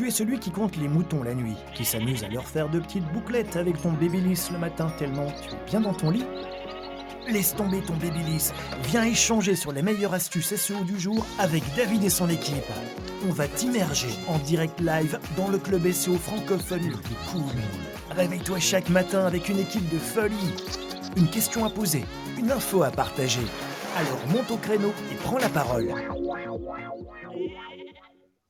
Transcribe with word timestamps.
Tu 0.00 0.06
es 0.06 0.10
celui 0.10 0.38
qui 0.38 0.50
compte 0.50 0.78
les 0.78 0.88
moutons 0.88 1.22
la 1.22 1.34
nuit, 1.34 1.56
qui 1.74 1.84
s'amuse 1.84 2.24
à 2.24 2.28
leur 2.28 2.46
faire 2.46 2.70
de 2.70 2.80
petites 2.80 3.04
bouclettes 3.12 3.56
avec 3.56 3.82
ton 3.82 3.92
babyliss 3.92 4.50
le 4.50 4.56
matin 4.56 4.90
tellement 4.98 5.26
tu 5.26 5.54
es 5.54 5.58
bien 5.66 5.82
dans 5.82 5.92
ton 5.92 6.08
lit. 6.08 6.24
Laisse 7.28 7.54
tomber 7.54 7.82
ton 7.82 7.92
babyliss, 7.98 8.54
viens 8.84 9.04
échanger 9.04 9.54
sur 9.56 9.72
les 9.72 9.82
meilleures 9.82 10.14
astuces 10.14 10.54
SEO 10.54 10.84
du 10.84 10.98
jour 10.98 11.26
avec 11.38 11.62
David 11.76 12.02
et 12.02 12.08
son 12.08 12.30
équipe. 12.30 12.64
On 13.28 13.32
va 13.34 13.46
t'immerger 13.46 14.08
en 14.26 14.38
direct 14.38 14.80
live 14.80 15.18
dans 15.36 15.48
le 15.48 15.58
club 15.58 15.86
SEO 15.92 16.14
francophone 16.14 16.88
le 16.88 16.96
plus 16.96 17.16
cool. 17.30 17.60
Réveille-toi 18.16 18.58
chaque 18.58 18.88
matin 18.88 19.26
avec 19.26 19.50
une 19.50 19.58
équipe 19.58 19.86
de 19.92 19.98
folie. 19.98 20.54
Une 21.18 21.28
question 21.28 21.66
à 21.66 21.68
poser, 21.68 22.06
une 22.38 22.50
info 22.50 22.84
à 22.84 22.90
partager. 22.90 23.44
Alors 23.98 24.26
monte 24.28 24.50
au 24.50 24.56
créneau 24.56 24.94
et 25.12 25.16
prends 25.16 25.36
la 25.36 25.50
parole. 25.50 25.92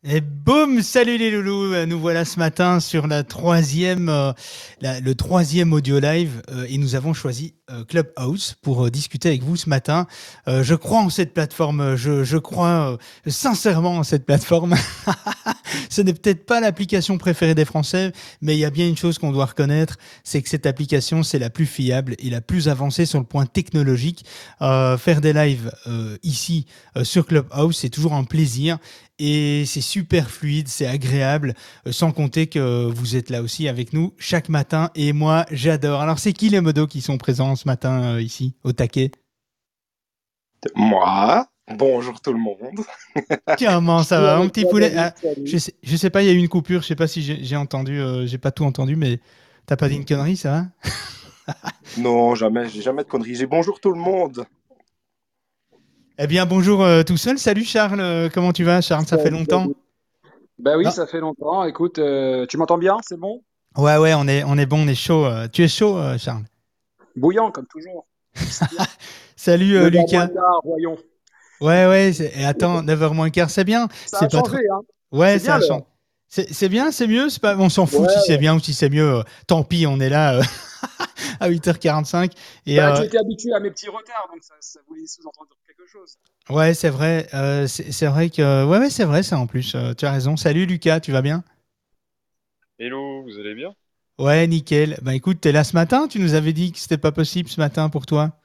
Et 0.02 0.22
boum, 0.22 0.80
salut 0.80 1.18
les 1.18 1.30
loulous, 1.30 1.84
nous 1.84 2.00
voilà 2.00 2.24
ce 2.24 2.38
matin 2.38 2.80
sur 2.80 3.06
la 3.06 3.22
troisième, 3.22 4.08
euh, 4.08 4.32
le 4.80 5.12
troisième 5.12 5.74
audio 5.74 5.98
live 5.98 6.40
euh, 6.50 6.64
et 6.70 6.78
nous 6.78 6.94
avons 6.94 7.12
choisi 7.12 7.52
euh, 7.52 7.59
Clubhouse 7.88 8.56
pour 8.62 8.86
euh, 8.86 8.90
discuter 8.90 9.28
avec 9.28 9.42
vous 9.42 9.56
ce 9.56 9.68
matin. 9.68 10.06
Euh, 10.48 10.62
je 10.62 10.74
crois 10.74 11.00
en 11.00 11.10
cette 11.10 11.34
plateforme, 11.34 11.96
je, 11.96 12.36
crois 12.38 12.92
euh, 12.92 12.96
sincèrement 13.26 13.96
en 13.96 14.02
cette 14.02 14.26
plateforme. 14.26 14.74
Ce 15.88 16.02
n'est 16.02 16.14
peut-être 16.14 16.46
pas 16.46 16.60
l'application 16.60 17.18
préférée 17.18 17.54
des 17.54 17.64
Français, 17.64 18.12
mais 18.40 18.56
il 18.56 18.58
y 18.58 18.64
a 18.64 18.70
bien 18.70 18.86
une 18.86 18.96
chose 18.96 19.18
qu'on 19.18 19.32
doit 19.32 19.46
reconnaître, 19.46 19.96
c'est 20.24 20.42
que 20.42 20.48
cette 20.48 20.66
application 20.66 21.22
c'est 21.22 21.38
la 21.38 21.50
plus 21.50 21.66
fiable 21.66 22.14
et 22.18 22.30
la 22.30 22.40
plus 22.40 22.68
avancée 22.68 23.06
sur 23.06 23.18
le 23.18 23.24
point 23.24 23.46
technologique. 23.46 24.24
Euh, 24.62 24.96
faire 24.98 25.20
des 25.20 25.32
lives 25.32 25.72
euh, 25.86 26.16
ici 26.22 26.66
euh, 26.96 27.04
sur 27.04 27.26
Clubhouse, 27.26 27.76
c'est 27.76 27.88
toujours 27.88 28.14
un 28.14 28.24
plaisir 28.24 28.78
et 29.20 29.64
c'est 29.66 29.82
super 29.82 30.30
fluide, 30.30 30.68
c'est 30.68 30.86
agréable, 30.86 31.54
euh, 31.86 31.92
sans 31.92 32.10
compter 32.10 32.46
que 32.46 32.86
vous 32.86 33.16
êtes 33.16 33.28
là 33.30 33.42
aussi 33.42 33.68
avec 33.68 33.92
nous 33.92 34.14
chaque 34.18 34.48
matin 34.48 34.90
et 34.94 35.12
moi 35.12 35.44
j'adore. 35.50 36.00
Alors 36.00 36.18
c'est 36.18 36.32
qui 36.32 36.48
les 36.48 36.60
modos 36.60 36.86
qui 36.86 37.00
sont 37.00 37.18
présents 37.18 37.54
ce 37.60 37.68
matin 37.68 38.14
euh, 38.14 38.22
ici 38.22 38.54
au 38.64 38.72
taquet 38.72 39.10
Moi, 40.74 41.46
bonjour 41.76 42.20
tout 42.20 42.32
le 42.32 42.38
monde. 42.38 42.80
Comment 43.58 44.02
ça 44.02 44.20
va 44.20 44.36
mon 44.38 44.48
petit 44.48 44.64
poulet 44.64 44.94
Ah, 44.96 45.14
je, 45.44 45.58
sais, 45.58 45.74
je 45.82 45.96
sais 45.96 46.08
pas, 46.08 46.22
il 46.22 46.26
y 46.26 46.30
a 46.30 46.32
eu 46.32 46.38
une 46.38 46.48
coupure, 46.48 46.80
je 46.80 46.86
sais 46.86 46.96
pas 46.96 47.06
si 47.06 47.22
j'ai 47.22 47.56
entendu, 47.56 48.00
euh, 48.00 48.26
j'ai 48.26 48.38
pas 48.38 48.50
tout 48.50 48.64
entendu, 48.64 48.96
mais 48.96 49.20
t'as 49.66 49.76
pas 49.76 49.88
dit 49.88 49.96
une 49.96 50.04
connerie, 50.06 50.36
ça 50.36 50.50
va? 50.50 50.66
Non, 51.98 52.36
jamais, 52.36 52.68
j'ai 52.68 52.82
jamais 52.82 53.02
de 53.02 53.08
conneries. 53.08 53.34
J'ai 53.34 53.46
bonjour 53.46 53.80
tout 53.80 53.90
le 53.90 53.98
monde. 53.98 54.44
Eh 56.18 56.26
bien 56.28 56.46
bonjour 56.46 56.82
euh, 56.82 57.02
tout 57.02 57.16
seul, 57.16 57.38
salut 57.38 57.64
Charles, 57.64 58.30
comment 58.32 58.52
tu 58.52 58.62
vas 58.64 58.80
Charles, 58.80 59.06
ça 59.06 59.18
fait 59.18 59.30
longtemps 59.30 59.66
Bah 60.58 60.76
oui, 60.76 60.90
ça 60.92 61.06
fait 61.06 61.20
longtemps. 61.20 61.64
Écoute, 61.64 61.98
euh, 61.98 62.46
tu 62.46 62.56
m'entends 62.56 62.78
bien? 62.78 62.98
C'est 63.02 63.18
bon? 63.18 63.42
Ouais 63.76 63.96
ouais, 63.96 64.14
on 64.14 64.28
est, 64.28 64.44
on 64.44 64.56
est 64.56 64.66
bon, 64.66 64.84
on 64.84 64.88
est 64.88 64.94
chaud. 64.94 65.26
Tu 65.52 65.64
es 65.64 65.68
chaud 65.68 65.98
Charles? 66.18 66.44
Bouillant, 67.16 67.50
comme 67.52 67.66
toujours. 67.66 68.06
Salut 69.36 69.76
euh, 69.76 69.88
Le 69.88 69.90
Lucas. 69.90 70.30
quart, 70.32 70.60
voyons. 70.64 70.96
Ouais 71.60 71.86
ouais, 71.86 72.10
et 72.38 72.44
attends, 72.46 72.82
9h 72.82 73.14
moins 73.14 73.28
quart, 73.30 73.50
c'est 73.50 73.64
bien. 73.64 73.88
Ça 74.04 74.18
C'est 74.18 74.26
a 74.26 74.28
pas 74.28 74.42
changé, 74.42 74.58
hein. 74.70 74.80
Ouais, 75.12 75.38
C'est 75.38 75.40
ça 75.40 75.56
a 75.56 75.60
changé. 75.60 75.84
C'est 76.28 76.52
c'est 76.54 76.68
bien, 76.68 76.92
c'est 76.92 77.06
mieux, 77.08 77.28
c'est 77.30 77.40
pas... 77.42 77.56
on 77.58 77.68
s'en 77.70 77.86
fout 77.86 78.08
Ouais, 78.08 78.10
si 78.10 78.20
c'est 78.20 78.38
bien 78.38 78.56
ou 78.56 78.60
si 78.60 78.74
c'est 78.74 78.90
mieux. 78.90 79.16
euh, 79.18 79.22
tant 79.48 79.64
pis, 79.64 79.86
on 79.86 80.00
est 80.00 80.08
là 80.10 80.36
euh, 80.38 80.42
à 81.40 81.48
8h45. 81.48 82.32
Et, 82.66 82.80
Bah, 82.80 82.82
euh, 82.82 82.92
tu 82.92 83.04
étais 83.04 83.16
habitué 83.18 83.52
à 83.52 83.60
mes 83.60 83.70
petits 83.70 83.88
retards, 83.88 84.28
donc 84.32 84.42
ça, 84.42 84.54
ça 84.60 84.80
voulait 84.88 85.06
sous-entendre 85.06 85.56
quelque 85.66 85.86
chose. 85.86 86.18
ouais, 86.50 86.74
c'est 86.74 86.90
vrai. 86.90 87.28
euh, 87.34 87.66
c'est 87.66 87.92
c'est 87.92 88.06
vrai 88.06 88.28
que. 88.30 88.64
Ouais, 88.64 88.78
ouais, 88.78 88.90
c'est 88.90 89.04
vrai, 89.04 89.22
ça 89.22 89.38
en 89.38 89.46
plus. 89.46 89.74
euh, 89.74 89.94
tu 89.94 90.04
as 90.06 90.12
raison. 90.12 90.36
Salut 90.36 90.66
Lucas, 90.66 91.00
tu 91.00 91.12
vas 91.12 91.22
bien? 91.22 91.42
Hello, 92.78 93.22
vous 93.22 93.38
allez 93.38 93.54
bien? 93.54 93.76
Ouais, 94.20 94.46
nickel. 94.46 94.98
Bah 95.02 95.14
écoute, 95.16 95.40
t'es 95.40 95.50
là 95.50 95.64
ce 95.64 95.74
matin? 95.74 96.06
Tu 96.06 96.20
nous 96.20 96.34
avais 96.34 96.52
dit 96.52 96.70
que 96.72 96.78
c'était 96.78 96.96
pas 96.98 97.10
possible 97.12 97.48
ce 97.48 97.60
matin 97.60 97.88
pour 97.88 98.06
toi. 98.06 98.38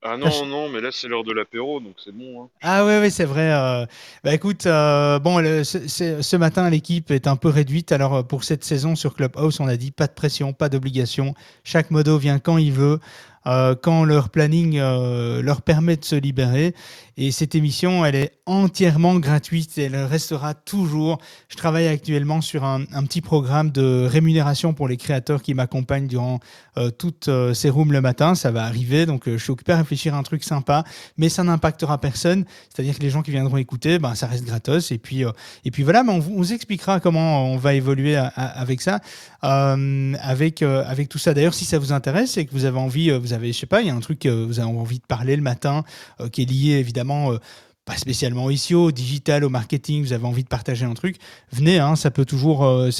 Ah 0.00 0.16
Ah, 0.20 0.30
non, 0.30 0.46
non, 0.46 0.68
mais 0.68 0.80
là 0.80 0.92
c'est 0.92 1.08
l'heure 1.08 1.24
de 1.24 1.32
l'apéro, 1.32 1.80
donc 1.80 1.98
c'est 1.98 2.12
bon. 2.12 2.44
Hein. 2.44 2.50
Ah 2.64 2.84
ouais, 2.86 3.00
ouais, 3.00 3.10
c'est 3.10 3.24
vrai. 3.24 3.50
euh, 3.52 3.86
Bah 4.22 4.32
écoute, 4.34 4.66
euh, 4.66 5.18
bon, 5.18 5.38
le- 5.40 5.64
ce, 5.64 5.88
ce- 5.88 6.22
ce 6.22 6.36
matin, 6.36 6.70
l'équipe 6.70 7.10
est 7.10 7.26
un 7.26 7.34
peu 7.34 7.48
réduite. 7.48 7.90
Alors 7.90 8.14
euh, 8.14 8.22
pour 8.22 8.44
cette 8.44 8.62
saison 8.62 8.94
sur 8.94 9.14
Clubhouse, 9.16 9.58
on 9.58 9.66
a 9.66 9.76
dit 9.76 9.90
pas 9.90 10.06
de 10.06 10.12
pression, 10.12 10.52
pas 10.52 10.68
d'obligation. 10.68 11.34
Chaque 11.64 11.90
modo 11.90 12.18
vient 12.18 12.38
quand 12.38 12.58
il 12.58 12.72
veut, 12.72 13.00
euh, 13.46 13.74
quand 13.74 14.04
leur 14.04 14.30
planning 14.30 14.78
euh, 14.78 15.42
leur 15.42 15.62
permet 15.62 15.96
de 15.96 16.04
se 16.04 16.14
libérer. 16.14 16.74
Et 17.16 17.30
cette 17.30 17.54
émission, 17.54 18.06
elle 18.06 18.14
est 18.14 18.32
entièrement 18.46 19.18
gratuite 19.18 19.76
elle 19.76 19.96
restera 19.96 20.54
toujours. 20.54 21.18
Je 21.48 21.56
travaille 21.56 21.86
actuellement 21.86 22.40
sur 22.40 22.64
un, 22.64 22.84
petit 23.04 23.20
programme 23.20 23.70
de 23.70 24.06
rémunération 24.06 24.72
pour 24.72 24.88
les 24.88 24.96
créateurs 24.96 25.42
qui 25.42 25.52
m'accompagnent 25.52 26.06
durant 26.06 26.40
euh, 26.78 26.90
toutes 26.90 27.28
ces 27.52 27.68
rooms 27.68 27.92
le 27.92 28.00
matin. 28.00 28.34
Ça 28.34 28.50
va 28.50 28.64
arriver, 28.64 29.04
donc 29.04 29.24
je 29.26 29.36
suis 29.36 29.50
occupé 29.50 29.72
à 29.72 29.76
réfléchir 29.76 30.14
à 30.14 30.18
un 30.18 30.22
truc 30.22 30.42
sympa, 30.42 30.84
mais 31.18 31.28
ça 31.28 31.44
n'impactera 31.44 32.00
personne. 32.00 32.44
C'est-à-dire 32.72 32.96
que 32.96 33.02
les 33.02 33.10
gens 33.10 33.22
qui 33.22 33.30
viendront 33.30 33.58
écouter, 33.58 33.98
ben, 33.98 34.14
ça 34.14 34.26
reste 34.26 34.44
gratos. 34.44 34.90
Et 34.90 34.98
puis, 34.98 35.24
et 35.64 35.70
puis 35.70 35.82
voilà, 35.82 36.02
on, 36.08 36.18
vous, 36.18 36.52
expliquera 36.52 37.00
comment 37.00 37.52
on 37.52 37.58
va 37.58 37.74
évoluer 37.74 38.16
avec 38.16 38.80
ça, 38.80 39.00
avec, 39.42 40.62
avec 40.62 41.08
tout 41.08 41.18
ça. 41.18 41.34
D'ailleurs, 41.34 41.54
si 41.54 41.66
ça 41.66 41.78
vous 41.78 41.92
intéresse 41.92 42.38
et 42.38 42.46
que 42.46 42.52
vous 42.52 42.64
avez 42.64 42.78
envie, 42.78 43.10
avez, 43.32 43.52
je 43.52 43.58
sais 43.58 43.66
pas, 43.66 43.80
il 43.80 43.86
y 43.88 43.90
a 43.90 43.94
un 43.94 44.00
truc 44.00 44.20
que 44.20 44.28
vous 44.28 44.60
avez 44.60 44.68
envie 44.68 44.98
de 44.98 45.06
parler 45.06 45.36
le 45.36 45.42
matin, 45.42 45.84
euh, 46.20 46.28
qui 46.28 46.42
est 46.42 46.50
lié 46.50 46.72
évidemment, 46.72 47.32
euh, 47.32 47.38
pas 47.84 47.96
spécialement 47.96 48.48
ici 48.48 48.74
au 48.74 48.92
digital, 48.92 49.42
au 49.42 49.48
marketing, 49.48 50.04
vous 50.04 50.12
avez 50.12 50.24
envie 50.24 50.44
de 50.44 50.48
partager 50.48 50.84
un 50.84 50.94
truc, 50.94 51.16
venez, 51.52 51.80
hein, 51.80 51.96
ça 51.96 52.12
peut 52.12 52.24
toujours, 52.24 52.64
euh, 52.64 52.90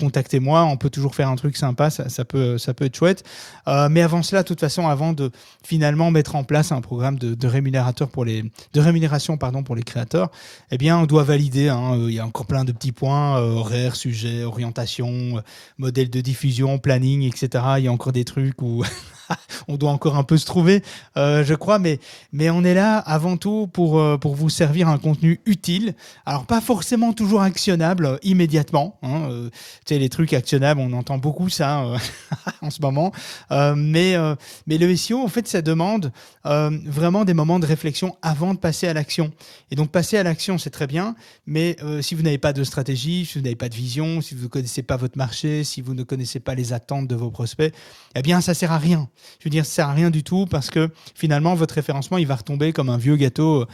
contactez-moi, 0.00 0.64
on 0.64 0.76
peut 0.76 0.90
toujours 0.90 1.16
faire 1.16 1.28
un 1.28 1.34
truc 1.34 1.56
sympa, 1.56 1.90
ça, 1.90 2.24
peut, 2.24 2.56
ça 2.56 2.72
peut 2.72 2.84
être 2.84 2.96
chouette. 2.96 3.24
Euh, 3.66 3.88
mais 3.90 4.00
avant 4.00 4.22
cela, 4.22 4.42
de 4.42 4.48
toute 4.48 4.60
façon, 4.60 4.86
avant 4.86 5.12
de 5.12 5.32
finalement 5.64 6.12
mettre 6.12 6.36
en 6.36 6.44
place 6.44 6.70
un 6.70 6.80
programme 6.80 7.18
de, 7.18 7.46
rémunérateur 7.48 8.08
pour 8.08 8.24
les, 8.24 8.44
de 8.72 8.80
rémunération 8.80 9.36
pardon, 9.36 9.64
pour 9.64 9.74
les 9.74 9.82
créateurs, 9.82 10.30
eh 10.70 10.78
bien, 10.78 10.98
on 10.98 11.06
doit 11.06 11.24
valider. 11.24 11.68
hein, 11.68 11.94
euh, 11.94 12.06
il 12.08 12.14
y 12.14 12.20
a 12.20 12.26
encore 12.26 12.46
plein 12.46 12.64
de 12.64 12.70
petits 12.70 12.92
points, 12.92 13.38
euh, 13.38 13.54
horaire, 13.54 13.96
sujet, 13.96 14.44
orientation, 14.44 15.42
modèle 15.78 16.10
de 16.10 16.20
diffusion, 16.20 16.78
planning, 16.78 17.22
etc. 17.22 17.64
Il 17.78 17.84
y 17.84 17.88
a 17.88 17.92
encore 17.92 18.12
des 18.12 18.24
trucs 18.24 18.62
où 18.62 18.84
on 19.68 19.76
doit 19.76 19.90
encore 19.90 20.16
un 20.16 20.24
peu 20.24 20.36
se 20.38 20.46
trouver, 20.46 20.82
je 21.16 21.54
crois, 21.54 21.78
mais, 21.78 21.98
mais 22.32 22.50
on 22.50 22.64
est 22.64 22.74
là 22.74 22.98
avant 22.98 23.36
tout 23.36 23.66
pour, 23.66 24.00
pour 24.28 24.36
vous 24.36 24.50
servir 24.50 24.88
un 24.88 24.98
contenu 24.98 25.40
utile. 25.46 25.94
Alors, 26.26 26.44
pas 26.44 26.60
forcément 26.60 27.14
toujours 27.14 27.40
actionnable 27.40 28.04
euh, 28.04 28.16
immédiatement. 28.22 28.98
hein, 29.02 29.30
euh, 29.30 29.48
tu 29.86 29.94
sais, 29.94 29.98
les 29.98 30.10
trucs 30.10 30.34
actionnables, 30.34 30.82
on 30.82 30.92
entend 30.92 31.16
beaucoup 31.16 31.48
ça 31.48 31.82
euh, 31.82 31.96
en 32.60 32.68
ce 32.68 32.82
moment. 32.82 33.10
Mais, 33.50 34.16
mais 34.66 34.76
le 34.76 34.94
SEO, 34.94 35.22
en 35.22 35.28
fait, 35.28 35.48
ça 35.48 35.62
demande 35.62 36.12
vraiment 36.44 37.24
des 37.24 37.32
moments 37.32 37.58
de 37.58 37.64
réflexion 37.64 38.16
avant 38.20 38.52
de 38.52 38.58
passer 38.58 38.86
à 38.86 38.92
l'action. 38.92 39.32
Et 39.70 39.76
donc, 39.76 39.90
passer 39.90 40.18
à 40.18 40.22
l'action, 40.22 40.58
c'est 40.58 40.68
très 40.68 40.86
bien, 40.86 41.14
mais 41.46 41.76
si 42.02 42.14
vous 42.14 42.22
n'avez 42.22 42.38
pas 42.38 42.52
de 42.52 42.64
stratégie, 42.64 43.24
si 43.24 43.38
vous 43.38 43.44
n'avez 43.44 43.56
pas 43.56 43.68
de 43.70 43.74
vision, 43.74 44.20
si 44.20 44.34
vous 44.34 44.42
ne 44.42 44.48
connaissez 44.48 44.82
pas 44.82 44.96
votre 44.96 45.16
marché, 45.16 45.64
si 45.64 45.80
vous 45.80 45.94
ne 45.94 46.02
connaissez 46.02 46.40
pas 46.40 46.54
les 46.54 46.72
attentes 46.72 47.08
de 47.08 47.14
vos 47.14 47.30
prospects, 47.30 47.72
eh 48.14 48.22
bien, 48.22 48.40
ça 48.40 48.52
sert 48.52 48.72
à 48.72 48.78
rien. 48.78 49.08
Je 49.38 49.44
veux 49.44 49.50
dire, 49.50 49.64
ça 49.64 49.72
sert 49.72 49.88
à 49.88 49.94
rien 49.94 50.10
du 50.10 50.22
tout 50.22 50.46
parce 50.46 50.68
que 50.70 50.90
finalement, 51.14 51.54
votre 51.54 51.74
référencement, 51.74 52.18
il 52.18 52.26
va 52.26 52.36
retomber 52.36 52.72
comme 52.72 52.90
un 52.90 52.98
vieux 52.98 53.16
gâteau 53.16 53.66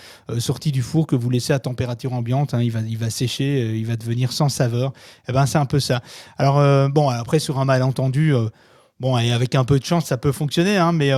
sorti 0.44 0.70
du 0.70 0.82
four 0.82 1.06
que 1.06 1.16
vous 1.16 1.30
laissez 1.30 1.52
à 1.52 1.58
température 1.58 2.12
ambiante. 2.12 2.54
hein. 2.54 2.62
il, 2.62 2.70
va, 2.70 2.80
il 2.80 2.98
va 2.98 3.10
sécher, 3.10 3.62
euh, 3.62 3.76
il 3.76 3.86
va 3.86 3.96
devenir 3.96 4.32
sans 4.32 4.48
saveur. 4.48 4.92
Eh 5.28 5.32
ben, 5.32 5.46
c'est 5.46 5.58
un 5.58 5.66
peu 5.66 5.80
ça. 5.80 6.02
Alors, 6.38 6.58
euh, 6.58 6.88
bon, 6.88 7.08
après, 7.08 7.38
sur 7.38 7.58
un 7.58 7.64
malentendu, 7.64 8.34
euh, 8.34 8.48
bon, 9.00 9.18
et 9.18 9.32
avec 9.32 9.54
un 9.54 9.64
peu 9.64 9.78
de 9.78 9.84
chance, 9.84 10.06
ça 10.06 10.16
peut 10.16 10.32
fonctionner, 10.32 10.76
hein, 10.76 10.92
mais, 10.92 11.10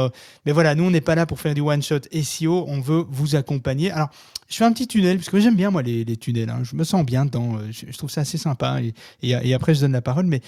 mais 0.47 0.53
voilà, 0.53 0.75
nous, 0.75 0.84
on 0.84 0.91
n'est 0.91 1.00
pas 1.00 1.15
là 1.15 1.26
pour 1.26 1.41
faire 1.41 1.54
du 1.54 1.60
one-shot 1.60 2.00
SEO, 2.22 2.65
on 2.69 2.81
veut 2.81 3.04
vous 3.10 3.34
accompagner. 3.34 3.91
Alors, 3.91 4.09
je 4.48 4.56
fais 4.56 4.65
un 4.65 4.72
petit 4.72 4.86
tunnel, 4.86 5.16
parce 5.16 5.28
que 5.28 5.41
j'aime 5.41 5.56
bien, 5.56 5.70
moi, 5.70 5.82
les, 5.82 6.16
tunnels. 6.16 6.48
hein. 6.50 6.60
Je 6.62 6.76
me 6.76 6.84
sens 6.84 7.04
bien 7.04 7.24
dedans. 7.27 7.59
Je, 7.71 7.97
trouve 7.98 8.10
ça 8.10 8.21
assez 8.21 8.39
sympa. 8.39 8.78
Et, 9.22 9.54
après, 9.54 9.74
je 9.74 9.80
donne 9.80 9.92
la 9.92 10.03
parole. 10.03 10.27
Mais 10.27 10.41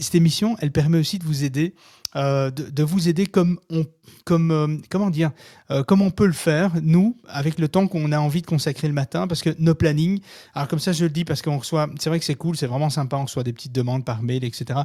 cette 0.00 0.16
émission, 0.16 0.56
elle 0.60 0.72
permet 0.72 0.98
aussi 0.98 1.20
de 1.20 1.24
vous 1.24 1.44
aider, 1.44 1.74
euh, 2.16 2.50
de, 2.50 2.82
vous 2.82 3.08
aider 3.08 3.26
comme 3.26 3.58
on, 3.70 3.84
comme, 4.24 4.50
euh, 4.50 4.76
comment 4.90 5.10
dire, 5.10 5.30
euh, 5.70 5.82
on 5.90 6.10
peut 6.10 6.26
le 6.26 6.32
faire, 6.32 6.72
nous, 6.82 7.16
avec 7.28 7.58
le 7.58 7.68
temps 7.68 7.86
qu'on 7.86 8.10
a 8.12 8.18
envie 8.18 8.42
de 8.42 8.46
consacrer 8.46 8.88
le 8.88 8.94
matin, 8.94 9.26
parce 9.26 9.42
que 9.42 9.50
nos 9.58 9.74
plannings, 9.74 10.20
alors 10.54 10.68
comme 10.68 10.78
ça, 10.78 10.92
je 10.92 11.04
le 11.04 11.10
dis 11.10 11.24
parce 11.24 11.42
qu'on 11.42 11.58
reçoit, 11.58 11.88
c'est 11.98 12.10
vrai 12.10 12.18
que 12.18 12.24
c'est 12.24 12.34
cool, 12.34 12.56
c'est 12.56 12.66
vraiment 12.66 12.90
sympa, 12.90 13.16
on 13.16 13.24
reçoit 13.24 13.44
des 13.44 13.52
petites 13.52 13.72
demandes 13.72 14.04
par 14.04 14.22
mail, 14.22 14.44
etc. 14.44 14.80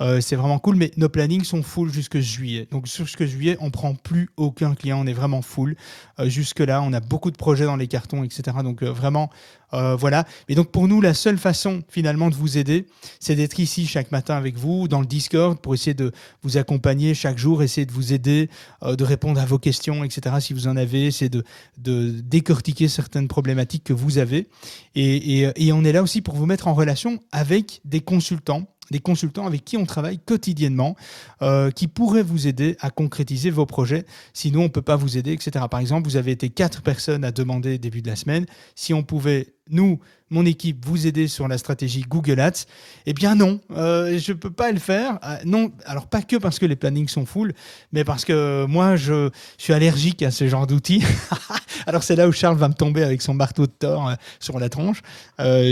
Euh, 0.00 0.20
c'est 0.20 0.36
vraiment 0.36 0.58
cool, 0.58 0.76
mais 0.76 0.92
nos 0.96 1.08
plannings 1.08 1.44
sont 1.44 1.62
full 1.62 1.92
jusque 1.92 2.18
juillet. 2.18 2.68
Donc 2.70 2.86
jusque 2.86 3.24
juillet, 3.24 3.56
on 3.60 3.70
prend 3.70 3.94
plus 3.94 4.30
aucun 4.36 4.74
client, 4.74 5.00
on 5.00 5.06
est 5.06 5.12
vraiment 5.12 5.42
full. 5.42 5.76
Jusque-là, 6.18 6.82
on 6.82 6.92
a 6.92 7.00
beaucoup 7.00 7.30
de 7.30 7.36
projets 7.36 7.64
dans 7.64 7.76
les 7.76 7.88
cartons 7.88 8.02
carton, 8.02 8.24
etc. 8.24 8.56
Donc 8.62 8.82
vraiment, 8.82 9.30
euh, 9.74 9.96
voilà. 9.96 10.24
Et 10.48 10.54
donc 10.54 10.70
pour 10.70 10.88
nous, 10.88 11.00
la 11.00 11.14
seule 11.14 11.38
façon 11.38 11.82
finalement 11.88 12.30
de 12.30 12.34
vous 12.34 12.58
aider, 12.58 12.86
c'est 13.20 13.34
d'être 13.34 13.58
ici 13.58 13.86
chaque 13.86 14.12
matin 14.12 14.36
avec 14.36 14.56
vous, 14.56 14.88
dans 14.88 15.00
le 15.00 15.06
Discord, 15.06 15.58
pour 15.58 15.74
essayer 15.74 15.94
de 15.94 16.12
vous 16.42 16.56
accompagner 16.56 17.14
chaque 17.14 17.38
jour, 17.38 17.62
essayer 17.62 17.86
de 17.86 17.92
vous 17.92 18.12
aider, 18.12 18.48
euh, 18.82 18.96
de 18.96 19.04
répondre 19.04 19.40
à 19.40 19.46
vos 19.46 19.58
questions, 19.58 20.04
etc. 20.04 20.36
Si 20.40 20.52
vous 20.52 20.68
en 20.68 20.76
avez, 20.76 21.06
essayer 21.06 21.30
de, 21.30 21.44
décortiquer 21.78 22.88
certaines 22.88 23.28
problématiques 23.28 23.84
que 23.84 23.92
vous 23.92 24.18
avez. 24.18 24.48
Et 24.94 25.72
on 25.72 25.84
est 25.84 25.92
là 25.92 26.02
aussi 26.02 26.20
pour 26.20 26.34
vous 26.34 26.46
mettre 26.46 26.68
en 26.68 26.74
relation 26.74 27.20
avec 27.32 27.80
des 27.84 28.00
consultants 28.00 28.66
des 28.92 29.00
consultants 29.00 29.46
avec 29.46 29.64
qui 29.64 29.76
on 29.76 29.84
travaille 29.84 30.20
quotidiennement, 30.20 30.94
euh, 31.42 31.72
qui 31.72 31.88
pourraient 31.88 32.22
vous 32.22 32.46
aider 32.46 32.76
à 32.80 32.90
concrétiser 32.90 33.50
vos 33.50 33.66
projets. 33.66 34.04
Sinon, 34.32 34.60
on 34.60 34.64
ne 34.64 34.68
peut 34.68 34.82
pas 34.82 34.94
vous 34.96 35.18
aider, 35.18 35.32
etc. 35.32 35.64
Par 35.68 35.80
exemple, 35.80 36.08
vous 36.08 36.16
avez 36.16 36.30
été 36.30 36.50
quatre 36.50 36.82
personnes 36.82 37.24
à 37.24 37.32
demander 37.32 37.78
début 37.78 38.02
de 38.02 38.08
la 38.08 38.16
semaine 38.16 38.46
si 38.76 38.94
on 38.94 39.02
pouvait, 39.02 39.54
nous, 39.70 39.98
mon 40.32 40.46
équipe, 40.46 40.84
vous 40.84 41.06
aider 41.06 41.28
sur 41.28 41.46
la 41.46 41.58
stratégie 41.58 42.02
Google 42.08 42.40
Ads. 42.40 42.64
Eh 43.06 43.12
bien 43.12 43.34
non, 43.34 43.60
euh, 43.72 44.18
je 44.18 44.32
ne 44.32 44.36
peux 44.38 44.50
pas 44.50 44.72
le 44.72 44.78
faire. 44.78 45.18
Euh, 45.24 45.36
non, 45.44 45.72
alors 45.84 46.06
pas 46.06 46.22
que 46.22 46.36
parce 46.36 46.58
que 46.58 46.66
les 46.66 46.76
plannings 46.76 47.08
sont 47.08 47.26
full, 47.26 47.52
mais 47.92 48.04
parce 48.04 48.24
que 48.24 48.64
moi, 48.66 48.96
je, 48.96 49.30
suis 49.58 49.72
allergique 49.72 50.22
à 50.22 50.30
ce 50.30 50.48
genre 50.48 50.66
d'outils. 50.66 51.04
alors 51.86 52.02
c'est 52.02 52.16
là 52.16 52.28
où 52.28 52.32
Charles 52.32 52.56
va 52.56 52.68
me 52.68 52.74
tomber 52.74 53.02
avec 53.02 53.22
son 53.22 53.34
marteau 53.34 53.66
de 53.66 53.72
Thor 53.72 54.08
euh, 54.08 54.14
sur 54.40 54.58
la 54.58 54.68
tronche. 54.68 55.02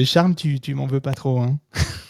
Charles, 0.05 0.35
tu, 0.35 0.61
tu 0.61 0.75
m'en 0.75 0.87
veux 0.87 1.01
pas 1.01 1.15
trop. 1.15 1.41
Hein? 1.41 1.59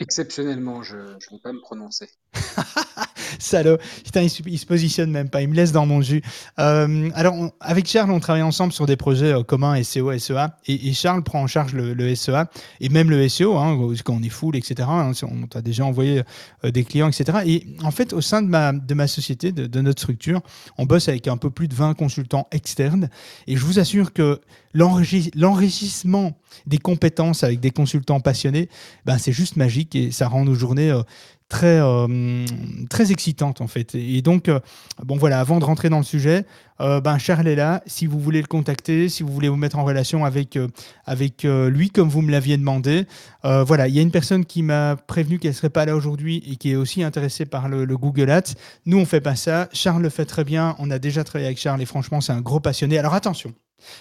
Exceptionnellement, 0.00 0.82
je 0.82 0.96
ne 0.96 1.02
vais 1.30 1.38
pas 1.42 1.52
me 1.52 1.60
prononcer. 1.60 2.08
Salaud. 3.38 3.76
Putain, 4.02 4.22
il, 4.22 4.30
il 4.46 4.58
se 4.58 4.64
positionne 4.64 5.10
même 5.10 5.28
pas. 5.28 5.42
Il 5.42 5.48
me 5.48 5.54
laisse 5.54 5.72
dans 5.72 5.84
mon 5.84 6.00
jus. 6.00 6.22
Euh, 6.58 7.10
alors, 7.14 7.34
avec 7.60 7.86
Charles, 7.86 8.10
on 8.10 8.18
travaille 8.18 8.42
ensemble 8.42 8.72
sur 8.72 8.86
des 8.86 8.96
projets 8.96 9.32
euh, 9.34 9.42
communs 9.42 9.80
SEO, 9.82 10.16
SEA. 10.18 10.56
Et, 10.66 10.88
et 10.88 10.92
Charles 10.94 11.22
prend 11.22 11.42
en 11.42 11.46
charge 11.46 11.74
le, 11.74 12.14
SEA 12.14 12.46
et 12.80 12.88
même 12.88 13.10
le 13.10 13.28
SEO, 13.28 13.58
hein, 13.58 13.78
quand 14.02 14.14
on 14.14 14.22
est 14.22 14.30
full, 14.30 14.56
etc. 14.56 14.88
hein, 14.88 15.12
on 15.22 15.46
t'a 15.46 15.60
déjà 15.60 15.84
envoyé 15.84 16.22
euh, 16.64 16.70
des 16.70 16.84
clients, 16.84 17.08
etc. 17.08 17.40
Et 17.44 17.66
en 17.82 17.90
fait, 17.90 18.14
au 18.14 18.22
sein 18.22 18.40
de 18.42 18.48
ma, 18.94 19.06
société, 19.06 19.52
de, 19.52 19.66
de 19.66 19.80
notre 19.82 20.00
structure, 20.00 20.40
on 20.78 20.86
bosse 20.86 21.08
avec 21.10 21.28
un 21.28 21.36
peu 21.36 21.50
plus 21.50 21.68
de 21.68 21.74
20 21.74 21.92
consultants 21.94 22.48
externes. 22.52 23.10
Et 23.46 23.56
je 23.56 23.64
vous 23.64 23.78
assure 23.78 24.14
que 24.14 24.40
l'enrichi- 24.74 25.30
l'enrichissement 25.36 26.39
des 26.66 26.78
compétences 26.78 27.44
avec 27.44 27.60
des 27.60 27.70
consultants 27.70 28.20
passionnés, 28.20 28.68
ben, 29.04 29.18
c'est 29.18 29.32
juste 29.32 29.56
magique 29.56 29.94
et 29.94 30.10
ça 30.10 30.28
rend 30.28 30.44
nos 30.44 30.54
journées 30.54 30.90
euh, 30.90 31.02
très, 31.48 31.80
euh, 31.80 32.44
très 32.88 33.12
excitantes 33.12 33.60
en 33.60 33.66
fait. 33.66 33.94
Et 33.94 34.22
donc, 34.22 34.48
euh, 34.48 34.60
bon 35.02 35.16
voilà, 35.16 35.40
avant 35.40 35.58
de 35.58 35.64
rentrer 35.64 35.88
dans 35.88 35.98
le 35.98 36.04
sujet, 36.04 36.44
ben 36.78 37.18
Charles 37.18 37.46
est 37.46 37.56
là. 37.56 37.82
Si 37.84 38.06
vous 38.06 38.18
voulez 38.18 38.40
le 38.40 38.46
contacter, 38.46 39.10
si 39.10 39.22
vous 39.22 39.30
voulez 39.30 39.50
vous 39.50 39.56
mettre 39.56 39.78
en 39.78 39.84
relation 39.84 40.24
avec, 40.24 40.58
avec 41.04 41.42
lui, 41.42 41.90
comme 41.90 42.08
vous 42.08 42.22
me 42.22 42.30
l'aviez 42.30 42.56
demandé, 42.56 43.04
voilà, 43.42 43.86
il 43.86 43.94
y 43.94 43.98
a 43.98 44.02
une 44.02 44.10
personne 44.10 44.46
qui 44.46 44.62
m'a 44.62 44.96
prévenu 44.96 45.38
qu'elle 45.38 45.52
serait 45.52 45.68
pas 45.68 45.84
là 45.84 45.94
aujourd'hui 45.94 46.42
et 46.50 46.56
qui 46.56 46.70
est 46.70 46.76
aussi 46.76 47.02
intéressée 47.02 47.44
par 47.44 47.68
le, 47.68 47.84
le 47.84 47.98
Google 47.98 48.30
Ads. 48.30 48.54
Nous, 48.86 48.98
on 48.98 49.04
fait 49.04 49.20
pas 49.20 49.36
ça. 49.36 49.68
Charles 49.74 50.00
le 50.00 50.08
fait 50.08 50.24
très 50.24 50.42
bien. 50.42 50.74
On 50.78 50.90
a 50.90 50.98
déjà 50.98 51.22
travaillé 51.22 51.48
avec 51.48 51.58
Charles 51.58 51.82
et 51.82 51.86
franchement, 51.86 52.22
c'est 52.22 52.32
un 52.32 52.40
gros 52.40 52.60
passionné. 52.60 52.96
Alors 52.96 53.12
attention. 53.12 53.52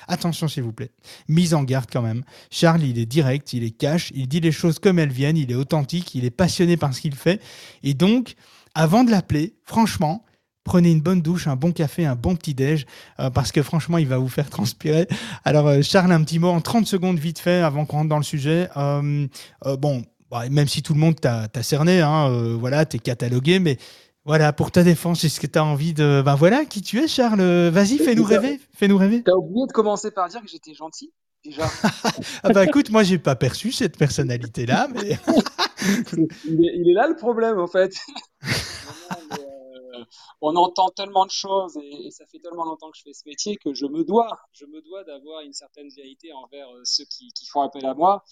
Attention 0.07 0.47
s'il 0.47 0.63
vous 0.63 0.73
plaît. 0.73 0.91
Mise 1.27 1.53
en 1.53 1.63
garde 1.63 1.89
quand 1.91 2.01
même. 2.01 2.23
Charles, 2.51 2.83
il 2.83 2.99
est 2.99 3.05
direct, 3.05 3.53
il 3.53 3.63
est 3.63 3.71
cash, 3.71 4.11
il 4.15 4.27
dit 4.27 4.39
les 4.39 4.51
choses 4.51 4.79
comme 4.79 4.99
elles 4.99 5.11
viennent, 5.11 5.37
il 5.37 5.51
est 5.51 5.55
authentique, 5.55 6.15
il 6.15 6.25
est 6.25 6.31
passionné 6.31 6.77
par 6.77 6.93
ce 6.93 7.01
qu'il 7.01 7.15
fait. 7.15 7.41
Et 7.83 7.93
donc, 7.93 8.35
avant 8.75 9.03
de 9.03 9.11
l'appeler, 9.11 9.55
franchement, 9.65 10.23
prenez 10.63 10.91
une 10.91 11.01
bonne 11.01 11.21
douche, 11.21 11.47
un 11.47 11.55
bon 11.55 11.71
café, 11.71 12.05
un 12.05 12.15
bon 12.15 12.35
petit 12.35 12.53
déj, 12.53 12.85
euh, 13.19 13.29
parce 13.29 13.51
que 13.51 13.63
franchement, 13.63 13.97
il 13.97 14.07
va 14.07 14.17
vous 14.17 14.29
faire 14.29 14.49
transpirer. 14.51 15.07
Alors, 15.43 15.67
euh, 15.67 15.81
Charles, 15.81 16.11
un 16.11 16.23
petit 16.23 16.39
mot 16.39 16.49
en 16.49 16.61
30 16.61 16.85
secondes 16.85 17.17
vite 17.17 17.39
fait 17.39 17.61
avant 17.61 17.85
qu'on 17.85 17.97
rentre 17.97 18.09
dans 18.09 18.17
le 18.17 18.23
sujet. 18.23 18.69
Euh, 18.77 19.27
bon, 19.79 20.03
bah, 20.29 20.47
même 20.49 20.67
si 20.67 20.83
tout 20.83 20.93
le 20.93 20.99
monde 20.99 21.19
t'a 21.19 21.49
cerné, 21.63 22.01
hein, 22.01 22.29
voilà, 22.59 22.85
t'es 22.85 22.99
catalogué, 22.99 23.59
mais 23.59 23.77
voilà, 24.29 24.53
pour 24.53 24.69
ta 24.69 24.83
défense, 24.83 25.23
est-ce 25.23 25.39
que 25.39 25.47
tu 25.47 25.57
as 25.57 25.65
envie 25.65 25.95
de... 25.95 26.21
Ben 26.23 26.35
voilà, 26.35 26.63
qui 26.63 26.83
tu 26.83 26.99
es, 26.99 27.07
Charles 27.07 27.41
Vas-y, 27.69 27.97
fais-nous 27.97 28.23
rêver, 28.23 28.59
fais-nous 28.75 28.95
rêver. 28.95 29.23
T'as 29.23 29.33
oublié 29.33 29.65
de 29.65 29.71
commencer 29.71 30.11
par 30.11 30.27
dire 30.27 30.39
que 30.39 30.47
j'étais 30.47 30.75
gentil, 30.75 31.11
déjà. 31.43 31.63
Ah 32.43 32.53
bah 32.53 32.63
écoute, 32.63 32.91
moi 32.91 33.01
j'ai 33.01 33.17
pas 33.17 33.35
perçu 33.35 33.71
cette 33.71 33.97
personnalité-là, 33.97 34.87
mais 34.93 35.17
il, 36.45 36.63
est, 36.63 36.75
il 36.75 36.91
est 36.91 36.93
là 36.93 37.07
le 37.07 37.15
problème, 37.15 37.57
en 37.57 37.65
fait. 37.65 37.95
Non, 39.09 39.17
non, 39.19 39.37
mais, 39.37 39.48
on 40.41 40.55
entend 40.55 40.89
tellement 40.89 41.25
de 41.25 41.31
choses 41.31 41.77
et, 41.77 42.11
ça 42.11 42.25
fait 42.25 42.39
tellement 42.39 42.65
longtemps 42.65 42.89
que 42.91 42.97
je 42.97 43.03
fais 43.03 43.13
ce 43.13 43.23
métier 43.25 43.57
que 43.57 43.73
je 43.73 43.85
me 43.85 44.03
dois, 44.03 44.39
je 44.53 44.65
me 44.65 44.81
dois 44.81 45.03
d'avoir 45.03 45.41
une 45.41 45.53
certaine 45.53 45.89
vérité 45.89 46.33
envers 46.33 46.69
euh, 46.69 46.81
ceux 46.83 47.05
qui, 47.05 47.31
font 47.51 47.61
appel 47.61 47.85
à 47.85 47.93
moi 47.93 48.23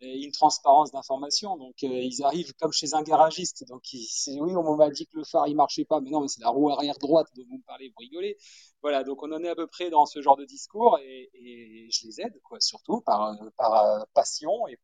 et 0.00 0.22
une 0.24 0.32
transparence 0.32 0.92
d'information. 0.92 1.56
Donc 1.56 1.74
euh, 1.84 1.88
ils 1.88 2.22
arrivent 2.22 2.52
comme 2.60 2.72
chez 2.72 2.94
un 2.94 3.02
garagiste. 3.02 3.64
Donc 3.68 3.82
oui, 3.92 4.56
on 4.56 4.76
m'a 4.76 4.90
dit 4.90 5.06
que 5.06 5.16
le 5.16 5.24
phare 5.24 5.48
il 5.48 5.56
marchait 5.56 5.84
pas, 5.84 6.00
mais 6.00 6.10
non, 6.10 6.20
mais 6.20 6.28
c'est 6.28 6.42
la 6.42 6.50
roue 6.50 6.70
arrière 6.70 6.98
droite 6.98 7.28
dont 7.36 7.44
vous 7.48 7.58
me 7.58 7.64
parlez, 7.64 7.88
vous 7.88 8.00
rigolez. 8.00 8.36
Voilà, 8.82 9.04
donc 9.04 9.22
on 9.22 9.32
en 9.32 9.42
est 9.42 9.48
à 9.48 9.54
peu 9.54 9.66
près 9.66 9.90
dans 9.90 10.06
ce 10.06 10.20
genre 10.20 10.36
de 10.36 10.44
discours 10.44 10.98
et, 11.00 11.88
je 11.90 12.06
les 12.06 12.20
aide, 12.20 12.40
quoi, 12.42 12.60
surtout 12.60 13.00
par, 13.00 13.32
euh, 13.32 14.04
passion 14.14 14.66
et 14.68 14.76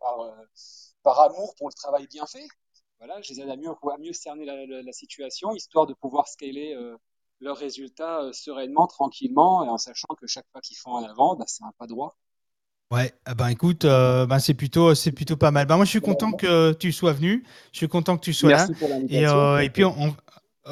par 1.02 1.20
amour 1.20 1.54
pour 1.56 1.68
le 1.68 1.74
travail 1.74 2.06
bien 2.08 2.26
fait. 2.26 2.46
Voilà, 3.02 3.20
je 3.20 3.34
les 3.34 3.40
aide 3.42 3.50
à 3.50 3.56
mieux, 3.56 3.68
à 3.68 3.98
mieux 3.98 4.14
cerner 4.14 4.46
la, 4.46 4.64
la- 4.64 4.80
la 4.82 4.92
situation, 4.92 5.54
histoire 5.54 5.86
de 5.86 5.92
pouvoir 5.92 6.26
scaler 6.26 6.72
euh, 6.74 6.96
leurs 7.40 7.58
résultats 7.58 8.22
euh, 8.22 8.32
sereinement, 8.32 8.86
tranquillement, 8.86 9.62
et 9.62 9.68
en 9.68 9.76
sachant 9.76 10.14
que 10.16 10.26
chaque 10.26 10.46
pas 10.54 10.62
qu'ils 10.62 10.78
font 10.78 10.92
en 10.92 11.04
avant, 11.04 11.36
bah, 11.36 11.44
c'est 11.46 11.64
un 11.64 11.72
pas 11.78 11.86
droit. 11.86 12.16
ouais, 12.90 13.12
ah 13.24 13.34
ben 13.34 13.48
écoute, 13.48 13.84
euh, 13.84 14.26
ben 14.26 14.38
c'est 14.38 14.54
plutôt, 14.54 14.94
c'est 14.94 15.12
plutôt 15.12 15.36
pas 15.36 15.50
mal. 15.50 15.66
Ben 15.66 15.76
moi 15.76 15.84
je 15.84 15.90
suis 15.90 16.00
content 16.00 16.32
que 16.32 16.72
tu 16.74 16.92
sois 16.92 17.12
venu, 17.12 17.44
je 17.72 17.78
suis 17.78 17.88
content 17.88 18.16
que 18.16 18.24
tu 18.24 18.32
sois 18.34 18.52
là. 18.52 18.70
Merci 18.70 18.74
pour 18.74 18.88
Et, 19.08 19.26
euh, 19.26 19.58
et 19.60 19.70
puis 19.70 19.84
on, 19.84 20.14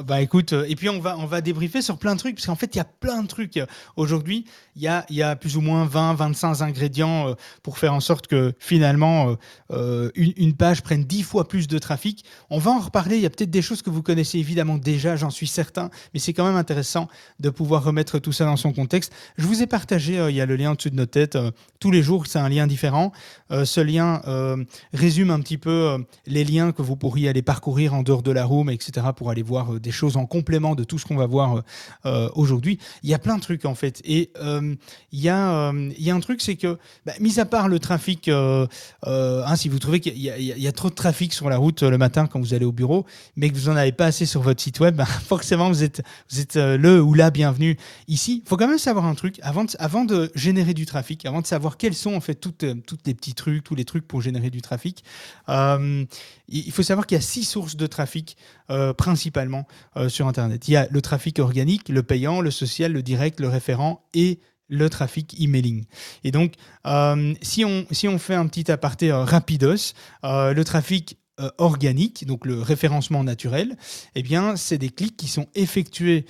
bah 0.07 0.21
écoute, 0.21 0.53
euh, 0.53 0.65
et 0.69 0.77
puis 0.77 0.89
on 0.89 1.01
va 1.01 1.19
on 1.19 1.27
va 1.27 1.41
débriefer 1.41 1.83
sur 1.83 1.99
plein 1.99 2.15
de 2.15 2.21
trucs 2.21 2.37
parce 2.37 2.47
qu'en 2.47 2.55
fait 2.55 2.73
il 2.77 2.79
y 2.79 2.81
a 2.81 2.85
plein 2.85 3.23
de 3.23 3.27
trucs 3.27 3.57
Euh, 3.57 3.67
aujourd'hui. 3.97 4.45
Il 4.77 4.83
y 4.83 4.87
a 4.87 5.05
y 5.11 5.21
a 5.21 5.35
plus 5.35 5.57
ou 5.57 5.61
moins 5.61 5.85
20 5.85 6.15
25 6.15 6.61
ingrédients 6.63 7.29
euh, 7.31 7.35
pour 7.65 7.77
faire 7.77 7.93
en 7.93 7.99
sorte 7.99 8.29
que 8.29 8.53
finalement 8.61 9.31
euh, 9.31 9.35
euh, 9.73 10.11
une, 10.15 10.33
une 10.37 10.55
page 10.55 10.83
prenne 10.83 11.03
10 11.03 11.25
fois 11.25 11.49
plus 11.49 11.67
de 11.67 11.77
trafic. 11.79 12.25
On 12.51 12.59
va 12.59 12.71
en 12.71 12.79
reparler. 12.79 13.17
Il 13.17 13.23
y 13.23 13.27
a 13.27 13.31
peut-être 13.31 13.51
des 13.51 13.63
choses 13.63 13.83
que 13.83 13.91
vous 13.91 14.03
connaissez 14.03 14.39
évidemment 14.39 14.79
déjà, 14.79 15.17
j'en 15.17 15.31
suis 15.31 15.49
certain, 15.49 15.91
mais 16.15 16.21
c'est 16.21 16.33
quand 16.35 16.45
même 16.47 16.57
intéressant 16.57 17.09
de 17.41 17.51
pouvoir 17.51 17.83
remettre 17.83 18.21
tout 18.21 18.33
ça 18.33 18.45
dans 18.45 18.57
son 18.57 18.73
contexte. 18.73 19.13
Je 19.39 19.47
vous 19.47 19.61
ai 19.61 19.67
partagé, 19.67 20.21
euh, 20.21 20.31
il 20.31 20.37
y 20.37 20.41
a 20.41 20.47
le 20.47 20.55
lien 20.55 20.71
au-dessus 20.71 20.91
de 20.91 20.97
notre 20.97 21.11
tête. 21.11 21.35
euh, 21.35 21.51
tous 21.81 21.91
les 21.91 22.03
jours, 22.03 22.27
c'est 22.29 22.39
un 22.39 22.49
lien 22.49 22.67
différent. 22.69 23.11
Euh, 23.51 23.65
ce 23.65 23.81
lien 23.81 24.23
euh, 24.29 24.63
résume 24.93 25.31
un 25.31 25.41
petit 25.41 25.59
peu 25.59 25.71
euh, 25.71 25.99
les 26.27 26.45
liens 26.45 26.71
que 26.73 26.83
vous 26.83 26.95
pourriez 26.97 27.29
aller 27.29 27.43
parcourir 27.43 27.95
en 27.95 28.03
dehors 28.05 28.23
de 28.23 28.31
la 28.31 28.45
room, 28.45 28.71
etc., 28.71 29.09
pour 29.17 29.31
aller 29.31 29.43
voir 29.43 29.75
euh, 29.75 29.80
des 29.81 29.91
choses 29.91 30.17
en 30.17 30.27
complément 30.27 30.75
de 30.75 30.85
tout 30.85 30.99
ce 30.99 31.06
qu'on 31.06 31.17
va 31.17 31.27
voir 31.27 31.62
euh, 32.06 32.29
aujourd'hui. 32.35 32.79
Il 33.03 33.11
y 33.11 33.15
a 33.15 33.19
plein 33.19 33.37
de 33.37 33.43
trucs 33.43 33.65
en 33.65 33.75
fait. 33.75 34.00
Et 34.05 34.31
euh, 34.41 34.75
il 35.12 35.21
y, 35.21 35.29
a, 35.29 35.71
euh, 35.71 35.93
il 35.97 36.03
y 36.03 36.11
a 36.11 36.15
un 36.15 36.21
truc, 36.21 36.41
c'est 36.41 36.56
que, 36.56 36.79
bah, 37.05 37.12
mis 37.21 37.41
à 37.41 37.44
part 37.44 37.69
le 37.69 37.79
trafic, 37.79 38.29
hein, 38.29 39.56
si 39.56 39.69
vous 39.69 39.78
trouvez 39.78 40.00
qu'il 40.00 40.16
y, 40.19 40.66
a- 40.66 40.73
trop 40.73 40.88
de 40.88 40.95
trafic 40.95 41.33
sur 41.33 41.50
la 41.50 41.57
route 41.57 41.83
le 41.83 41.99
matin 41.99 42.26
quand 42.26 42.38
vous 42.38 42.55
allez 42.55 42.64
au 42.64 42.73
bureau, 42.73 43.05
mais 43.37 43.50
que 43.50 43.57
vous 43.57 43.69
n'en 43.69 43.76
avez 43.76 43.93
pas 43.93 44.07
assez 44.07 44.25
sur 44.25 44.40
votre 44.40 44.62
site 44.62 44.78
web, 44.81 44.95
bah, 44.97 45.05
forcément 45.05 45.69
vous 45.69 45.83
êtes, 45.83 46.02
vous 46.31 46.40
êtes 46.40 46.57
le 46.57 47.02
ou 47.02 47.14
la 47.14 47.31
bienvenue 47.31 47.76
ici. 48.07 48.43
Il 48.45 48.49
faut 48.49 48.57
quand 48.57 48.69
même 48.69 48.78
savoir 48.78 49.05
un 49.05 49.14
truc 49.14 49.40
avant 49.43 49.64
de, 49.64 49.71
avant 49.78 50.05
de 50.05 50.31
générer 50.35 50.75
du 50.75 50.87
trafic, 50.87 51.26
avant 51.26 51.40
de 51.40 51.47
savoir 51.47 51.76
quels 51.76 51.95
sont 51.95 52.14
en 52.14 52.21
fait 52.21 52.37
toutes, 52.37 52.64
toutes 52.87 53.07
les 53.07 53.14
petits 53.14 53.35
trucs, 53.35 53.64
tous 53.64 53.75
les 53.75 53.85
trucs 53.85 54.07
pour 54.07 54.21
générer 54.23 54.50
du 54.50 54.62
trafic. 54.62 55.02
il 55.49 56.73
faut 56.73 56.83
savoir 56.83 57.07
qu'il 57.07 57.16
y 57.16 57.19
a 57.19 57.23
six 57.23 57.45
sources 57.45 57.76
de 57.76 57.87
trafic 57.87 58.37
principalement 58.97 59.66
euh, 59.97 60.09
sur 60.09 60.27
Internet. 60.27 60.69
Il 60.69 60.73
y 60.73 60.77
a 60.77 60.87
le 60.91 61.03
trafic 61.03 61.39
organique, 61.39 61.89
le 61.89 62.03
payant, 62.03 62.41
le 62.41 62.50
social, 62.50 62.93
le 62.93 63.03
direct, 63.03 63.41
le 63.41 63.49
référent 63.49 64.05
et 64.15 64.41
le 64.71 64.89
trafic 64.89 65.39
emailing. 65.39 65.85
Et 66.25 66.31
donc, 66.31 66.55
euh, 66.87 67.35
si, 67.43 67.65
on, 67.65 67.85
si 67.91 68.09
on 68.09 68.19
fait 68.19 68.35
un 68.35 68.47
petit 68.47 68.71
aparté 68.71 69.11
euh, 69.11 69.25
rapidos, 69.25 69.93
euh, 70.25 70.55
le 70.55 70.65
trafic 70.65 71.19
euh, 71.40 71.50
organique, 71.59 72.26
donc 72.26 72.47
le 72.47 72.61
référencement 72.61 73.25
naturel, 73.25 73.76
eh 74.14 74.23
bien, 74.23 74.56
c'est 74.56 74.78
des 74.78 74.90
clics 74.90 75.16
qui 75.16 75.28
sont 75.28 75.47
effectués 75.54 76.26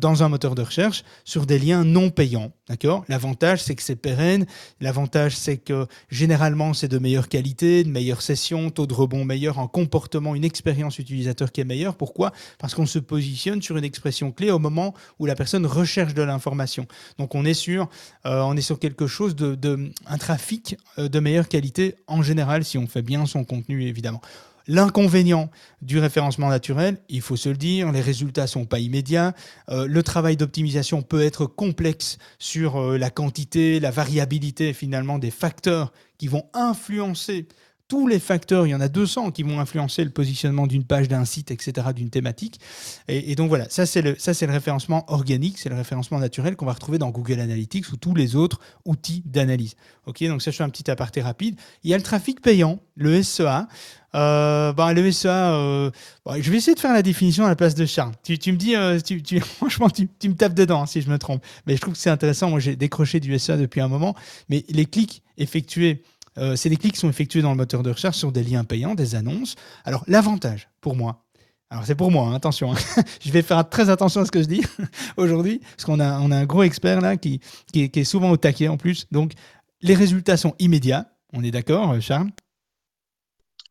dans 0.00 0.22
un 0.22 0.28
moteur 0.28 0.54
de 0.54 0.62
recherche 0.62 1.04
sur 1.24 1.46
des 1.46 1.58
liens 1.58 1.84
non 1.84 2.10
payants. 2.10 2.52
D'accord? 2.68 3.04
L'avantage, 3.08 3.62
c'est 3.62 3.74
que 3.74 3.82
c'est 3.82 3.96
pérenne. 3.96 4.46
L'avantage, 4.80 5.36
c'est 5.36 5.58
que 5.58 5.86
généralement, 6.10 6.74
c'est 6.74 6.88
de 6.88 6.98
meilleure 6.98 7.28
qualité, 7.28 7.84
de 7.84 7.90
meilleure 7.90 8.22
session, 8.22 8.70
taux 8.70 8.86
de 8.86 8.94
rebond 8.94 9.24
meilleur, 9.24 9.58
un 9.58 9.68
comportement, 9.68 10.34
une 10.34 10.44
expérience 10.44 10.98
utilisateur 10.98 11.52
qui 11.52 11.60
est 11.60 11.64
meilleure. 11.64 11.96
Pourquoi? 11.96 12.32
Parce 12.58 12.74
qu'on 12.74 12.86
se 12.86 12.98
positionne 12.98 13.62
sur 13.62 13.76
une 13.76 13.84
expression 13.84 14.32
clé 14.32 14.50
au 14.50 14.58
moment 14.58 14.94
où 15.18 15.26
la 15.26 15.34
personne 15.34 15.66
recherche 15.66 16.14
de 16.14 16.22
l'information. 16.22 16.86
Donc, 17.18 17.34
on 17.34 17.44
est 17.44 17.54
sur, 17.54 17.88
euh, 18.26 18.54
quelque 18.80 19.06
chose 19.06 19.36
de 19.36 19.92
un 20.06 20.18
trafic 20.18 20.76
euh, 20.98 21.08
de 21.08 21.20
meilleure 21.20 21.48
qualité 21.48 21.94
en 22.06 22.22
général, 22.22 22.64
si 22.64 22.78
on 22.78 22.86
fait 22.86 23.02
bien 23.02 23.26
son 23.26 23.44
contenu, 23.44 23.86
évidemment. 23.86 24.20
L'inconvénient 24.68 25.50
du 25.80 25.98
référencement 25.98 26.48
naturel, 26.48 26.98
il 27.08 27.20
faut 27.20 27.36
se 27.36 27.48
le 27.48 27.56
dire, 27.56 27.90
les 27.92 28.00
résultats 28.00 28.46
sont 28.46 28.64
pas 28.64 28.78
immédiats. 28.78 29.34
Euh, 29.68 29.86
le 29.86 30.02
travail 30.02 30.36
d'optimisation 30.36 31.02
peut 31.02 31.22
être 31.22 31.46
complexe 31.46 32.18
sur 32.38 32.76
euh, 32.76 32.98
la 32.98 33.10
quantité, 33.10 33.80
la 33.80 33.90
variabilité 33.90 34.72
finalement 34.72 35.18
des 35.18 35.30
facteurs 35.30 35.92
qui 36.18 36.28
vont 36.28 36.44
influencer 36.54 37.48
tous 37.92 38.06
les 38.06 38.20
facteurs, 38.20 38.66
il 38.66 38.70
y 38.70 38.74
en 38.74 38.80
a 38.80 38.88
200 38.88 39.32
qui 39.32 39.42
vont 39.42 39.60
influencer 39.60 40.02
le 40.02 40.08
positionnement 40.08 40.66
d'une 40.66 40.82
page, 40.82 41.08
d'un 41.08 41.26
site, 41.26 41.50
etc., 41.50 41.88
d'une 41.94 42.08
thématique. 42.08 42.58
Et, 43.06 43.34
donc 43.34 43.50
voilà, 43.50 43.68
ça 43.68 43.84
c'est 43.84 44.00
le, 44.00 44.12
le 44.16 44.50
référencement 44.50 45.04
organique, 45.12 45.58
c'est 45.58 45.68
le 45.68 45.74
référencement 45.74 46.18
naturel 46.18 46.56
qu'on 46.56 46.64
va 46.64 46.72
retrouver 46.72 46.96
dans 46.96 47.10
Google 47.10 47.38
Analytics 47.38 47.92
ou 47.92 47.98
tous 47.98 48.14
les 48.14 48.34
autres 48.34 48.60
outils 48.86 49.22
d'analyse. 49.26 49.74
Ok, 50.06 50.24
donc 50.24 50.40
ça 50.40 50.50
je 50.50 50.56
fais 50.56 50.64
un 50.64 50.70
petit 50.70 50.90
aparté 50.90 51.20
rapide. 51.20 51.54
Il 51.84 51.90
y 51.90 51.94
a 51.94 51.98
le 51.98 52.02
trafic 52.02 52.40
payant, 52.40 52.80
le 52.96 53.22
SEA. 53.22 53.68
Euh, 54.14 54.72
bah, 54.72 54.94
le 54.94 55.12
SEA, 55.12 55.26
euh, 55.28 55.90
je 56.34 56.50
vais 56.50 56.56
essayer 56.56 56.74
de 56.74 56.80
faire 56.80 56.94
la 56.94 57.02
définition 57.02 57.44
à 57.44 57.50
la 57.50 57.56
place 57.56 57.74
de 57.74 57.84
Charles. 57.84 58.14
Tu, 58.22 58.52
me 58.52 58.56
dis, 58.56 58.74
euh, 58.74 59.00
tu, 59.00 59.40
franchement, 59.40 59.90
tu, 59.90 60.08
tu, 60.18 60.30
me 60.30 60.34
tapes 60.34 60.54
dedans 60.54 60.84
hein, 60.84 60.86
si 60.86 61.02
je 61.02 61.10
me 61.10 61.18
trompe. 61.18 61.44
Mais 61.66 61.76
je 61.76 61.82
trouve 61.82 61.92
que 61.92 62.00
c'est 62.00 62.08
intéressant. 62.08 62.48
Moi, 62.48 62.58
j'ai 62.58 62.74
décroché 62.74 63.20
du 63.20 63.38
SEA 63.38 63.58
depuis 63.58 63.82
un 63.82 63.88
moment. 63.88 64.14
Mais 64.48 64.64
les 64.70 64.86
clics 64.86 65.22
effectués 65.36 66.02
euh, 66.38 66.56
c'est 66.56 66.68
des 66.68 66.76
clics 66.76 66.94
qui 66.94 67.00
sont 67.00 67.08
effectués 67.08 67.42
dans 67.42 67.50
le 67.50 67.56
moteur 67.56 67.82
de 67.82 67.90
recherche 67.90 68.16
sur 68.16 68.32
des 68.32 68.42
liens 68.42 68.64
payants, 68.64 68.94
des 68.94 69.14
annonces. 69.14 69.56
Alors, 69.84 70.04
l'avantage 70.06 70.68
pour 70.80 70.96
moi, 70.96 71.24
alors 71.72 71.86
c'est 71.86 71.94
pour 71.94 72.10
moi, 72.10 72.28
hein, 72.28 72.34
attention, 72.34 72.72
hein. 72.72 72.76
je 73.24 73.30
vais 73.30 73.40
faire 73.40 73.66
très 73.66 73.88
attention 73.88 74.20
à 74.20 74.26
ce 74.26 74.30
que 74.30 74.42
je 74.42 74.46
dis 74.46 74.62
aujourd'hui, 75.16 75.60
parce 75.76 75.84
qu'on 75.84 76.00
a, 76.00 76.20
on 76.20 76.30
a 76.30 76.36
un 76.36 76.44
gros 76.44 76.62
expert 76.62 77.00
là 77.00 77.16
qui, 77.16 77.40
qui, 77.72 77.90
est, 77.94 78.04
souvent 78.04 78.30
au 78.30 78.36
taquet 78.36 78.68
en 78.68 78.76
plus. 78.76 79.06
Donc, 79.10 79.32
les 79.80 79.94
résultats 79.94 80.36
sont 80.36 80.54
immédiats, 80.58 81.06
on 81.32 81.42
est 81.42 81.50
d'accord, 81.50 81.92
euh, 81.92 82.00
Charles? 82.00 82.28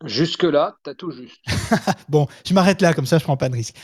Jusque-là, 0.06 0.76
tu 0.84 0.90
as 0.90 0.96
tout 0.96 1.12
juste. 1.12 1.40
bon, 2.10 2.28
je 2.46 2.54
m'arrête 2.54 2.82
là, 2.82 2.94
comme 2.94 3.06
ça 3.06 3.18
je 3.18 3.24
prends 3.24 3.38
pas 3.38 3.50
de 3.50 3.56
risque. 3.56 3.76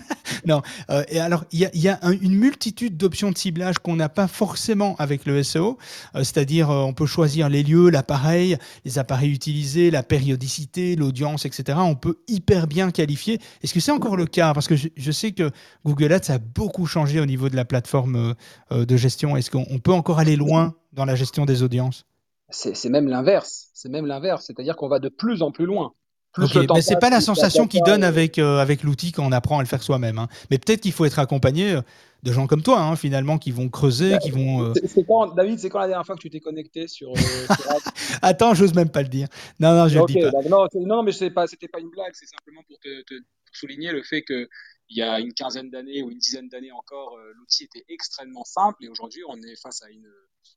non, 0.46 0.62
euh, 0.90 1.04
et 1.08 1.20
alors 1.20 1.44
il 1.52 1.68
y 1.74 1.88
a, 1.88 1.98
une 2.20 2.34
multitude 2.34 2.96
d'options 2.96 3.30
de 3.30 3.38
ciblage 3.38 3.78
qu'on 3.78 3.96
n'a 3.96 4.08
pas 4.08 4.28
forcément 4.28 4.96
avec 4.98 5.26
le 5.26 5.42
SEO, 5.42 5.78
euh, 6.14 6.18
c'est-à-dire 6.18 6.70
euh, 6.70 6.82
on 6.82 6.94
peut 6.94 7.06
choisir 7.06 7.48
les 7.48 7.62
lieux, 7.62 7.90
l'appareil, 7.90 8.56
les 8.84 8.98
appareils 8.98 9.32
utilisés, 9.32 9.90
la 9.90 10.02
périodicité, 10.02 10.96
l'audience, 10.96 11.44
etc. 11.44 11.78
On 11.80 11.94
peut 11.94 12.18
hyper 12.28 12.66
bien 12.66 12.90
qualifier. 12.90 13.40
Est-ce 13.62 13.74
que 13.74 13.80
c'est 13.80 13.92
encore 13.92 14.16
le 14.16 14.26
cas? 14.26 14.54
Parce 14.54 14.68
que 14.68 14.76
je, 14.76 15.10
sais 15.12 15.32
que 15.32 15.50
Google 15.84 16.12
Ads 16.12 16.32
a 16.32 16.38
beaucoup 16.38 16.86
changé 16.86 17.20
au 17.20 17.26
niveau 17.26 17.48
de 17.48 17.56
la 17.56 17.64
plateforme 17.64 18.34
de 18.70 18.96
gestion. 18.96 19.36
Est-ce 19.36 19.50
qu'on 19.50 19.78
peut 19.78 19.92
encore 19.92 20.18
aller 20.18 20.36
loin 20.36 20.74
dans 20.92 21.04
la 21.04 21.16
gestion 21.16 21.46
des 21.46 21.62
audiences? 21.62 22.06
C'est 22.50 22.88
même 22.88 23.08
l'inverse. 23.08 23.68
C'est 23.74 23.88
même 23.88 24.06
l'inverse. 24.06 24.46
C'est-à-dire 24.46 24.76
qu'on 24.76 24.88
va 24.88 24.98
de 24.98 25.08
plus 25.08 25.42
en 25.42 25.50
plus 25.50 25.66
loin. 25.66 25.92
Okay, 26.38 26.66
mais 26.74 26.82
c'est 26.82 27.00
pas 27.00 27.10
la 27.10 27.20
sensation 27.20 27.66
qu'il 27.66 27.82
donne 27.82 28.04
avec, 28.04 28.38
euh, 28.38 28.58
avec 28.58 28.82
l'outil 28.82 29.12
quand 29.12 29.24
on 29.24 29.32
apprend 29.32 29.58
à 29.58 29.62
le 29.62 29.68
faire 29.68 29.82
soi-même. 29.82 30.18
Hein. 30.18 30.28
Mais 30.50 30.58
peut-être 30.58 30.82
qu'il 30.82 30.92
faut 30.92 31.06
être 31.06 31.18
accompagné 31.18 31.72
euh, 31.72 31.80
de 32.24 32.32
gens 32.32 32.46
comme 32.46 32.62
toi, 32.62 32.80
hein, 32.80 32.94
finalement, 32.96 33.38
qui 33.38 33.52
vont 33.52 33.68
creuser, 33.68 34.10
bah, 34.10 34.18
qui 34.18 34.30
vont. 34.30 34.64
Euh, 34.64 34.72
quand, 35.08 35.34
David, 35.34 35.58
c'est 35.58 35.70
quand 35.70 35.78
la 35.78 35.86
dernière 35.88 36.04
fois 36.04 36.14
que 36.14 36.20
tu 36.20 36.28
t'es 36.28 36.40
connecté 36.40 36.88
sur. 36.88 37.12
Attends, 38.22 38.54
j'ose 38.54 38.74
même 38.74 38.90
pas 38.90 39.02
le 39.02 39.08
dire. 39.08 39.28
Non, 39.60 39.74
non, 39.74 39.88
je 39.88 39.98
okay, 39.98 40.20
le 40.20 40.26
dis 40.26 40.30
pas. 40.30 40.48
non, 40.48 40.66
non, 40.86 41.02
mais 41.02 41.12
c'était 41.12 41.30
pas, 41.30 41.46
pas 41.46 41.80
une 41.80 41.90
blague. 41.90 42.12
C'est 42.12 42.26
simplement 42.26 42.60
pour 42.68 42.78
te, 42.80 43.02
te, 43.02 43.14
souligner 43.52 43.92
le 43.92 44.02
fait 44.02 44.22
que 44.22 44.48
il 44.88 44.98
y 44.98 45.02
a 45.02 45.18
une 45.18 45.32
quinzaine 45.32 45.70
d'années 45.70 46.02
ou 46.02 46.10
une 46.10 46.18
dizaine 46.18 46.48
d'années 46.48 46.70
encore, 46.70 47.16
l'outil 47.34 47.64
était 47.64 47.84
extrêmement 47.88 48.44
simple 48.44 48.84
et 48.84 48.88
aujourd'hui, 48.88 49.22
on 49.26 49.36
est 49.42 49.60
face 49.60 49.82
à 49.82 49.90
une 49.90 50.06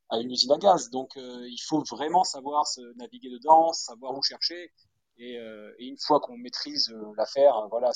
à 0.09 0.19
une 0.19 0.31
usine 0.31 0.51
à 0.51 0.57
gaz. 0.57 0.89
Donc 0.89 1.17
euh, 1.17 1.47
il 1.47 1.59
faut 1.67 1.83
vraiment 1.89 2.23
savoir 2.23 2.67
se 2.67 2.81
naviguer 2.97 3.29
dedans, 3.29 3.73
savoir 3.73 4.17
où 4.17 4.21
chercher. 4.21 4.71
Et, 5.17 5.37
euh, 5.37 5.71
une 5.79 5.97
fois 5.97 6.19
qu'on 6.19 6.37
maîtrise 6.37 6.89
euh, 6.91 7.11
l'affaire, 7.17 7.53
voilà, 7.69 7.91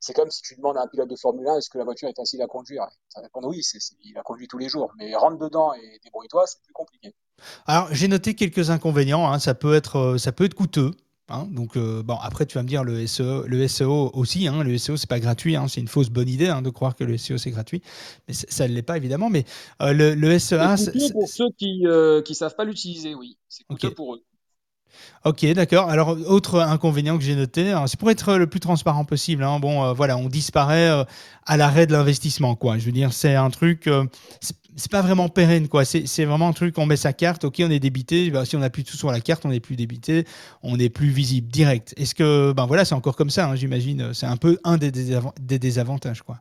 c'est 0.00 0.12
comme 0.12 0.30
si 0.30 0.42
tu 0.42 0.56
demandes 0.56 0.76
à 0.76 0.82
un 0.82 0.88
pilote 0.88 1.08
de 1.08 1.16
Formule 1.16 1.46
1 1.46 1.58
est-ce 1.58 1.70
que 1.70 1.78
la 1.78 1.84
voiture 1.84 2.08
est 2.08 2.16
facile 2.16 2.42
à 2.42 2.46
conduire? 2.46 2.86
Ça 3.08 3.20
répond 3.20 3.40
oui, 3.44 3.62
il 4.02 4.14
la 4.14 4.22
conduit 4.22 4.48
tous 4.48 4.58
les 4.58 4.68
jours. 4.68 4.92
Mais 4.98 5.14
rentre 5.14 5.38
dedans 5.38 5.72
et 5.74 6.00
débrouille-toi, 6.04 6.46
c'est 6.46 6.60
plus 6.62 6.72
compliqué. 6.72 7.14
Alors 7.66 7.88
j'ai 7.92 8.08
noté 8.08 8.34
quelques 8.34 8.70
inconvénients. 8.70 9.32
Hein. 9.32 9.38
Ça 9.38 9.54
peut 9.54 9.74
être 9.74 10.16
ça 10.18 10.32
peut 10.32 10.44
être 10.44 10.54
coûteux. 10.54 10.92
Hein, 11.28 11.46
donc, 11.50 11.76
euh, 11.76 12.02
bon, 12.02 12.16
après, 12.20 12.46
tu 12.46 12.54
vas 12.54 12.62
me 12.62 12.68
dire 12.68 12.84
le 12.84 13.06
SEO, 13.06 13.46
le 13.46 13.66
SEO 13.68 14.10
aussi. 14.14 14.48
Hein, 14.48 14.64
le 14.64 14.76
SEO, 14.76 14.96
c'est 14.96 15.08
pas 15.08 15.20
gratuit. 15.20 15.56
Hein, 15.56 15.66
c'est 15.68 15.80
une 15.80 15.88
fausse 15.88 16.10
bonne 16.10 16.28
idée 16.28 16.52
de 16.62 16.70
croire 16.70 16.96
que 16.96 17.04
le 17.04 17.16
SEO 17.16 17.38
c'est 17.38 17.50
gratuit, 17.50 17.80
mais 18.26 18.34
ça 18.34 18.66
ne 18.66 18.74
l'est 18.74 18.82
pas 18.82 18.96
évidemment. 18.96 19.30
Mais 19.30 19.44
euh, 19.80 19.92
le, 19.92 20.14
le, 20.14 20.38
SEA, 20.38 20.76
c'est 20.76 21.12
pour 21.12 21.28
ceux 21.28 21.50
qui 21.56 21.86
euh, 21.86 22.22
qui 22.22 22.34
savent 22.34 22.56
pas 22.56 22.64
l'utiliser, 22.64 23.14
oui. 23.14 23.38
C'est 23.48 23.64
coûteux 23.64 23.90
pour 23.90 24.16
eux. 24.16 24.22
Ok, 25.24 25.44
d'accord. 25.52 25.88
Alors, 25.88 26.16
autre 26.26 26.60
inconvénient 26.60 27.16
que 27.18 27.24
j'ai 27.24 27.36
noté, 27.36 27.74
c'est 27.86 27.98
pour 27.98 28.10
être 28.10 28.34
le 28.36 28.46
plus 28.46 28.60
transparent 28.60 29.04
possible. 29.04 29.44
bon, 29.60 29.92
voilà, 29.92 30.16
on 30.16 30.28
disparaît 30.28 31.04
à 31.46 31.56
l'arrêt 31.56 31.86
de 31.86 31.92
l'investissement, 31.92 32.54
quoi. 32.54 32.78
Je 32.78 32.86
veux 32.86 32.92
dire, 32.92 33.12
c'est 33.12 33.34
un 33.34 33.50
truc, 33.50 33.88
c'est 34.76 34.90
pas 34.90 35.02
vraiment 35.02 35.28
pérenne, 35.28 35.68
quoi. 35.68 35.84
C'est 35.84 36.24
vraiment 36.24 36.48
un 36.48 36.52
truc, 36.52 36.78
on 36.78 36.86
met 36.86 36.96
sa 36.96 37.12
carte, 37.12 37.44
ok, 37.44 37.56
on 37.60 37.70
est 37.70 37.80
débité. 37.80 38.30
Bah, 38.30 38.44
si 38.44 38.56
on 38.56 38.70
plus 38.70 38.84
tout 38.84 38.96
sur 38.96 39.10
la 39.10 39.20
carte, 39.20 39.44
on 39.44 39.50
n'est 39.50 39.60
plus 39.60 39.76
débité, 39.76 40.26
on 40.62 40.76
n'est 40.76 40.88
plus 40.88 41.08
visible 41.08 41.48
direct. 41.48 41.94
Est-ce 41.96 42.14
que, 42.14 42.52
ben 42.52 42.66
voilà, 42.66 42.84
c'est 42.84 42.94
encore 42.94 43.16
comme 43.16 43.30
ça, 43.30 43.48
hein, 43.48 43.56
j'imagine. 43.56 44.14
C'est 44.14 44.26
un 44.26 44.36
peu 44.36 44.58
un 44.64 44.78
des, 44.78 44.90
des 44.90 45.58
désavantages, 45.58 46.22
quoi. 46.22 46.38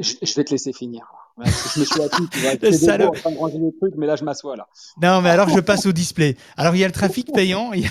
Je, 0.00 0.34
vais 0.34 0.44
te 0.44 0.50
laisser 0.50 0.72
finir. 0.72 1.04
Je 1.38 1.80
me 1.80 1.84
suis 1.84 2.00
assis, 2.00 2.28
tu 2.30 2.38
vois. 2.38 2.52
Je 2.62 2.76
salaud. 2.76 3.08
en 3.08 3.12
train 3.12 3.32
de 3.32 3.38
ranger 3.38 3.58
les 3.58 3.76
trucs, 3.76 3.94
mais 3.96 4.06
là, 4.06 4.14
je 4.16 4.24
m'assois 4.24 4.56
là. 4.56 4.68
Non, 5.02 5.20
mais 5.20 5.30
alors 5.30 5.48
je 5.48 5.60
passe 5.60 5.86
au 5.86 5.92
display. 5.92 6.36
Alors 6.56 6.74
il 6.76 6.78
y 6.78 6.84
a 6.84 6.86
le 6.86 6.92
trafic 6.92 7.32
payant, 7.32 7.72
il 7.72 7.82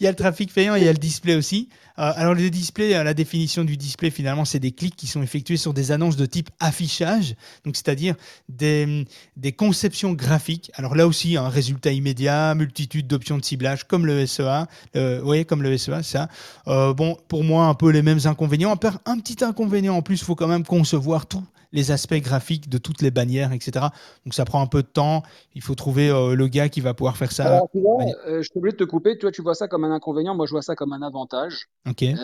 y 0.00 0.06
a, 0.06 0.10
le 0.10 0.16
trafic 0.16 0.52
payant 0.52 0.74
il 0.74 0.84
y 0.84 0.88
a 0.88 0.92
le 0.92 0.98
display 0.98 1.34
aussi. 1.34 1.68
Euh, 1.98 2.12
alors 2.16 2.34
le 2.34 2.50
display, 2.50 2.94
euh, 2.94 3.02
la 3.02 3.14
définition 3.14 3.64
du 3.64 3.76
display 3.76 4.10
finalement, 4.10 4.44
c'est 4.44 4.58
des 4.58 4.72
clics 4.72 4.96
qui 4.96 5.06
sont 5.06 5.22
effectués 5.22 5.56
sur 5.56 5.72
des 5.72 5.92
annonces 5.92 6.16
de 6.16 6.26
type 6.26 6.50
affichage, 6.60 7.34
donc 7.64 7.76
c'est-à-dire 7.76 8.14
des, 8.48 9.06
des 9.36 9.52
conceptions 9.52 10.12
graphiques. 10.12 10.70
Alors 10.74 10.94
là 10.94 11.06
aussi, 11.06 11.36
un 11.36 11.48
résultat 11.48 11.92
immédiat, 11.92 12.54
multitude 12.54 13.06
d'options 13.06 13.38
de 13.38 13.44
ciblage 13.44 13.84
comme 13.84 14.04
le 14.06 14.26
SEA. 14.26 14.66
Euh, 14.96 15.18
vous 15.20 15.26
voyez, 15.26 15.44
comme 15.44 15.62
le 15.62 15.76
SEA, 15.78 16.02
ça. 16.02 16.28
bon, 16.66 17.16
pour 17.28 17.44
moi, 17.44 17.66
un 17.66 17.74
peu 17.74 17.90
les 17.90 18.02
mêmes 18.02 18.20
inconvénients. 18.24 18.78
Un 19.06 19.18
petit 19.18 19.44
inconvénient 19.44 19.96
en 19.96 20.02
plus, 20.02 20.20
il 20.20 20.24
faut 20.24 20.34
quand 20.34 20.48
même 20.48 20.64
concevoir 20.64 21.26
tout 21.26 21.44
les 21.72 21.90
aspects 21.90 22.14
graphiques 22.14 22.68
de 22.68 22.78
toutes 22.78 23.02
les 23.02 23.10
bannières, 23.10 23.52
etc. 23.52 23.86
Donc 24.24 24.34
ça 24.34 24.44
prend 24.44 24.60
un 24.60 24.66
peu 24.66 24.82
de 24.82 24.88
temps. 24.88 25.22
Il 25.54 25.62
faut 25.62 25.74
trouver 25.74 26.10
euh, 26.10 26.34
le 26.34 26.48
gars 26.48 26.68
qui 26.68 26.80
va 26.80 26.94
pouvoir 26.94 27.16
faire 27.16 27.32
ça. 27.32 27.46
Alors, 27.46 27.68
tu 27.72 27.80
vois, 27.80 28.04
euh, 28.26 28.42
je 28.42 28.48
suis 28.48 28.58
obligé 28.58 28.72
de 28.72 28.84
te 28.84 28.88
couper. 28.88 29.18
Toi, 29.18 29.30
tu 29.30 29.42
vois 29.42 29.54
ça 29.54 29.68
comme 29.68 29.84
un 29.84 29.92
inconvénient. 29.92 30.34
Moi, 30.34 30.46
je 30.46 30.52
vois 30.52 30.62
ça 30.62 30.74
comme 30.74 30.92
un 30.92 31.02
avantage. 31.02 31.68
Ok. 31.88 32.02
Euh, 32.02 32.16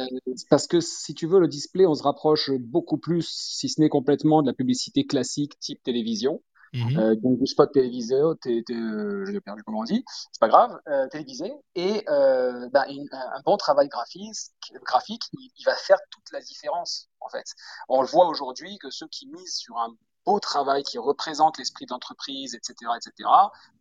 parce 0.50 0.66
que 0.66 0.80
si 0.80 1.14
tu 1.14 1.26
veux, 1.26 1.40
le 1.40 1.48
display, 1.48 1.86
on 1.86 1.94
se 1.94 2.02
rapproche 2.02 2.50
beaucoup 2.58 2.98
plus, 2.98 3.26
si 3.28 3.68
ce 3.68 3.80
n'est 3.80 3.88
complètement, 3.88 4.42
de 4.42 4.46
la 4.46 4.54
publicité 4.54 5.06
classique 5.06 5.58
type 5.60 5.82
télévision. 5.82 6.42
Mhm. 6.72 6.98
Euh, 6.98 7.14
donc 7.16 7.38
du 7.38 7.46
spot 7.46 7.72
télévisé, 7.72 8.16
t 8.40 8.64
euh, 8.70 9.24
j'ai 9.26 9.40
perdu 9.40 9.62
comment 9.62 9.80
on 9.80 9.84
dit, 9.84 10.04
c'est 10.32 10.40
pas 10.40 10.48
grave, 10.48 10.78
euh, 10.88 11.06
télévisé, 11.08 11.52
et 11.74 12.04
euh, 12.08 12.68
bah, 12.70 12.84
un 12.88 13.40
bon 13.44 13.56
travail 13.56 13.88
graphique, 13.88 14.36
graphique 14.84 15.22
il, 15.32 15.50
il, 15.58 15.64
va 15.64 15.74
faire 15.74 15.98
toute 16.10 16.30
la 16.32 16.40
différence 16.40 17.08
en 17.20 17.28
fait. 17.28 17.44
On 17.88 18.02
le 18.02 18.08
voit 18.08 18.28
aujourd'hui 18.28 18.78
que 18.78 18.90
ceux 18.90 19.08
qui 19.08 19.26
misent 19.28 19.56
sur 19.56 19.76
un 19.78 19.94
beau 20.24 20.40
travail 20.40 20.82
qui 20.82 20.98
représente 20.98 21.58
l'esprit 21.58 21.86
d'entreprise, 21.86 22.54
etc., 22.54 22.74
etc., 22.96 23.28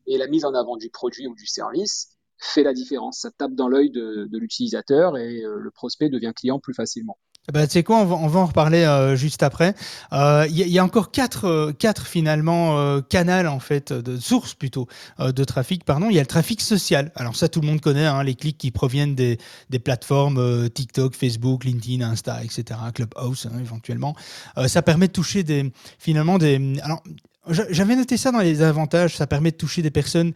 et 0.07 0.17
la 0.17 0.27
mise 0.27 0.45
en 0.45 0.53
avant 0.53 0.77
du 0.77 0.89
produit 0.89 1.27
ou 1.27 1.35
du 1.35 1.47
service 1.47 2.09
fait 2.37 2.63
la 2.63 2.73
différence. 2.73 3.19
Ça 3.21 3.31
tape 3.31 3.53
dans 3.53 3.67
l'œil 3.67 3.89
de, 3.89 4.27
de 4.29 4.37
l'utilisateur 4.37 5.17
et 5.17 5.41
le 5.41 5.71
prospect 5.71 6.09
devient 6.09 6.33
client 6.35 6.59
plus 6.59 6.73
facilement. 6.73 7.17
Bah, 7.53 7.67
tu 7.67 7.73
sais 7.73 7.83
quoi, 7.83 7.99
on 7.99 8.27
va, 8.27 8.39
en 8.39 8.45
reparler 8.47 8.83
euh, 8.83 9.15
juste 9.15 9.43
après. 9.43 9.75
Il 10.11 10.17
euh, 10.17 10.47
y, 10.47 10.67
y, 10.67 10.79
a 10.79 10.83
encore 10.83 11.11
quatre, 11.11 11.45
euh, 11.45 11.71
quatre 11.73 12.07
finalement 12.07 13.01
canaux 13.03 13.25
en 13.47 13.59
fait 13.59 13.93
de 13.93 14.17
sources 14.17 14.53
plutôt 14.53 14.87
de 15.19 15.43
trafic. 15.43 15.83
Pardon, 15.83 16.07
il 16.09 16.15
y 16.15 16.17
a 16.17 16.21
le 16.21 16.27
trafic 16.27 16.61
social. 16.61 17.11
Alors 17.15 17.35
ça, 17.35 17.47
tout 17.47 17.61
le 17.61 17.67
monde 17.67 17.81
connaît 17.81 18.05
hein, 18.05 18.23
les 18.23 18.35
clics 18.35 18.57
qui 18.57 18.71
proviennent 18.71 19.15
des, 19.15 19.37
plateformes 19.83 20.69
TikTok, 20.69 21.15
Facebook, 21.15 21.63
LinkedIn, 21.65 22.03
Insta, 22.03 22.43
etc. 22.43 22.79
Clubhouse 22.93 23.47
hein, 23.47 23.59
éventuellement. 23.59 24.15
ça 24.67 24.81
permet 24.81 25.07
de 25.07 25.13
toucher 25.13 25.43
des 25.43 25.71
finalement 25.99 26.37
des. 26.37 26.79
Alors 26.81 27.03
j'avais 27.47 27.95
noté 27.95 28.17
ça 28.17 28.31
dans 28.31 28.39
les 28.39 28.63
avantages, 28.63 29.17
ça 29.17 29.27
permet 29.27 29.51
de 29.51 29.57
toucher 29.57 29.83
des 29.83 29.91
personnes 29.91 30.33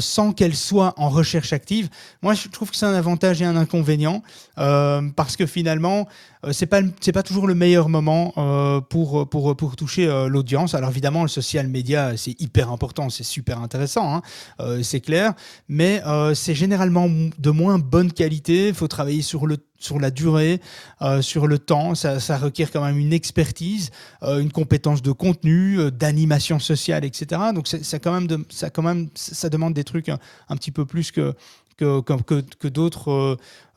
sans 0.00 0.32
qu'elles 0.32 0.56
soient 0.56 0.94
en 0.96 1.08
recherche 1.08 1.52
active. 1.52 1.88
Moi, 2.20 2.34
je 2.34 2.48
trouve 2.48 2.70
que 2.70 2.76
c'est 2.76 2.86
un 2.86 2.94
avantage 2.94 3.40
et 3.42 3.44
un 3.44 3.56
inconvénient 3.56 4.22
parce 4.56 5.36
que 5.36 5.46
finalement, 5.46 6.08
c'est 6.52 6.66
pas 6.66 6.80
c'est 7.00 7.12
pas 7.12 7.22
toujours 7.22 7.46
le 7.46 7.54
meilleur 7.54 7.88
moment 7.88 8.32
euh, 8.36 8.80
pour 8.80 9.28
pour 9.28 9.56
pour 9.56 9.76
toucher 9.76 10.06
euh, 10.06 10.28
l'audience. 10.28 10.74
Alors 10.74 10.90
évidemment, 10.90 11.22
le 11.22 11.28
social 11.28 11.68
media 11.68 12.16
c'est 12.16 12.40
hyper 12.40 12.70
important, 12.70 13.10
c'est 13.10 13.24
super 13.24 13.60
intéressant, 13.60 14.14
hein, 14.14 14.22
euh, 14.60 14.82
c'est 14.82 15.00
clair, 15.00 15.34
mais 15.68 16.02
c'est 16.34 16.54
généralement 16.54 17.08
de 17.08 17.50
moins 17.50 17.78
bonne 17.78 18.12
qualité. 18.12 18.68
Il 18.68 18.74
faut 18.74 18.88
travailler 18.88 19.22
sur 19.22 19.46
le 19.46 19.58
sur 19.78 19.98
la 20.00 20.10
durée, 20.10 20.60
euh, 21.02 21.22
sur 21.22 21.46
le 21.46 21.58
temps. 21.58 21.94
Ça, 21.94 22.20
ça, 22.20 22.36
requiert 22.36 22.70
quand 22.70 22.84
même 22.84 22.98
une 22.98 23.12
expertise, 23.12 23.90
euh, 24.22 24.40
une 24.40 24.52
compétence 24.52 25.02
de 25.02 25.12
contenu, 25.12 25.78
euh, 25.78 25.90
d'animation 25.90 26.58
sociale, 26.58 27.04
etc. 27.04 27.40
Donc 27.54 27.68
ça, 27.68 27.98
quand 27.98 28.12
même 28.12 28.44
ça, 28.50 28.70
quand 28.70 28.82
même, 28.82 29.08
ça 29.14 29.48
demande 29.48 29.74
des 29.74 29.84
trucs 29.84 30.08
un 30.08 30.56
petit 30.56 30.72
peu 30.72 30.84
plus 30.84 31.12
que, 31.12 31.34
que, 31.78 32.00
que, 32.00 32.40
que 32.40 32.68
d'autres, 32.68 33.10
euh, 33.10 33.36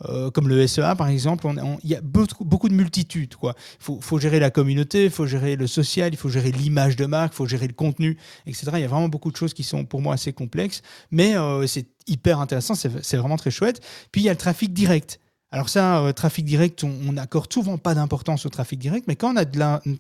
euh, 0.10 0.32
comme 0.32 0.50
le 0.50 0.68
SEA 0.68 0.96
par 0.98 1.08
exemple. 1.08 1.48
Il 1.84 1.90
y 1.90 1.96
a 1.96 2.02
beaucoup, 2.02 2.44
beaucoup 2.44 2.68
de 2.68 2.74
multitudes. 2.74 3.36
Il 3.44 3.54
faut, 3.80 4.00
faut 4.02 4.20
gérer 4.20 4.40
la 4.40 4.50
communauté, 4.50 5.06
il 5.06 5.12
faut 5.12 5.28
gérer 5.28 5.56
le 5.56 5.68
social, 5.68 6.10
il 6.12 6.18
faut 6.18 6.30
gérer 6.30 6.52
l'image 6.52 6.96
de 6.96 7.06
marque, 7.06 7.34
il 7.34 7.38
faut 7.38 7.46
gérer 7.46 7.68
le 7.68 7.74
contenu, 7.74 8.18
etc. 8.48 8.72
Il 8.74 8.82
y 8.82 8.84
a 8.84 8.88
vraiment 8.88 9.10
beaucoup 9.10 9.32
de 9.32 9.38
choses 9.38 9.54
qui 9.54 9.64
sont 9.64 9.86
pour 9.86 10.02
moi 10.02 10.16
assez 10.16 10.34
complexes, 10.34 10.82
mais 11.12 11.38
euh, 11.38 11.66
c'est 11.68 11.88
hyper 12.08 12.40
intéressant, 12.40 12.74
c'est 12.76 13.18
vraiment 13.18 13.38
très 13.38 13.52
chouette. 13.52 13.80
Puis 14.12 14.22
il 14.22 14.26
y 14.26 14.30
a 14.30 14.34
le 14.34 14.38
trafic 14.38 14.74
direct. 14.74 15.20
Alors 15.54 15.68
ça, 15.68 16.02
euh, 16.02 16.14
trafic 16.14 16.46
direct, 16.46 16.86
on 16.86 17.12
n'accorde 17.12 17.52
souvent 17.52 17.78
pas 17.78 17.94
d'importance 17.94 18.46
au 18.46 18.50
trafic 18.50 18.80
direct, 18.80 19.06
mais 19.10 19.18
quand 19.18 19.34
on, 19.34 19.38
a 19.38 19.46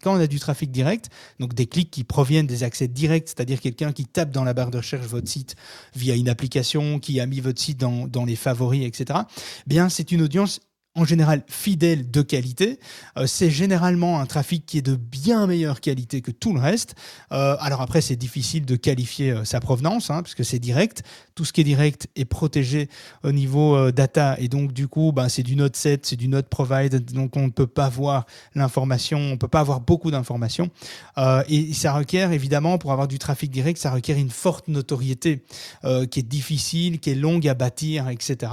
quand 0.02 0.16
on 0.16 0.20
a 0.20 0.28
du 0.28 0.40
trafic 0.40 0.72
direct, 0.72 1.10
donc 1.40 1.54
des 1.54 1.66
clics 1.66 1.92
qui 1.92 2.06
proviennent 2.06 2.48
des 2.48 2.64
accès 2.64 2.88
directs, 2.88 3.28
c'est-à-dire 3.28 3.60
quelqu'un 3.60 3.92
qui 3.92 4.06
tape 4.06 4.32
dans 4.32 4.46
la 4.46 4.54
barre 4.54 4.72
de 4.72 4.78
recherche 4.78 5.06
votre 5.06 5.28
site 5.28 5.58
via 5.94 6.16
une 6.16 6.30
application, 6.30 7.00
qui 7.00 7.20
a 7.20 7.26
mis 7.26 7.42
votre 7.42 7.62
site 7.62 7.78
dans, 7.78 8.26
les 8.26 8.38
favoris, 8.38 8.86
etc., 8.86 9.20
bien 9.68 9.90
c'est 9.90 10.14
une 10.14 10.22
audience 10.22 10.62
en 10.96 11.06
général 11.06 11.44
fidèle 11.48 12.10
de 12.12 12.22
qualité. 12.22 12.80
Euh, 13.18 13.28
c'est 13.28 13.50
généralement 13.50 14.20
un 14.20 14.26
trafic 14.26 14.66
qui 14.66 14.78
est 14.78 14.82
de 14.82 14.96
bien 14.96 15.48
meilleure 15.48 15.82
qualité 15.82 16.22
que 16.22 16.32
tout 16.32 16.54
le 16.54 16.60
reste. 16.60 16.96
Euh, 17.32 17.56
alors 17.60 17.82
après, 17.82 18.02
c'est 18.02 18.18
difficile 18.18 18.66
de 18.66 18.76
qualifier 18.76 19.36
sa 19.44 19.60
provenance, 19.60 20.10
hein, 20.10 20.22
parce 20.22 20.36
que 20.36 20.44
c'est 20.44 20.60
direct. 20.60 21.04
Tout 21.36 21.46
ce 21.46 21.54
qui 21.54 21.62
est 21.62 21.66
direct 21.66 22.08
est 22.16 22.26
protégé 22.26 22.90
au 23.24 23.32
niveau 23.32 23.76
euh, 23.76 23.92
data, 23.92 24.36
et 24.40 24.48
donc 24.48 24.74
du 24.74 24.88
coup, 24.88 25.12
ben, 25.12 25.30
c'est 25.30 25.44
du 25.44 25.56
node 25.56 25.76
7, 25.76 26.06
c'est 26.06 26.16
du 26.16 26.28
node 26.28 26.48
provide, 26.48 27.04
donc 27.14 27.38
on 27.38 27.46
ne 27.46 27.50
peut 27.52 27.68
pas 27.68 27.90
voir 27.90 28.26
l'information, 28.56 29.18
on 29.18 29.32
ne 29.32 29.36
peut 29.36 29.48
pas 29.48 29.62
avoir 29.62 29.80
beaucoup 29.82 30.12
d'informations. 30.12 30.70
Euh, 31.18 31.44
et 31.48 31.74
ça 31.74 31.94
requiert 31.94 32.32
évidemment, 32.32 32.78
pour 32.78 32.92
avoir 32.92 33.08
du 33.08 33.18
trafic 33.20 33.50
direct, 33.52 33.78
ça 33.80 33.92
requiert 33.92 34.18
une 34.18 34.30
forte 34.30 34.68
notoriété 34.68 35.44
euh, 35.86 36.06
qui 36.06 36.20
est 36.20 36.24
difficile, 36.24 37.00
qui 37.00 37.12
est 37.12 37.16
longue 37.16 37.48
à 37.48 37.54
bâtir, 37.54 38.10
etc. 38.10 38.52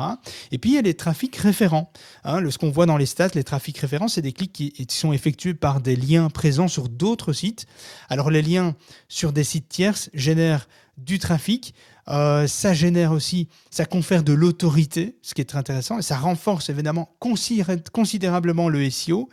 Et 0.52 0.58
puis 0.58 0.70
il 0.70 0.74
y 0.74 0.78
a 0.78 0.82
les 0.82 0.94
trafics 0.94 1.36
référents. 1.36 1.90
Hein, 2.24 2.40
le- 2.40 2.50
ce 2.50 2.58
qu'on 2.58 2.70
voit 2.70 2.86
dans 2.86 2.96
les 2.96 3.06
stats, 3.06 3.30
les 3.34 3.44
trafics 3.44 3.78
référents, 3.78 4.08
c'est 4.08 4.22
des 4.22 4.32
clics 4.32 4.52
qui, 4.52 4.70
qui 4.72 4.96
sont 4.96 5.12
effectués 5.12 5.54
par 5.54 5.80
des 5.80 5.96
liens 5.96 6.30
présents 6.30 6.68
sur 6.68 6.88
d'autres 6.88 7.32
sites. 7.32 7.66
Alors 8.08 8.30
les 8.30 8.42
liens 8.42 8.74
sur 9.08 9.32
des 9.32 9.44
sites 9.44 9.68
tierces 9.68 10.10
génèrent 10.14 10.68
du 10.96 11.18
trafic. 11.18 11.74
Euh, 12.10 12.46
ça 12.46 12.72
génère 12.72 13.12
aussi, 13.12 13.48
ça 13.70 13.84
confère 13.84 14.22
de 14.22 14.32
l'autorité, 14.32 15.16
ce 15.22 15.34
qui 15.34 15.42
est 15.42 15.44
très 15.44 15.58
intéressant, 15.58 15.98
et 15.98 16.02
ça 16.02 16.16
renforce 16.16 16.70
évidemment 16.70 17.14
considéra- 17.20 17.76
considérablement 17.92 18.68
le 18.68 18.88
SEO. 18.90 19.28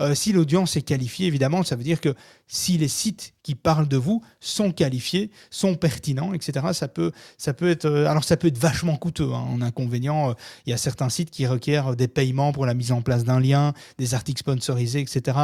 Euh, 0.00 0.14
si 0.14 0.32
l'audience 0.32 0.76
est 0.76 0.82
qualifiée, 0.82 1.26
évidemment, 1.26 1.62
ça 1.64 1.74
veut 1.74 1.82
dire 1.82 2.00
que 2.00 2.14
si 2.48 2.78
les 2.78 2.88
sites 2.88 3.34
qui 3.42 3.54
parlent 3.54 3.88
de 3.88 3.96
vous 3.96 4.22
sont 4.40 4.72
qualifiés, 4.72 5.30
sont 5.50 5.74
pertinents, 5.74 6.34
etc., 6.34 6.66
ça 6.72 6.88
peut, 6.88 7.12
ça 7.38 7.54
peut 7.54 7.70
être, 7.70 7.84
euh, 7.86 8.06
alors 8.06 8.24
ça 8.24 8.36
peut 8.36 8.48
être 8.48 8.58
vachement 8.58 8.96
coûteux. 8.96 9.32
hein. 9.32 9.46
En 9.50 9.62
inconvénient, 9.62 10.30
euh, 10.30 10.34
il 10.66 10.70
y 10.70 10.72
a 10.72 10.76
certains 10.76 11.08
sites 11.08 11.30
qui 11.30 11.46
requièrent 11.46 11.96
des 11.96 12.08
paiements 12.08 12.52
pour 12.52 12.66
la 12.66 12.74
mise 12.74 12.92
en 12.92 13.00
place 13.00 13.24
d'un 13.24 13.40
lien, 13.40 13.72
des 13.98 14.14
articles 14.14 14.40
sponsorisés, 14.40 15.00
etc. 15.00 15.38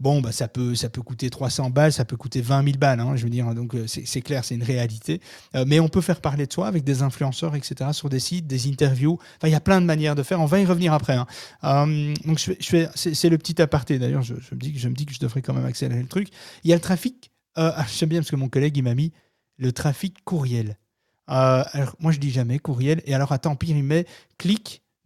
Bon, 0.00 0.20
bah, 0.20 0.32
ça, 0.32 0.48
peut, 0.48 0.74
ça 0.74 0.88
peut 0.88 1.02
coûter 1.02 1.30
300 1.30 1.70
balles, 1.70 1.92
ça 1.92 2.04
peut 2.04 2.16
coûter 2.16 2.40
20 2.40 2.64
000 2.64 2.76
balles, 2.78 2.98
hein, 3.00 3.14
je 3.14 3.22
veux 3.22 3.30
dire, 3.30 3.54
donc 3.54 3.74
euh, 3.74 3.86
c'est 3.86 4.22
clair, 4.22 4.44
c'est 4.44 4.54
une 4.56 4.62
réalité. 4.64 5.20
Mais 5.66 5.78
on 5.80 5.88
peut 5.88 6.00
faire 6.00 6.20
parler 6.20 6.46
de 6.46 6.52
soi 6.52 6.66
avec 6.66 6.82
des 6.84 7.02
influenceurs, 7.02 7.54
etc., 7.54 7.90
sur 7.92 8.08
des 8.08 8.18
sites, 8.18 8.46
des 8.46 8.68
interviews. 8.68 9.18
Enfin, 9.36 9.48
il 9.48 9.52
y 9.52 9.56
a 9.56 9.60
plein 9.60 9.80
de 9.80 9.86
manières 9.86 10.14
de 10.14 10.22
faire. 10.22 10.40
On 10.40 10.46
va 10.46 10.58
y 10.60 10.66
revenir 10.66 10.92
après. 10.92 11.16
hein. 11.62 11.86
Donc, 12.24 12.40
c'est 12.40 13.28
le 13.28 13.38
petit 13.38 13.60
aparté. 13.62 13.98
D'ailleurs, 13.98 14.22
je, 14.22 14.34
je 14.40 14.54
me 14.88 14.94
dis 14.94 15.06
que 15.06 15.14
je 15.14 15.20
devrais 15.20 15.42
quand 15.42 15.54
même 15.54 15.64
accélérer 15.66 16.00
le 16.02 16.08
truc. 16.08 16.28
Il 16.64 16.70
y 16.70 16.72
a 16.72 16.76
le 16.76 16.82
trafic. 16.82 17.30
Euh, 17.58 17.72
ah, 17.74 17.86
J'aime 17.92 18.08
bien 18.08 18.20
parce 18.20 18.30
que 18.30 18.36
mon 18.36 18.48
collègue 18.48 18.76
il 18.76 18.82
m'a 18.82 18.94
mis 18.94 19.12
le 19.58 19.72
trafic 19.72 20.24
courriel. 20.24 20.76
Euh, 21.30 21.64
alors, 21.72 21.96
moi, 22.00 22.12
je 22.12 22.18
dis 22.18 22.30
jamais 22.30 22.58
courriel. 22.58 23.02
Et 23.06 23.14
alors, 23.14 23.32
attends, 23.32 23.56
pire, 23.56 23.76
il 23.76 23.84
met 23.84 24.06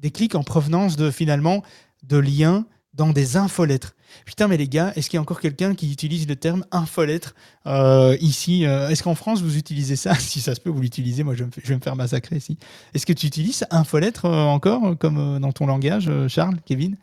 des 0.01 0.11
clics 0.11 0.35
en 0.35 0.43
provenance 0.43 0.97
de 0.97 1.11
finalement 1.11 1.63
de 2.03 2.17
liens 2.17 2.67
dans 2.95 3.11
des 3.11 3.37
infolettres. 3.37 3.95
Putain, 4.25 4.49
mais 4.49 4.57
les 4.57 4.69
gars, 4.69 4.93
est-ce 4.97 5.11
qu'il 5.11 5.19
y 5.19 5.19
a 5.19 5.21
encore 5.21 5.41
quelqu'un 5.41 5.75
qui 5.75 5.93
utilise 5.93 6.27
le 6.27 6.35
terme 6.35 6.65
infolettre 6.73 7.35
euh, 7.67 8.17
ici 8.21 8.65
euh, 8.65 8.89
Est-ce 8.89 9.03
qu'en 9.03 9.15
France, 9.15 9.43
vous 9.43 9.57
utilisez 9.57 9.97
ça? 9.97 10.15
Si 10.19 10.41
ça 10.41 10.55
se 10.55 10.61
peut, 10.61 10.71
vous 10.71 10.81
l'utilisez. 10.81 11.23
Moi, 11.23 11.35
je 11.35 11.45
vais, 11.45 11.75
me, 11.75 11.81
faire 11.81 11.95
massacrer 11.95 12.37
ici. 12.37 12.59
Est-ce 12.95 13.07
que 13.07 13.13
tu 13.13 13.27
utilises 13.27 13.65
infolettre 13.71 14.25
encore, 14.25 14.97
comme 14.99 15.39
dans 15.39 15.53
ton 15.53 15.67
langage, 15.67 16.11
Charles, 16.29 16.57
Kevin? 16.65 16.97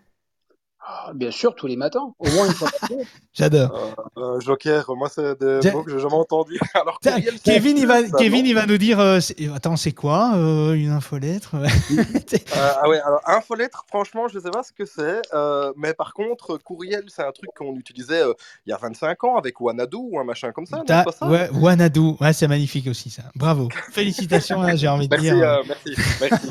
Ah, 0.87 1.11
bien 1.15 1.31
sûr, 1.31 1.55
tous 1.55 1.65
les 1.65 1.75
matins, 1.77 2.13
au 2.19 2.29
moins 2.29 2.45
une 2.45 2.53
fois 2.53 2.69
par 2.79 2.89
jour. 2.89 3.01
J'adore. 3.33 3.95
Euh, 4.17 4.39
Joker, 4.39 4.85
moi, 4.95 5.09
c'est 5.09 5.39
des 5.39 5.57
Tiens. 5.61 5.73
mots 5.73 5.83
que 5.83 5.91
j'ai 5.91 5.99
jamais 5.99 6.13
entendus. 6.13 6.59
Alors, 6.75 6.99
Kevin, 7.43 7.75
il 7.77 7.87
va, 7.87 8.05
ça, 8.07 8.17
Kevin, 8.19 8.45
il 8.45 8.53
va 8.53 8.65
nous 8.67 8.77
dire. 8.77 8.99
euh, 8.99 9.19
c'est- 9.19 9.35
attends, 9.53 9.77
c'est 9.77 9.93
quoi 9.93 10.33
euh, 10.35 10.73
une 10.73 10.91
infolettre? 10.91 11.55
Euh, 12.55 12.71
ah 12.81 12.87
ouais, 12.87 12.99
alors 13.01 13.19
infolettre, 13.25 13.83
franchement, 13.87 14.27
je 14.27 14.39
sais 14.39 14.49
pas 14.49 14.63
ce 14.63 14.71
que 14.71 14.85
c'est, 14.85 15.21
euh, 15.33 15.73
mais 15.75 15.93
par 15.93 16.13
contre, 16.13 16.57
courriel, 16.57 17.03
c'est 17.07 17.21
un 17.23 17.31
truc 17.31 17.49
qu'on 17.57 17.75
utilisait 17.75 18.21
euh, 18.23 18.33
il 18.65 18.69
y 18.69 18.73
a 18.73 18.77
25 18.77 19.23
ans 19.25 19.35
avec 19.37 19.59
Wanadu 19.59 19.97
ou 19.97 20.19
un 20.19 20.23
machin 20.23 20.51
comme 20.51 20.65
ça, 20.65 20.81
pas 20.85 21.05
ça 21.11 21.27
ouais, 21.27 21.49
Wanadu, 21.53 22.13
ouais, 22.21 22.33
c'est 22.33 22.47
magnifique 22.47 22.87
aussi 22.87 23.09
ça. 23.09 23.23
Bravo. 23.35 23.69
Félicitations, 23.91 24.61
hein, 24.61 24.75
j'ai 24.75 24.87
envie 24.87 25.07
de 25.09 25.15
Merci, 25.15 25.31
dire. 25.35 25.47
euh, 25.49 25.63
merci, 25.67 25.95
merci. 26.21 26.47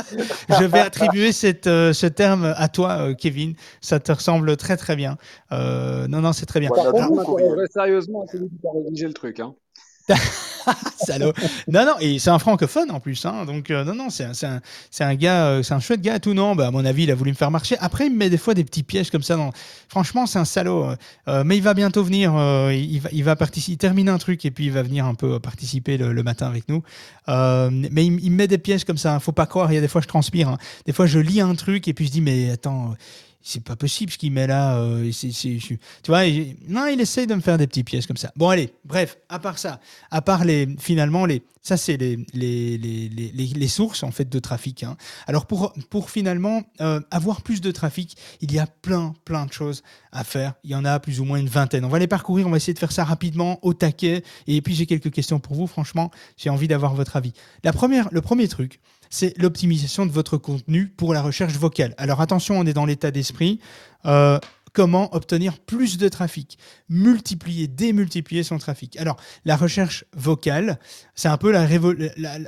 Je 0.49 0.65
vais 0.65 0.81
attribuer 0.81 1.33
cette, 1.33 1.67
euh, 1.67 1.93
ce 1.93 2.07
terme 2.07 2.53
à 2.57 2.69
toi, 2.69 2.91
euh, 3.01 3.15
Kevin. 3.15 3.55
Ça 3.81 3.99
te 4.01 4.13
ressemble 4.25 4.57
très 4.57 4.77
très 4.77 4.97
bien. 4.97 5.17
Euh, 5.53 6.09
non, 6.09 6.21
non, 6.21 6.33
c'est 6.33 6.47
très 6.47 6.61
bien. 6.61 6.71
Par 6.71 6.91
contre, 6.93 7.11
m'interrogerai 7.15 7.67
sérieusement 7.73 8.25
celui 8.31 8.49
qui 8.49 8.67
a 8.67 8.71
rédigé 8.85 9.07
le 9.07 9.13
truc. 9.13 9.41
Hein. 9.41 9.55
Salaud. 10.99 11.33
Non, 11.69 11.85
non, 11.87 11.95
et 12.01 12.19
c'est 12.19 12.31
un 12.31 12.39
francophone 12.39 12.91
en 12.91 13.01
plus. 13.01 13.25
Hein, 13.27 13.45
donc, 13.47 13.71
euh, 13.71 13.85
non, 13.85 13.95
non, 13.95 14.11
c'est 14.11 14.25
un, 14.25 14.35
c'est 14.35 14.47
un, 14.47 14.61
c'est 14.91 15.05
un 15.05 15.15
gars, 15.15 15.47
euh, 15.47 15.63
c'est 15.63 15.73
un 15.75 15.81
chouette 15.81 16.01
gars. 16.03 16.19
Tout 16.21 16.35
non, 16.35 16.55
bah, 16.55 16.67
à 16.69 16.71
mon 16.71 16.85
avis, 16.85 17.05
il 17.05 17.11
a 17.11 17.15
voulu 17.15 17.31
me 17.31 17.37
faire 17.37 17.51
marcher. 17.51 17.77
Après, 17.81 18.07
il 18.07 18.13
me 18.13 18.17
met 18.19 18.31
des 18.31 18.37
fois 18.39 18.53
des 18.55 18.65
petits 18.65 18.83
pièges 18.83 19.11
comme 19.11 19.23
ça. 19.23 19.37
Dans... 19.37 19.51
Franchement, 19.89 20.27
c'est 20.27 20.39
un 20.39 20.45
salaud. 20.45 20.89
euh, 21.29 21.43
mais 21.45 21.57
il 21.57 21.63
va 21.63 21.73
bientôt 21.75 22.03
venir. 22.03 22.35
euh, 22.37 22.73
il, 22.75 23.01
va, 23.01 23.09
il 23.13 23.25
va 23.25 23.37
participer. 23.37 23.73
Il 23.75 23.79
termine 23.79 24.09
un 24.11 24.19
truc 24.19 24.45
et 24.45 24.51
puis 24.51 24.67
il 24.67 24.73
va 24.73 24.83
venir 24.83 25.05
un 25.07 25.15
peu 25.15 25.39
participer 25.41 25.97
le, 25.99 26.13
le 26.13 26.23
matin 26.23 26.47
avec 26.47 26.69
nous. 26.69 26.83
Euh, 27.29 27.71
mais 27.71 28.05
il, 28.07 28.23
il 28.25 28.31
me 28.31 28.37
met 28.37 28.47
des 28.49 28.59
pièges 28.59 28.85
comme 28.85 28.99
ça. 28.99 29.15
hein, 29.15 29.21
Faut 29.21 29.33
pas 29.33 29.47
croire. 29.47 29.71
Il 29.73 29.75
y 29.75 29.79
a 29.79 29.83
des 29.83 29.89
fois, 29.89 30.01
je 30.03 30.09
transpire. 30.09 30.49
hein. 30.49 30.59
Des 30.87 30.93
fois, 30.93 31.07
je 31.07 31.19
lis 31.19 31.41
un 31.41 31.55
truc 31.55 31.89
et 31.89 31.95
puis 31.95 32.07
je 32.07 32.11
dis, 32.13 32.21
mais 32.21 32.51
attends. 32.51 32.95
C'est 33.47 33.63
pas 33.63 33.77
possible 33.77 34.11
ce 34.11 34.17
qu'il 34.17 34.33
met 34.33 34.47
là. 34.47 34.79
euh, 34.79 35.11
tu 35.13 35.79
vois, 36.09 36.25
il- 36.25 36.57
non, 36.67 36.87
il 36.87 36.99
essaye 36.99 37.27
de 37.27 37.35
me 37.35 37.43
faire 37.43 37.59
des 37.59 37.67
petits 37.67 37.85
pièges 37.85 38.07
comme 38.07 38.17
ça. 38.17 38.33
Bon, 38.37 38.49
allez, 38.49 38.73
bref, 38.87 39.19
à 39.29 39.39
part 39.39 39.59
ça, 39.59 39.81
à 40.11 40.23
part 40.23 40.47
les, 40.47 40.67
finalement, 40.81 41.27
les, 41.27 41.43
ça 41.61 41.77
c'est 41.77 41.99
les, 41.99 42.17
les, 42.33 42.79
les, 42.79 43.09
les, 43.11 43.31
les- 43.35 43.47
les 43.47 43.69
sources 43.69 44.03
en 44.03 44.11
fait 44.11 44.27
de 44.31 44.39
trafic. 44.39 44.83
hein. 44.83 44.97
Alors 45.27 45.45
pour, 45.45 45.75
pour 45.91 46.09
finalement 46.11 46.63
euh, 46.81 47.01
avoir 47.11 47.43
plus 47.43 47.61
de 47.61 47.71
trafic, 47.71 48.17
il 48.41 48.51
y 48.51 48.59
a 48.59 48.67
plein, 48.67 49.13
plein 49.27 49.45
de 49.45 49.53
choses 49.53 49.83
à 50.11 50.25
faire. 50.25 50.55
Il 50.65 50.71
y 50.71 50.75
en 50.75 50.87
a 50.87 50.99
plus 50.99 51.21
ou 51.21 51.25
moins 51.27 51.39
une 51.39 51.49
vingtaine. 51.49 51.85
On 51.85 51.89
va 51.89 51.99
les 51.99 52.07
parcourir, 52.07 52.47
on 52.47 52.51
va 52.51 52.57
essayer 52.57 52.73
de 52.73 52.79
faire 52.79 52.93
ça 52.93 53.05
rapidement, 53.05 53.59
au 53.61 53.75
taquet. 53.75 54.23
Et 54.47 54.63
puis 54.63 54.75
j'ai 54.75 54.87
quelques 54.87 55.11
questions 55.11 55.39
pour 55.39 55.55
vous. 55.55 55.67
Franchement, 55.67 56.11
j'ai 56.39 56.49
envie 56.49 56.69
d'avoir 56.69 56.95
votre 56.95 57.17
avis. 57.17 57.35
La 57.63 57.75
première, 57.75 58.09
le 58.11 58.23
premier 58.23 58.49
truc, 58.49 58.81
c'est 59.15 59.39
l'optimisation 59.39 60.07
de 60.07 60.11
votre 60.11 60.37
contenu 60.39 60.89
pour 60.89 61.15
la 61.15 61.23
recherche 61.23 61.53
vocale. 61.53 61.95
Alors 61.99 62.21
attention, 62.21 62.59
on 62.59 62.67
est 62.67 62.73
dans 62.73 62.85
l'état 62.85 63.13
d'esprit. 63.13 63.61
Euh, 64.07 64.41
comment 64.75 65.15
obtenir 65.15 65.59
plus 65.59 65.97
de 65.97 66.09
trafic 66.11 66.59
Multiplier, 66.91 67.67
démultiplier 67.67 68.43
son 68.43 68.59
trafic. 68.59 68.99
Alors, 68.99 69.17
la 69.47 69.57
recherche 69.57 70.05
vocale, 70.15 70.79
c'est 71.15 71.29
un 71.29 71.39
peu 71.39 71.51
la, 71.51 71.67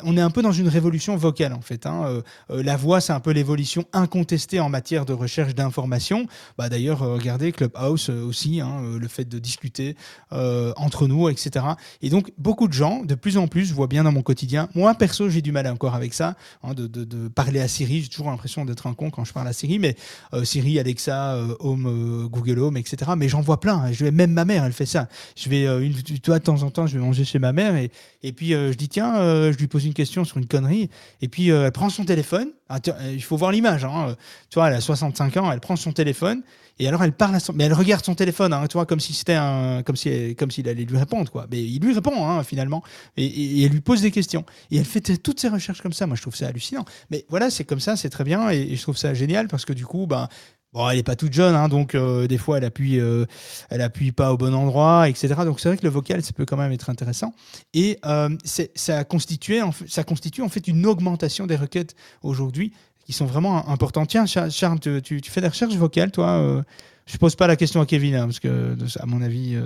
on 0.03 0.17
est 0.17 0.21
un 0.21 0.31
peu 0.31 0.43
dans 0.43 0.53
une 0.53 0.69
révolution 0.69 1.17
vocale 1.17 1.55
en 1.55 1.63
fait. 1.63 1.87
hein. 1.87 2.05
Euh, 2.07 2.23
euh, 2.51 2.63
la 2.63 2.77
voix, 2.77 3.01
c'est 3.01 3.13
un 3.13 3.21
peu 3.21 3.31
l'évolution 3.31 3.85
incontestée 3.93 4.61
en 4.61 4.69
matière 4.69 5.07
de 5.07 5.13
recherche 5.13 5.55
d'informations. 5.55 6.27
Bah, 6.59 6.69
D'ailleurs, 6.69 7.03
euh, 7.03 7.15
regardez 7.15 7.53
Clubhouse 7.53 8.11
aussi, 8.11 8.61
hein, 8.61 8.83
le 9.01 9.09
fait 9.09 9.25
de 9.25 9.39
discuter 9.39 9.97
entre 10.31 11.07
nous, 11.07 11.29
etc. 11.29 11.65
Et 12.03 12.11
donc, 12.11 12.33
beaucoup 12.39 12.69
de 12.69 12.73
gens, 12.73 13.03
de 13.05 13.15
plus 13.15 13.39
en 13.39 13.47
plus, 13.47 13.73
vois 13.73 13.87
bien 13.87 14.05
dans 14.05 14.13
mon 14.13 14.23
quotidien. 14.23 14.69
Moi, 14.75 14.95
perso, 14.95 15.29
j'ai 15.29 15.43
du 15.43 15.53
mal 15.53 15.67
encore 15.69 15.95
avec 15.95 16.13
ça, 16.13 16.37
hein, 16.63 16.75
de, 16.75 17.29
parler 17.29 17.61
à 17.61 17.69
Siri. 17.69 18.03
J'ai 18.03 18.09
toujours 18.09 18.31
l'impression 18.31 18.65
d'être 18.65 18.87
un 18.87 18.95
con 18.95 19.11
quand 19.11 19.25
je 19.25 19.33
parle 19.33 19.49
à 19.49 19.53
Siri, 19.53 19.79
mais 19.79 19.97
euh, 20.35 20.45
Siri, 20.45 20.79
Alexa, 20.79 21.39
Home, 21.61 21.87
euh, 22.25 22.29
Google 22.29 22.59
Home, 22.59 22.77
etc. 22.77 23.13
Mais 23.17 23.29
j'en 23.29 23.41
vois 23.41 23.61
plein. 23.61 23.77
hein. 23.77 23.93
Je 23.93 24.05
vais, 24.05 24.11
même 24.11 24.33
ma 24.33 24.45
mère, 24.45 24.65
elle 24.65 24.73
fait 24.73 24.87
ça. 24.87 25.09
Je 25.37 25.49
vais, 25.49 25.67
euh, 25.67 25.81
une, 25.85 25.95
tu 25.95 26.15
vois, 26.27 26.39
de 26.39 26.45
temps 26.45 26.63
en 26.63 26.71
temps, 26.71 26.87
je 26.87 26.99
vais 26.99 27.05
manger 27.05 27.25
chez 27.25 27.39
ma 27.39 27.53
mère 27.53 27.77
et, 27.77 27.91
et 28.23 28.33
puis 28.33 28.55
euh, 28.55 28.73
je 28.73 28.77
dis, 28.77 28.89
tiens, 28.89 29.15
je 29.53 29.57
lui 29.57 29.67
pose 29.67 29.85
une 29.85 29.95
question 29.95 30.25
sur 30.25 30.39
une 30.39 30.47
connerie. 30.47 30.91
Et 31.23 31.29
puis 31.29 31.49
elle 31.49 31.73
prend 31.73 31.91
son 31.91 32.05
téléphone. 32.05 32.49
Ah, 32.69 32.79
il 33.13 33.23
faut 33.23 33.37
voir 33.37 33.53
l'image. 33.53 33.85
hein. 33.85 34.17
Tu 34.51 34.59
vois, 34.59 34.69
elle 34.69 34.75
a 34.75 34.81
65 34.81 35.37
ans, 35.37 35.53
elle 35.53 35.61
prend 35.61 35.77
son 35.77 35.93
téléphone. 35.93 36.43
Et 36.79 36.87
alors 36.89 37.03
elle 37.03 37.13
parle 37.13 37.35
à 37.37 37.41
son... 37.41 37.55
Mais 37.55 37.65
elle 37.65 37.73
regarde 37.73 38.05
son 38.05 38.15
téléphone, 38.15 38.53
hein, 38.53 38.67
tu 38.69 38.75
vois, 38.75 38.85
comme 38.85 39.01
si 39.01 39.15
c'était 39.15 39.33
un... 39.35 39.83
comme 39.83 39.97
si 39.97 40.35
comme 40.37 40.51
s'il 40.51 40.69
allait 40.69 40.85
lui 40.85 40.99
répondre, 40.99 41.31
quoi. 41.33 41.47
Mais 41.51 41.63
il 41.63 41.81
lui 41.81 41.95
répond, 41.95 42.29
hein, 42.29 42.43
finalement. 42.43 42.83
Et, 43.17 43.25
et- 43.25 43.63
elle 43.65 43.71
lui 43.73 43.81
pose 43.81 44.03
des 44.03 44.11
questions. 44.11 44.45
Et 44.71 44.77
elle 44.77 44.85
fait 44.85 45.01
toutes 45.17 45.41
ses 45.41 45.49
recherches 45.49 45.81
comme 45.81 45.95
ça. 45.95 46.07
Moi, 46.07 46.17
je 46.17 46.23
trouve 46.23 46.37
ça 46.37 46.49
hallucinant. 46.49 46.85
Mais 47.11 47.25
voilà, 47.31 47.49
c'est 47.49 47.65
comme 47.65 47.81
ça, 47.81 47.97
c'est 47.97 48.11
très 48.11 48.25
bien. 48.25 48.51
Et, 48.51 48.61
et 48.61 48.77
je 48.77 48.83
trouve 48.83 48.97
ça 48.99 49.15
génial 49.15 49.49
parce 49.49 49.65
que 49.65 49.73
du 49.73 49.87
coup, 49.87 50.07
ben, 50.07 50.29
Bon, 50.77 50.91
elle 50.91 50.99
est 50.99 51.03
pas 51.03 51.17
toute 51.17 51.33
jeune, 51.33 51.55
hein, 51.55 51.69
donc 51.69 51.95
euh, 51.95 52.27
des 52.27 52.37
fois 52.37 52.59
elle 52.59 52.65
appuie, 52.65 53.01
euh, 53.01 53.25
elle 53.71 53.81
appuie 53.81 54.13
pas 54.13 54.35
au 54.35 54.37
bon 54.37 54.55
endroit, 54.55 55.09
etc. 55.09 55.33
Donc 55.47 55.59
c'est 55.59 55.71
vrai 55.71 55.79
que 55.79 55.85
le 55.85 55.89
vocal, 55.89 56.23
ça 56.23 56.35
peut 56.35 56.45
quand 56.45 56.59
même 56.59 56.71
être 56.71 56.91
intéressant. 56.91 57.35
Et 57.73 57.99
euh, 58.05 58.29
ça 58.45 58.65
ça 58.75 59.05
constitue 59.05 59.63
en 59.63 60.51
fait 60.51 60.69
une 60.69 60.85
augmentation 60.85 61.47
des 61.47 61.57
requêtes 61.57 61.95
aujourd'hui 62.23 62.75
qui 63.07 63.15
sont 63.15 63.25
vraiment 63.25 63.67
importantes. 63.71 64.11
Tiens, 64.11 64.27
Char- 64.27 64.51
Charles, 64.51 64.79
tu, 64.81 65.23
fais 65.25 65.41
des 65.41 65.49
recherches 65.49 65.77
vocales, 65.77 66.11
toi 66.11 66.63
Je 67.07 67.17
pose 67.17 67.37
pas 67.37 67.47
la 67.47 67.57
question 67.57 67.81
à 67.81 67.87
Kevin, 67.87 68.15
hein, 68.15 68.27
parce 68.27 68.41
que 68.41 68.77
à 69.01 69.07
mon 69.07 69.23
avis, 69.23 69.57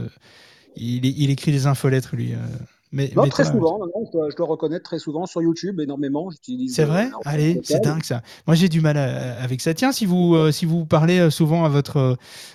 il, 0.76 1.04
il 1.04 1.30
écrit 1.30 1.50
des 1.50 1.66
infolettres 1.66 2.14
lui. 2.14 2.34
Euh. 2.92 2.96
mais, 2.96 3.10
Non, 3.14 3.22
mais 3.24 3.30
très 3.30 3.44
souvent, 3.44 3.78
non, 3.78 4.04
je, 4.06 4.10
dois, 4.12 4.30
je 4.30 4.36
dois 4.36 4.46
reconnaître 4.46 4.84
très 4.84 4.98
souvent 4.98 5.26
sur 5.26 5.42
YouTube, 5.42 5.80
énormément. 5.80 6.30
J'utilise. 6.30 6.74
C'est 6.74 6.84
vrai? 6.84 7.06
euh, 7.06 7.10
la 7.24 7.30
Allez, 7.30 7.60
c'est 7.64 7.80
dingue 7.80 8.04
ça. 8.04 8.22
Moi, 8.46 8.54
j'ai 8.56 8.68
du 8.68 8.80
mal 8.80 8.96
à- 8.96 9.40
avec 9.40 9.60
ça. 9.60 9.74
Tiens, 9.74 9.92
si 9.92 10.06
vous, 10.06 10.34
euh, 10.34 10.52
si 10.52 10.66
vous 10.66 10.86
parlez 10.86 11.18
euh, 11.18 11.30
souvent 11.30 11.64
à 11.64 11.68
votre, 11.68 11.96
euh, 11.96 12.14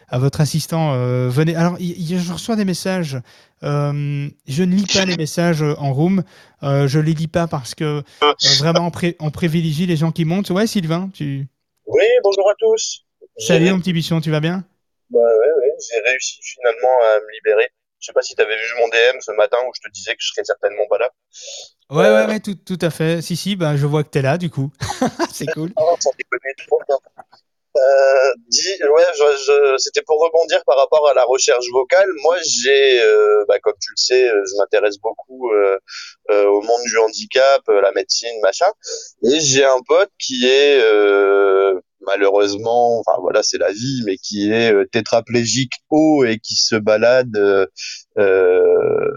à 0.10 0.20
votre 0.20 0.42
assistant, 0.42 0.94
euh, 0.94 1.30
venez. 1.30 1.56
Alors, 1.56 1.78
je 1.80 2.34
reçois 2.34 2.56
des 2.56 2.66
messages. 2.66 3.18
Euh, 3.64 4.28
je 4.48 4.64
ne 4.64 4.76
lis 4.76 4.86
pas 4.94 5.06
les 5.06 5.18
messages 5.18 5.62
euh, 5.64 5.76
en 5.78 5.94
room. 5.94 6.24
Euh, 6.64 6.88
je 6.88 7.00
les 7.00 7.14
lis 7.14 7.28
pas 7.28 7.48
parce 7.48 7.74
que 7.76 7.84
euh, 8.24 8.34
vraiment, 8.60 8.88
on, 8.88 8.92
pré- 8.92 9.16
on 9.20 9.32
privilégie 9.32 9.86
les 9.86 9.96
gens 9.96 10.12
qui 10.12 10.26
montent. 10.26 10.50
Ouais, 10.50 10.68
Sylvain, 10.68 11.10
tu. 11.14 11.48
Oui, 11.88 12.04
bonjour 12.24 12.50
à 12.50 12.54
tous. 12.58 13.06
Salut, 13.38 13.72
mon 13.72 13.80
petit 13.80 13.94
bichon, 13.94 14.22
tu 14.22 14.32
vas 14.32 14.40
bien? 14.40 14.64
Bah 15.10 15.20
ouais, 15.20 15.52
ouais, 15.60 15.74
j'ai 15.80 16.00
réussi 16.10 16.40
finalement 16.42 16.96
à 17.16 17.20
me 17.20 17.32
libérer. 17.36 17.70
Je 18.06 18.12
sais 18.12 18.14
pas 18.14 18.22
si 18.22 18.36
tu 18.36 18.42
avais 18.44 18.56
vu 18.56 18.64
mon 18.80 18.88
DM 18.88 19.18
ce 19.20 19.32
matin 19.32 19.58
où 19.68 19.72
je 19.74 19.82
te 19.82 19.92
disais 19.92 20.12
que 20.12 20.22
je 20.22 20.28
serais 20.28 20.44
certainement 20.44 20.86
pas 20.88 21.00
là. 21.00 21.10
Ouais, 21.90 22.04
ouais, 22.08 22.26
ouais, 22.28 22.40
tout, 22.40 22.54
tout 22.54 22.78
à 22.82 22.92
fait. 22.92 23.24
Si, 23.24 23.36
si, 23.36 23.56
bah, 23.56 23.76
je 23.76 23.88
vois 23.88 24.04
que 24.04 24.10
tu 24.10 24.20
es 24.20 24.22
là, 24.22 24.38
du 24.38 24.52
coup. 24.52 24.72
c'est 25.34 25.48
cool. 25.48 25.72
Sans 26.00 26.12
déconner, 26.20 26.54
trop 26.68 26.80
bien. 26.88 26.98
Euh, 27.78 28.34
dis, 28.48 28.70
ouais, 28.84 29.04
je, 29.18 29.24
je- 29.48 29.78
c'était 29.80 30.04
pour 30.04 30.22
rebondir 30.24 30.64
par 30.68 30.78
rapport 30.78 31.10
à 31.10 31.16
la 31.16 31.24
recherche 31.26 31.66
vocale. 31.74 32.08
Moi, 32.22 32.38
j'ai, 32.48 33.02
euh, 33.02 33.44
bah, 33.50 33.58
comme 33.60 33.74
tu 33.82 33.90
le 33.92 33.98
sais, 33.98 34.30
euh, 34.30 34.44
je 34.48 34.56
m'intéresse 34.60 34.98
beaucoup 35.00 35.52
euh, 35.52 35.78
euh, 36.30 36.46
au 36.46 36.62
monde 36.62 36.82
du 36.86 36.98
handicap, 37.00 37.64
euh, 37.70 37.82
la 37.82 37.92
médecine, 37.92 38.40
machin. 38.44 38.72
Et 39.24 39.40
j'ai 39.42 39.66
un 39.66 39.80
pote 39.88 40.12
qui 40.20 40.46
est 40.46 40.80
euh, 40.80 41.82
malheureusement, 42.08 43.00
enfin 43.00 43.18
voilà, 43.22 43.44
c'est 43.44 43.58
la 43.58 43.72
vie, 43.72 44.04
mais 44.06 44.18
qui 44.18 44.52
est 44.52 44.74
euh, 44.74 44.86
tétraplégique 44.86 45.74
haut 45.90 46.24
et 46.26 46.40
qui 46.40 46.56
se 46.56 46.76
balade 46.76 47.36
euh, 47.38 47.66
euh, 48.18 49.12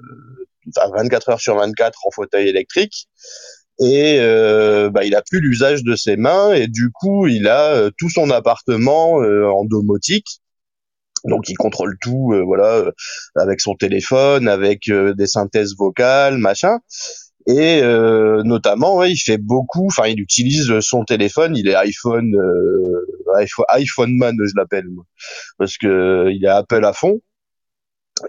enfin, 0.76 0.90
24 0.96 1.28
heures 1.30 1.40
sur 1.40 1.56
24 1.56 2.06
en 2.06 2.10
fauteuil 2.10 2.48
électrique. 2.48 3.08
Et 3.80 4.18
euh, 4.20 4.90
bah, 4.90 5.04
il 5.04 5.14
a 5.14 5.22
plus 5.22 5.40
l'usage 5.40 5.84
de 5.84 5.94
ses 5.94 6.16
mains 6.16 6.52
et 6.52 6.66
du 6.66 6.90
coup 6.92 7.28
il 7.28 7.46
a 7.46 7.74
euh, 7.74 7.90
tout 7.96 8.10
son 8.10 8.30
appartement 8.30 9.22
euh, 9.22 9.46
en 9.46 9.64
domotique. 9.64 10.40
Donc 11.24 11.48
il 11.48 11.56
contrôle 11.56 11.96
tout 12.00 12.32
euh, 12.32 12.42
voilà 12.44 12.76
euh, 12.76 12.92
avec 13.36 13.60
son 13.60 13.74
téléphone 13.74 14.48
avec 14.48 14.88
euh, 14.88 15.14
des 15.14 15.26
synthèses 15.26 15.76
vocales 15.76 16.38
machin 16.38 16.78
et 17.48 17.80
euh, 17.82 18.42
notamment 18.44 18.96
ouais, 18.96 19.10
il 19.10 19.16
fait 19.16 19.38
beaucoup 19.38 19.86
enfin 19.86 20.06
il 20.06 20.20
utilise 20.20 20.80
son 20.80 21.04
téléphone 21.04 21.56
il 21.56 21.66
est 21.66 21.74
iPhone 21.74 22.34
euh, 22.36 23.36
iPhone, 23.38 23.64
iPhone 23.70 24.16
man 24.18 24.36
je 24.38 24.52
l'appelle 24.54 24.84
parce 25.56 25.78
que 25.78 26.28
il 26.30 26.44
est 26.44 26.48
Apple 26.48 26.84
à 26.84 26.92
fond. 26.92 27.20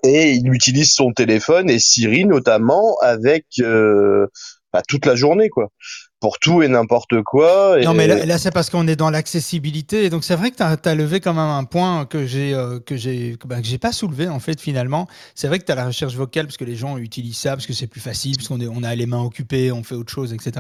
Et 0.04 0.34
il 0.34 0.54
utilise 0.54 0.94
son 0.94 1.14
téléphone 1.14 1.68
et 1.68 1.80
Siri 1.80 2.24
notamment 2.26 2.96
avec 3.02 3.46
euh, 3.60 4.28
bah, 4.72 4.84
toute 4.88 5.08
la 5.08 5.16
journée 5.16 5.50
quoi 5.50 5.72
pour 6.20 6.38
tout 6.40 6.62
et 6.62 6.68
n'importe 6.68 7.22
quoi 7.24 7.80
et 7.80 7.86
Non, 7.86 7.94
mais 7.94 8.06
là, 8.08 8.26
là, 8.26 8.38
c'est 8.38 8.52
parce 8.52 8.70
qu'on 8.70 8.88
est 8.88 8.98
dans 8.98 9.10
l'accessibilité. 9.10 10.10
Donc, 10.10 10.26
c'est 10.26 10.36
vrai 10.36 10.52
que 10.52 10.58
tu 10.58 10.64
as, 10.90 10.96
levé 10.96 11.22
quand 11.22 11.34
même 11.34 11.44
un 11.44 11.64
point 11.64 12.06
que 12.06 12.26
j'ai 12.26 12.54
euh, 12.54 12.80
que 12.80 12.98
j'ai 12.98 13.38
que 13.40 13.48
j'ai 13.64 13.78
pas 13.78 13.94
soulevé, 13.94 14.28
en 14.28 14.40
fait, 14.40 14.60
finalement. 14.60 15.08
C'est 15.34 15.48
vrai 15.48 15.60
que 15.60 15.66
tu 15.66 15.72
as 15.72 15.76
la 15.76 15.86
recherche 15.86 16.16
vocale 16.16 16.46
parce 16.48 16.58
que 16.58 16.66
les 16.66 16.76
gens 16.76 16.98
utilisent 16.98 17.38
ça, 17.38 17.52
parce 17.52 17.66
que 17.66 17.74
c'est 17.74 17.88
plus 17.88 18.02
facile, 18.02 18.36
parce 18.36 18.50
qu'on 18.50 18.60
on 18.60 18.84
a 18.84 18.94
les 18.96 19.06
mains 19.06 19.22
occupées, 19.24 19.72
on 19.72 19.82
fait 19.84 19.96
autre 19.96 20.12
chose, 20.12 20.34
etc. 20.34 20.52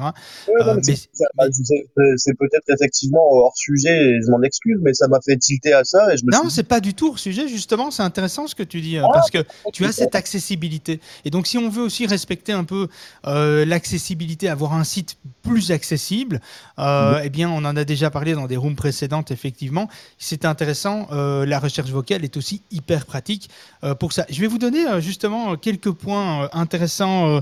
Ouais, 0.47 0.53
Euh, 0.61 0.75
mais 0.87 0.95
c'est- 0.95 2.33
peut-être 2.39 2.69
effectivement 2.69 3.25
hors 3.29 3.57
sujet 3.57 3.97
et 3.97 4.19
je 4.25 4.31
m'en 4.31 4.41
excuse 4.43 4.77
mais 4.81 4.93
ça 4.93 5.07
m'a 5.09 5.19
fait 5.19 5.35
tilter 5.35 5.73
à 5.73 5.83
ça 5.83 6.13
et 6.13 6.17
je 6.17 6.23
me 6.25 6.31
Non, 6.31 6.43
suis 6.43 6.51
c'est 6.51 6.63
pas 6.63 6.79
du 6.79 6.93
tout 6.93 7.09
hors 7.09 7.19
sujet, 7.19 7.47
justement. 7.49 7.91
C'est 7.91 8.03
intéressant 8.03 8.47
ce 8.47 8.55
que 8.55 8.63
tu 8.63 8.79
dis, 8.79 8.97
euh, 8.97 9.03
parce 9.11 9.29
que 9.29 9.39
tu 9.73 9.83
as 9.85 9.91
cette 9.91 10.15
accessibilité. 10.15 11.01
Et 11.25 11.31
donc, 11.31 11.47
si 11.47 11.57
on 11.57 11.69
veut 11.69 11.83
aussi 11.83 12.05
respecter 12.05 12.53
un 12.53 12.63
peu 12.63 12.87
euh, 13.25 13.65
l'accessibilité, 13.65 14.47
avoir 14.47 14.73
un 14.73 14.83
site 14.85 15.17
plus 15.43 15.48
accessible, 15.71 16.39
euh, 16.77 17.21
eh 17.23 17.29
bien, 17.29 17.49
on 17.49 17.65
en 17.65 17.75
a 17.75 17.83
déjà 17.83 18.09
parlé 18.09 18.33
dans 18.33 18.47
des 18.47 18.57
rooms 18.57 18.75
précédentes, 18.75 19.31
effectivement. 19.31 19.89
C'est 20.17 20.45
intéressant. 20.45 21.07
euh, 21.11 21.45
la 21.45 21.59
recherche 21.59 21.89
vocale 21.89 22.23
est 22.23 22.37
aussi 22.37 22.61
hyper 22.71 23.05
pratique 23.05 23.49
euh, 23.83 23.95
pour 23.95 24.13
ça. 24.13 24.25
Je 24.29 24.39
vais 24.41 24.47
vous 24.47 24.57
donner 24.57 24.87
euh, 24.87 25.01
justement 25.01 25.55
quelques 25.55 25.91
points 25.91 26.49
intéressants, 26.53 27.41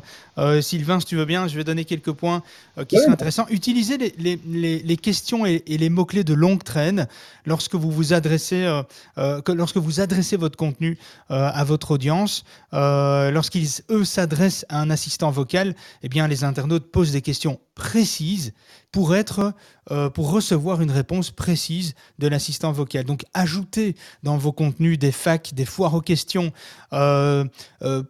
Sylvain, 0.61 0.99
si 0.99 1.05
tu 1.07 1.15
veux 1.15 1.25
bien. 1.25 1.47
Je 1.47 1.55
vais 1.57 1.63
donner 1.63 1.83
quelques 1.85 2.11
points 2.11 2.41
qui 2.87 2.95
Ouais. 2.95 3.03
sont 3.03 3.11
intéressants. 3.11 3.45
Utilisez 3.49 3.97
les, 3.97 4.13
les- 4.17 4.39
les- 4.47 4.79
les 4.79 4.97
questions 4.97 5.45
et, 5.45 5.63
et 5.67 5.77
les 5.77 5.89
mots-clés 5.89 6.23
de 6.23 6.33
longue 6.33 6.63
traîne 6.63 7.07
lorsque 7.45 7.75
vous 7.75 7.91
vous 7.91 8.13
adressez, 8.13 8.67
que 9.17 9.51
lorsque 9.51 9.77
vous 9.77 9.99
adressez 9.99 10.37
votre 10.37 10.57
contenu 10.57 10.97
à 11.29 11.63
votre 11.63 11.91
audience, 11.91 12.43
lorsqu'ils 12.71 13.69
eux 13.89 14.05
s'adressent 14.05 14.65
à 14.69 14.79
un 14.81 14.89
assistant 14.89 15.31
vocal, 15.31 15.75
eh 16.03 16.09
bien 16.09 16.27
les 16.27 16.43
internautes 16.43 16.91
posent 16.91 17.11
des 17.11 17.21
questions 17.21 17.59
précises 17.75 17.96
précise 17.97 18.53
pour 18.97 19.15
être, 19.15 19.53
euh, 19.91 20.09
pour 20.09 20.31
recevoir 20.31 20.81
une 20.81 20.89
réponse 20.89 21.29
précise 21.29 21.93
de 22.17 22.27
l'assistant 22.27 22.71
vocal. 22.71 23.03
Donc 23.05 23.25
ajoutez 23.35 23.95
dans 24.23 24.37
vos 24.37 24.51
contenus 24.51 24.97
des 24.97 25.11
facs, 25.11 25.53
des 25.53 25.65
foires 25.65 25.93
aux 25.93 26.01
questions, 26.01 26.51
euh, 26.93 27.45
euh, 27.83 28.01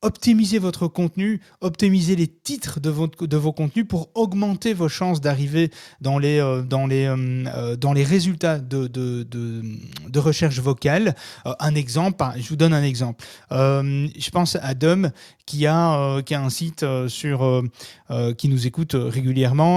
optimisez 0.00 0.60
votre 0.60 0.86
contenu, 0.86 1.40
optimisez 1.60 2.14
les 2.14 2.28
titres 2.28 2.78
de, 2.78 2.90
votre- 2.90 3.26
de 3.26 3.36
vos 3.36 3.52
contenus 3.52 3.86
pour 3.88 4.10
augmenter 4.14 4.72
vos 4.72 4.88
chances 4.88 5.20
d'arriver 5.20 5.72
dans 6.00 6.20
les, 6.20 6.38
dans 6.68 6.86
les, 6.86 7.12
dans 7.76 7.92
les 7.92 8.04
résultats 8.04 8.60
de, 8.60 8.86
de, 8.86 9.24
de, 9.24 9.62
de 10.08 10.18
recherche 10.20 10.60
vocale. 10.60 11.16
Un 11.58 11.74
exemple, 11.74 12.24
je 12.36 12.48
vous 12.48 12.56
donne 12.56 12.72
un 12.72 12.84
exemple. 12.84 13.24
Je 13.50 14.30
pense 14.30 14.56
à 14.62 14.74
Dom 14.74 15.10
qui 15.44 15.66
a, 15.66 16.22
qui 16.22 16.34
a 16.36 16.40
un 16.40 16.50
site 16.50 16.86
sur, 17.08 17.62
qui 18.38 18.48
nous 18.48 18.66
écoute 18.66 18.94
euh, 18.94 19.10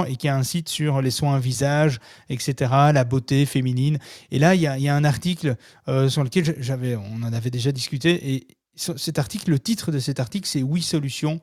et 0.03 0.17
qui 0.17 0.27
a 0.27 0.35
un 0.35 0.43
site 0.43 0.67
sur 0.67 1.01
les 1.01 1.11
soins 1.11 1.39
visage, 1.39 1.99
etc., 2.29 2.71
la 2.93 3.03
beauté 3.05 3.45
féminine. 3.45 3.97
Et 4.31 4.39
là, 4.39 4.55
il 4.55 4.61
y 4.61 4.67
a, 4.67 4.95
un 4.95 5.03
article 5.05 5.55
euh, 5.87 6.09
sur 6.09 6.23
lequel 6.23 6.55
j'avais, 6.59 6.95
on 6.95 7.23
en 7.23 7.31
avait 7.31 7.51
déjà 7.51 7.71
discuté. 7.71 8.33
Et 8.33 8.47
cet 8.75 9.17
article, 9.17 9.51
le 9.51 9.59
titre 9.59 9.91
de 9.91 9.99
cet 9.99 10.19
article, 10.19 10.47
c'est 10.47 10.61
Oui 10.61 10.81
Solution 10.81 11.39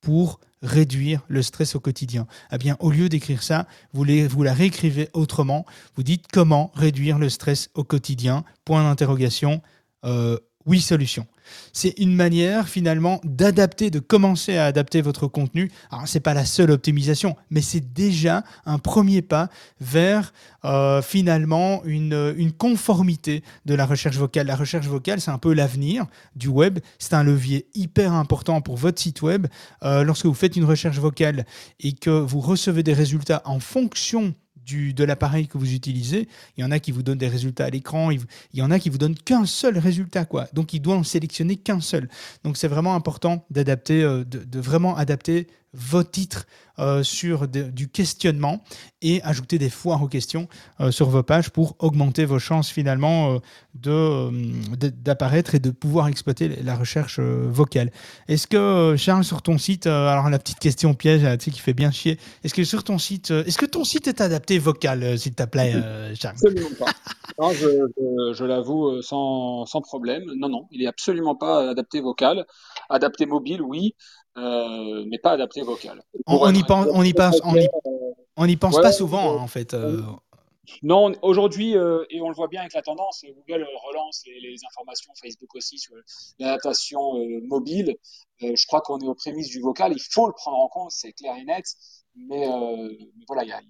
pour 0.00 0.38
réduire 0.62 1.22
le 1.28 1.42
stress 1.42 1.74
au 1.74 1.80
quotidien. 1.80 2.26
Eh 2.52 2.58
bien, 2.58 2.76
au 2.80 2.90
lieu 2.90 3.08
d'écrire 3.08 3.42
ça, 3.42 3.66
vous, 3.92 4.04
les, 4.04 4.26
vous 4.26 4.42
la 4.42 4.54
réécrivez 4.54 5.08
autrement. 5.12 5.66
Vous 5.96 6.02
dites 6.02 6.26
comment 6.32 6.70
réduire 6.74 7.18
le 7.18 7.28
stress 7.28 7.70
au 7.74 7.84
quotidien? 7.84 8.44
Point 8.64 8.84
d'interrogation. 8.84 9.62
Euh, 10.04 10.38
oui, 10.64 10.80
solution. 10.80 11.26
C'est 11.72 11.94
une 11.98 12.14
manière 12.14 12.68
finalement 12.68 13.20
d'adapter, 13.24 13.90
de 13.90 13.98
commencer 13.98 14.56
à 14.56 14.66
adapter 14.66 15.02
votre 15.02 15.26
contenu. 15.26 15.70
Alors, 15.90 16.08
c'est 16.08 16.20
pas 16.20 16.34
la 16.34 16.44
seule 16.44 16.70
optimisation, 16.70 17.36
mais 17.50 17.60
c'est 17.60 17.92
déjà 17.92 18.44
un 18.64 18.78
premier 18.78 19.22
pas 19.22 19.48
vers 19.80 20.32
euh, 20.64 21.02
finalement 21.02 21.82
une, 21.84 22.52
conformité 22.58 23.42
de 23.66 23.74
la 23.74 23.86
recherche 23.86 24.16
vocale. 24.16 24.46
La 24.46 24.56
recherche 24.56 24.86
vocale, 24.86 25.20
c'est 25.20 25.30
un 25.30 25.38
peu 25.38 25.52
l'avenir 25.52 26.06
du 26.34 26.48
web. 26.48 26.78
C'est 26.98 27.14
un 27.14 27.22
levier 27.22 27.66
hyper 27.74 28.12
important 28.12 28.60
pour 28.60 28.76
votre 28.76 29.00
site 29.00 29.22
web. 29.22 29.46
Euh, 29.82 30.04
lorsque 30.04 30.26
vous 30.26 30.34
faites 30.34 30.56
une 30.56 30.64
recherche 30.64 30.98
vocale 30.98 31.44
et 31.80 31.92
que 31.92 32.10
vous 32.10 32.40
recevez 32.40 32.82
des 32.82 32.94
résultats 32.94 33.42
en 33.44 33.60
fonction 33.60 34.34
du, 34.66 34.92
de 34.92 35.04
l'appareil 35.04 35.46
que 35.46 35.56
vous 35.56 35.72
utilisez. 35.72 36.28
Il 36.56 36.60
y 36.60 36.64
en 36.64 36.70
a 36.70 36.78
qui 36.78 36.92
vous 36.92 37.02
donnent 37.02 37.18
des 37.18 37.28
résultats 37.28 37.64
à 37.64 37.70
l'écran, 37.70 38.10
il, 38.10 38.20
y 38.52 38.62
en 38.62 38.70
a 38.70 38.78
qui 38.78 38.90
vous 38.90 38.98
donnent 38.98 39.14
qu'un 39.14 39.46
seul 39.46 39.78
résultat, 39.78 40.24
quoi. 40.24 40.48
Donc, 40.52 40.74
il 40.74 40.80
doit 40.80 40.96
en 40.96 41.04
sélectionner 41.04 41.56
qu'un 41.56 41.80
seul. 41.80 42.08
Donc, 42.44 42.56
c'est 42.56 42.68
vraiment 42.68 42.94
important 42.94 43.46
d'adapter, 43.50 44.02
euh, 44.02 44.24
de, 44.24 44.60
vraiment 44.60 44.96
adapter 44.96 45.46
vos 45.76 46.02
titres 46.02 46.46
euh, 46.78 47.02
sur 47.02 47.48
du 47.48 47.88
questionnement 47.88 48.62
et 49.00 49.22
ajouter 49.22 49.58
des 49.58 49.70
foires 49.70 50.02
aux 50.02 50.08
questions 50.08 50.48
euh, 50.80 50.90
sur 50.90 51.08
vos 51.08 51.22
pages 51.22 51.50
pour 51.50 51.74
augmenter 51.78 52.24
vos 52.24 52.38
chances 52.38 52.68
finalement 52.68 53.34
euh, 53.34 53.38
de, 53.74 54.90
d'apparaître 54.90 55.54
et 55.54 55.58
de 55.58 55.70
pouvoir 55.70 56.08
exploiter 56.08 56.48
la 56.62 56.76
recherche 56.76 57.18
euh, 57.18 57.46
vocale. 57.48 57.90
Est-ce 58.28 58.46
que 58.46 58.94
Charles 58.98 59.24
sur 59.24 59.40
ton 59.42 59.58
site, 59.58 59.86
euh, 59.86 60.08
alors 60.08 60.28
la 60.28 60.38
petite 60.38 60.58
question 60.58 60.92
piège 60.94 61.22
tu 61.38 61.44
sais, 61.46 61.50
qui 61.50 61.60
fait 61.60 61.74
bien 61.74 61.90
chier, 61.90 62.18
est-ce 62.44 62.52
que 62.52 62.64
sur 62.64 62.84
ton 62.84 62.98
site, 62.98 63.30
euh, 63.30 63.44
est-ce 63.44 63.58
que 63.58 63.66
ton 63.66 63.84
site 63.84 64.06
est 64.06 64.20
adapté 64.20 64.58
vocal 64.58 65.18
s'il 65.18 65.34
te 65.34 65.44
plaît 65.44 65.72
Charles? 66.14 66.36
Absolument 66.36 66.76
pas. 66.78 67.52
Je, 67.52 68.32
je 68.34 68.44
l'avoue 68.44 69.02
sans, 69.02 69.66
sans 69.66 69.80
problème. 69.80 70.24
Non, 70.36 70.48
non, 70.48 70.66
il 70.70 70.82
est 70.82 70.86
absolument 70.86 71.34
pas 71.34 71.70
adapté 71.70 72.00
vocal. 72.00 72.46
Adapté 72.88 73.26
mobile, 73.26 73.62
oui, 73.62 73.94
euh, 74.36 75.04
mais 75.08 75.18
pas 75.18 75.32
adapté 75.32 75.62
vocal. 75.62 76.02
On, 76.26 76.38
on, 76.42 76.52
y 76.52 76.62
pense, 76.62 76.86
on 76.92 77.02
y 77.02 77.12
pense, 77.12 77.40
on 77.44 77.56
y, 77.56 77.68
on 78.36 78.46
y 78.46 78.56
pense 78.56 78.76
ouais, 78.76 78.82
pas 78.82 78.92
souvent, 78.92 79.32
hein, 79.32 79.42
en 79.42 79.46
fait. 79.46 79.74
On, 79.74 80.18
Non, 80.82 81.12
aujourd'hui, 81.22 81.76
euh, 81.76 82.04
et 82.10 82.20
on 82.20 82.28
le 82.28 82.34
voit 82.34 82.48
bien 82.48 82.60
avec 82.60 82.74
la 82.74 82.82
tendance, 82.82 83.24
Google 83.24 83.64
relance 83.88 84.22
les, 84.26 84.40
les 84.40 84.56
informations, 84.68 85.12
Facebook 85.22 85.54
aussi 85.54 85.78
sur 85.78 85.94
l'adaptation 86.38 87.18
euh, 87.18 87.40
mobile. 87.46 87.94
Euh, 88.42 88.52
je 88.56 88.66
crois 88.66 88.80
qu'on 88.80 88.98
est 88.98 89.06
aux 89.06 89.14
prémices 89.14 89.48
du 89.48 89.60
vocal, 89.60 89.92
il 89.92 90.02
faut 90.10 90.26
le 90.26 90.32
prendre 90.32 90.58
en 90.58 90.68
compte, 90.68 90.90
c'est 90.90 91.12
clair 91.12 91.34
et 91.40 91.44
net. 91.44 91.64
Mais, 92.16 92.48
euh, 92.48 92.88
mais 92.98 93.24
voilà, 93.28 93.44
il 93.44 93.48
y 93.48 93.52
a. 93.52 93.60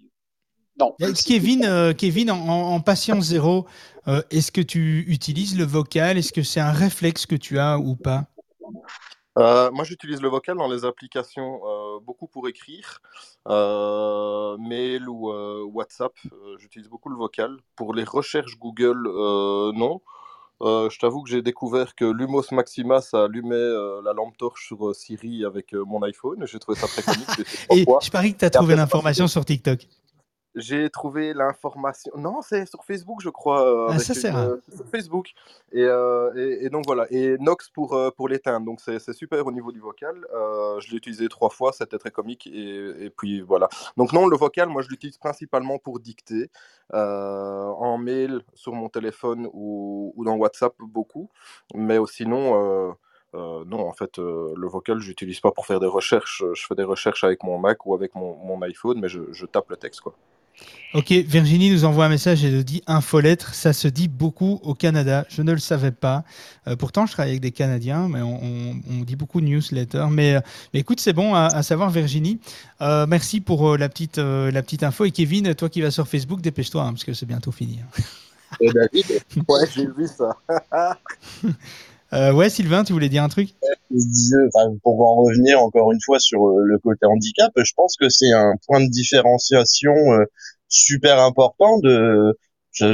Non. 0.79 0.95
Kevin, 1.27 1.65
euh, 1.65 1.95
Kevin 1.95 2.31
en, 2.31 2.75
en 2.75 2.81
patience 2.81 3.25
zéro, 3.25 3.67
euh, 4.09 4.23
est-ce 4.31 4.53
que 4.53 4.61
tu 4.61 5.05
utilises 5.09 5.57
le 5.57 5.65
vocal? 5.65 6.19
Est-ce 6.19 6.33
que 6.33 6.43
c'est 6.43 6.61
un 6.61 6.73
réflexe 6.73 7.25
que 7.27 7.35
tu 7.35 7.59
as 7.59 7.79
ou 7.79 7.97
pas? 7.97 8.27
Euh, 9.39 9.71
moi, 9.71 9.85
j'utilise 9.85 10.23
le 10.23 10.29
vocal 10.29 10.57
dans 10.57 10.69
les 10.69 10.85
applications 10.85 11.61
euh, 11.67 12.01
beaucoup 12.01 12.27
pour 12.27 12.49
écrire, 12.49 13.01
euh, 13.49 14.57
mail 14.59 15.09
ou 15.09 15.31
WhatsApp. 15.73 16.13
j'utilise 16.59 16.89
beaucoup 16.89 17.09
le 17.09 17.17
vocal. 17.17 17.57
Pour 17.77 17.95
les 17.95 18.05
recherches 18.05 18.59
Google, 18.59 19.03
non. 19.75 20.01
Je 20.61 20.99
t'avoue 20.99 21.23
que 21.23 21.29
j'ai 21.31 21.43
découvert 21.43 21.95
que 21.95 22.05
Lumos 22.05 22.47
Maxima, 22.53 23.01
ça 23.01 23.25
allumait 23.25 23.55
la 24.05 24.13
lampe 24.15 24.37
torche 24.39 24.69
sur 24.69 24.95
Siri 24.95 25.45
avec 25.45 25.75
mon 25.75 26.03
iPhone. 26.03 26.47
J'ai 26.47 26.59
trouvé 26.59 26.79
ça 26.79 26.87
très 26.87 27.03
comique. 27.03 27.47
Et 27.73 27.85
je 28.03 28.11
parie 28.11 28.33
que 28.33 28.39
tu 28.39 28.45
as 28.47 28.51
trouvé 28.51 28.75
l'information 28.75 29.29
sur 29.29 29.45
TikTok. 29.45 29.87
J'ai 30.57 30.89
trouvé 30.89 31.35
l'information. 31.35 32.13
Non, 32.17 32.41
c'est 32.41 32.65
sur 32.67 32.83
Facebook, 32.83 33.21
je 33.23 33.29
crois. 33.29 33.63
euh, 33.63 33.89
Ah, 33.93 33.99
ça, 33.99 34.15
c'est 34.15 34.35
euh, 34.35 34.57
sur 34.75 34.87
Facebook. 34.89 35.29
Et, 35.71 35.83
euh, 35.85 36.33
et, 36.35 36.65
et 36.65 36.71
donc 36.71 36.87
voilà. 36.87 37.07
Et 37.11 37.37
Nox 37.39 37.69
pour, 37.69 37.97
pour 38.17 38.29
l'éteindre. 38.29 38.65
Donc 38.65 38.81
c'est 38.81 39.13
super 39.13 39.47
au 39.47 39.53
niveau 39.53 39.71
du 39.71 39.81
vocal. 39.81 40.27
Je 40.81 40.91
l'ai 40.91 40.97
utilisé 40.97 41.29
trois 41.29 41.51
fois, 41.51 41.73
c'était 41.73 41.99
très 41.99 42.11
comique. 42.11 42.47
Et, 42.47 43.05
et 43.05 43.11
puis 43.11 43.43
voilà. 43.43 43.69
Donc 43.99 44.13
non, 44.15 44.27
le 44.27 44.37
vocal, 44.37 44.69
moi 44.71 44.81
je 44.81 44.89
l'utilise 44.89 45.19
principalement 45.19 45.79
pour 45.79 46.01
dicter. 46.01 46.51
en 46.93 47.99
mail, 47.99 48.43
sur 48.55 48.73
mon 48.73 48.89
téléphone 48.89 49.49
ou, 49.53 50.13
ou 50.17 50.25
dans 50.25 50.37
WhatsApp, 50.37 50.75
beaucoup. 50.79 51.29
Mais 51.75 51.99
sinon. 52.07 52.95
euh, 53.35 53.65
non, 53.67 53.87
en 53.87 53.93
fait, 53.93 54.19
euh, 54.19 54.55
le 54.57 54.67
vocal, 54.69 54.99
je 55.01 55.09
l'utilise 55.09 55.41
pas 55.41 55.51
pour 55.53 55.67
faire 55.67 55.81
des 55.81 55.87
recherches. 55.87 56.43
Je 56.55 56.67
fais 56.67 56.75
des 56.75 56.85
recherches 56.85 57.23
avec 57.25 57.43
mon 57.43 57.59
Mac 57.59 57.85
ou 57.85 57.93
avec 57.95 58.15
mon, 58.15 58.35
mon 58.37 58.63
iPhone, 58.63 58.99
mais 59.01 59.09
je, 59.11 59.21
je 59.33 59.45
tape 59.45 59.69
le 59.69 59.77
texte, 59.77 60.01
quoi. 60.01 60.15
Ok, 60.95 61.11
Virginie 61.11 61.71
nous 61.71 61.85
envoie 61.85 62.07
un 62.07 62.09
message 62.09 62.43
et 62.45 62.51
nous 62.51 62.63
dit 62.63 62.83
infolettre, 62.87 63.55
ça 63.55 63.75
se 63.75 63.87
dit 63.87 64.09
beaucoup 64.09 64.61
au 64.63 64.73
Canada. 64.73 65.27
Je 65.29 65.43
ne 65.43 65.53
le 65.53 65.59
savais 65.59 65.91
pas. 65.91 66.25
Euh, 66.69 66.77
pourtant, 66.77 67.05
je 67.05 67.13
travaille 67.13 67.33
avec 67.33 67.43
des 67.43 67.51
Canadiens, 67.51 68.09
mais 68.09 68.23
on, 68.23 68.43
on- 68.43 68.81
on 68.91 69.01
dit 69.03 69.17
beaucoup 69.17 69.43
newsletter. 69.43 70.07
Mais, 70.11 70.37
euh, 70.37 70.41
mais 70.73 70.81
écoute, 70.81 71.01
c'est 71.01 71.13
bon 71.13 71.35
à, 71.35 71.47
à 71.47 71.63
savoir, 71.63 71.91
Virginie. 71.91 72.39
Euh, 72.81 73.07
merci 73.07 73.41
pour 73.43 73.69
euh, 73.69 73.77
la, 73.77 73.91
petite, 73.91 74.17
la 74.19 74.63
petite 74.63 74.85
info. 74.85 75.05
Et 75.05 75.11
Kevin, 75.11 75.55
toi 75.55 75.69
qui 75.69 75.83
vas 75.83 75.91
sur 75.91 76.09
Facebook, 76.09 76.41
dépêche-toi, 76.41 76.83
hein, 76.83 76.93
parce 76.93 77.05
que 77.05 77.13
c'est 77.13 77.27
bientôt 77.27 77.53
fini. 77.53 77.81
hein. 77.83 78.03
Et 78.61 78.71
David, 78.73 79.21
Ouais, 79.49 79.67
j'ai 79.75 79.87
vu 79.87 80.07
ça. 80.07 80.39
Euh, 82.17 82.33
ouais, 82.33 82.49
Sylvain, 82.49 82.83
tu 82.83 82.93
voulais 82.93 83.09
dire 83.11 83.23
un 83.23 83.29
truc? 83.29 83.51
Enfin, 83.91 84.75
pour 84.83 85.01
en 85.07 85.23
revenir 85.23 85.61
encore 85.61 85.93
une 85.93 86.01
fois 86.05 86.19
sur 86.19 86.47
euh, 86.49 86.63
le 86.65 86.79
côté 86.79 87.07
handicap, 87.07 87.53
je 87.57 87.73
pense 87.77 87.97
que 87.97 88.09
c'est 88.09 88.33
un 88.33 88.55
point 88.67 88.81
de 88.81 88.89
différenciation 88.91 89.93
euh, 89.93 90.25
super 90.69 91.21
important 91.21 91.79
de 91.79 92.35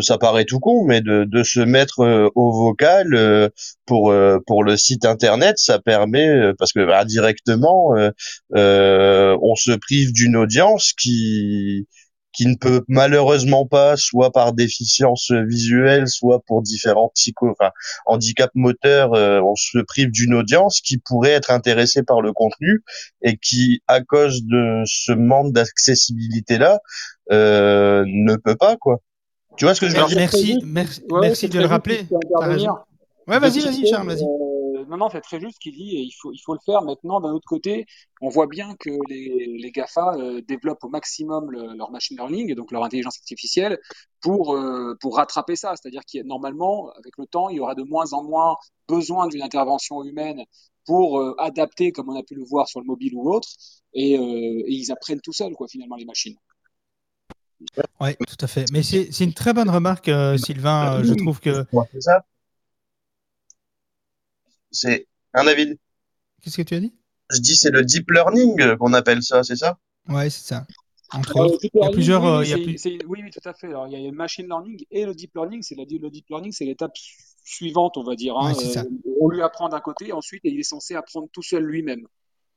ça, 0.00 0.18
paraît 0.18 0.44
tout 0.44 0.60
con, 0.60 0.84
mais 0.84 1.00
de, 1.00 1.24
de 1.24 1.42
se 1.42 1.60
mettre 1.60 2.00
euh, 2.00 2.28
au 2.34 2.52
vocal 2.52 3.14
euh, 3.14 3.48
pour 3.86 4.10
euh, 4.10 4.38
pour 4.46 4.62
le 4.64 4.76
site 4.76 5.04
internet, 5.04 5.58
ça 5.58 5.78
permet 5.78 6.28
euh, 6.28 6.52
parce 6.56 6.72
que 6.72 6.86
bah, 6.86 7.04
directement 7.04 7.96
euh, 7.96 8.10
euh, 8.54 9.36
on 9.42 9.54
se 9.56 9.72
prive 9.72 10.12
d'une 10.12 10.36
audience 10.36 10.92
qui 10.92 11.88
qui 12.32 12.46
ne 12.46 12.54
peut 12.54 12.82
malheureusement 12.88 13.66
pas, 13.66 13.96
soit 13.96 14.32
par 14.32 14.52
déficience 14.52 15.30
visuelle, 15.30 16.08
soit 16.08 16.42
pour 16.46 16.62
différents 16.62 17.10
psycho, 17.14 17.50
enfin, 17.50 17.70
handicaps 18.06 18.54
moteurs, 18.54 19.14
euh, 19.14 19.40
on 19.40 19.54
se 19.54 19.78
prive 19.78 20.10
d'une 20.10 20.34
audience 20.34 20.80
qui 20.80 20.98
pourrait 20.98 21.32
être 21.32 21.50
intéressée 21.50 22.02
par 22.02 22.20
le 22.20 22.32
contenu 22.32 22.82
et 23.22 23.36
qui, 23.36 23.82
à 23.86 24.00
cause 24.00 24.42
de 24.44 24.82
ce 24.86 25.12
manque 25.12 25.52
d'accessibilité-là, 25.52 26.80
euh, 27.30 28.04
ne 28.06 28.36
peut 28.36 28.56
pas, 28.56 28.76
quoi. 28.76 29.00
Tu 29.56 29.64
vois 29.64 29.74
ce 29.74 29.80
que 29.80 29.88
je 29.88 29.96
veux 29.96 30.06
dire? 30.06 30.16
Merci, 30.16 30.58
merci, 30.64 31.02
Ouais, 31.10 31.20
merci 31.20 31.48
de 31.48 31.58
le 31.58 31.66
rappeler. 31.66 32.06
Ouais, 33.28 33.38
vas-y, 33.38 33.60
vas-y, 33.60 33.86
Charles, 33.86 34.06
vas-y. 34.06 34.24
Non, 34.88 34.96
non, 34.96 35.08
c'est 35.10 35.20
très 35.20 35.40
juste 35.40 35.54
ce 35.54 35.60
qu'il 35.60 35.74
dit 35.74 35.96
et 35.96 36.00
il 36.00 36.12
faut, 36.12 36.32
il 36.32 36.38
faut 36.38 36.52
le 36.54 36.58
faire. 36.64 36.82
Maintenant, 36.82 37.20
d'un 37.20 37.32
autre 37.32 37.46
côté, 37.46 37.86
on 38.20 38.28
voit 38.28 38.46
bien 38.46 38.74
que 38.78 38.90
les, 39.08 39.56
les 39.58 39.70
GAFA 39.72 40.14
euh, 40.16 40.40
développent 40.42 40.84
au 40.84 40.88
maximum 40.88 41.50
le- 41.50 41.74
leur 41.74 41.90
machine 41.90 42.16
learning 42.16 42.50
et 42.50 42.54
donc 42.54 42.70
leur 42.72 42.84
intelligence 42.84 43.18
artificielle 43.18 43.78
pour, 44.20 44.54
euh, 44.54 44.96
pour 45.00 45.16
rattraper 45.16 45.56
ça. 45.56 45.74
C'est-à-dire 45.76 46.02
qu'il 46.04 46.18
y 46.18 46.20
a, 46.20 46.24
normalement, 46.24 46.90
avec 46.98 47.16
le 47.18 47.26
temps, 47.26 47.48
il 47.48 47.56
y 47.56 47.60
aura 47.60 47.74
de 47.74 47.82
moins 47.82 48.12
en 48.12 48.22
moins 48.24 48.56
besoin 48.88 49.28
d'une 49.28 49.42
intervention 49.42 50.02
humaine 50.04 50.44
pour 50.86 51.18
euh, 51.20 51.34
adapter, 51.38 51.92
comme 51.92 52.08
on 52.08 52.16
a 52.18 52.22
pu 52.22 52.34
le 52.34 52.44
voir 52.44 52.68
sur 52.68 52.80
le 52.80 52.86
mobile 52.86 53.14
ou 53.14 53.32
autre, 53.32 53.48
et, 53.94 54.18
euh, 54.18 54.22
et 54.22 54.72
ils 54.72 54.90
apprennent 54.90 55.20
tout 55.20 55.32
seuls, 55.32 55.54
quoi, 55.54 55.68
finalement, 55.68 55.96
les 55.96 56.04
machines. 56.04 56.36
Ouais, 58.00 58.16
tout 58.16 58.36
à 58.40 58.46
fait. 58.48 58.64
Mais 58.72 58.82
c'est 58.82 59.24
une 59.24 59.34
très 59.34 59.52
bonne 59.52 59.70
remarque, 59.70 60.08
euh, 60.08 60.36
Sylvain. 60.36 60.98
Euh, 60.98 61.04
Je 61.04 61.14
trouve 61.14 61.40
que. 61.40 61.64
Ouais, 61.72 61.84
c'est 61.92 62.00
ça. 62.02 62.24
C'est 64.72 65.06
un 65.34 65.44
David. 65.44 65.78
Qu'est-ce 66.42 66.56
que 66.56 66.62
tu 66.62 66.74
as 66.74 66.80
dit? 66.80 66.92
Je 67.30 67.40
dis 67.40 67.54
c'est 67.56 67.70
le 67.70 67.84
deep 67.84 68.10
learning 68.10 68.76
qu'on 68.78 68.92
appelle 68.92 69.22
ça, 69.22 69.42
c'est 69.42 69.56
ça? 69.56 69.78
Ouais, 70.08 70.28
c'est 70.28 70.46
ça. 70.48 70.66
Entre 71.14 71.34
Il 71.36 71.38
y 71.38 71.40
a 71.40 71.46
learning, 71.74 71.92
plusieurs. 71.92 72.22
oui, 72.24 72.30
oui, 72.38 72.46
il 72.46 72.50
y 72.50 72.52
a 72.52 72.56
c'est- 72.56 72.62
plus- 72.62 72.78
c'est- 72.78 73.04
oui, 73.06 73.20
oui, 73.22 73.30
tout 73.30 73.46
à 73.48 73.52
fait. 73.52 73.66
Alors, 73.68 73.86
il 73.86 73.92
y 73.92 73.96
a 73.96 74.10
le 74.10 74.16
machine 74.16 74.46
learning 74.46 74.84
et 74.90 75.04
le 75.04 75.14
deep 75.14 75.34
learning. 75.34 75.62
C'est 75.62 75.74
la, 75.74 75.84
le 75.84 76.10
deep 76.10 76.26
learning, 76.30 76.52
c'est 76.52 76.64
l'étape 76.64 76.96
su- 76.96 77.16
suivante, 77.44 77.96
on 77.96 78.02
va 78.02 78.16
dire. 78.16 78.36
hein. 78.36 78.48
Ouais, 78.48 78.54
c'est 78.60 78.72
ça. 78.72 78.80
Euh, 78.82 79.12
on 79.20 79.28
lui 79.28 79.42
apprend 79.42 79.68
d'un 79.68 79.80
côté, 79.80 80.12
ensuite, 80.12 80.40
il 80.44 80.58
est 80.58 80.62
censé 80.62 80.94
apprendre 80.94 81.28
tout 81.32 81.42
seul 81.42 81.64
lui-même. 81.64 82.06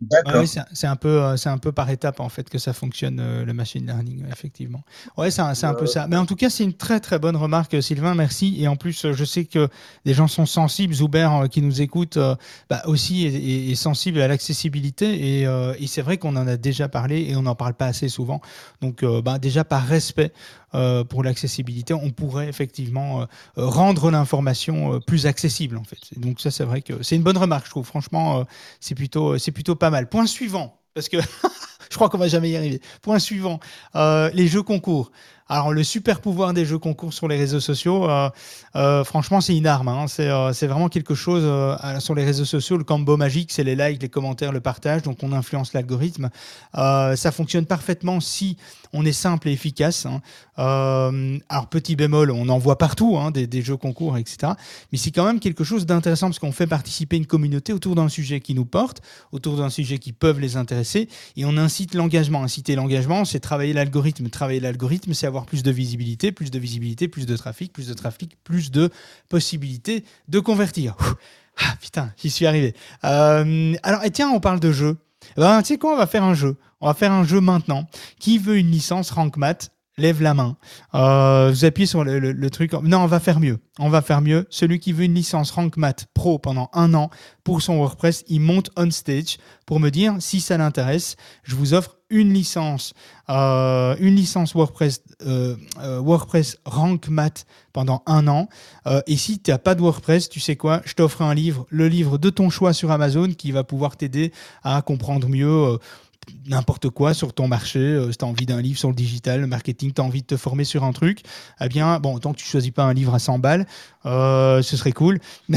D'accord. 0.01 0.43
c'est 0.73 0.87
un 0.87 0.95
peu, 0.97 1.23
euh, 1.23 1.37
c'est 1.37 1.47
un 1.47 1.57
peu 1.57 1.71
par 1.71 1.89
étape 1.89 2.19
en 2.19 2.27
fait 2.27 2.49
que 2.49 2.57
ça 2.57 2.73
fonctionne 2.73 3.19
euh, 3.21 3.45
le 3.45 3.53
machine 3.53 3.85
learning, 3.85 4.25
effectivement. 4.29 4.83
Ouais, 5.17 5.31
c'est 5.31 5.41
un, 5.41 5.73
peu 5.73 5.85
ça. 5.85 6.07
Mais 6.07 6.17
en 6.17 6.25
tout 6.25 6.35
cas, 6.35 6.49
c'est 6.49 6.65
une 6.65 6.73
très 6.73 6.99
très 6.99 7.17
bonne 7.17 7.37
remarque, 7.37 7.81
Sylvain. 7.81 8.13
Merci. 8.13 8.57
Et 8.59 8.67
en 8.67 8.75
plus, 8.75 9.05
euh, 9.05 9.13
je 9.13 9.23
sais 9.23 9.45
que 9.45 9.69
des 10.03 10.13
gens 10.13 10.27
sont 10.27 10.45
sensibles. 10.45 10.93
Zuber 10.93 11.29
euh, 11.31 11.47
qui 11.47 11.61
nous 11.61 11.81
écoute 11.81 12.17
euh, 12.17 12.35
bah, 12.69 12.81
aussi 12.85 13.25
est, 13.25 13.75
sensible 13.75 14.19
à 14.19 14.27
l'accessibilité. 14.27 15.39
Et, 15.39 15.47
euh, 15.47 15.73
et 15.79 15.87
c'est 15.87 16.01
vrai 16.01 16.17
qu'on 16.17 16.35
en 16.35 16.47
a 16.47 16.57
déjà 16.57 16.89
parlé 16.89 17.27
et 17.29 17.35
on 17.37 17.43
n'en 17.43 17.55
parle 17.55 17.73
pas 17.73 17.85
assez 17.87 18.09
souvent. 18.09 18.41
Donc, 18.81 19.01
euh, 19.01 19.21
bah, 19.21 19.39
déjà 19.39 19.63
par 19.63 19.85
respect 19.85 20.33
euh, 20.33 20.64
pour 21.03 21.23
l'accessibilité, 21.23 21.93
on 21.93 22.11
pourrait 22.11 22.49
effectivement 22.49 23.21
euh, 23.21 23.25
euh, 23.57 23.65
rendre 23.67 24.11
l'information 24.11 24.95
euh, 24.95 24.99
plus 24.99 25.25
accessible 25.25 25.77
en 25.77 25.83
fait. 25.83 25.99
Et 26.15 26.19
donc 26.19 26.39
ça, 26.39 26.51
c'est 26.51 26.63
vrai 26.63 26.81
que 26.81 27.03
c'est 27.03 27.15
une 27.15 27.23
bonne 27.23 27.37
remarque, 27.37 27.65
je 27.65 27.71
trouve. 27.71 27.85
Franchement, 27.85 28.39
euh, 28.39 28.43
c'est 28.79 28.95
plutôt, 28.95 29.37
c'est 29.37 29.51
plutôt 29.51 29.75
pas 29.75 29.89
mal. 29.89 30.09
Point 30.09 30.27
suivant, 30.27 30.79
parce 30.93 31.09
que 31.09 31.17
je 31.89 31.95
crois 31.95 32.09
qu'on 32.09 32.17
va 32.17 32.27
jamais 32.27 32.49
y 32.49 32.57
arriver. 32.57 32.81
Point 33.01 33.19
suivant, 33.19 33.59
euh, 33.95 34.29
les 34.33 34.47
jeux 34.47 34.63
concours. 34.63 35.11
Alors 35.47 35.71
le 35.71 35.83
super 35.83 36.21
pouvoir 36.21 36.53
des 36.53 36.65
jeux 36.65 36.79
concours 36.79 37.13
sur 37.13 37.27
les 37.27 37.37
réseaux 37.37 37.59
sociaux, 37.59 38.09
euh, 38.09 38.31
euh, 38.75 39.03
franchement 39.03 39.41
c'est 39.41 39.55
une 39.55 39.67
arme. 39.67 39.89
hein. 39.89 40.07
C'est 40.07 40.65
vraiment 40.65 40.89
quelque 40.89 41.13
chose 41.13 41.43
sur 41.99 42.15
les 42.15 42.25
réseaux 42.25 42.45
sociaux. 42.45 42.77
Le 42.77 42.83
combo 42.83 43.15
magique, 43.15 43.51
c'est 43.51 43.63
les 43.63 43.75
likes, 43.75 44.01
les 44.01 44.09
commentaires, 44.09 44.51
le 44.51 44.59
partage. 44.59 45.03
Donc 45.03 45.21
on 45.21 45.31
influence 45.33 45.73
l'algorithme. 45.73 46.31
Ça 46.73 47.31
fonctionne 47.31 47.67
parfaitement 47.67 48.19
si 48.21 48.57
on 48.91 49.05
est 49.05 49.11
simple 49.13 49.49
et 49.49 49.51
efficace. 49.51 50.07
hein. 50.07 50.21
Alors 50.57 51.67
petit 51.69 51.95
bémol, 51.95 52.31
on 52.31 52.49
en 52.49 52.57
voit 52.57 52.79
partout 52.79 53.15
hein, 53.19 53.29
des, 53.29 53.45
des 53.45 53.61
jeux 53.61 53.77
concours, 53.77 54.17
etc. 54.17 54.53
Mais 54.91 54.97
c'est 54.97 55.11
quand 55.11 55.25
même 55.25 55.39
quelque 55.39 55.63
chose 55.63 55.85
d'intéressant 55.85 56.25
parce 56.25 56.39
qu'on 56.39 56.53
fait 56.53 56.65
participer 56.65 57.17
une 57.17 57.27
communauté 57.27 57.71
autour 57.71 57.93
d'un 57.93 58.09
sujet 58.09 58.39
qui 58.39 58.55
nous 58.55 58.65
porte, 58.65 59.03
autour 59.31 59.57
d'un 59.57 59.69
sujet 59.69 59.99
qui 59.99 60.11
peuvent 60.11 60.39
les 60.39 60.57
intéresser, 60.57 61.07
et 61.37 61.45
on 61.45 61.55
incite 61.57 61.74
l'engagement. 61.93 62.43
Inciter 62.43 62.75
l'engagement, 62.75 63.25
c'est 63.25 63.39
travailler 63.39 63.73
l'algorithme. 63.73 64.29
Travailler 64.29 64.59
l'algorithme, 64.59 65.13
c'est 65.13 65.27
avoir 65.27 65.45
plus 65.45 65.63
de 65.63 65.71
visibilité, 65.71 66.31
plus 66.31 66.51
de 66.51 66.59
visibilité, 66.59 67.07
plus 67.07 67.25
de 67.25 67.35
trafic, 67.35 67.73
plus 67.73 67.87
de 67.87 67.93
trafic, 67.93 68.37
plus 68.43 68.71
de 68.71 68.89
possibilités 69.29 70.03
de 70.27 70.39
convertir. 70.39 70.95
Ah 71.57 71.75
putain, 71.79 72.11
j'y 72.17 72.29
suis 72.29 72.45
arrivé. 72.45 72.73
Euh, 73.05 73.75
alors, 73.81 74.03
et 74.03 74.11
tiens, 74.11 74.29
on 74.29 74.41
parle 74.41 74.59
de 74.59 74.73
jeu. 74.73 74.97
Eh 75.37 75.39
Ben, 75.39 75.61
tu 75.61 75.69
sais 75.69 75.77
quoi, 75.77 75.93
on 75.93 75.97
va 75.97 76.05
faire 76.05 76.23
un 76.23 76.33
jeu. 76.33 76.57
On 76.81 76.87
va 76.87 76.93
faire 76.93 77.13
un 77.13 77.23
jeu 77.23 77.39
maintenant. 77.39 77.87
Qui 78.19 78.37
veut 78.37 78.57
une 78.57 78.69
licence 78.69 79.09
Rank 79.11 79.37
Math 79.37 79.71
Lève 79.97 80.21
la 80.21 80.33
main. 80.33 80.57
Euh, 80.93 81.51
vous 81.53 81.63
appuyez 81.63 81.87
sur 81.87 82.03
le, 82.03 82.49
truc. 82.49 82.73
Non, 82.73 82.99
on 82.99 83.07
va 83.07 83.21
faire 83.21 83.39
mieux. 83.39 83.59
On 83.79 83.87
va 83.87 84.01
faire 84.01 84.19
mieux. 84.19 84.45
Celui 84.49 84.79
qui 84.79 84.91
veut 84.91 85.05
une 85.05 85.13
licence 85.13 85.51
Rank 85.51 85.77
Math 85.77 86.07
Pro 86.13 86.37
pendant 86.37 86.69
un 86.73 86.93
an 86.93 87.09
pour 87.45 87.61
son 87.61 87.77
WordPress, 87.77 88.25
il 88.27 88.41
monte 88.41 88.71
on 88.75 88.91
stage 88.91 89.37
pour 89.65 89.79
me 89.79 89.89
dire 89.89 90.15
si 90.19 90.41
ça 90.41 90.57
l'intéresse. 90.57 91.15
Je 91.43 91.55
vous 91.55 91.73
offre 91.73 91.95
une 92.09 92.33
licence, 92.33 92.93
euh, 93.29 93.95
une 93.99 94.15
licence 94.15 94.53
WordPress, 94.53 95.01
euh, 95.25 95.55
WordPress 95.79 96.57
Rank 96.65 97.07
Math 97.07 97.45
pendant 97.71 98.03
un 98.05 98.27
an. 98.27 98.49
Et 99.07 99.15
si 99.15 99.39
tu 99.39 99.51
n'as 99.51 99.57
pas 99.57 99.75
de 99.75 99.81
WordPress, 99.81 100.27
tu 100.27 100.41
sais 100.41 100.57
quoi? 100.57 100.81
Je 100.83 100.93
t'offre 100.93 101.21
un 101.21 101.33
livre, 101.33 101.67
le 101.69 101.87
livre 101.87 102.17
de 102.17 102.29
ton 102.29 102.49
choix 102.49 102.73
sur 102.73 102.91
Amazon 102.91 103.29
qui 103.29 103.51
va 103.53 103.63
pouvoir 103.63 103.95
t'aider 103.95 104.33
à 104.63 104.81
comprendre 104.81 105.29
mieux. 105.29 105.79
N'importe 106.47 106.89
quoi 106.89 107.13
sur 107.13 107.33
ton 107.33 107.47
marché, 107.47 107.79
euh, 107.79 108.11
si 108.11 108.17
tu 108.17 108.25
as 108.25 108.27
envie 108.27 108.45
d'un 108.45 108.61
livre 108.61 108.77
sur 108.77 108.89
le 108.89 108.95
digital, 108.95 109.41
le 109.41 109.47
marketing, 109.47 109.93
tu 109.93 110.01
as 110.01 110.03
envie 110.03 110.21
de 110.21 110.27
te 110.27 110.37
former 110.37 110.63
sur 110.63 110.83
un 110.83 110.91
truc, 110.91 111.21
eh 111.61 111.67
bien, 111.67 111.99
bon, 111.99 112.19
tant 112.19 112.33
que 112.33 112.37
tu 112.37 112.45
choisis 112.45 112.71
pas 112.71 112.83
un 112.83 112.93
livre 112.93 113.13
à 113.13 113.19
100 113.19 113.39
balles, 113.39 113.65
euh, 114.05 114.61
ce 114.61 114.77
serait 114.77 114.91
cool. 114.91 115.19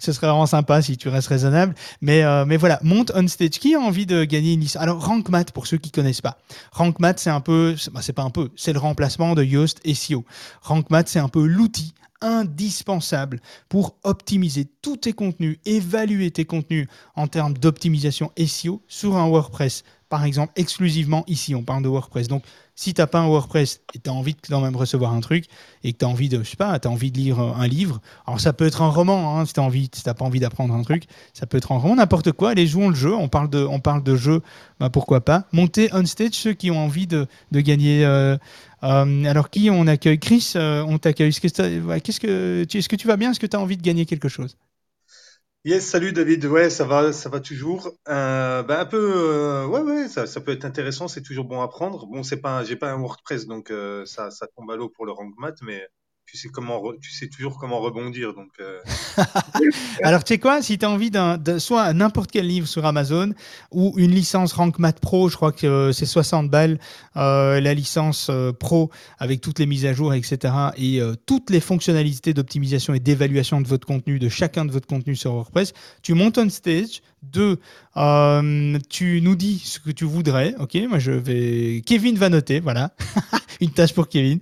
ce 0.00 0.12
serait 0.12 0.26
vraiment 0.26 0.46
sympa 0.46 0.80
si 0.82 0.96
tu 0.96 1.08
restes 1.08 1.28
raisonnable. 1.28 1.74
Mais, 2.00 2.22
euh, 2.22 2.44
mais 2.46 2.56
voilà, 2.56 2.78
monte 2.82 3.12
on 3.14 3.28
stage. 3.28 3.50
Qui 3.50 3.74
a 3.74 3.80
envie 3.80 4.06
de 4.06 4.24
gagner 4.24 4.54
une 4.54 4.60
licence? 4.60 4.82
Alors, 4.82 5.04
Rank 5.04 5.28
Math, 5.28 5.52
pour 5.52 5.66
ceux 5.66 5.76
qui 5.76 5.90
connaissent 5.90 6.22
pas. 6.22 6.38
Rank 6.72 6.98
Math, 6.98 7.18
c'est 7.18 7.30
un 7.30 7.40
peu, 7.40 7.76
c'est 7.76 7.90
c'est 8.00 8.12
pas 8.12 8.22
un 8.22 8.30
peu, 8.30 8.50
c'est 8.56 8.72
le 8.72 8.78
remplacement 8.78 9.34
de 9.34 9.44
Yoast 9.44 9.80
SEO. 9.86 10.24
Rank 10.62 10.90
Math, 10.90 11.08
c'est 11.08 11.18
un 11.18 11.28
peu 11.28 11.46
l'outil 11.46 11.94
indispensable 12.20 13.40
pour 13.68 13.96
optimiser 14.02 14.66
tous 14.82 14.96
tes 14.96 15.12
contenus, 15.12 15.58
évaluer 15.64 16.30
tes 16.30 16.44
contenus 16.44 16.88
en 17.16 17.26
termes 17.26 17.54
d'optimisation 17.54 18.30
SEO 18.38 18.82
sur 18.88 19.16
un 19.16 19.28
WordPress. 19.28 19.84
Par 20.08 20.24
exemple, 20.24 20.52
exclusivement 20.56 21.24
ici, 21.26 21.54
on 21.54 21.62
parle 21.62 21.82
de 21.82 21.88
WordPress. 21.88 22.28
Donc, 22.28 22.44
si 22.76 22.92
tu 22.92 23.00
n'as 23.00 23.06
pas 23.06 23.20
un 23.20 23.26
WordPress 23.26 23.80
et 23.94 23.98
tu 23.98 24.10
as 24.10 24.12
envie 24.12 24.34
de 24.34 24.38
quand 24.48 24.60
même 24.60 24.76
recevoir 24.76 25.12
un 25.12 25.20
truc 25.20 25.46
et 25.82 25.92
que 25.92 25.98
tu 25.98 26.04
as 26.04 26.08
envie 26.08 26.28
de, 26.28 26.42
je 26.42 26.50
sais 26.50 26.56
pas, 26.56 26.72
as 26.72 26.86
envie 26.86 27.10
de 27.10 27.18
lire 27.18 27.40
un 27.40 27.66
livre, 27.66 28.00
alors 28.26 28.40
ça 28.40 28.52
peut 28.52 28.66
être 28.66 28.82
un 28.82 28.88
roman, 28.88 29.38
hein, 29.38 29.46
si 29.46 29.54
tu 29.54 29.60
n'as 29.60 29.70
si 29.70 30.02
pas 30.02 30.24
envie 30.24 30.40
d'apprendre 30.40 30.74
un 30.74 30.82
truc, 30.82 31.04
ça 31.32 31.46
peut 31.46 31.56
être 31.56 31.72
un 31.72 31.78
roman, 31.78 31.96
n'importe 31.96 32.32
quoi. 32.32 32.50
Allez, 32.50 32.66
jouons 32.66 32.88
le 32.90 32.94
jeu. 32.94 33.14
On 33.14 33.28
parle 33.28 33.48
de, 33.48 33.64
on 33.64 33.80
parle 33.80 34.02
de 34.02 34.16
jeu, 34.16 34.42
bah, 34.80 34.90
pourquoi 34.90 35.20
pas. 35.24 35.44
Monter 35.52 35.88
on 35.92 36.04
stage 36.04 36.32
ceux 36.32 36.52
qui 36.52 36.70
ont 36.70 36.78
envie 36.78 37.06
de, 37.06 37.26
de 37.52 37.60
gagner. 37.60 38.04
Euh, 38.04 38.36
euh, 38.84 39.24
alors, 39.24 39.50
qui 39.50 39.70
on 39.70 39.86
accueille? 39.86 40.18
Chris, 40.18 40.52
euh, 40.56 40.84
on 40.86 40.98
t'accueille. 40.98 41.28
Est-ce 41.28 41.40
que, 41.40 42.64
que, 42.64 42.96
tu 42.96 43.06
vas 43.06 43.16
bien? 43.16 43.30
Est-ce 43.30 43.40
que 43.40 43.46
tu 43.46 43.56
as 43.56 43.60
envie 43.60 43.76
de 43.76 43.82
gagner 43.82 44.06
quelque 44.06 44.28
chose? 44.28 44.56
Yes, 45.64 45.86
salut 45.86 46.12
David. 46.12 46.44
Ouais, 46.44 46.68
ça 46.68 46.84
va, 46.84 47.12
ça 47.12 47.30
va 47.30 47.40
toujours. 47.40 47.90
Euh, 48.08 48.62
ben 48.62 48.80
un 48.80 48.84
peu, 48.84 49.64
ouais, 49.64 49.80
ouais, 49.80 50.08
ça, 50.08 50.40
peut 50.40 50.52
être 50.52 50.66
intéressant. 50.66 51.08
C'est 51.08 51.22
toujours 51.22 51.46
bon 51.46 51.62
à 51.62 51.68
prendre. 51.68 52.06
Bon, 52.06 52.22
c'est 52.22 52.40
pas, 52.40 52.64
j'ai 52.64 52.76
pas 52.76 52.92
un 52.92 52.98
WordPress, 52.98 53.46
donc 53.46 53.72
ça, 54.04 54.30
ça 54.30 54.46
tombe 54.54 54.70
à 54.70 54.76
l'eau 54.76 54.90
pour 54.90 55.06
le 55.06 55.12
rank 55.12 55.32
math, 55.38 55.62
mais 55.62 55.88
tu 56.26 57.10
sais 57.12 57.28
toujours 57.28 57.58
comment 57.58 57.80
rebondir. 57.80 58.34
Donc, 58.34 58.50
euh, 58.60 58.80
Alors, 60.02 60.24
tu 60.24 60.34
sais 60.34 60.38
quoi, 60.38 60.62
si 60.62 60.78
tu 60.78 60.84
as 60.84 60.90
envie 60.90 61.10
d'un, 61.10 61.38
soit 61.58 61.92
n'importe 61.92 62.30
quel 62.30 62.46
livre 62.46 62.66
sur 62.66 62.84
Amazon 62.84 63.32
ou 63.70 63.94
une 63.96 64.10
licence 64.10 64.52
Rank 64.52 64.78
Math 64.78 65.00
Pro, 65.00 65.28
je 65.28 65.36
crois 65.36 65.52
que 65.52 65.66
euh, 65.66 65.92
c'est 65.92 66.06
60 66.06 66.50
balles, 66.50 66.78
euh, 67.16 67.60
la 67.60 67.74
licence 67.74 68.30
Pro 68.58 68.90
avec 69.18 69.40
toutes 69.40 69.58
les 69.58 69.66
mises 69.66 69.86
à 69.86 69.92
jour, 69.92 70.14
etc. 70.14 70.54
et 70.76 71.00
toutes 71.26 71.50
les 71.50 71.60
fonctionnalités 71.60 72.34
d'optimisation 72.34 72.94
et 72.94 73.00
d'évaluation 73.00 73.60
de 73.60 73.68
votre 73.68 73.86
contenu, 73.86 74.18
de 74.18 74.28
chacun 74.28 74.64
de 74.64 74.72
votre 74.72 74.86
contenu 74.86 75.16
sur 75.16 75.32
WordPress, 75.32 75.72
tu 76.02 76.14
montes 76.14 76.38
on 76.38 76.48
stage. 76.48 77.02
Deux, 77.32 77.58
euh, 77.96 78.78
tu 78.88 79.20
nous 79.22 79.36
dis 79.36 79.60
ce 79.64 79.78
que 79.78 79.90
tu 79.90 80.04
voudrais. 80.04 80.54
Ok, 80.58 80.76
moi 80.88 80.98
je 80.98 81.12
vais. 81.12 81.82
Kevin 81.86 82.16
va 82.16 82.28
noter, 82.28 82.60
voilà. 82.60 82.92
une 83.60 83.70
tâche 83.70 83.94
pour 83.94 84.08
Kevin. 84.08 84.40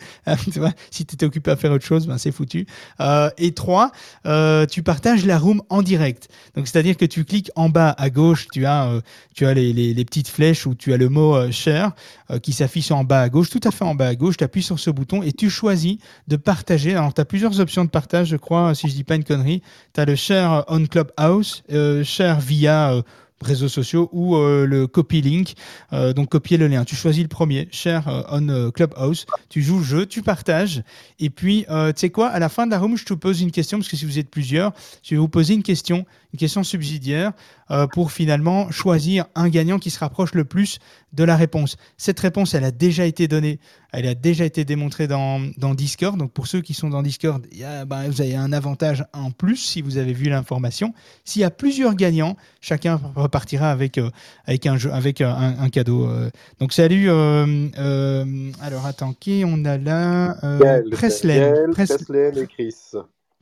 vois, 0.56 0.72
si 0.90 1.04
tu 1.06 1.14
étais 1.14 1.26
occupé 1.26 1.50
à 1.50 1.56
faire 1.56 1.72
autre 1.72 1.84
chose, 1.84 2.06
ben, 2.06 2.18
c'est 2.18 2.32
foutu. 2.32 2.66
Euh, 3.00 3.30
et 3.38 3.52
trois, 3.52 3.92
euh, 4.26 4.66
tu 4.66 4.82
partages 4.82 5.24
la 5.24 5.38
room 5.38 5.62
en 5.68 5.82
direct. 5.82 6.28
C'est-à-dire 6.56 6.96
que 6.96 7.04
tu 7.04 7.24
cliques 7.24 7.50
en 7.56 7.68
bas 7.68 7.94
à 7.98 8.10
gauche, 8.10 8.46
tu 8.52 8.66
as, 8.66 8.88
euh, 8.88 9.54
les, 9.54 10.04
petites 10.04 10.28
flèches 10.28 10.66
où 10.66 10.74
tu 10.74 10.92
as 10.92 10.96
le 10.96 11.08
mot 11.08 11.36
euh, 11.36 11.50
share 11.50 11.92
euh, 12.30 12.38
qui 12.38 12.52
s'affiche 12.52 12.90
en 12.90 13.04
bas 13.04 13.22
à 13.22 13.28
gauche, 13.28 13.50
tout 13.50 13.60
à 13.64 13.70
fait 13.70 13.84
en 13.84 13.94
bas 13.94 14.08
à 14.08 14.14
gauche. 14.14 14.36
Tu 14.36 14.44
appuies 14.44 14.62
sur 14.62 14.78
ce 14.78 14.90
bouton 14.90 15.22
et 15.22 15.32
tu 15.32 15.50
choisis 15.50 15.98
de 16.28 16.36
partager. 16.36 16.94
Alors, 16.94 17.14
tu 17.14 17.20
as 17.20 17.24
plusieurs 17.24 17.60
options 17.60 17.84
de 17.84 17.90
partage, 17.90 18.28
je 18.28 18.36
crois, 18.36 18.74
si 18.74 18.88
je 18.88 18.94
dis 18.94 19.04
pas 19.04 19.16
une 19.16 19.24
connerie. 19.24 19.62
Tu 19.94 20.00
as 20.00 20.04
le 20.04 20.16
share 20.16 20.64
on 20.68 20.86
Clubhouse, 20.86 21.62
euh, 21.72 22.04
share 22.04 22.40
via 22.40 22.71
euh, 22.72 23.02
réseaux 23.40 23.68
sociaux 23.68 24.08
ou 24.12 24.36
euh, 24.36 24.66
le 24.66 24.86
copy 24.86 25.20
link. 25.20 25.54
Euh, 25.92 26.12
donc, 26.12 26.28
copier 26.28 26.56
le 26.58 26.68
lien. 26.68 26.84
Tu 26.84 26.94
choisis 26.94 27.22
le 27.22 27.28
premier, 27.28 27.68
share 27.72 28.24
on 28.30 28.70
Clubhouse. 28.70 29.26
Tu 29.48 29.62
joues 29.62 29.78
le 29.78 29.84
jeu, 29.84 30.06
tu 30.06 30.22
partages. 30.22 30.82
Et 31.18 31.30
puis, 31.30 31.66
tu 31.68 31.92
sais 31.96 32.10
quoi, 32.10 32.28
à 32.28 32.38
la 32.38 32.48
fin 32.48 32.66
de 32.66 32.70
la 32.70 32.78
room, 32.78 32.96
je 32.96 33.04
te 33.04 33.14
pose 33.14 33.40
une 33.40 33.50
question, 33.50 33.78
parce 33.78 33.88
que 33.88 33.96
si 33.96 34.04
vous 34.04 34.18
êtes 34.18 34.30
plusieurs, 34.30 34.72
je 35.02 35.14
vais 35.14 35.20
vous 35.20 35.28
poser 35.28 35.54
une 35.54 35.62
question, 35.62 36.06
une 36.32 36.38
question 36.38 36.62
subsidiaire, 36.62 37.32
euh, 37.70 37.86
pour 37.86 38.10
finalement 38.10 38.70
choisir 38.70 39.26
un 39.34 39.48
gagnant 39.48 39.78
qui 39.78 39.90
se 39.90 39.98
rapproche 39.98 40.34
le 40.34 40.44
plus 40.44 40.78
de 41.12 41.24
la 41.24 41.36
réponse. 41.36 41.76
Cette 41.98 42.18
réponse, 42.20 42.54
elle 42.54 42.64
a 42.64 42.70
déjà 42.70 43.04
été 43.04 43.28
donnée, 43.28 43.60
elle 43.92 44.06
a 44.06 44.14
déjà 44.14 44.44
été 44.46 44.64
démontrée 44.64 45.06
dans, 45.06 45.40
dans 45.58 45.74
Discord. 45.74 46.16
Donc, 46.18 46.32
pour 46.32 46.46
ceux 46.46 46.62
qui 46.62 46.72
sont 46.74 46.88
dans 46.88 47.02
Discord, 47.02 47.46
il 47.52 47.58
y 47.58 47.64
a- 47.64 47.84
bah, 47.84 48.08
vous 48.08 48.20
avez 48.22 48.34
un 48.34 48.52
avantage 48.52 49.04
en 49.12 49.30
plus 49.30 49.56
si 49.56 49.82
vous 49.82 49.98
avez 49.98 50.12
vu 50.14 50.30
l'information. 50.30 50.94
S'il 51.24 51.42
y 51.42 51.44
a 51.44 51.50
plusieurs 51.50 51.94
gagnants, 51.94 52.36
chacun 52.60 52.98
repartira 53.14 53.70
avec, 53.70 53.98
euh, 53.98 54.10
avec, 54.46 54.66
un, 54.66 54.76
jeu, 54.78 54.92
avec 54.92 55.20
un, 55.20 55.34
un 55.58 55.68
cadeau. 55.68 56.06
euh. 56.08 56.30
Donc, 56.60 56.72
salut. 56.72 57.10
euh, 57.10 57.68
euh, 57.78 58.50
alors, 58.62 58.86
attends, 58.86 59.12
qui 59.12 59.44
on 59.46 59.64
a 59.66 59.76
là 59.76 60.36
euh, 60.44 60.58
Gaël, 60.60 60.84
Preslen. 60.90 61.52
Gaël, 61.54 61.70
Pres- 61.70 62.42
et 62.42 62.46
Chris. 62.46 62.74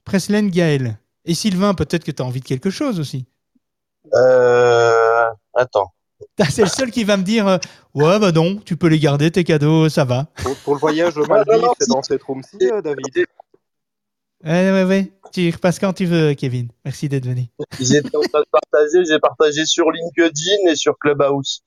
Preslen 0.05 0.51
Gaël. 0.51 0.99
Et 1.25 1.35
Sylvain, 1.35 1.75
peut-être 1.75 2.05
que 2.05 2.11
tu 2.11 2.23
as 2.23 2.25
envie 2.25 2.41
de 2.41 2.47
quelque 2.47 2.71
chose 2.71 2.99
aussi. 2.99 3.27
Euh, 4.15 5.27
attends. 5.55 5.93
Ah, 6.39 6.45
C'est 6.51 6.63
le 6.63 6.69
seul 6.69 6.91
qui 6.91 7.05
va 7.05 7.17
me 7.17 7.23
dire 7.23 7.47
euh, 7.47 7.59
Ouais, 7.95 8.19
bah 8.19 8.33
non, 8.33 8.57
tu 8.57 8.77
peux 8.77 8.89
les 8.89 8.99
garder, 8.99 9.31
tes 9.31 9.45
cadeaux, 9.45 9.89
ça 9.89 10.05
va. 10.05 10.27
Pour, 10.43 10.57
pour 10.57 10.75
le 10.75 10.81
voyage 10.81 11.17
aux 11.17 11.23
non, 11.23 11.29
Maldives, 11.29 11.61
non, 11.63 11.73
c'est 11.79 11.89
dans 11.89 12.03
cette 12.03 12.23
room-ci, 12.23 12.57
euh, 12.63 12.81
David 12.83 13.27
Ouais, 14.43 14.71
ouais, 14.73 14.85
ouais. 14.85 15.13
Tu 15.33 15.51
repasses 15.51 15.79
quand 15.79 15.93
tu 15.93 16.07
veux, 16.07 16.35
Kevin. 16.35 16.69
Merci 16.85 17.09
d'être 17.09 17.27
venu. 17.27 17.47
J'étais 17.79 18.17
en 18.17 18.23
train 18.23 18.41
de 18.41 18.47
partager, 18.51 19.05
j'ai 19.05 19.19
partagé 19.19 19.67
sur 19.67 19.91
LinkedIn 19.91 20.71
et 20.71 20.77
sur 20.77 20.99
Clubhouse. 20.99 21.63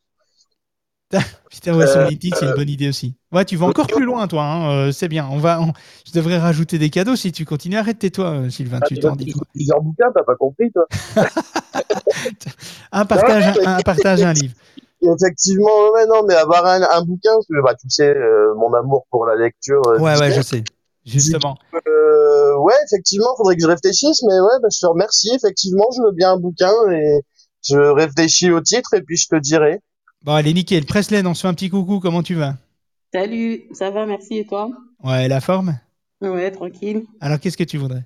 Putain, 1.52 1.78
ouais, 1.78 1.88
sur 1.88 2.02
Euh, 2.02 2.10
LinkedIn, 2.10 2.36
c'est 2.36 2.46
une 2.48 2.56
bonne 2.56 2.70
idée 2.70 2.90
aussi. 2.90 3.16
Ouais, 3.34 3.46
tu 3.46 3.56
vas 3.56 3.66
encore 3.66 3.88
plus 3.88 4.06
loin, 4.06 4.28
toi. 4.28 4.44
hein, 4.44 4.72
euh, 4.72 4.92
c'est 4.92 5.08
bien. 5.08 5.28
On 5.32 5.38
va, 5.40 5.62
on- 5.62 5.74
Je 6.06 6.12
devrais 6.14 6.38
rajouter 6.38 6.78
des 6.78 6.90
cadeaux 6.90 7.16
si 7.16 7.32
tu 7.32 7.46
continues. 7.46 7.78
Arrête, 7.78 8.00
tais-toi, 8.00 8.26
euh, 8.30 8.50
Sylvain. 8.50 8.80
Ah, 8.82 8.86
tu 8.88 9.00
t'en 9.00 9.16
dis 9.16 9.34
plusieurs 9.54 9.82
bouquins, 9.82 10.12
t'as 10.16 10.24
pas 10.24 10.36
compris, 10.36 10.72
toi. 10.72 10.86
Un 12.92 13.06
partage, 13.06 13.48
un, 13.48 13.78
un 13.78 13.82
partage, 13.82 14.24
un 14.24 14.34
livre. 14.34 14.54
Effectivement, 15.02 15.92
ouais, 15.94 16.06
non, 16.08 16.24
mais 16.28 16.36
avoir 16.36 16.66
un, 16.66 16.82
un 16.82 17.02
bouquin, 17.04 17.32
bah, 17.64 17.74
tu 17.76 17.90
sais, 17.90 18.16
euh, 18.16 18.54
mon 18.56 18.74
amour 18.74 19.06
pour 19.10 19.26
la 19.26 19.36
lecture. 19.36 19.82
euh, 19.88 20.00
Ouais, 20.00 20.18
ouais, 20.20 20.32
je 20.32 20.42
sais. 20.42 20.64
Justement. 21.06 21.58
Ouais, 21.74 22.74
effectivement, 22.86 23.36
faudrait 23.36 23.56
que 23.58 23.62
je 23.64 23.68
réfléchisse, 23.68 24.24
mais 24.24 24.40
ouais, 24.40 24.60
bah, 24.62 24.70
je 24.74 24.80
te 24.80 24.86
remercie. 24.86 25.32
Effectivement, 25.36 25.86
je 25.96 26.02
veux 26.02 26.14
bien 26.14 26.34
un 26.34 26.38
bouquin 26.40 26.72
et 26.92 27.22
je 27.68 27.78
réfléchis 27.78 28.52
au 28.52 28.62
titre 28.62 28.94
et 28.94 29.02
puis 29.02 29.18
je 29.18 29.28
te 29.28 29.36
dirai. 29.36 29.80
Bon, 30.24 30.34
allez, 30.34 30.54
nickel. 30.54 30.86
Presley, 30.86 31.26
on 31.26 31.34
se 31.34 31.42
fait 31.42 31.50
un 31.50 31.54
petit 31.54 31.70
coucou. 31.70 32.00
Comment 32.00 32.24
tu 32.24 32.36
vas? 32.36 32.56
Salut, 33.14 33.64
ça 33.72 33.92
va, 33.92 34.06
merci, 34.06 34.40
et 34.40 34.46
toi? 34.46 34.70
Ouais, 35.04 35.28
la 35.28 35.40
forme? 35.42 35.80
Ouais, 36.22 36.50
tranquille. 36.50 37.06
Alors, 37.20 37.40
qu'est-ce 37.40 37.58
que 37.58 37.64
tu 37.64 37.78
voudrais? 37.80 38.06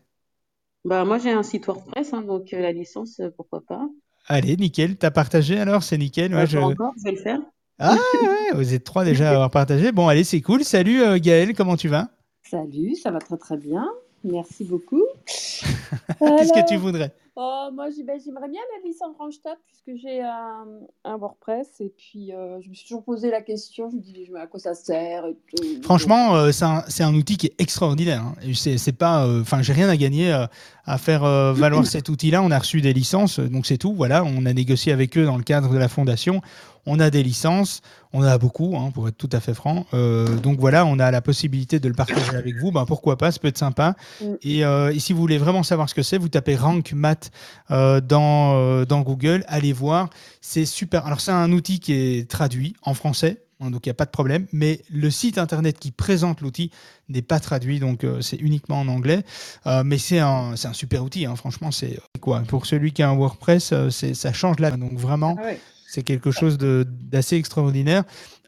Bah, 0.86 1.06
moi, 1.06 1.20
j'ai 1.20 1.30
un 1.30 1.44
site 1.44 1.68
WordPress, 1.68 2.14
hein, 2.14 2.24
donc 2.24 2.52
euh, 2.52 2.60
la 2.62 2.72
licence, 2.72 3.20
euh, 3.20 3.30
pourquoi 3.30 3.62
pas? 3.62 3.88
Allez, 4.28 4.56
nickel. 4.58 4.96
T'as 4.98 5.12
partagé 5.12 5.60
alors? 5.60 5.84
C'est 5.84 5.98
nickel. 5.98 6.34
Ouais, 6.34 6.42
Euh, 6.42 6.48
je... 6.48 6.58
encore, 6.60 6.94
je 6.98 7.04
vais 7.04 7.12
le 7.12 7.18
faire. 7.18 7.42
Ah, 7.80 7.96
ouais, 8.22 8.54
vous 8.56 8.74
êtes 8.74 8.84
trois 8.84 9.04
déjà 9.06 9.30
à 9.30 9.34
avoir 9.34 9.52
partagé. 9.52 9.92
Bon, 9.92 10.08
allez, 10.08 10.24
c'est 10.24 10.42
cool. 10.42 10.64
Salut 10.64 11.02
euh, 11.04 11.20
Gaël, 11.20 11.54
comment 11.56 11.78
tu 11.78 11.88
vas? 11.90 12.10
Salut, 12.42 12.96
ça 12.96 13.12
va 13.12 13.20
très 13.20 13.38
très 13.38 13.58
bien. 13.58 13.88
Merci 14.24 14.64
beaucoup. 14.64 15.04
Qu'est-ce 16.36 16.54
que 16.54 16.60
tu 16.60 16.76
Alors, 16.76 16.78
voudrais? 16.78 17.14
Oh, 17.38 17.70
moi, 17.74 17.88
ben, 18.06 18.20
j'aimerais 18.24 18.50
bien 18.50 18.62
la 18.76 18.88
licence 18.88 19.16
Randstad 19.18 19.58
puisque 19.66 20.02
j'ai 20.02 20.22
un, 20.22 20.66
WordPress 21.06 21.80
et 21.80 21.94
puis 21.96 22.34
euh, 22.34 22.60
je 22.62 22.70
me 22.70 22.74
suis 22.74 22.88
toujours 22.88 23.04
posé 23.04 23.30
la 23.30 23.42
question. 23.42 23.90
Je 23.90 23.96
me 23.96 24.02
dis 24.02 24.30
à 24.36 24.48
quoi 24.48 24.60
ça 24.60 24.74
sert 24.74 25.26
et 25.26 25.38
tout. 25.56 25.82
Franchement, 25.84 26.36
euh, 26.36 26.52
c'est 26.52 27.04
un, 27.04 27.16
outil 27.16 27.38
qui 27.38 27.48
est 27.48 27.62
extraordinaire. 27.62 28.24
hein. 28.24 28.36
C'est 28.54 29.02
euh, 29.02 29.44
j'ai 29.62 29.74
rien 29.74 29.88
à 29.88 29.96
gagner 29.96 30.46
à 30.88 30.98
faire 30.98 31.24
euh, 31.26 31.54
valoir 31.54 31.86
cet 31.86 32.10
outil-là. 32.10 32.42
On 32.42 32.50
a 32.50 32.58
reçu 32.58 32.82
des 32.82 32.94
licences, 32.94 33.40
donc 33.40 33.66
c'est 33.66 33.78
tout. 33.78 33.94
Voilà, 33.94 34.24
on 34.24 34.46
a 34.46 34.54
négocié 34.54 34.94
avec 34.94 35.18
eux 35.18 35.26
dans 35.26 35.38
le 35.38 35.44
cadre 35.44 35.70
de 35.70 35.78
la 35.78 35.90
fondation. 35.90 36.42
On 36.90 37.02
a 37.02 37.10
des 37.10 37.22
licences, 37.22 37.82
on 38.14 38.22
en 38.22 38.24
a 38.24 38.38
beaucoup, 38.38 38.78
hein, 38.78 38.92
pour 38.92 39.10
être 39.10 39.18
tout 39.18 39.30
à 39.34 39.42
fait 39.42 39.54
franc. 39.54 39.86
Euh, 39.94 40.26
donc 40.38 40.58
voilà, 40.58 40.86
on 40.86 40.98
a 41.00 41.12
la 41.12 41.22
possibilité 41.22 41.82
de 41.82 41.90
le 41.90 41.94
partager 41.94 42.34
avec 42.36 42.56
vous. 42.56 42.72
Ben, 42.72 42.86
pourquoi 42.86 43.18
pas, 43.18 43.30
ça 43.30 43.40
peut 43.40 43.50
être 43.50 43.58
sympa. 43.58 43.96
Mm. 44.22 44.26
Et, 44.42 44.64
euh, 44.64 44.94
et 44.94 45.00
si 45.00 45.12
vous 45.12 45.20
voulez 45.20 45.38
vraiment 45.38 45.64
savoir 45.64 45.90
ce 45.90 45.94
que 45.96 46.02
c'est, 46.02 46.18
vous 46.18 46.30
tapez 46.30 46.56
Rank 46.56 46.94
Math 46.94 47.32
euh, 47.72 48.00
dans, 48.00 48.86
dans 48.86 49.02
Google, 49.02 49.44
allez 49.48 49.74
voir. 49.74 50.10
C'est 50.40 50.66
super. 50.66 51.06
Alors, 51.06 51.20
c'est 51.20 51.32
un 51.32 51.52
outil 51.52 51.82
qui 51.82 51.92
est 51.92 52.30
traduit 52.30 52.74
en 52.82 52.94
français. 52.94 53.47
Hein, 53.60 53.70
Donc 53.72 53.86
il 53.86 53.90
n'y 53.90 53.92
a 53.92 53.96
pas 53.96 54.06
de 54.06 54.12
problème, 54.12 54.48
mais 54.52 54.82
le 54.90 55.10
site 55.10 55.38
internet 55.38 55.80
qui 55.80 55.92
présente 55.92 56.42
l'outil 56.42 56.72
n'est 57.10 57.22
pas 57.22 57.40
traduit, 57.40 57.80
donc 57.80 58.04
euh, 58.04 58.22
c'est 58.22 58.38
uniquement 58.38 58.80
en 58.82 58.88
anglais. 58.88 59.24
Euh, 59.66 59.84
mais 59.86 59.98
c'est 59.98 60.20
un, 60.20 60.56
super 60.74 61.04
outil, 61.04 61.26
hein, 61.26 61.36
franchement, 61.36 61.72
c'est 61.72 62.00
quoi 62.22 62.42
Pour 62.48 62.66
celui 62.66 62.92
qui 62.92 63.04
a 63.04 63.10
un 63.10 63.16
WordPress, 63.16 63.72
euh, 63.74 63.90
ça 63.90 64.34
change 64.34 64.60
la 64.60 64.72
Donc 64.72 64.94
vraiment, 64.98 65.36
Ah 65.40 65.44
ouais. 65.46 65.60
c'est 65.88 66.04
quelque 66.04 66.32
chose 66.32 66.58
d'assez 66.58 67.36
extraordinaire. 67.38 68.04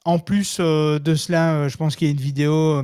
En 0.05 0.17
plus 0.17 0.57
euh, 0.59 0.97
de 0.97 1.13
cela, 1.15 1.53
euh, 1.53 1.69
je 1.69 1.77
pense 1.77 1.95
qu'il 1.95 2.07
y 2.07 2.09
a 2.09 2.13
une 2.13 2.19
vidéo. 2.21 2.83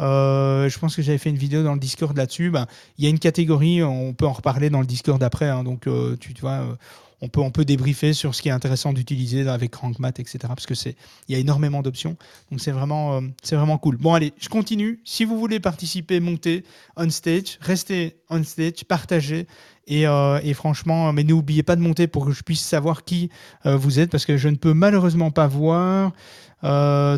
euh, 0.00 0.68
je 0.68 0.78
pense 0.78 0.96
que 0.96 1.02
j'avais 1.02 1.18
fait 1.18 1.30
une 1.30 1.36
vidéo 1.38 1.62
dans 1.62 1.74
le 1.74 1.80
Discord 1.80 2.16
là-dessus. 2.16 2.50
Ben, 2.50 2.66
il 2.98 3.04
y 3.04 3.06
a 3.06 3.10
une 3.10 3.18
catégorie, 3.18 3.82
on 3.82 4.12
peut 4.12 4.26
en 4.26 4.32
reparler 4.32 4.68
dans 4.70 4.80
le 4.80 4.86
Discord 4.86 5.22
après. 5.22 5.48
hein, 5.48 5.64
donc, 5.64 5.86
euh, 5.86 6.16
tu, 6.20 6.34
tu 6.34 6.40
vois, 6.40 6.60
euh, 6.62 6.74
on 7.20 7.28
peut, 7.28 7.40
on 7.40 7.50
peut 7.50 7.64
débriefer 7.64 8.12
sur 8.12 8.34
ce 8.34 8.42
qui 8.42 8.48
est 8.48 8.52
intéressant 8.52 8.92
d'utiliser 8.92 9.48
avec 9.48 9.74
RankMath, 9.74 10.20
etc. 10.20 10.38
Parce 10.48 10.66
que 10.66 10.74
c'est, 10.74 10.96
il 11.28 11.32
y 11.32 11.36
a 11.36 11.38
énormément 11.38 11.82
d'options. 11.82 12.16
Donc 12.50 12.60
c'est 12.60 12.70
vraiment, 12.70 13.16
euh, 13.16 13.20
c'est 13.42 13.56
vraiment 13.56 13.78
cool. 13.78 13.96
Bon, 13.96 14.14
allez, 14.14 14.32
je 14.38 14.48
continue. 14.48 15.00
Si 15.04 15.24
vous 15.24 15.38
voulez 15.38 15.60
participer, 15.60 16.20
montez 16.20 16.64
on 16.96 17.10
stage, 17.10 17.58
restez 17.60 18.16
on 18.30 18.42
stage, 18.44 18.84
partagez. 18.84 19.46
Et, 19.86 20.06
euh, 20.06 20.38
et 20.44 20.52
franchement, 20.54 21.12
mais 21.12 21.24
n'oubliez 21.24 21.62
pas 21.62 21.74
de 21.74 21.80
monter 21.80 22.06
pour 22.06 22.26
que 22.26 22.32
je 22.32 22.42
puisse 22.42 22.60
savoir 22.60 23.04
qui 23.04 23.30
euh, 23.64 23.76
vous 23.76 23.98
êtes, 23.98 24.10
parce 24.10 24.26
que 24.26 24.36
je 24.36 24.48
ne 24.48 24.56
peux 24.56 24.74
malheureusement 24.74 25.30
pas 25.30 25.46
voir 25.46 26.12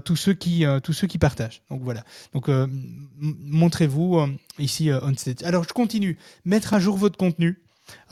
tous 0.04 0.16
ceux 0.16 0.34
qui, 0.34 0.64
tous 0.82 0.92
ceux 0.92 1.06
qui 1.06 1.16
partagent. 1.16 1.62
Donc 1.70 1.80
voilà. 1.82 2.04
Donc 2.34 2.50
montrez-vous 3.18 4.20
ici 4.58 4.90
on 5.02 5.14
stage. 5.16 5.42
Alors 5.44 5.64
je 5.64 5.72
continue. 5.72 6.18
Mettre 6.44 6.74
à 6.74 6.78
jour 6.78 6.98
votre 6.98 7.16
contenu. 7.16 7.58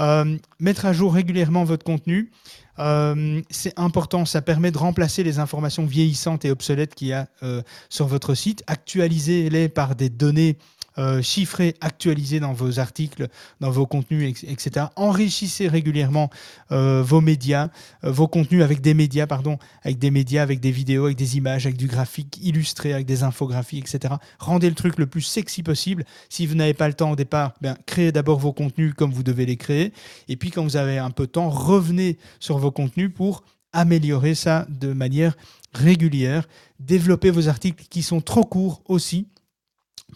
Euh, 0.00 0.36
mettre 0.60 0.86
à 0.86 0.92
jour 0.92 1.12
régulièrement 1.12 1.64
votre 1.64 1.84
contenu, 1.84 2.30
euh, 2.78 3.40
c'est 3.50 3.78
important. 3.78 4.24
Ça 4.24 4.42
permet 4.42 4.70
de 4.70 4.78
remplacer 4.78 5.22
les 5.22 5.38
informations 5.38 5.84
vieillissantes 5.84 6.44
et 6.44 6.50
obsolètes 6.50 6.94
qu'il 6.94 7.08
y 7.08 7.12
a 7.12 7.26
euh, 7.42 7.62
sur 7.88 8.06
votre 8.06 8.34
site. 8.34 8.62
Actualisez-les 8.66 9.68
par 9.68 9.94
des 9.96 10.08
données 10.08 10.56
euh, 10.98 11.22
chiffrez, 11.22 11.74
actualisez 11.80 12.40
dans 12.40 12.52
vos 12.52 12.80
articles, 12.80 13.28
dans 13.60 13.70
vos 13.70 13.86
contenus, 13.86 14.44
etc. 14.44 14.86
Enrichissez 14.96 15.68
régulièrement 15.68 16.30
euh, 16.72 17.02
vos 17.02 17.20
médias, 17.20 17.68
euh, 18.04 18.10
vos 18.10 18.26
contenus 18.26 18.62
avec 18.62 18.80
des 18.80 18.94
médias, 18.94 19.26
pardon, 19.26 19.58
avec 19.82 19.98
des 19.98 20.10
médias, 20.10 20.42
avec 20.42 20.60
des 20.60 20.70
vidéos, 20.70 21.04
avec 21.06 21.16
des 21.16 21.36
images, 21.36 21.66
avec 21.66 21.76
du 21.76 21.86
graphique 21.86 22.38
illustré, 22.42 22.92
avec 22.92 23.06
des 23.06 23.22
infographies, 23.22 23.78
etc. 23.78 24.14
Rendez 24.38 24.68
le 24.68 24.74
truc 24.74 24.98
le 24.98 25.06
plus 25.06 25.22
sexy 25.22 25.62
possible. 25.62 26.04
Si 26.28 26.46
vous 26.46 26.54
n'avez 26.54 26.74
pas 26.74 26.88
le 26.88 26.94
temps 26.94 27.12
au 27.12 27.16
départ, 27.16 27.54
ben, 27.60 27.76
créez 27.86 28.12
d'abord 28.12 28.38
vos 28.38 28.52
contenus 28.52 28.94
comme 28.94 29.12
vous 29.12 29.22
devez 29.22 29.46
les 29.46 29.56
créer. 29.56 29.92
Et 30.28 30.36
puis 30.36 30.50
quand 30.50 30.64
vous 30.64 30.76
avez 30.76 30.98
un 30.98 31.10
peu 31.10 31.26
de 31.26 31.32
temps, 31.32 31.48
revenez 31.48 32.18
sur 32.40 32.58
vos 32.58 32.70
contenus 32.70 33.10
pour 33.14 33.44
améliorer 33.72 34.34
ça 34.34 34.66
de 34.68 34.92
manière 34.92 35.36
régulière. 35.74 36.48
Développez 36.80 37.30
vos 37.30 37.48
articles 37.48 37.84
qui 37.88 38.02
sont 38.02 38.20
trop 38.20 38.44
courts 38.44 38.82
aussi 38.86 39.28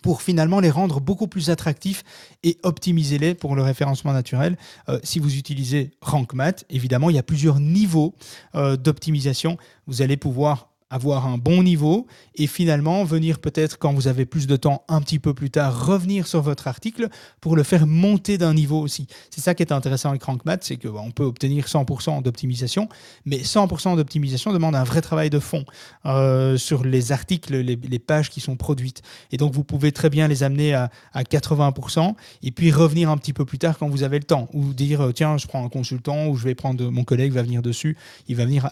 pour 0.03 0.23
finalement 0.23 0.61
les 0.61 0.71
rendre 0.71 1.01
beaucoup 1.01 1.29
plus 1.29 1.51
attractifs 1.51 2.05
et 2.43 2.59
optimiser-les 2.63 3.35
pour 3.35 3.57
le 3.57 3.63
référencement 3.63 4.13
naturel. 4.13 4.59
Euh, 4.89 4.99
si 5.03 5.19
vous 5.19 5.37
utilisez 5.37 5.93
RankMath, 6.01 6.65
évidemment, 6.69 7.09
il 7.09 7.17
y 7.17 7.19
a 7.19 7.23
plusieurs 7.23 7.61
niveaux 7.61 8.15
euh, 8.55 8.77
d'optimisation. 8.77 9.57
Vous 9.87 10.03
allez 10.03 10.17
pouvoir 10.17 10.72
avoir 10.93 11.27
un 11.27 11.39
bon 11.39 11.63
niveau 11.63 12.07
et 12.35 12.47
finalement 12.47 13.03
venir 13.03 13.39
peut-être 13.39 13.79
quand 13.79 13.95
vous 13.95 14.09
avez 14.09 14.27
plus 14.27 14.47
de 14.47 14.57
temps 14.57 14.85
un 14.89 15.01
petit 15.01 15.19
peu 15.19 15.33
plus 15.33 15.51
tard 15.51 15.87
revenir 15.87 16.27
sur 16.27 16.43
votre 16.43 16.69
article 16.69 17.09
pour 17.41 17.57
le 17.57 17.63
faire 17.63 17.87
monter 17.87 18.37
d'un 18.37 18.53
niveau 18.53 18.79
aussi. 18.79 19.07
C'est 19.31 19.41
ça 19.41 19.55
qui 19.55 19.63
est 19.63 19.73
intéressant 19.73 20.11
avec 20.11 20.23
RankMath, 20.23 20.65
c'est 20.65 20.77
qu'on 20.77 21.11
peut 21.11 21.25
obtenir 21.25 21.65
100% 21.65 22.23
d'optimisation, 22.23 22.91
mais 23.25 23.39
100% 23.39 23.97
d'optimisation 23.97 24.53
demande 24.53 24.77
un 24.77 24.85
vrai 24.85 25.01
travail 25.01 25.31
de 25.31 25.39
fond 25.39 25.65
euh, 26.05 26.59
sur 26.59 26.85
les 26.85 27.11
articles, 27.11 27.57
les, 27.57 27.99
pages 27.99 28.29
qui 28.29 28.41
sont 28.41 28.57
produites. 28.57 29.01
Et 29.31 29.39
donc 29.39 29.53
vous 29.53 29.65
pouvez 29.65 29.93
très 29.93 30.11
bien 30.11 30.29
les 30.29 30.43
amener 30.43 30.75
à, 30.75 30.91
80% 31.15 32.15
et 32.43 32.51
puis 32.51 32.71
revenir 32.71 33.09
un 33.09 33.17
petit 33.17 33.33
peu 33.33 33.47
plus 33.47 33.59
tard 33.59 33.79
quand 33.79 33.89
vous 33.89 34.03
avez 34.03 34.19
le 34.19 34.25
temps 34.25 34.49
ou 34.53 34.75
dire 34.75 35.01
euh, 35.01 35.13
tiens 35.13 35.39
je 35.39 35.47
prends 35.47 35.65
un 35.65 35.69
consultant 35.69 36.27
ou 36.27 36.37
je 36.37 36.45
vais 36.45 36.55
prendre 36.55 36.91
mon 36.91 37.05
collègue 37.05 37.33
va 37.33 37.43
venir 37.43 37.63
dessus, 37.63 37.97
il 38.29 38.37
va 38.37 38.45
venir, 38.45 38.69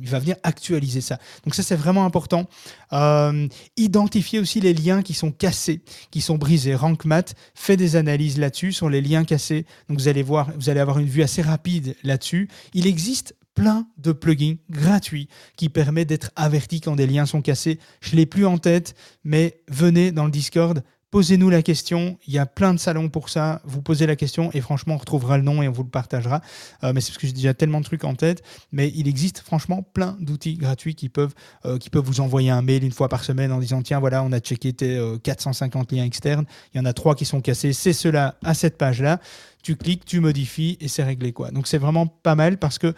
il 0.00 0.08
va 0.08 0.18
venir 0.20 0.36
actualiser 0.44 1.00
ça. 1.00 1.18
Ça, 1.54 1.62
c'est 1.62 1.76
vraiment 1.76 2.04
important. 2.04 2.46
Euh, 2.92 3.48
identifier 3.76 4.38
aussi 4.38 4.60
les 4.60 4.74
liens 4.74 5.02
qui 5.02 5.14
sont 5.14 5.30
cassés, 5.30 5.82
qui 6.10 6.20
sont 6.20 6.36
brisés. 6.38 6.74
RankMath 6.74 7.34
fait 7.54 7.76
des 7.76 7.96
analyses 7.96 8.38
là-dessus, 8.38 8.72
sur 8.72 8.88
les 8.88 9.00
liens 9.00 9.24
cassés. 9.24 9.66
Donc 9.88 9.98
vous 9.98 10.08
allez 10.08 10.22
voir, 10.22 10.50
vous 10.56 10.70
allez 10.70 10.80
avoir 10.80 10.98
une 10.98 11.08
vue 11.08 11.22
assez 11.22 11.42
rapide 11.42 11.96
là-dessus. 12.02 12.48
Il 12.74 12.86
existe 12.86 13.34
plein 13.54 13.88
de 13.96 14.12
plugins 14.12 14.54
gratuits 14.70 15.28
qui 15.56 15.68
permettent 15.68 16.08
d'être 16.08 16.30
averti 16.36 16.80
quand 16.80 16.94
des 16.94 17.08
liens 17.08 17.26
sont 17.26 17.42
cassés. 17.42 17.80
Je 18.00 18.12
ne 18.12 18.16
l'ai 18.18 18.26
plus 18.26 18.46
en 18.46 18.56
tête, 18.56 18.94
mais 19.24 19.60
venez 19.68 20.12
dans 20.12 20.26
le 20.26 20.30
Discord, 20.30 20.84
Posez-nous 21.10 21.48
la 21.48 21.62
question. 21.62 22.18
Il 22.26 22.34
y 22.34 22.38
a 22.38 22.44
plein 22.44 22.74
de 22.74 22.78
salons 22.78 23.08
pour 23.08 23.30
ça. 23.30 23.62
Vous 23.64 23.80
posez 23.80 24.06
la 24.06 24.14
question 24.14 24.50
et 24.52 24.60
franchement, 24.60 24.94
on 24.94 24.98
retrouvera 24.98 25.38
le 25.38 25.42
nom 25.42 25.62
et 25.62 25.68
on 25.68 25.72
vous 25.72 25.82
le 25.82 25.88
partagera. 25.88 26.42
Euh, 26.84 26.92
mais 26.92 27.00
c'est 27.00 27.12
parce 27.12 27.18
que 27.18 27.26
j'ai 27.26 27.32
déjà 27.32 27.54
tellement 27.54 27.80
de 27.80 27.86
trucs 27.86 28.04
en 28.04 28.14
tête. 28.14 28.42
Mais 28.72 28.92
il 28.94 29.08
existe 29.08 29.38
franchement 29.38 29.82
plein 29.82 30.18
d'outils 30.20 30.54
gratuits 30.54 30.94
qui 30.94 31.08
peuvent, 31.08 31.34
euh, 31.64 31.78
vous 31.94 32.20
envoyer 32.20 32.50
un 32.50 32.60
mail 32.60 32.84
une 32.84 32.92
fois 32.92 33.08
par 33.08 33.24
semaine 33.24 33.52
en 33.52 33.58
disant 33.58 33.80
tiens, 33.80 34.00
voilà, 34.00 34.22
on 34.22 34.32
a 34.32 34.40
checké 34.40 34.74
tes 34.74 35.00
450 35.22 35.90
euh, 35.90 35.96
liens 35.96 36.04
externes. 36.04 36.44
Il 36.74 36.78
y 36.78 36.80
en 36.80 36.84
a 36.84 36.92
trois 36.92 37.14
qui 37.14 37.24
sont 37.24 37.40
cassés. 37.40 37.72
C'est 37.72 37.94
cela 37.94 38.36
à 38.44 38.52
cette 38.52 38.76
page-là 38.76 39.18
tu 39.62 39.76
cliques, 39.76 40.04
tu 40.04 40.20
modifies 40.20 40.76
et 40.80 40.88
c'est 40.88 41.02
réglé. 41.02 41.32
quoi. 41.32 41.50
Donc 41.50 41.66
c'est 41.66 41.78
vraiment 41.78 42.06
pas 42.06 42.34
mal 42.34 42.58
parce 42.58 42.78
que 42.78 42.94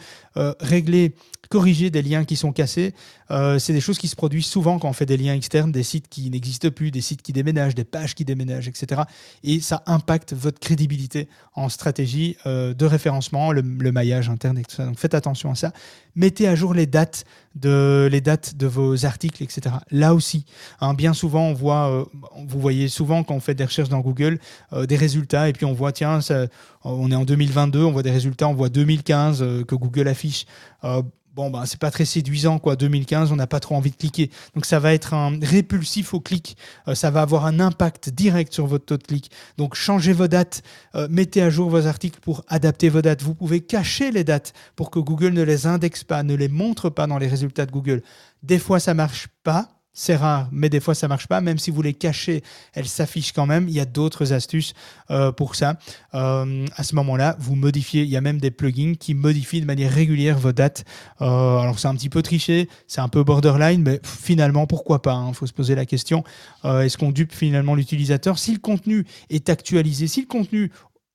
régler 0.61 1.15
corriger 1.51 1.91
des 1.91 2.01
liens 2.01 2.25
qui 2.25 2.37
sont 2.37 2.53
cassés. 2.53 2.95
Euh, 3.31 3.59
c'est 3.59 3.73
des 3.73 3.81
choses 3.81 3.99
qui 3.99 4.07
se 4.07 4.15
produisent 4.15 4.47
souvent 4.47 4.79
quand 4.79 4.89
on 4.89 4.93
fait 4.93 5.05
des 5.05 5.17
liens 5.17 5.35
externes, 5.35 5.73
des 5.73 5.83
sites 5.83 6.09
qui 6.09 6.31
n'existent 6.31 6.71
plus, 6.71 6.93
des 6.93 7.01
sites 7.01 7.23
qui 7.23 7.33
déménagent, 7.33 7.75
des 7.75 7.85
pages 7.85 8.15
qui 8.15 8.25
déménagent, 8.25 8.69
etc. 8.69 9.03
Et 9.43 9.61
ça 9.61 9.83
impacte 9.87 10.33
votre 10.33 10.61
crédibilité 10.61 11.29
en 11.55 11.69
stratégie 11.69 12.37
euh, 12.47 12.73
de 12.73 12.87
référencement, 12.87 13.51
le, 13.53 13.63
maillage 13.63 14.31
interne 14.31 14.59
et. 14.59 14.63
Donc 14.79 14.99
faites 14.99 15.15
attention 15.15 15.51
à 15.51 15.57
ça. 15.57 15.73
Mettez 16.15 16.47
à 16.47 16.55
jour 16.55 16.73
les 16.73 16.87
dates 16.87 17.25
de, 17.55 18.09
les 18.11 18.20
dates 18.20 18.57
de 18.57 18.66
vos 18.66 19.05
articles, 19.05 19.42
etc. 19.42 19.76
Là 19.90 20.14
aussi, 20.14 20.44
hein, 20.80 20.94
bien 20.94 21.12
souvent, 21.12 21.48
on 21.48 21.55
voit, 21.55 21.90
euh, 21.90 22.05
vous 22.46 22.61
voyez 22.61 22.88
souvent 22.88 23.22
quand 23.22 23.34
on 23.34 23.40
fait 23.40 23.55
des 23.55 23.64
recherches 23.64 23.88
dans 23.88 24.01
Google, 24.01 24.38
des 24.86 24.96
résultats, 24.96 25.48
et 25.48 25.53
puis 25.53 25.64
on 25.64 25.72
voit, 25.72 25.92
tiens, 25.92 26.20
on 26.84 27.11
est 27.11 27.14
en 27.14 27.24
2022, 27.24 27.84
on 27.84 27.92
voit 27.92 28.03
des 28.03 28.11
résultats, 28.11 28.48
on 28.48 28.55
voit 28.55 28.68
2015 28.68 29.64
que 29.66 29.74
Google 29.74 30.09
affiche 30.09 30.46
bon, 31.35 31.51
bah, 31.51 31.62
c'est 31.66 31.78
pas 31.81 31.91
très 31.91 32.05
séduisant, 32.05 32.59
quoi. 32.59 32.76
2015, 32.76 33.33
on 33.33 33.37
n'a 33.37 33.47
pas 33.47 33.61
trop 33.61 33.74
envie 33.74 33.91
de 33.91 33.97
cliquer. 33.97 34.31
Donc, 34.55 34.66
ça 34.66 34.78
va 34.78 34.93
être 34.95 35.14
un 35.14 35.39
répulsif 35.41 36.14
au 36.14 36.20
clic. 36.20 36.57
Euh, 36.89 36.95
ça 36.95 37.11
va 37.11 37.22
avoir 37.22 37.47
un 37.47 37.61
impact 37.61 38.11
direct 38.11 38.53
sur 38.53 38.66
votre 38.66 38.85
taux 38.85 38.97
de 38.97 39.03
clic. 39.03 39.31
Donc, 39.57 39.74
changez 39.74 40.12
vos 40.12 40.28
dates, 40.28 40.62
euh, 40.95 41.09
mettez 41.11 41.43
à 41.43 41.51
jour 41.51 41.70
vos 41.70 41.87
articles 41.87 42.20
pour 42.20 42.45
adapter 42.49 42.89
vos 42.89 43.03
dates. 43.03 43.22
Vous 43.22 43.35
pouvez 43.35 43.61
cacher 43.61 44.11
les 44.11 44.24
dates 44.24 44.53
pour 44.76 44.91
que 44.91 44.99
Google 44.99 45.33
ne 45.33 45.43
les 45.43 45.66
indexe 45.66 46.05
pas, 46.05 46.22
ne 46.22 46.35
les 46.35 46.49
montre 46.49 46.91
pas 46.91 47.07
dans 47.07 47.18
les 47.18 47.28
résultats 47.28 47.66
de 47.66 47.72
Google. 47.72 48.03
Des 48.43 48.59
fois, 48.59 48.81
ça 48.81 48.95
marche 48.95 49.28
pas. 49.43 49.80
C'est 50.03 50.16
rare, 50.16 50.48
mais 50.51 50.70
des 50.70 50.80
fois 50.80 50.94
ça 50.94 51.09
marche 51.09 51.26
pas. 51.26 51.42
Même 51.42 51.59
si 51.59 51.70
vous 51.70 51.82
les 51.82 51.92
cachez, 51.92 52.42
elles 52.72 52.88
s'affichent 52.88 53.32
quand 53.32 53.44
même. 53.44 53.68
Il 53.68 53.74
y 53.74 53.80
a 53.80 53.84
d'autres 53.84 54.32
astuces 54.32 54.72
euh, 55.11 55.30
pour 55.30 55.57
ça. 55.57 55.78
Euh, 56.14 56.64
à 56.74 56.84
ce 56.84 56.94
moment-là, 56.94 57.36
vous 57.38 57.55
modifiez. 57.55 58.05
Il 58.05 58.09
y 58.09 58.16
a 58.16 58.22
même 58.22 58.40
des 58.40 58.51
plugins 58.51 58.94
qui 58.98 59.12
modifient 59.12 59.61
de 59.61 59.66
manière 59.66 59.92
régulière 59.92 60.38
vos 60.38 60.53
dates. 60.53 60.86
Euh, 61.20 61.59
alors 61.59 61.78
c'est 61.78 61.88
un 61.88 61.94
petit 61.94 62.09
peu 62.09 62.22
triché, 62.22 62.70
c'est 62.86 63.03
un 63.03 63.11
peu 63.11 63.24
borderline, 63.24 63.82
mais 63.82 64.01
finalement 64.03 64.66
pourquoi 64.66 65.03
pas 65.03 65.12
Il 65.12 65.28
hein. 65.28 65.32
faut 65.34 65.46
se 65.46 65.53
poser 65.53 65.74
la 65.74 65.84
question. 65.84 66.24
Est-ce 66.64 66.96
qu'on 66.96 67.11
dupe 67.11 67.34
finalement 67.34 67.74
l'utilisateur? 67.74 68.38
Si 68.38 68.53
le 68.55 68.59
contenu 68.59 69.05
est 69.28 69.51
actualisé, 69.51 70.07
si 70.07 70.22
le 70.22 70.26
contenu 70.26 70.72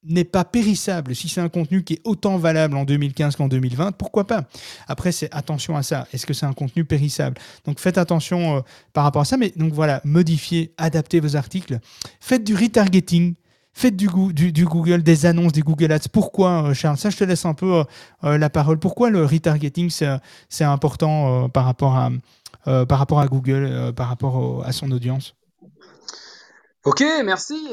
n'est 0.08 0.24
pas 0.24 0.46
périssable, 0.46 1.16
si 1.16 1.30
c'est 1.30 1.42
un 1.42 1.50
contenu 1.50 1.84
qui 1.84 1.94
est 1.94 2.02
autant 2.04 2.38
valable 2.38 2.78
en 2.78 2.86
2015 2.86 3.36
qu'en 3.36 3.48
2020, 3.48 3.94
pourquoi 3.94 4.28
pas? 4.28 4.46
Après, 4.88 5.12
c'est 5.12 5.34
attention 5.34 5.76
à 5.76 5.84
ça. 5.84 6.08
Est-ce 6.14 6.26
que 6.26 6.34
c'est 6.34 6.46
un 6.46 6.54
contenu 6.54 6.86
périssable? 6.86 7.38
Donc 7.66 7.80
faites 7.80 7.98
attention 7.98 8.58
euh, 8.58 8.60
par 8.94 9.04
rapport 9.04 9.24
à 9.24 9.26
ça. 9.26 9.38
Mais 9.38 9.52
donc 9.56 9.74
voilà, 9.74 10.02
modifiez, 10.04 10.74
adaptez 10.78 11.20
vos 11.20 11.36
articles. 11.36 11.80
Faites 12.20 12.44
du 12.44 12.56
retargeting. 12.56 13.36
Faites 13.78 13.98
du, 13.98 14.08
Google, 14.08 15.04
des 15.04 15.26
annonces, 15.26 15.52
des 15.52 15.60
Google 15.60 15.92
Ads. 15.92 16.08
Pourquoi, 16.12 16.70
euh, 16.70 16.74
Charles? 16.74 16.98
Ça, 16.98 17.10
je 17.10 17.18
te 17.18 17.26
laisse 17.26 17.46
un 17.46 17.54
peu 17.54 17.84
euh, 18.24 18.38
la 18.38 18.50
parole. 18.50 18.80
Pourquoi 18.80 19.10
le 19.10 19.26
retargeting, 19.26 19.90
c'est 19.90 20.64
important 20.64 21.50
par, 21.50 21.66
rapport 21.66 21.98
à, 21.98 22.10
par 22.86 23.00
rapport 23.00 23.20
à 23.20 23.28
Google, 23.28 23.92
par 23.94 24.08
rapport 24.08 24.66
à 24.66 24.72
son 24.72 24.90
audience? 24.92 25.36
Ok, 26.86 27.04
merci. 27.24 27.68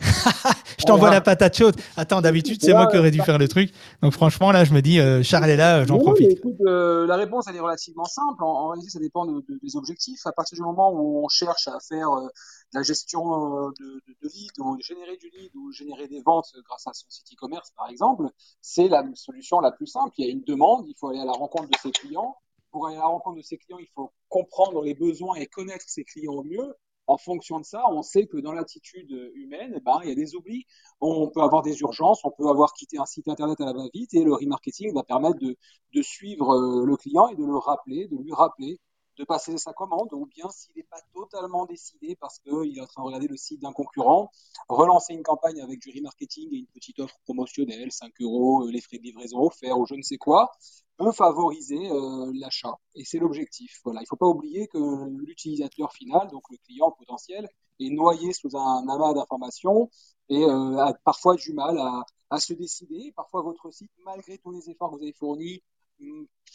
je 0.78 0.84
t'envoie 0.84 1.08
la 1.08 1.20
patate 1.20 1.56
chaude. 1.56 1.76
Attends, 1.96 2.20
d'habitude, 2.20 2.60
c'est 2.60 2.72
moi 2.72 2.88
qui 2.88 2.98
aurais 2.98 3.12
dû 3.12 3.20
faire 3.20 3.38
le 3.38 3.46
truc. 3.46 3.70
Donc 4.02 4.12
franchement, 4.12 4.50
là, 4.50 4.64
je 4.64 4.74
me 4.74 4.82
dis, 4.82 4.98
euh, 4.98 5.22
Charles 5.22 5.50
est 5.50 5.56
là, 5.56 5.84
j'en 5.84 5.98
profite. 6.00 6.32
Écoute, 6.32 6.56
euh, 6.66 7.06
la 7.06 7.14
réponse, 7.14 7.46
elle 7.48 7.54
est 7.54 7.60
relativement 7.60 8.06
simple. 8.06 8.42
En, 8.42 8.70
réalité, 8.70 8.90
ça 8.90 8.98
dépend 8.98 9.24
de, 9.24 9.44
des 9.62 9.76
objectifs. 9.76 10.26
À 10.26 10.32
partir 10.32 10.56
du 10.56 10.62
moment 10.62 10.90
où 10.92 11.24
on 11.24 11.28
cherche 11.28 11.68
à 11.68 11.78
faire 11.78 12.10
euh, 12.10 12.26
la 12.72 12.82
gestion 12.82 13.70
de, 13.78 14.02
de, 14.04 14.28
lead, 14.34 14.50
ou 14.58 14.76
générer 14.80 15.16
du 15.16 15.30
lead, 15.30 15.54
ou 15.54 15.70
générer 15.70 16.08
des 16.08 16.20
ventes 16.22 16.50
grâce 16.66 16.88
à 16.88 16.92
son 16.92 17.06
site 17.08 17.28
e-commerce, 17.34 17.70
par 17.76 17.88
exemple, 17.88 18.24
c'est 18.60 18.88
la 18.88 19.04
solution 19.14 19.60
la 19.60 19.70
plus 19.70 19.86
simple. 19.86 20.10
Il 20.18 20.26
y 20.26 20.28
a 20.28 20.32
une 20.32 20.42
demande, 20.42 20.86
il 20.88 20.94
faut 20.98 21.08
aller 21.10 21.20
à 21.20 21.24
la 21.24 21.32
rencontre 21.32 21.68
de 21.68 21.76
ses 21.80 21.92
clients. 21.92 22.36
Pour 22.72 22.88
aller 22.88 22.96
à 22.96 23.00
la 23.00 23.06
rencontre 23.06 23.36
de 23.36 23.42
ses 23.42 23.58
clients, 23.58 23.78
il 23.78 23.88
faut 23.94 24.10
comprendre 24.28 24.82
les 24.82 24.94
besoins 24.94 25.36
et 25.36 25.46
connaître 25.46 25.84
ses 25.86 26.02
clients 26.02 26.32
au 26.32 26.42
mieux 26.42 26.74
en 27.06 27.16
fonction 27.16 27.60
de 27.60 27.64
ça, 27.64 27.84
on 27.90 28.02
sait 28.02 28.26
que 28.26 28.36
dans 28.36 28.52
l'attitude 28.52 29.10
humaine, 29.34 29.74
eh 29.76 29.80
ben, 29.80 30.00
il 30.02 30.08
y 30.08 30.12
a 30.12 30.14
des 30.14 30.34
oublis. 30.34 30.66
On 31.00 31.28
peut 31.28 31.42
avoir 31.42 31.62
des 31.62 31.80
urgences, 31.80 32.24
on 32.24 32.30
peut 32.30 32.48
avoir 32.48 32.72
quitté 32.72 32.98
un 32.98 33.06
site 33.06 33.28
internet 33.28 33.60
à 33.60 33.66
la 33.66 33.72
va-vite 33.72 34.14
et 34.14 34.24
le 34.24 34.34
remarketing 34.34 34.92
va 34.94 35.02
permettre 35.02 35.38
de, 35.38 35.56
suivre 36.02 36.50
euh, 36.52 36.84
le 36.84 36.96
client 36.96 37.28
et 37.28 37.36
de 37.36 37.44
le 37.44 37.56
rappeler, 37.56 38.06
de 38.08 38.16
lui 38.16 38.32
rappeler 38.32 38.78
de 39.16 39.24
passer 39.24 39.56
sa 39.58 39.72
commande, 39.72 40.12
ou 40.12 40.26
bien 40.26 40.48
s'il 40.50 40.72
n'est 40.76 40.82
pas 40.82 41.00
totalement 41.14 41.66
décidé 41.66 42.16
parce 42.16 42.38
qu'il 42.38 42.76
est 42.76 42.80
en 42.80 42.86
train 42.86 43.02
de 43.02 43.06
regarder 43.06 43.28
le 43.28 43.36
site 43.36 43.60
d'un 43.62 43.72
concurrent, 43.72 44.30
relancer 44.68 45.14
une 45.14 45.22
campagne 45.22 45.60
avec 45.60 45.80
du 45.80 45.90
remarketing 45.90 46.48
et 46.52 46.58
une 46.58 46.66
petite 46.66 46.98
offre 47.00 47.18
promotionnelle, 47.24 47.90
5 47.90 48.12
euros, 48.20 48.64
euh, 48.64 48.70
les 48.70 48.80
frais 48.80 48.98
de 48.98 49.02
livraison 49.02 49.40
offerts 49.40 49.78
ou 49.78 49.86
je 49.86 49.94
ne 49.94 50.02
sais 50.02 50.16
quoi, 50.16 50.52
peut 50.96 51.12
favoriser 51.12 51.90
euh, 51.90 52.32
l'achat. 52.34 52.74
Et 52.94 53.04
c'est 53.04 53.18
l'objectif. 53.18 53.80
Voilà. 53.84 54.00
Il 54.00 54.04
ne 54.04 54.08
faut 54.08 54.16
pas 54.16 54.26
oublier 54.26 54.66
que 54.68 54.78
l'utilisateur 55.24 55.92
final, 55.92 56.28
donc 56.30 56.42
le 56.50 56.56
client 56.58 56.90
potentiel, 56.90 57.48
est 57.80 57.90
noyé 57.90 58.32
sous 58.32 58.56
un 58.56 58.88
amas 58.88 59.12
d'informations 59.12 59.90
et 60.28 60.42
euh, 60.42 60.78
a 60.78 60.94
parfois 61.04 61.36
du 61.36 61.52
mal 61.52 61.78
à, 61.78 62.04
à 62.30 62.40
se 62.40 62.54
décider. 62.54 63.12
Parfois, 63.14 63.42
votre 63.42 63.70
site, 63.70 63.90
malgré 64.04 64.38
tous 64.38 64.50
les 64.50 64.70
efforts 64.70 64.90
que 64.90 64.96
vous 64.96 65.02
avez 65.02 65.12
fournis, 65.12 65.62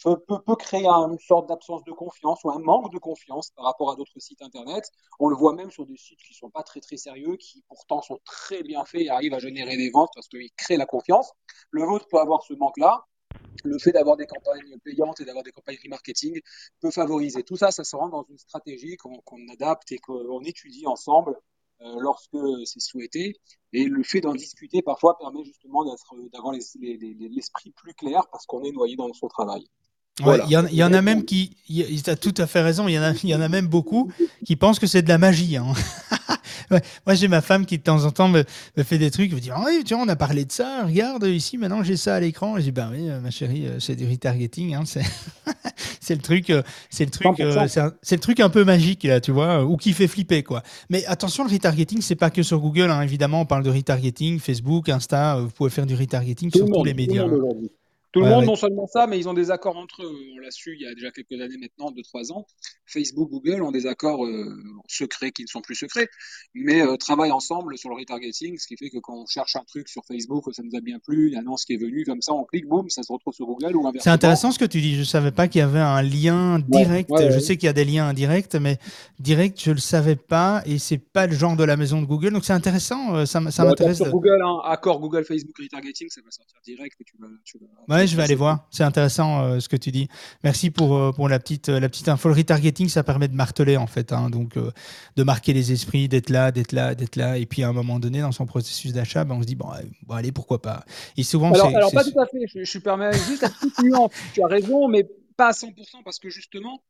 peut, 0.04 0.56
créer 0.56 0.86
une 0.86 1.18
sorte 1.18 1.48
d'absence 1.48 1.84
de 1.84 1.92
confiance 1.92 2.42
ou 2.44 2.50
un 2.50 2.58
manque 2.58 2.92
de 2.92 2.98
confiance 2.98 3.50
par 3.50 3.64
rapport 3.64 3.90
à 3.90 3.96
d'autres 3.96 4.18
sites 4.18 4.42
internet. 4.42 4.84
On 5.20 5.28
le 5.28 5.36
voit 5.36 5.54
même 5.54 5.70
sur 5.70 5.86
des 5.86 5.96
sites 5.96 6.20
qui 6.22 6.34
sont 6.34 6.50
pas 6.50 6.62
très 6.62 6.80
très 6.80 6.96
sérieux, 6.96 7.36
qui 7.36 7.62
pourtant 7.68 8.02
sont 8.02 8.20
très 8.24 8.62
bien 8.62 8.84
faits 8.84 9.02
et 9.02 9.10
arrivent 9.10 9.34
à 9.34 9.38
générer 9.38 9.76
des 9.76 9.90
ventes 9.90 10.10
parce 10.14 10.28
qu'ils 10.28 10.50
créent 10.56 10.76
la 10.76 10.86
confiance. 10.86 11.32
Le 11.70 11.84
vôtre 11.84 12.06
peut 12.10 12.18
avoir 12.18 12.42
ce 12.42 12.54
manque-là. 12.54 13.04
Le 13.64 13.78
fait 13.78 13.92
d'avoir 13.92 14.16
des 14.16 14.26
campagnes 14.26 14.78
payantes 14.82 15.20
et 15.20 15.24
d'avoir 15.24 15.44
des 15.44 15.52
campagnes 15.52 15.78
remarketing 15.84 16.40
peut 16.80 16.90
favoriser. 16.90 17.42
Tout 17.44 17.56
ça, 17.56 17.70
ça 17.70 17.84
se 17.84 17.94
rend 17.94 18.08
dans 18.08 18.24
une 18.28 18.38
stratégie 18.38 18.96
qu'on 18.96 19.48
adapte 19.52 19.92
et 19.92 19.98
qu'on 19.98 20.42
étudie 20.42 20.86
ensemble 20.86 21.36
lorsque 21.98 22.36
c'est 22.64 22.80
souhaité. 22.80 23.34
Et 23.72 23.84
le 23.84 24.02
fait 24.02 24.20
d'en 24.20 24.34
discuter 24.34 24.82
parfois 24.82 25.16
permet 25.18 25.44
justement 25.44 25.84
d'avoir 25.84 26.52
l'esprit 26.52 27.70
plus 27.72 27.94
clair 27.94 28.26
parce 28.30 28.46
qu'on 28.46 28.62
est 28.64 28.72
noyé 28.72 28.96
dans 28.96 29.12
son 29.12 29.28
travail. 29.28 29.66
Il 30.20 30.72
y, 30.72 30.84
en 30.84 30.92
a 30.92 31.00
même 31.00 31.24
qui, 31.24 31.56
tu 31.66 32.10
as 32.10 32.16
tout 32.16 32.34
à 32.36 32.46
fait 32.46 32.60
raison, 32.60 32.86
il 32.86 32.92
y, 32.92 32.98
en 32.98 33.02
a, 33.02 33.14
y 33.24 33.34
en 33.34 33.40
a 33.40 33.48
même 33.48 33.66
beaucoup 33.66 34.12
qui 34.44 34.56
pensent 34.56 34.78
que 34.78 34.86
c'est 34.86 35.00
de 35.00 35.08
la 35.08 35.16
magie. 35.16 35.56
Hein. 35.56 35.72
moi, 37.06 37.14
j'ai 37.14 37.28
ma 37.28 37.40
femme 37.40 37.64
qui 37.64 37.78
de 37.78 37.82
temps 37.82 38.04
en 38.04 38.10
temps 38.10 38.28
me, 38.28 38.44
fait 38.84 38.98
des 38.98 39.10
trucs, 39.10 39.32
me 39.32 39.40
dit 39.40 39.50
oui, 39.64 39.84
tu 39.84 39.94
vois, 39.94 40.02
on 40.04 40.08
a 40.08 40.16
parlé 40.16 40.44
de 40.44 40.52
ça, 40.52 40.84
regarde 40.84 41.24
ici, 41.24 41.56
maintenant 41.56 41.82
j'ai 41.82 41.96
ça 41.96 42.16
à 42.16 42.20
l'écran. 42.20 42.56
Je 42.56 42.62
dis 42.62 42.72
Ben 42.72 42.90
oui, 42.92 43.08
ma 43.22 43.30
chérie, 43.30 43.66
euh, 43.66 43.80
c'est 43.80 43.96
du 43.96 44.06
retargeting, 44.06 44.74
hein, 44.74 44.82
c'est 44.84 46.14
le 46.14 46.20
truc, 46.20 46.50
euh, 46.50 46.62
c'est 46.90 47.06
le 47.06 47.10
truc, 47.10 47.40
euh, 47.40 47.66
c'est 48.02 48.16
le 48.16 48.20
truc 48.20 48.40
un 48.40 48.50
peu 48.50 48.64
magique 48.64 49.04
là, 49.04 49.18
tu 49.18 49.30
vois, 49.30 49.64
ou 49.64 49.78
qui 49.78 49.94
fait 49.94 50.08
flipper 50.08 50.42
quoi. 50.42 50.62
Mais 50.90 51.06
attention, 51.06 51.44
le 51.44 51.50
retargeting, 51.50 52.02
c'est 52.02 52.16
pas 52.16 52.28
que 52.28 52.42
sur 52.42 52.60
Google, 52.60 52.90
hein, 52.90 53.00
évidemment, 53.00 53.40
on 53.40 53.46
parle 53.46 53.62
de 53.62 53.70
retargeting, 53.70 54.40
Facebook, 54.40 54.90
Insta, 54.90 55.40
vous 55.40 55.48
pouvez 55.48 55.70
faire 55.70 55.86
du 55.86 55.94
retargeting 55.94 56.50
sur 56.54 56.66
tous 56.66 56.84
les 56.84 56.92
médias. 56.94 57.24
Tout 57.24 57.30
le 57.30 57.40
monde, 57.40 57.68
non 58.20 58.56
seulement 58.56 58.86
ça, 58.86 59.06
mais 59.06 59.18
ils 59.18 59.28
ont 59.28 59.34
des 59.34 59.50
accords 59.50 59.76
entre 59.76 60.02
eux. 60.02 60.16
On 60.34 60.38
l'a 60.38 60.50
su 60.50 60.74
il 60.74 60.82
y 60.82 60.86
a 60.86 60.94
déjà 60.94 61.10
quelques 61.10 61.40
années 61.40 61.58
maintenant, 61.58 61.90
2-3 61.90 62.32
ans. 62.32 62.46
Facebook, 62.86 63.30
Google 63.30 63.62
ont 63.62 63.72
des 63.72 63.86
accords 63.86 64.24
euh, 64.24 64.54
secrets 64.88 65.30
qui 65.30 65.42
ne 65.42 65.48
sont 65.48 65.60
plus 65.60 65.74
secrets, 65.74 66.08
mais 66.54 66.82
euh, 66.82 66.96
travaillent 66.96 67.32
ensemble 67.32 67.78
sur 67.78 67.88
le 67.88 67.96
retargeting, 67.96 68.58
ce 68.58 68.66
qui 68.66 68.76
fait 68.76 68.90
que 68.90 68.98
quand 68.98 69.14
on 69.14 69.26
cherche 69.26 69.56
un 69.56 69.64
truc 69.64 69.88
sur 69.88 70.04
Facebook, 70.04 70.44
ça 70.52 70.62
nous 70.62 70.76
a 70.76 70.80
bien 70.80 70.98
plu, 70.98 71.28
une 71.28 71.36
annonce 71.36 71.64
qui 71.64 71.74
est 71.74 71.78
venue, 71.78 72.04
comme 72.04 72.20
ça, 72.20 72.32
on 72.32 72.44
clique, 72.44 72.66
boum, 72.66 72.88
ça 72.90 73.02
se 73.02 73.12
retrouve 73.12 73.32
sur 73.32 73.46
Google 73.46 73.76
ou 73.76 73.90
C'est 74.00 74.10
intéressant 74.10 74.52
ce 74.52 74.58
que 74.58 74.64
tu 74.64 74.80
dis. 74.80 74.94
Je 74.94 75.00
ne 75.00 75.04
savais 75.04 75.32
pas 75.32 75.48
qu'il 75.48 75.60
y 75.60 75.62
avait 75.62 75.80
un 75.80 76.02
lien 76.02 76.58
direct. 76.58 77.10
je 77.30 77.38
sais 77.38 77.56
qu'il 77.56 77.66
y 77.66 77.70
a 77.70 77.72
des 77.72 77.84
liens 77.84 78.08
indirects, 78.08 78.54
mais 78.56 78.78
direct, 79.18 79.60
je 79.60 79.70
ne 79.70 79.74
le 79.74 79.80
savais 79.80 80.16
pas, 80.16 80.62
et 80.66 80.78
c'est 80.78 80.98
pas 80.98 81.26
le 81.26 81.34
genre 81.34 81.56
de 81.56 81.64
la 81.64 81.76
maison 81.76 82.00
de 82.00 82.06
Google. 82.06 82.32
Donc 82.32 82.44
c'est 82.44 82.52
intéressant, 82.52 83.16
euh, 83.16 83.26
ça, 83.26 83.40
ça 83.50 83.64
m'intéresse. 83.64 83.98
Sur 83.98 84.10
Google, 84.10 84.40
hein, 84.42 84.58
accord 84.64 85.00
Google, 85.00 85.24
Facebook, 85.24 85.56
retargeting, 85.58 86.08
ça 86.10 86.20
va 86.24 86.30
sortir 86.30 86.58
direct. 86.64 87.00
Et 87.00 87.04
tu 87.04 87.16
vas, 87.18 87.28
tu 87.44 87.58
vas 87.58 88.01
je 88.06 88.16
vais 88.16 88.22
aller 88.22 88.34
voir. 88.34 88.66
C'est 88.70 88.84
intéressant 88.84 89.42
euh, 89.42 89.60
ce 89.60 89.68
que 89.68 89.76
tu 89.76 89.90
dis. 89.90 90.08
Merci 90.44 90.70
pour, 90.70 90.96
euh, 90.96 91.12
pour 91.12 91.28
la, 91.28 91.38
petite, 91.38 91.68
euh, 91.68 91.80
la 91.80 91.88
petite 91.88 92.08
info. 92.08 92.28
Le 92.28 92.34
retargeting, 92.34 92.88
ça 92.88 93.02
permet 93.02 93.28
de 93.28 93.34
marteler, 93.34 93.76
en 93.76 93.86
fait. 93.86 94.12
Hein. 94.12 94.30
donc, 94.30 94.54
de 95.16 95.22
marquer 95.22 95.52
les 95.52 95.72
esprits, 95.72 96.08
d'être 96.08 96.30
là, 96.30 96.52
d'être 96.52 96.72
là, 96.72 96.94
d'être 96.94 97.16
là. 97.16 97.38
Et 97.38 97.46
puis, 97.46 97.62
à 97.62 97.68
un 97.68 97.72
moment 97.72 97.98
donné, 97.98 98.20
dans 98.20 98.32
son 98.32 98.46
processus 98.46 98.92
d'achat, 98.92 99.24
ben, 99.24 99.36
on 99.36 99.42
se 99.42 99.46
dit, 99.46 99.54
bon, 99.54 99.68
bon, 100.06 100.14
allez, 100.14 100.32
pourquoi 100.32 100.60
pas. 100.60 100.84
Et 101.16 101.22
souvent, 101.22 101.52
alors, 101.52 101.68
alors 101.68 101.92
pas 101.92 102.04
tout 102.04 102.18
à 102.20 102.26
fait. 102.26 102.46
Je, 102.54 102.64
je 102.64 102.78
permets 102.78 103.12
juste 103.12 103.44
à 103.44 103.48
toute 103.48 103.78
nuance. 103.82 104.10
Tu 104.32 104.42
as 104.42 104.46
raison, 104.46 104.88
mais 104.88 105.06
pas 105.36 105.48
à 105.48 105.52
100% 105.52 106.02
parce 106.04 106.18
que 106.18 106.30
justement, 106.30 106.82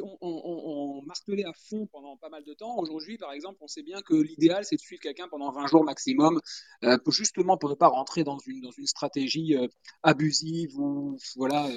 on, 0.00 1.02
martelait 1.06 1.44
à 1.44 1.52
fond 1.52 1.86
pendant 1.86 2.16
pas 2.16 2.28
mal 2.28 2.44
de 2.44 2.54
temps. 2.54 2.76
Aujourd'hui, 2.78 3.18
par 3.18 3.32
exemple, 3.32 3.58
on 3.60 3.68
sait 3.68 3.82
bien 3.82 4.00
que 4.02 4.14
l'idéal, 4.14 4.64
c'est 4.64 4.76
de 4.76 4.80
suivre 4.80 5.00
quelqu'un 5.02 5.28
pendant 5.28 5.50
20 5.52 5.66
jours 5.66 5.84
maximum, 5.84 6.40
euh, 6.84 6.98
justement 7.08 7.56
pour 7.56 7.70
ne 7.70 7.74
pas 7.74 7.88
rentrer 7.88 8.24
dans 8.24 8.38
une, 8.46 8.60
dans 8.60 8.70
une 8.70 8.86
stratégie 8.86 9.56
euh, 9.56 9.68
abusive 10.02 10.78
ou 10.78 11.16
voilà, 11.36 11.68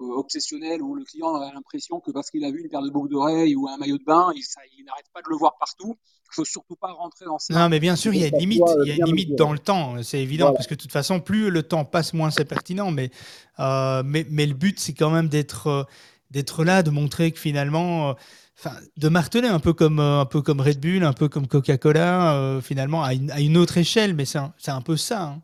euh, 0.00 0.04
obsessionnelle 0.16 0.82
où 0.82 0.94
le 0.94 1.04
client 1.04 1.34
a 1.36 1.52
l'impression 1.52 2.00
que 2.00 2.10
parce 2.10 2.30
qu'il 2.30 2.44
a 2.44 2.50
vu 2.50 2.60
une 2.60 2.68
paire 2.68 2.82
de 2.82 2.90
boucles 2.90 3.10
d'oreilles 3.10 3.54
ou 3.54 3.68
un 3.68 3.76
maillot 3.76 3.98
de 3.98 4.04
bain, 4.04 4.30
il, 4.34 4.42
il 4.78 4.84
n'arrête 4.84 5.06
pas 5.12 5.22
de 5.22 5.28
le 5.28 5.36
voir 5.36 5.56
partout. 5.58 5.96
Il 6.30 6.34
faut 6.34 6.44
surtout 6.44 6.76
pas 6.76 6.92
rentrer 6.92 7.26
dans 7.26 7.38
ça. 7.38 7.54
Non, 7.54 7.68
mais 7.68 7.78
bien 7.78 7.94
sûr, 7.94 8.12
il 8.12 8.20
y 8.20 8.24
a 8.24 8.28
une 8.28 8.38
limite, 8.38 8.62
il 8.82 8.88
y 8.88 8.92
a 8.92 8.96
une 8.96 9.04
limite 9.04 9.36
dans 9.36 9.52
le 9.52 9.58
temps, 9.58 10.02
c'est 10.02 10.20
évident, 10.20 10.52
parce 10.52 10.66
que 10.66 10.74
de 10.74 10.80
toute 10.80 10.90
façon, 10.90 11.20
plus 11.20 11.50
le 11.50 11.62
temps 11.62 11.84
passe, 11.84 12.12
moins 12.12 12.30
c'est 12.30 12.44
pertinent. 12.44 12.90
Mais, 12.90 13.10
mais, 13.58 14.26
mais, 14.28 14.46
le 14.46 14.54
but, 14.54 14.80
c'est 14.80 14.94
quand 14.94 15.10
même 15.10 15.28
d'être 15.28 15.86
d'être 16.34 16.64
là, 16.64 16.82
de 16.82 16.90
montrer 16.90 17.32
que 17.32 17.38
finalement, 17.38 18.10
euh, 18.10 18.14
enfin, 18.58 18.76
de 18.96 19.08
marteler 19.08 19.48
un 19.48 19.60
peu 19.60 19.72
comme 19.72 20.00
euh, 20.00 20.20
un 20.20 20.26
peu 20.26 20.42
comme 20.42 20.60
Red 20.60 20.80
Bull, 20.80 21.04
un 21.04 21.12
peu 21.12 21.28
comme 21.28 21.46
Coca-Cola, 21.46 22.34
euh, 22.34 22.60
finalement 22.60 23.02
à 23.02 23.14
une, 23.14 23.30
à 23.30 23.40
une, 23.40 23.56
autre 23.56 23.78
échelle, 23.78 24.14
mais 24.14 24.24
c'est 24.24 24.38
un, 24.38 24.52
un, 24.66 24.80
peu 24.82 24.96
ça. 24.96 25.22
Hein. 25.22 25.42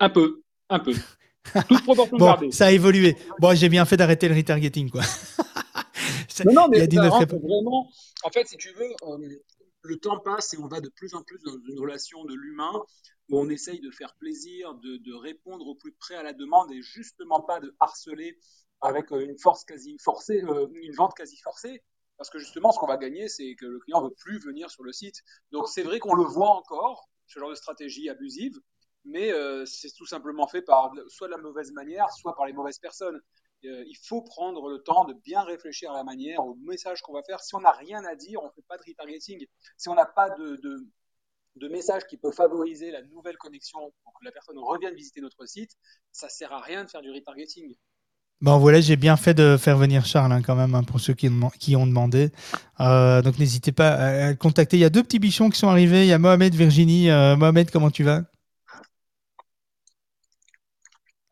Un 0.00 0.10
peu, 0.10 0.42
un 0.70 0.80
peu. 0.80 0.94
bon, 2.12 2.50
ça 2.50 2.66
a 2.66 2.70
évolué. 2.72 3.16
Bon, 3.38 3.54
j'ai 3.54 3.68
bien 3.68 3.84
fait 3.84 3.96
d'arrêter 3.96 4.28
le 4.28 4.34
retargeting, 4.34 4.90
quoi. 4.90 5.02
non, 6.44 6.52
non, 6.52 6.68
mais 6.68 6.86
vraiment, 6.86 7.90
en 8.22 8.30
fait, 8.30 8.48
si 8.48 8.56
tu 8.56 8.72
veux, 8.72 8.88
le 9.82 9.96
temps 9.98 10.18
passe 10.18 10.54
et 10.54 10.58
on 10.58 10.66
va 10.66 10.80
de 10.80 10.88
plus 10.88 11.14
en 11.14 11.22
plus 11.22 11.38
dans 11.44 11.56
une 11.68 11.78
relation 11.78 12.24
de 12.24 12.34
l'humain 12.34 12.72
où 13.28 13.38
on 13.38 13.48
essaye 13.48 13.80
de 13.80 13.90
faire 13.90 14.14
plaisir, 14.18 14.74
de, 14.74 14.96
de, 14.98 15.14
répondre 15.14 15.66
au 15.66 15.74
plus 15.74 15.92
près 15.92 16.14
à 16.14 16.22
la 16.22 16.32
demande 16.32 16.70
et 16.72 16.82
justement 16.82 17.40
pas 17.40 17.60
de 17.60 17.74
harceler 17.80 18.38
avec 18.80 19.12
euh, 19.12 19.20
une 19.20 19.38
force 19.38 19.64
quasi 19.64 19.96
forcée, 19.98 20.42
euh, 20.42 20.66
une 20.74 20.94
vente 20.94 21.14
quasi 21.14 21.36
forcée. 21.38 21.82
Parce 22.16 22.30
que 22.30 22.38
justement, 22.38 22.70
ce 22.70 22.78
qu'on 22.78 22.86
va 22.86 22.96
gagner, 22.96 23.28
c'est 23.28 23.54
que 23.54 23.66
le 23.66 23.78
client 23.80 24.02
ne 24.02 24.08
veut 24.08 24.14
plus 24.14 24.38
venir 24.38 24.70
sur 24.70 24.84
le 24.84 24.92
site. 24.92 25.16
Donc 25.52 25.68
c'est 25.68 25.82
vrai 25.82 25.98
qu'on 25.98 26.14
le 26.14 26.24
voit 26.24 26.50
encore, 26.50 27.08
ce 27.26 27.40
genre 27.40 27.50
de 27.50 27.54
stratégie 27.54 28.08
abusive, 28.08 28.58
mais 29.04 29.32
euh, 29.32 29.64
c'est 29.66 29.92
tout 29.94 30.06
simplement 30.06 30.46
fait 30.46 30.62
par 30.62 30.92
soit 31.08 31.28
de 31.28 31.32
la 31.32 31.38
mauvaise 31.38 31.72
manière, 31.72 32.10
soit 32.10 32.34
par 32.34 32.46
les 32.46 32.52
mauvaises 32.52 32.78
personnes. 32.78 33.20
il 33.62 33.96
faut 34.06 34.22
prendre 34.22 34.68
le 34.68 34.82
temps 34.82 35.04
de 35.04 35.14
bien 35.14 35.42
réfléchir 35.42 35.90
à 35.92 35.96
la 35.96 36.04
manière, 36.04 36.44
au 36.44 36.54
message 36.56 37.00
qu'on 37.02 37.14
va 37.14 37.22
faire. 37.22 37.40
Si 37.40 37.54
on 37.54 37.60
n'a 37.60 37.72
rien 37.72 38.04
à 38.04 38.14
dire, 38.14 38.42
on 38.42 38.46
ne 38.46 38.52
fait 38.52 38.64
pas 38.68 38.76
de 38.76 38.82
retargeting. 38.86 39.46
Si 39.76 39.88
on 39.88 39.94
n'a 39.94 40.06
pas 40.06 40.30
de, 40.30 41.68
message 41.70 42.06
qui 42.06 42.16
peut 42.16 42.32
favoriser 42.32 42.90
la 42.90 43.02
nouvelle 43.02 43.36
connexion 43.38 43.92
pour 44.02 44.12
que 44.18 44.24
la 44.24 44.32
personne 44.32 44.58
revienne 44.58 44.94
visiter 44.94 45.20
notre 45.20 45.46
site, 45.46 45.72
ça 46.12 46.28
sert 46.28 46.52
à 46.52 46.60
rien 46.60 46.84
de 46.84 46.90
faire 46.90 47.02
du 47.02 47.10
retargeting. 47.10 47.74
Bon 48.40 48.58
voilà, 48.58 48.80
j'ai 48.80 48.96
bien 48.96 49.16
fait 49.16 49.32
de 49.32 49.56
faire 49.56 49.78
venir 49.78 50.04
Charles 50.04 50.32
hein, 50.32 50.42
quand 50.42 50.56
même 50.56 50.74
hein, 50.74 50.82
pour 50.82 51.00
ceux 51.00 51.14
qui, 51.14 51.28
ont 51.76 51.86
demandé. 51.86 52.30
Euh, 52.80 53.22
donc 53.22 53.38
n'hésitez 53.38 53.72
pas 53.72 53.92
à, 53.94 54.30
le 54.30 54.36
contacter. 54.36 54.76
Il 54.76 54.80
y 54.80 54.84
a 54.84 54.90
deux 54.90 55.02
petits 55.02 55.18
bichons 55.18 55.48
qui 55.48 55.58
sont 55.58 55.68
arrivés. 55.68 56.02
Il 56.02 56.08
y 56.08 56.12
a 56.12 56.18
Mohamed, 56.18 56.54
Virginie. 56.54 57.10
Euh, 57.10 57.36
Mohamed, 57.36 57.70
comment 57.70 57.90
tu 57.90 58.02
vas? 58.04 58.24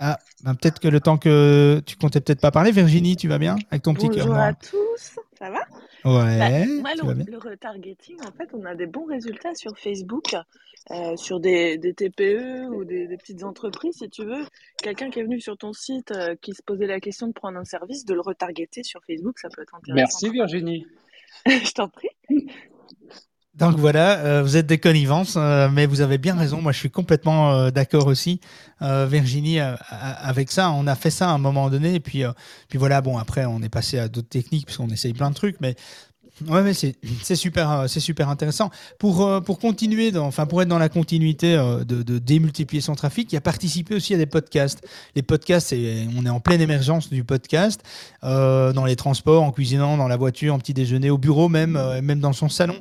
Ah, 0.04 0.18
ben, 0.42 0.56
peut-être 0.56 0.80
que 0.80 0.88
le 0.88 0.98
temps 0.98 1.16
que 1.16 1.80
tu 1.86 1.94
comptais 1.94 2.20
peut-être 2.20 2.40
pas 2.40 2.50
parler. 2.50 2.72
Virginie, 2.72 3.14
tu 3.14 3.28
vas 3.28 3.38
bien 3.38 3.54
avec 3.70 3.84
ton 3.84 3.94
petit 3.94 4.08
cœur 4.08 4.26
Bonjour 4.26 4.42
à 4.42 4.52
tous, 4.52 5.16
ça 5.38 5.48
va? 5.48 5.60
Ouais. 6.04 6.66
Bah, 6.82 6.90
moi, 7.04 7.14
le, 7.24 7.38
retargeting, 7.38 8.16
en 8.26 8.32
fait, 8.32 8.48
on 8.52 8.64
a 8.64 8.74
des 8.74 8.86
bons 8.86 9.04
résultats 9.04 9.54
sur 9.54 9.78
Facebook, 9.78 10.34
euh, 10.90 11.16
sur 11.16 11.38
des, 11.38 11.78
des, 11.78 11.94
TPE 11.94 12.66
ou 12.72 12.84
des, 12.84 13.06
des, 13.06 13.16
petites 13.16 13.44
entreprises, 13.44 13.98
si 13.98 14.10
tu 14.10 14.24
veux. 14.24 14.44
Quelqu'un 14.82 15.08
qui 15.08 15.20
est 15.20 15.22
venu 15.22 15.40
sur 15.40 15.56
ton 15.56 15.72
site, 15.72 16.10
euh, 16.10 16.34
qui 16.42 16.52
se 16.52 16.64
posait 16.64 16.88
la 16.88 16.98
question 16.98 17.28
de 17.28 17.32
prendre 17.32 17.56
un 17.56 17.64
service, 17.64 18.04
de 18.04 18.14
le 18.14 18.22
retargeter 18.22 18.82
sur 18.82 19.00
Facebook, 19.06 19.38
ça 19.38 19.50
peut 19.50 19.62
être 19.62 19.76
intéressant. 19.76 19.94
Merci 19.94 20.30
Virginie. 20.30 20.84
Je 21.46 21.72
t'en 21.74 21.88
prie. 21.88 22.10
Donc 23.54 23.78
voilà, 23.78 24.18
euh, 24.20 24.42
vous 24.42 24.56
êtes 24.56 24.66
des 24.66 24.78
connivences, 24.78 25.34
euh, 25.36 25.68
mais 25.70 25.84
vous 25.84 26.00
avez 26.00 26.16
bien 26.16 26.34
raison. 26.34 26.62
Moi, 26.62 26.72
je 26.72 26.78
suis 26.78 26.90
complètement 26.90 27.52
euh, 27.52 27.70
d'accord 27.70 28.06
aussi, 28.06 28.40
Virginie, 28.80 29.60
avec 29.60 30.50
ça. 30.50 30.72
On 30.72 30.86
a 30.88 30.96
fait 30.96 31.10
ça 31.10 31.28
à 31.28 31.32
un 31.32 31.38
moment 31.38 31.70
donné, 31.70 31.94
et 31.94 32.00
puis, 32.00 32.24
puis 32.68 32.78
voilà. 32.78 33.00
Bon, 33.00 33.16
après, 33.18 33.44
on 33.44 33.62
est 33.62 33.68
passé 33.68 33.98
à 33.98 34.08
d'autres 34.08 34.28
techniques 34.28 34.66
puisqu'on 34.66 34.88
essaye 34.88 35.12
plein 35.12 35.30
de 35.30 35.36
trucs, 35.36 35.60
mais 35.60 35.76
Ouais, 36.48 36.62
mais 36.62 36.72
c'est 36.74 37.36
super, 37.36 37.70
euh, 37.70 37.86
c'est 37.86 38.00
super 38.00 38.28
intéressant. 38.28 38.70
Pour, 38.98 39.26
euh, 39.26 39.40
pour 39.40 39.58
continuer, 39.58 40.16
enfin 40.16 40.46
pour 40.46 40.62
être 40.62 40.68
dans 40.68 40.78
la 40.78 40.88
continuité 40.88 41.54
euh, 41.54 41.84
de, 41.84 42.18
démultiplier 42.18 42.80
son 42.80 42.94
trafic, 42.94 43.32
il 43.32 43.34
y 43.34 43.38
a 43.38 43.42
participé 43.42 43.94
aussi 43.94 44.14
à 44.14 44.18
des 44.18 44.26
podcasts. 44.26 44.86
Les 45.14 45.22
podcasts, 45.22 45.74
on 46.16 46.26
est 46.26 46.30
en 46.30 46.40
pleine 46.40 46.60
émergence 46.60 47.10
du 47.10 47.24
podcast, 47.24 47.82
dans 48.22 48.84
les 48.86 48.96
transports, 48.96 49.42
en 49.42 49.52
cuisinant, 49.52 49.96
dans 49.96 50.08
la 50.08 50.16
voiture, 50.16 50.54
en 50.54 50.58
petit 50.58 50.74
déjeuner, 50.74 51.10
au 51.10 51.18
bureau 51.18 51.48
même, 51.48 51.78
même 52.02 52.20
dans 52.20 52.32
son 52.32 52.48
salon. 52.48 52.80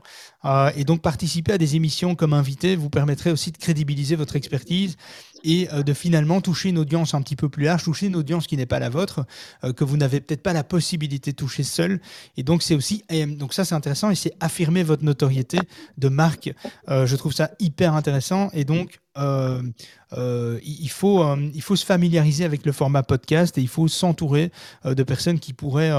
et 0.75 0.83
donc 0.83 1.01
participer 1.01 1.53
à 1.53 1.57
des 1.57 1.75
émissions 1.75 2.15
comme 2.15 2.33
invité 2.33 2.75
vous 2.75 2.89
permettrait 2.89 3.31
aussi 3.31 3.51
de 3.51 3.57
crédibiliser 3.57 4.15
votre 4.15 4.35
expertise 4.35 4.97
et 5.43 5.67
euh, 5.71 5.83
de 5.83 5.93
finalement 5.93 6.41
toucher 6.41 6.69
une 6.69 6.77
audience 6.77 7.13
un 7.13 7.21
petit 7.21 7.35
peu 7.35 7.49
plus 7.49 7.65
large, 7.65 7.83
toucher 7.83 8.07
une 8.07 8.15
audience 8.15 8.47
qui 8.47 8.57
n'est 8.57 8.65
pas 8.65 8.79
la 8.79 8.89
vôtre, 8.89 9.25
euh, 9.63 9.73
que 9.73 9.83
vous 9.83 9.97
n'avez 9.97 10.21
peut-être 10.21 10.43
pas 10.43 10.53
la 10.53 10.63
possibilité 10.63 11.31
de 11.31 11.35
toucher 11.35 11.63
seul. 11.63 11.99
Et 12.37 12.43
donc 12.43 12.63
c'est 12.63 12.75
aussi, 12.75 13.03
et 13.09 13.25
donc 13.25 13.53
ça 13.53 13.65
c'est 13.65 13.75
intéressant 13.75 14.09
et 14.09 14.15
c'est 14.15 14.33
affirmer 14.39 14.83
votre 14.83 15.03
notoriété 15.03 15.59
de 15.97 16.09
marque. 16.09 16.53
Euh, 16.89 17.05
je 17.05 17.15
trouve 17.15 17.33
ça 17.33 17.51
hyper 17.59 17.93
intéressant 17.93 18.49
et 18.53 18.63
donc 18.63 19.00
euh, 19.17 19.61
euh, 20.13 20.59
il, 20.63 20.89
faut, 20.89 21.23
euh, 21.23 21.49
il 21.53 21.61
faut 21.61 21.75
se 21.75 21.85
familiariser 21.85 22.45
avec 22.45 22.65
le 22.65 22.71
format 22.71 23.03
podcast 23.03 23.57
et 23.57 23.61
il 23.61 23.67
faut 23.67 23.87
s'entourer 23.87 24.51
de 24.85 25.03
personnes 25.03 25.39
qui 25.39 25.53
pourraient, 25.53 25.91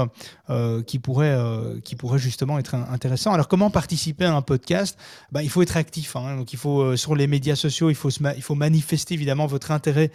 qui, 0.85 0.99
pourraient, 0.99 1.37
qui 1.83 1.95
pourraient 1.95 2.19
justement 2.19 2.59
être 2.59 2.75
in- 2.75 2.85
intéressants. 2.91 3.33
Alors, 3.33 3.47
comment 3.47 3.69
participer 3.69 4.25
à 4.25 4.35
un 4.35 4.41
podcast? 4.41 4.97
Bah, 5.31 5.43
Il 5.43 5.49
faut 5.49 5.61
être 5.61 5.77
actif. 5.77 6.15
hein. 6.15 6.37
donc, 6.37 6.53
il 6.53 6.59
faut, 6.59 6.95
sur 6.95 7.15
les 7.15 7.27
médias 7.27 7.55
sociaux, 7.55 7.89
il 7.89 7.95
faut, 7.95 8.09
il 8.09 8.41
faut 8.41 8.55
manifester 8.55 9.13
évidemment 9.13 9.45
votre 9.47 9.71
intérêt 9.71 10.11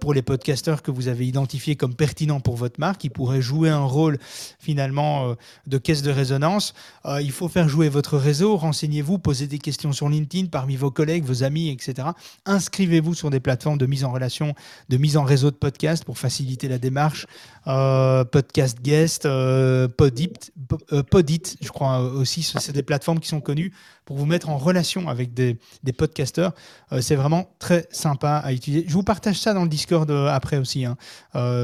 pour 0.00 0.14
les 0.14 0.22
podcasteurs 0.22 0.82
que 0.82 0.90
vous 0.90 1.08
avez 1.08 1.26
identifiés 1.26 1.76
comme 1.76 1.94
pertinents 1.94 2.40
pour 2.40 2.56
votre 2.56 2.80
marque, 2.80 3.00
qui 3.00 3.10
pourraient 3.10 3.42
jouer 3.42 3.68
un 3.70 3.84
rôle 3.84 4.18
finalement 4.58 5.34
de 5.66 5.78
caisse 5.78 6.02
de 6.02 6.10
résonance. 6.10 6.74
Il 7.20 7.32
faut 7.32 7.48
faire 7.48 7.68
jouer 7.68 7.88
votre 7.88 8.16
réseau, 8.16 8.56
renseignez-vous, 8.56 9.18
posez 9.18 9.46
des 9.46 9.58
questions 9.58 9.92
sur 9.92 10.08
LinkedIn 10.08 10.46
parmi 10.46 10.76
vos 10.76 10.90
collègues, 10.90 11.24
vos 11.24 11.42
amis, 11.42 11.68
etc. 11.70 12.08
Inscrivez-vous 12.46 13.14
sur 13.14 13.30
des 13.30 13.40
plateformes 13.40 13.78
de 13.78 13.86
mise 13.86 14.04
en 14.04 14.12
relation, 14.12 14.54
de 14.90 14.96
mise 14.98 15.16
en 15.16 15.22
réseau 15.22 15.50
de 15.50 15.56
podcasts 15.56 16.04
pour 16.04 16.18
faciliter 16.18 16.68
la 16.68 16.78
démarche. 16.78 17.26
Euh, 17.66 18.24
podcast 18.24 18.78
Guest, 18.82 19.24
euh, 19.24 19.88
Podit, 19.88 20.32
Po- 20.68 20.78
euh, 20.92 21.02
Podit, 21.02 21.40
je 21.62 21.68
crois 21.68 22.00
aussi, 22.00 22.42
ce- 22.42 22.58
c'est 22.60 22.72
des 22.72 22.82
plateformes 22.82 23.18
qui 23.20 23.28
sont 23.28 23.40
connues 23.40 23.72
pour 24.04 24.18
vous 24.18 24.26
mettre 24.26 24.50
en 24.50 24.58
relation 24.58 25.08
avec 25.08 25.32
des, 25.32 25.58
des 25.82 25.92
podcasteurs. 25.94 26.52
C'est 27.00 27.16
vraiment 27.16 27.48
très 27.58 27.86
sympa 27.90 28.36
à 28.44 28.52
utiliser. 28.52 28.84
Je 28.86 28.92
vous 28.92 29.02
partage 29.02 29.38
ça 29.40 29.54
dans 29.54 29.62
le 29.62 29.68
Discord 29.70 30.10
après 30.10 30.58
aussi. 30.58 30.84
hein. 30.84 30.96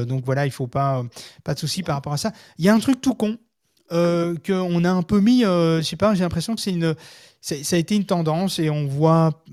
Donc 0.05 0.25
voilà, 0.25 0.47
il 0.47 0.51
faut 0.51 0.65
pas, 0.67 1.03
pas 1.43 1.53
de 1.53 1.59
souci 1.59 1.83
par 1.83 1.95
rapport 1.95 2.13
à 2.13 2.17
ça. 2.17 2.31
Il 2.57 2.65
y 2.65 2.69
a 2.69 2.73
un 2.73 2.79
truc 2.79 2.99
tout 3.01 3.13
con 3.13 3.37
qu'on 3.89 4.83
a 4.85 4.89
un 4.91 5.03
peu 5.03 5.19
mis, 5.19 5.43
euh, 5.45 5.77
je 5.81 5.83
sais 5.83 5.97
pas, 5.97 6.15
j'ai 6.15 6.23
l'impression 6.23 6.55
que 6.55 6.61
c'est 6.61 6.71
une, 6.71 6.95
ça 7.41 7.75
a 7.75 7.79
été 7.79 7.95
une 7.95 8.05
tendance 8.05 8.57
et 8.57 8.69
on 8.69 8.87
voit 8.87 9.43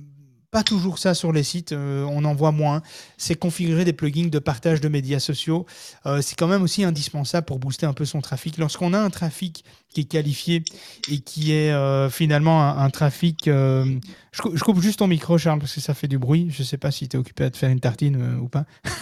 pas 0.50 0.62
toujours 0.62 0.98
ça 0.98 1.14
sur 1.14 1.30
les 1.32 1.42
sites, 1.42 1.72
euh, 1.72 2.04
on 2.04 2.24
en 2.24 2.34
voit 2.34 2.52
moins. 2.52 2.82
C'est 3.18 3.34
configurer 3.34 3.84
des 3.84 3.92
plugins 3.92 4.28
de 4.28 4.38
partage 4.38 4.80
de 4.80 4.88
médias 4.88 5.18
sociaux. 5.20 5.66
Euh, 6.06 6.22
c'est 6.22 6.36
quand 6.36 6.46
même 6.48 6.62
aussi 6.62 6.84
indispensable 6.84 7.44
pour 7.46 7.58
booster 7.58 7.86
un 7.86 7.92
peu 7.92 8.04
son 8.04 8.20
trafic. 8.20 8.56
Lorsqu'on 8.58 8.94
a 8.94 8.98
un 8.98 9.10
trafic 9.10 9.64
qui 9.90 10.00
est 10.02 10.04
qualifié 10.04 10.64
et 11.10 11.18
qui 11.20 11.52
est 11.52 11.72
euh, 11.72 12.08
finalement 12.10 12.62
un, 12.62 12.78
un 12.84 12.90
trafic... 12.90 13.42
je, 13.46 13.98
cou- 14.40 14.56
je 14.56 14.62
coupe 14.64 14.80
juste 14.80 14.98
ton 15.00 15.06
micro, 15.06 15.36
Charles, 15.38 15.58
parce 15.58 15.74
que 15.74 15.80
ça 15.80 15.94
fait 15.94 16.08
du 16.08 16.18
bruit. 16.18 16.48
Je 16.50 16.62
sais 16.62 16.78
pas 16.78 16.90
si 16.90 17.08
tu 17.08 17.16
es 17.16 17.20
occupé 17.20 17.44
à 17.44 17.50
te 17.50 17.56
faire 17.56 17.70
une 17.70 17.80
tartine 17.80 18.38
ou 18.40 18.48
pas. 18.48 18.64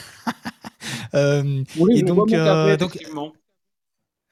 Oui, 1.77 1.99
et 1.99 2.03
donc, 2.03 2.31
café, 2.45 2.77
donc. 2.77 2.97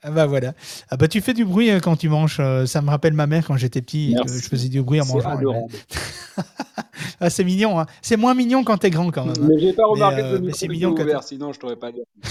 Ah 0.05 0.11
bah 0.11 0.27
voilà. 0.27 0.53
Ah 0.91 0.97
bah 0.97 1.09
tu 1.09 1.21
fais 1.21 1.35
du 1.35 1.45
bruit 1.45 1.71
euh, 1.71 1.81
quand 1.81 1.97
tu 1.97 2.09
manges. 2.09 2.37
euh, 2.41 2.67
ça 2.67 2.83
me 2.83 2.91
rappelle 2.91 3.15
ma 3.15 3.27
mère 3.27 3.47
quand 3.47 3.57
j'étais 3.57 3.81
petit 3.83 4.11
et 4.13 4.15
que 4.15 4.21
Merci. 4.21 4.41
je 4.43 4.49
faisais 4.49 4.69
du 4.69 4.83
bruit 4.83 5.01
en 5.01 5.07
mangeant. 5.07 5.41
Ah, 7.21 7.31
c'est 7.31 7.45
mignon. 7.45 7.79
hein. 7.79 7.87
C'est 8.03 8.17
moins 8.17 8.35
mignon 8.35 8.65
quand 8.65 8.77
t'es 8.79 8.91
grand 8.91 9.11
quand 9.11 9.25
même. 9.25 9.35
hein. 9.41 9.47
Mais 9.49 9.59
j'ai 9.61 9.73
pas 9.73 9.87
remarqué 9.87 10.23
Mais, 10.23 10.39
que 10.41 10.47
euh, 10.47 10.51
c'est 10.53 10.69
mignon 10.69 10.95
quand 10.95 11.03
ouvert, 11.05 11.23
sinon 11.23 11.53
je 11.53 11.59
t'aurais 11.61 11.77
pas 11.77 11.91
dit. 11.93 12.03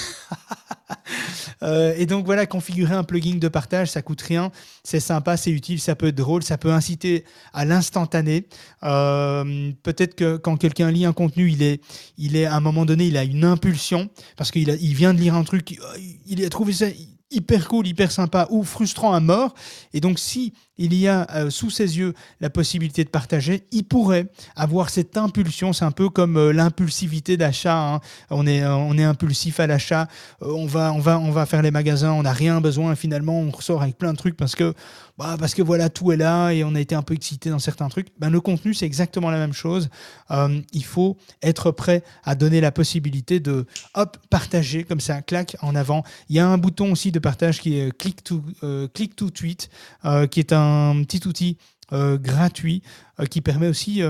Euh, 1.62 1.94
et 1.98 2.06
donc 2.06 2.26
voilà, 2.26 2.46
configurer 2.46 2.94
un 2.94 3.04
plugin 3.06 3.36
de 3.38 3.48
partage, 3.48 3.90
ça 3.90 4.02
coûte 4.02 4.22
rien, 4.22 4.52
c'est 4.84 5.00
sympa, 5.00 5.38
c'est 5.38 5.52
utile, 5.52 5.80
ça 5.80 5.96
peut 5.96 6.08
être 6.08 6.16
drôle, 6.16 6.44
ça 6.44 6.58
peut 6.58 6.72
inciter 6.74 7.24
à 7.54 7.64
l'instantané. 7.64 8.48
Euh, 8.84 9.72
Peut-être 9.82 10.16
que 10.16 10.36
quand 10.36 10.58
quelqu'un 10.58 10.92
lit 10.92 11.06
un 11.06 11.14
contenu, 11.14 11.50
il 11.50 11.64
est, 11.64 11.82
il 12.18 12.36
est 12.36 12.46
à 12.46 12.56
un 12.56 12.60
moment 12.60 12.86
donné, 12.86 13.06
il 13.08 13.16
a 13.16 13.24
une 13.24 13.46
impulsion 13.46 14.10
parce 14.36 14.52
qu'il 14.52 14.68
il 14.82 14.94
vient 14.94 15.14
de 15.14 15.20
lire 15.20 15.36
un 15.36 15.44
truc, 15.44 15.80
euh, 15.82 15.98
il 16.26 16.44
a 16.44 16.50
trouvé 16.50 16.74
ça 16.74 16.88
hyper 17.34 17.68
cool, 17.68 17.88
hyper 17.88 18.12
sympa 18.12 18.48
ou 18.50 18.64
frustrant 18.64 19.14
à 19.14 19.20
mort. 19.20 19.54
Et 19.94 20.00
donc 20.00 20.20
si 20.20 20.54
il 20.78 20.96
y 20.96 21.08
a 21.08 21.28
euh, 21.36 21.50
sous 21.50 21.70
ses 21.70 22.00
yeux 22.00 22.14
la 22.42 22.50
possibilité 22.50 23.04
de 23.04 23.10
partager, 23.10 23.68
il 23.72 23.84
pourrait 23.84 24.28
avoir 24.56 24.90
cette 24.90 25.18
impulsion. 25.18 25.72
C'est 25.72 25.86
un 25.86 25.92
peu 25.92 26.10
comme 26.10 26.36
euh, 26.38 26.52
l'impulsivité 26.52 27.38
d'achat. 27.38 27.78
hein. 27.78 28.00
On 28.32 28.48
est, 28.48 28.64
euh, 28.64 28.76
on 28.76 28.98
est 28.98 29.04
impulsif 29.04 29.60
à 29.60 29.68
l'achat. 29.68 30.08
On 30.42 30.66
va, 30.66 30.92
on 30.94 31.00
va, 31.00 31.20
on 31.20 31.32
va 31.32 31.46
faire 31.46 31.62
les 31.62 31.70
magasins. 31.72 32.12
On 32.14 32.24
n'a 32.24 32.34
rien 32.34 32.60
besoin. 32.60 32.96
Finalement, 32.96 33.40
on 33.40 33.52
ressort 33.52 33.84
avec 33.84 33.98
plein 33.98 34.14
de 34.14 34.18
trucs 34.18 34.36
parce 34.36 34.56
que, 34.56 34.74
bah, 35.18 35.36
parce 35.40 35.54
que 35.54 35.62
voilà, 35.62 35.90
tout 35.90 36.12
est 36.12 36.18
là 36.18 36.52
et 36.52 36.64
on 36.64 36.74
a 36.74 36.80
été 36.80 36.96
un 36.96 37.04
peu 37.04 37.14
excité 37.14 37.50
dans 37.50 37.60
certains 37.60 37.88
trucs. 37.88 38.08
Ben, 38.18 38.30
le 38.30 38.42
contenu, 38.42 38.74
c'est 38.74 38.86
exactement 38.86 39.30
la 39.30 39.38
même 39.38 39.54
chose. 39.54 39.90
Euh, 40.32 40.60
il 40.72 40.84
faut 40.84 41.18
être 41.44 41.72
prêt 41.72 42.04
à 42.24 42.34
donner 42.36 42.62
la 42.62 42.72
possibilité 42.72 43.40
de, 43.40 43.66
hop, 43.94 44.18
partager 44.30 44.84
comme 44.84 45.00
ça, 45.00 45.22
clac 45.22 45.56
en 45.62 45.76
avant. 45.76 46.04
Il 46.30 46.36
y 46.36 46.40
a 46.40 46.48
un 46.48 46.58
bouton 46.58 46.92
aussi 46.92 47.12
de 47.12 47.20
partage 47.20 47.62
qui 47.62 47.78
est 47.78 47.96
click 47.96 48.24
to, 48.24 48.44
euh, 48.64 48.88
click 48.88 49.16
to 49.16 49.30
tweet, 49.30 49.70
euh, 50.06 50.26
qui 50.26 50.40
est 50.40 50.52
un 50.52 51.04
petit 51.04 51.28
outil 51.28 51.58
euh, 51.92 52.18
gratuit 52.18 52.82
qui 53.30 53.42
permet 53.42 53.68
aussi, 53.68 54.02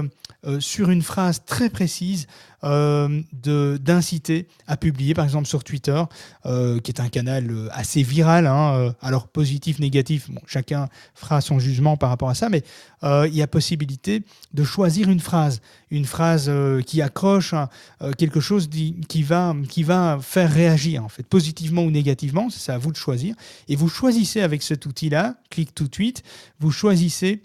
sur 0.59 0.89
une 0.89 1.01
phrase 1.01 1.43
très 1.45 1.69
précise, 1.69 2.25
euh, 2.63 3.21
de- 3.33 3.77
d'inciter 3.81 4.47
à 4.67 4.77
publier, 4.77 5.13
par 5.13 5.25
exemple 5.25 5.47
sur 5.47 5.63
Twitter, 5.63 6.01
euh, 6.45 6.79
qui 6.79 6.91
est 6.91 6.99
un 6.99 7.09
canal 7.09 7.49
euh, 7.51 7.67
assez 7.71 8.03
viral. 8.03 8.47
hein, 8.47 8.75
euh, 8.75 8.91
alors 9.01 9.27
positif, 9.27 9.79
négatif, 9.79 10.29
bon, 10.29 10.41
chacun 10.47 10.87
fera 11.13 11.41
son 11.41 11.59
jugement 11.59 11.97
par 11.97 12.09
rapport 12.09 12.29
à 12.29 12.35
ça, 12.35 12.49
mais 12.49 12.63
il 13.05 13.35
y 13.35 13.41
a 13.41 13.47
possibilité 13.47 14.23
de 14.53 14.63
choisir 14.63 15.09
une 15.09 15.19
phrase, 15.19 15.59
une 15.91 16.05
phrase 16.05 16.49
qui 16.87 17.01
accroche, 17.01 17.53
hein, 17.53 17.67
quelque 18.17 18.39
chose 18.39 18.69
qui 18.69 19.23
va, 19.23 19.53
qui 19.67 19.83
va 19.83 20.19
faire 20.21 20.49
réagir, 20.49 21.03
en 21.03 21.09
fait, 21.09 21.23
positivement 21.23 21.81
ou 21.83 21.91
négativement, 21.91 22.49
c'est 22.49 22.71
à 22.71 22.77
vous 22.77 22.93
de 22.93 22.97
choisir. 22.97 23.35
Et 23.67 23.75
vous 23.75 23.89
choisissez 23.89 24.39
avec 24.39 24.63
cet 24.63 24.85
outil-là, 24.85 25.35
click 25.49 25.75
to 25.75 25.89
tweet, 25.89 26.23
vous 26.61 26.71
choisissez 26.71 27.41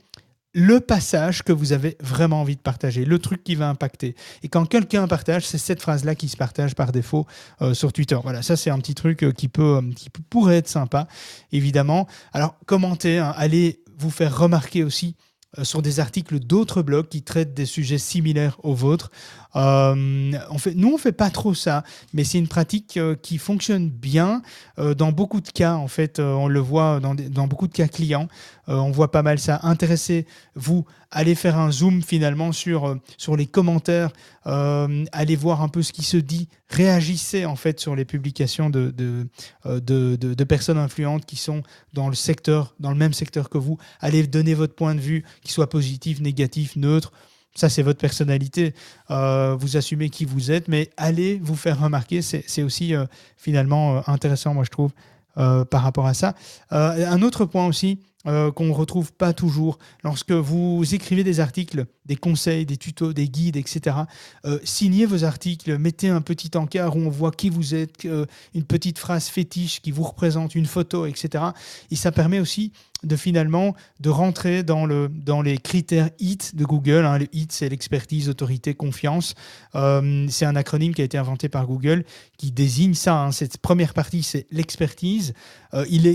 le 0.58 0.80
passage 0.80 1.44
que 1.44 1.52
vous 1.52 1.72
avez 1.72 1.96
vraiment 2.00 2.40
envie 2.40 2.56
de 2.56 2.60
partager, 2.60 3.04
le 3.04 3.20
truc 3.20 3.44
qui 3.44 3.54
va 3.54 3.68
impacter. 3.68 4.16
Et 4.42 4.48
quand 4.48 4.66
quelqu'un 4.66 5.06
partage, 5.06 5.46
c'est 5.46 5.56
cette 5.56 5.80
phrase-là 5.80 6.16
qui 6.16 6.28
se 6.28 6.36
partage 6.36 6.74
par 6.74 6.90
défaut 6.90 7.28
euh, 7.62 7.74
sur 7.74 7.92
Twitter. 7.92 8.18
Voilà, 8.20 8.42
ça 8.42 8.56
c'est 8.56 8.68
un 8.68 8.78
petit 8.78 8.96
truc 8.96 9.22
euh, 9.22 9.30
qui 9.30 9.46
peut, 9.46 9.76
euh, 9.76 9.92
qui 9.94 10.10
pourrait 10.10 10.56
être 10.56 10.68
sympa, 10.68 11.06
évidemment. 11.52 12.08
Alors 12.32 12.56
commentez, 12.66 13.18
hein, 13.18 13.32
allez 13.36 13.84
vous 13.98 14.10
faire 14.10 14.36
remarquer 14.36 14.82
aussi 14.82 15.14
sur 15.62 15.80
des 15.80 16.00
articles 16.00 16.40
d'autres 16.40 16.82
blogs 16.82 17.08
qui 17.08 17.22
traitent 17.22 17.54
des 17.54 17.64
sujets 17.64 17.98
similaires 17.98 18.58
aux 18.64 18.74
vôtres. 18.74 19.10
Euh, 19.56 20.32
on 20.50 20.58
fait, 20.58 20.74
nous, 20.74 20.92
on 20.92 20.98
fait 20.98 21.12
pas 21.12 21.30
trop 21.30 21.54
ça, 21.54 21.84
mais 22.12 22.24
c'est 22.24 22.38
une 22.38 22.48
pratique 22.48 22.96
euh, 22.96 23.14
qui 23.14 23.38
fonctionne 23.38 23.88
bien 23.88 24.42
euh, 24.78 24.94
dans 24.94 25.10
beaucoup 25.10 25.40
de 25.40 25.48
cas. 25.48 25.74
En 25.74 25.88
fait, 25.88 26.18
euh, 26.18 26.32
on 26.34 26.48
le 26.48 26.60
voit 26.60 27.00
dans, 27.00 27.14
beaucoup 27.46 27.66
de 27.66 27.72
cas 27.72 27.88
clients. 27.88 28.28
On 28.70 28.90
voit 28.90 29.10
pas 29.10 29.22
mal 29.22 29.38
ça. 29.38 29.60
Intéressez-vous, 29.62 30.84
allez 31.10 31.34
faire 31.34 31.56
un 31.58 31.72
zoom 31.72 32.02
finalement 32.02 32.52
sur, 32.52 32.98
sur 33.16 33.34
les 33.34 33.46
commentaires, 33.46 34.10
allez 34.44 35.36
voir 35.36 35.62
un 35.62 35.68
peu 35.68 35.82
ce 35.82 35.90
qui 35.94 36.02
se 36.02 36.18
dit, 36.18 36.48
réagissez 36.68 37.46
en 37.46 37.56
fait 37.56 37.80
sur 37.80 37.96
les 37.96 38.04
publications 38.04 38.68
de, 38.68 38.90
de, 38.90 39.26
de- 39.64 40.16
de 40.16 40.44
personnes 40.44 40.76
influentes 40.76 41.24
qui 41.24 41.36
sont 41.36 41.62
dans 41.94 42.10
le 42.10 42.14
secteur, 42.14 42.74
dans 42.78 42.90
le 42.90 42.96
même 42.98 43.14
secteur 43.14 43.48
que 43.48 43.56
vous. 43.56 43.78
Allez 44.00 44.26
donner 44.26 44.52
votre 44.52 44.74
point 44.74 44.94
de 44.94 45.00
vue, 45.00 45.24
qu'il 45.40 45.50
soit 45.50 45.70
positif, 45.70 46.20
négatif, 46.20 46.76
neutre. 46.76 47.10
Ça, 47.58 47.68
c'est 47.68 47.82
votre 47.82 47.98
personnalité. 47.98 48.72
Euh, 49.10 49.56
vous 49.58 49.76
assumez 49.76 50.10
qui 50.10 50.24
vous 50.24 50.52
êtes, 50.52 50.68
mais 50.68 50.90
allez 50.96 51.40
vous 51.42 51.56
faire 51.56 51.80
remarquer. 51.80 52.22
C'est 52.22 52.62
aussi 52.62 52.94
euh, 52.94 53.04
finalement 53.36 53.96
euh, 53.96 54.00
intéressant, 54.06 54.54
moi, 54.54 54.62
je 54.62 54.70
trouve, 54.70 54.92
par 55.34 55.82
rapport 55.82 56.06
à 56.06 56.14
ça. 56.14 56.34
Un 56.70 57.22
autre 57.22 57.44
point 57.44 57.66
aussi 57.66 58.00
euh, 58.28 58.52
qu'on 58.52 58.66
ne 58.66 58.72
retrouve 58.72 59.12
pas 59.12 59.32
toujours, 59.32 59.78
lorsque 60.04 60.32
vous 60.32 60.84
écrivez 60.94 61.24
des 61.24 61.40
articles, 61.40 61.86
des 62.06 62.16
conseils, 62.16 62.66
des 62.66 62.76
tutos, 62.76 63.12
des 63.12 63.28
guides, 63.28 63.56
etc., 63.56 63.96
euh, 64.44 64.58
signez 64.64 65.06
vos 65.06 65.24
articles, 65.24 65.76
mettez 65.78 66.08
un 66.08 66.20
petit 66.20 66.50
encart 66.56 66.96
où 66.96 67.00
on 67.00 67.10
voit 67.10 67.32
qui 67.32 67.50
vous 67.50 67.74
êtes, 67.74 68.04
euh, 68.04 68.26
une 68.54 68.64
petite 68.64 68.98
phrase 68.98 69.28
fétiche 69.28 69.80
qui 69.80 69.90
vous 69.90 70.04
représente, 70.04 70.54
une 70.54 70.66
photo, 70.66 71.06
etc. 71.06 71.44
Et 71.90 71.96
ça 71.96 72.12
permet 72.12 72.38
aussi 72.38 72.72
de 73.04 73.14
finalement 73.14 73.76
de 74.00 74.10
rentrer 74.10 74.64
dans, 74.64 74.84
le, 74.84 75.08
dans 75.08 75.40
les 75.40 75.58
critères 75.58 76.10
HIT 76.18 76.56
de 76.56 76.64
Google. 76.64 77.04
hein. 77.04 77.18
Le 77.18 77.28
HIT, 77.32 77.52
c'est 77.52 77.68
l'expertise, 77.68 78.28
autorité, 78.28 78.74
confiance. 78.74 79.34
C'est 79.72 80.44
un 80.44 80.56
acronyme 80.56 80.92
qui 80.94 81.02
a 81.02 81.04
été 81.04 81.16
inventé 81.16 81.48
par 81.48 81.68
Google 81.68 82.04
qui 82.38 82.50
désigne 82.50 82.94
ça. 82.94 83.22
hein. 83.22 83.30
Cette 83.30 83.58
première 83.58 83.94
partie, 83.94 84.24
c'est 84.24 84.46
l'expertise. 84.50 85.32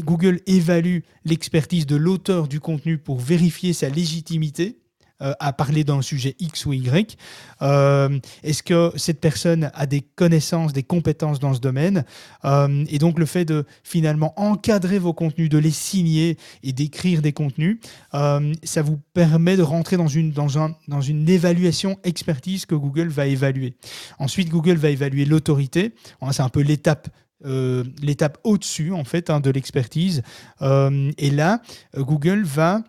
Google 0.03 0.41
évalue 0.45 0.99
l'expertise 1.24 1.86
de 1.86 1.95
l'auteur 2.04 2.47
du 2.47 2.60
contenu 2.60 2.97
pour 2.97 3.20
vérifier 3.20 3.74
sa 3.74 3.89
légitimité. 3.89 4.78
euh, 5.22 5.34
à 5.39 5.54
parler 5.54 5.84
d'un 5.84 6.01
sujet 6.01 6.36
X 6.39 6.66
ou 6.66 6.74
Y 6.74 7.18
euh, 7.62 8.20
Est-ce 8.41 8.64
que 8.64 8.91
cette 8.97 9.22
personne 9.22 9.70
a 9.74 9.86
des 9.86 10.01
connaissances, 10.01 10.74
des 10.74 10.84
compétences 10.84 11.39
dans 11.39 11.54
ce 11.54 11.62
domaine? 11.62 12.04
Euh, 12.43 12.84
Et 12.89 12.97
donc 12.97 13.20
le 13.20 13.26
fait 13.26 13.45
de 13.45 13.64
finalement 13.84 14.34
encadrer 14.38 14.99
vos 14.99 15.14
contenus, 15.14 15.49
de 15.49 15.60
les 15.60 15.72
signer 15.72 16.38
et 16.64 16.74
d'écrire 16.74 17.22
des 17.22 17.32
contenus, 17.32 17.78
ça 18.12 18.82
vous 18.82 18.99
permet 19.14 19.56
de 19.56 19.62
rentrer 19.62 19.97
dans 19.97 20.10
une, 20.10 20.32
dans, 20.32 20.47
dans 20.88 21.01
une 21.01 21.30
évaluation 21.30 21.97
expertise 22.04 22.66
que 22.66 22.76
Google 22.76 23.10
va 23.10 23.28
évaluer. 23.28 23.76
Ensuite, 24.18 24.49
Google 24.49 24.78
va 24.78 24.89
évaluer 24.89 25.26
l'autorité. 25.26 25.93
Voilà, 26.20 26.34
C'est 26.34 26.41
un 26.43 26.49
peu 26.49 26.62
l'étape 26.62 27.08
euh, 27.46 27.84
l'étape 28.02 28.38
au-dessus 28.44 28.94
en 28.94 29.04
fait 29.04 29.30
hein, 29.30 29.39
de 29.39 29.50
l'expertise. 29.50 30.24
Euh, 30.62 31.12
et 31.18 31.30
là, 31.30 31.62
Google 31.98 32.44
va 32.44 32.84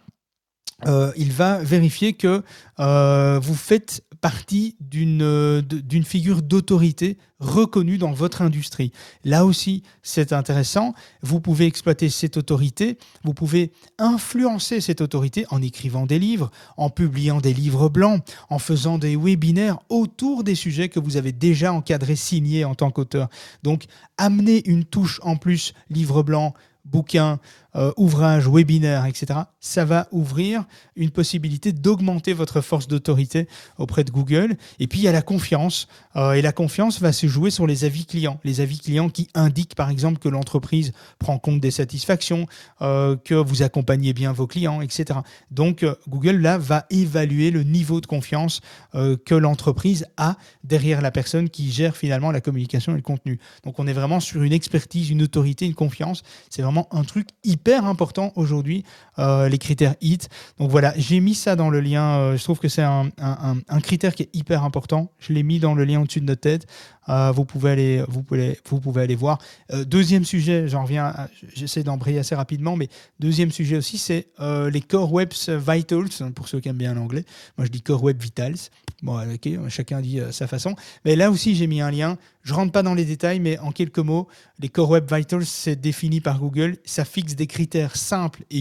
euh, 0.86 1.12
il 1.16 1.32
va 1.32 1.58
vérifier 1.58 2.12
que 2.12 2.42
vous 2.78 3.54
faites 3.54 4.03
partie 4.24 4.74
d'une 4.80 5.20
euh, 5.20 5.60
d'une 5.60 6.02
figure 6.02 6.40
d'autorité 6.40 7.18
reconnue 7.40 7.98
dans 7.98 8.12
votre 8.12 8.40
industrie. 8.40 8.90
Là 9.22 9.44
aussi, 9.44 9.82
c'est 10.02 10.32
intéressant. 10.32 10.94
Vous 11.20 11.42
pouvez 11.42 11.66
exploiter 11.66 12.08
cette 12.08 12.38
autorité, 12.38 12.96
vous 13.22 13.34
pouvez 13.34 13.70
influencer 13.98 14.80
cette 14.80 15.02
autorité 15.02 15.44
en 15.50 15.60
écrivant 15.60 16.06
des 16.06 16.18
livres, 16.18 16.50
en 16.78 16.88
publiant 16.88 17.42
des 17.42 17.52
livres 17.52 17.90
blancs, 17.90 18.24
en 18.48 18.58
faisant 18.58 18.96
des 18.96 19.14
webinaires 19.14 19.80
autour 19.90 20.42
des 20.42 20.54
sujets 20.54 20.88
que 20.88 21.00
vous 21.00 21.18
avez 21.18 21.32
déjà 21.32 21.74
encadrés, 21.74 22.16
signés 22.16 22.64
en 22.64 22.74
tant 22.74 22.90
qu'auteur. 22.90 23.28
Donc, 23.62 23.84
amener 24.16 24.66
une 24.66 24.86
touche 24.86 25.20
en 25.22 25.36
plus, 25.36 25.74
livre 25.90 26.22
blanc, 26.22 26.54
bouquin, 26.86 27.40
euh, 27.76 27.92
ouvrage, 27.96 28.48
webinaire, 28.48 29.06
etc., 29.06 29.40
ça 29.60 29.84
va 29.84 30.08
ouvrir 30.12 30.64
une 30.96 31.10
possibilité 31.10 31.72
d'augmenter 31.72 32.32
votre 32.32 32.60
force 32.60 32.86
d'autorité 32.86 33.48
auprès 33.78 34.04
de 34.04 34.10
Google. 34.10 34.56
Et 34.78 34.86
puis, 34.86 35.00
il 35.00 35.02
y 35.04 35.08
a 35.08 35.12
la 35.12 35.22
confiance. 35.22 35.88
Euh, 36.16 36.32
et 36.32 36.42
la 36.42 36.52
confiance 36.52 37.00
va 37.00 37.12
se 37.12 37.26
jouer 37.26 37.50
sur 37.50 37.66
les 37.66 37.84
avis 37.84 38.06
clients. 38.06 38.38
Les 38.44 38.60
avis 38.60 38.78
clients 38.78 39.08
qui 39.08 39.28
indiquent, 39.34 39.74
par 39.74 39.90
exemple, 39.90 40.18
que 40.18 40.28
l'entreprise 40.28 40.92
prend 41.18 41.38
compte 41.38 41.60
des 41.60 41.70
satisfactions, 41.70 42.46
euh, 42.82 43.16
que 43.16 43.34
vous 43.34 43.62
accompagnez 43.62 44.12
bien 44.12 44.32
vos 44.32 44.46
clients, 44.46 44.80
etc. 44.80 45.20
Donc, 45.50 45.82
euh, 45.82 45.94
Google, 46.08 46.36
là, 46.36 46.58
va 46.58 46.86
évaluer 46.90 47.50
le 47.50 47.62
niveau 47.62 48.00
de 48.00 48.06
confiance 48.06 48.60
que 48.92 49.34
l'entreprise 49.34 50.06
a 50.16 50.36
derrière 50.62 51.00
la 51.00 51.10
personne 51.10 51.48
qui 51.48 51.70
gère 51.72 51.96
finalement 51.96 52.30
la 52.30 52.40
communication 52.40 52.92
et 52.92 52.96
le 52.96 53.02
contenu. 53.02 53.40
Donc, 53.64 53.78
on 53.78 53.86
est 53.86 53.92
vraiment 53.92 54.20
sur 54.20 54.42
une 54.42 54.52
expertise, 54.52 55.10
une 55.10 55.22
autorité, 55.22 55.66
une 55.66 55.74
confiance. 55.74 56.22
C'est 56.50 56.62
vraiment 56.62 56.86
un 56.92 57.02
truc 57.02 57.28
hyper 57.42 57.63
important 57.72 58.32
aujourd'hui, 58.36 58.84
euh, 59.18 59.48
les 59.48 59.58
critères 59.58 59.94
HIT. 60.00 60.28
Donc 60.58 60.70
voilà, 60.70 60.92
j'ai 60.96 61.20
mis 61.20 61.34
ça 61.34 61.56
dans 61.56 61.70
le 61.70 61.80
lien. 61.80 62.18
euh, 62.18 62.36
je 62.36 62.42
trouve 62.44 62.58
que 62.58 62.68
c'est 62.68 62.82
un, 62.82 63.08
un- 63.18 63.80
critère 63.80 64.14
qui 64.14 64.24
est 64.24 64.30
hyper 64.34 64.64
important. 64.64 65.10
Je 65.18 65.32
l'ai 65.32 65.42
mis 65.42 65.58
dans 65.58 65.74
le 65.74 65.84
lien 65.84 66.00
au-dessus 66.00 66.20
de 66.20 66.26
notre 66.26 66.40
tête. 66.40 66.66
Euh, 67.08 67.30
vous, 67.32 67.44
pouvez 67.44 67.70
aller, 67.70 68.04
vous, 68.08 68.22
pouvez, 68.22 68.58
vous 68.68 68.80
pouvez 68.80 69.02
aller 69.02 69.14
voir. 69.14 69.38
Deuxième 69.86 70.24
sujet, 70.24 70.68
j'en 70.68 70.84
reviens, 70.84 71.14
j'essaie 71.54 71.82
d'embrayer 71.82 72.18
assez 72.18 72.34
rapidement, 72.34 72.76
mais 72.76 72.88
deuxième 73.20 73.50
sujet 73.50 73.76
aussi, 73.76 73.98
c'est 73.98 74.28
les 74.40 74.80
Core 74.80 75.12
Web 75.12 75.30
Vitals, 75.48 76.32
pour 76.34 76.48
ceux 76.48 76.60
qui 76.60 76.68
aiment 76.70 76.76
bien 76.78 76.94
l'anglais. 76.94 77.24
Moi, 77.58 77.66
je 77.66 77.70
dis 77.70 77.82
Core 77.82 78.02
Web 78.02 78.20
Vitals. 78.22 78.56
Bon, 79.02 79.18
ok, 79.20 79.68
chacun 79.68 80.00
dit 80.00 80.18
sa 80.30 80.46
façon. 80.46 80.74
Mais 81.04 81.14
là 81.14 81.30
aussi, 81.30 81.54
j'ai 81.54 81.66
mis 81.66 81.82
un 81.82 81.90
lien. 81.90 82.16
Je 82.42 82.54
rentre 82.54 82.72
pas 82.72 82.82
dans 82.82 82.94
les 82.94 83.04
détails, 83.04 83.38
mais 83.40 83.58
en 83.58 83.70
quelques 83.70 83.98
mots, 83.98 84.28
les 84.60 84.68
Core 84.70 84.90
Web 84.90 85.12
Vitals, 85.12 85.44
c'est 85.44 85.76
défini 85.76 86.20
par 86.22 86.38
Google. 86.38 86.76
Ça 86.86 87.04
fixe 87.04 87.34
des 87.34 87.46
critères 87.46 87.96
simples 87.96 88.44
et 88.50 88.60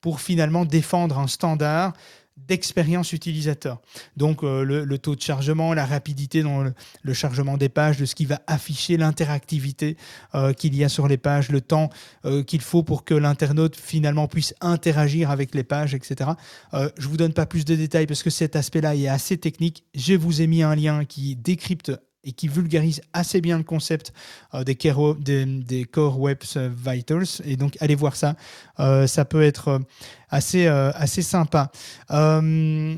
pour 0.00 0.20
finalement 0.20 0.64
défendre 0.64 1.18
un 1.18 1.26
standard 1.26 1.92
d'expérience 2.46 3.12
utilisateur. 3.12 3.80
Donc 4.16 4.42
euh, 4.42 4.62
le, 4.62 4.98
taux 4.98 5.16
de 5.16 5.20
chargement, 5.20 5.74
la 5.74 5.84
rapidité 5.84 6.42
dans 6.42 6.62
le, 7.02 7.14
chargement 7.14 7.56
des 7.56 7.68
pages, 7.68 7.98
de 7.98 8.04
ce 8.04 8.14
qui 8.14 8.26
va 8.26 8.40
afficher 8.46 8.96
l'interactivité 8.96 9.96
euh, 10.34 10.52
qu'il 10.52 10.76
y 10.76 10.84
a 10.84 10.88
sur 10.88 11.08
les 11.08 11.16
pages, 11.16 11.50
le 11.50 11.60
temps 11.60 11.90
euh, 12.24 12.42
qu'il 12.42 12.60
faut 12.60 12.82
pour 12.82 13.04
que 13.04 13.14
l'internaute 13.14 13.76
finalement 13.76 14.28
puisse 14.28 14.54
interagir 14.60 15.30
avec 15.30 15.54
les 15.54 15.64
pages, 15.64 15.94
etc. 15.94 16.30
Je 16.72 17.08
vous 17.08 17.16
donne 17.16 17.32
pas 17.32 17.46
plus 17.46 17.64
de 17.64 17.74
détails 17.74 18.06
parce 18.06 18.22
que 18.22 18.30
cet 18.30 18.56
aspect-là 18.56 18.94
est 18.94 19.08
assez 19.08 19.36
technique. 19.36 19.84
Je 19.94 20.14
vous 20.14 20.42
ai 20.42 20.46
mis 20.46 20.62
un 20.62 20.74
lien 20.74 21.04
qui 21.04 21.36
décrypte 21.36 21.92
et 22.28 22.32
qui 22.32 22.46
vulgarise 22.46 23.00
assez 23.12 23.40
bien 23.40 23.56
le 23.56 23.64
concept 23.64 24.12
euh, 24.54 24.62
des, 24.62 25.84
Core 25.90 26.20
Web 26.20 26.38
Vitals. 26.44 27.42
Et 27.44 27.56
donc, 27.56 27.76
allez 27.80 27.94
voir 27.94 28.14
ça. 28.16 28.36
Euh, 28.78 29.06
ça 29.06 29.24
peut 29.24 29.42
être 29.42 29.68
euh, 29.68 29.78
assez, 30.30 30.66
euh, 30.66 30.90
assez 30.94 31.22
sympa. 31.22 31.72
Euh, 32.10 32.94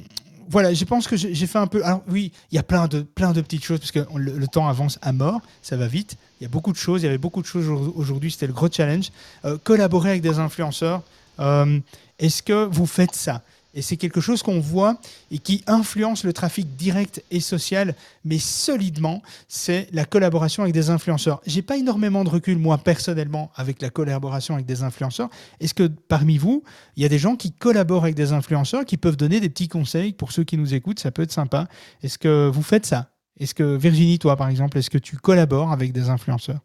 voilà, 0.49 0.75
je 0.75 0.85
pense 0.85 1.07
que 1.07 1.17
j'ai 1.17 1.47
fait 1.47 1.59
un 1.59 1.69
peu. 1.69 1.85
Alors 1.85 2.03
oui, 2.09 2.33
il 2.51 2.57
y 2.57 2.59
a 2.59 2.65
plein 2.65 2.89
de, 2.89 3.03
plein 3.03 3.33
de 3.33 3.41
petites 3.41 3.65
choses 3.65 3.79
parce 3.79 3.93
que 3.93 4.01
le, 4.17 4.49
temps 4.49 4.67
avance 4.67 4.99
à 5.01 5.13
mort, 5.13 5.41
ça 5.63 5.77
va 5.77 5.87
vite. 5.87 6.17
Il 6.41 6.43
y 6.45 6.47
a 6.47 6.49
beaucoup 6.49 6.73
de 6.73 6.77
choses, 6.77 7.03
il 7.03 7.05
y 7.05 7.09
avait 7.09 7.19
beaucoup 7.19 7.41
de 7.41 7.47
choses 7.47 7.69
au- 7.69 7.93
aujourd'hui, 7.95 8.33
c'était 8.33 8.49
le 8.49 8.53
gros 8.53 8.69
challenge. 8.69 9.13
Euh, 9.45 9.59
collaborer 9.63 10.11
avec 10.11 10.23
des 10.23 10.41
influenceurs, 10.41 11.03
euh, 11.39 11.79
est-ce 12.19 12.43
que 12.43 12.65
vous 12.65 12.87
faites 12.87 13.15
ça? 13.15 13.43
Et 13.75 13.83
c'est 13.83 13.97
quelque 13.97 14.21
chose 14.21 14.43
qu'on 14.43 14.61
voit 14.61 14.99
et 15.31 15.39
qui 15.39 15.63
influence 15.67 16.25
le 16.25 16.33
trafic 16.33 16.77
direct 16.77 17.23
et 17.31 17.41
social, 17.41 17.95
mais 18.25 18.39
solidement, 18.39 19.23
c'est 19.49 19.89
la 19.93 20.05
collaboration 20.05 20.63
avec 20.63 20.75
des 20.75 20.91
influenceurs. 20.91 21.41
J'ai 21.47 21.63
pas 21.63 21.77
énormément 21.77 22.25
de 22.25 22.31
recul, 22.31 22.59
moi, 22.59 22.79
personnellement, 22.79 23.51
avec 23.55 23.81
la 23.81 23.91
collaboration 23.91 24.55
avec 24.55 24.67
des 24.67 24.83
influenceurs. 24.83 25.31
Est-ce 25.61 25.75
que 25.75 25.87
parmi 25.87 26.39
vous, 26.39 26.65
il 26.97 27.03
y 27.03 27.07
a 27.07 27.09
des 27.09 27.19
gens 27.19 27.37
qui 27.37 27.53
collaborent 27.53 28.05
avec 28.05 28.17
des 28.17 28.33
influenceurs, 28.33 28.85
qui 28.85 28.97
peuvent 28.97 29.17
donner 29.17 29.41
des 29.41 29.49
petits 29.49 29.69
conseils 29.69 30.13
pour 30.13 30.33
ceux 30.33 30.45
qui 30.45 30.57
nous 30.57 30.75
écoutent? 30.75 30.99
Ça 30.99 31.11
peut 31.11 31.23
être 31.23 31.33
sympa. 31.33 31.69
Est-ce 32.03 32.19
que 32.19 32.49
vous 32.49 32.63
faites 32.63 32.87
ça? 32.87 33.11
Est-ce 33.39 33.55
que, 33.55 33.77
Virginie, 33.77 34.19
toi, 34.19 34.37
par 34.37 34.49
exemple, 34.49 34.77
est-ce 34.79 34.91
que 34.91 34.99
tu 34.99 35.17
collabores 35.17 35.73
avec 35.73 35.93
des 35.93 36.11
influenceurs? 36.11 36.61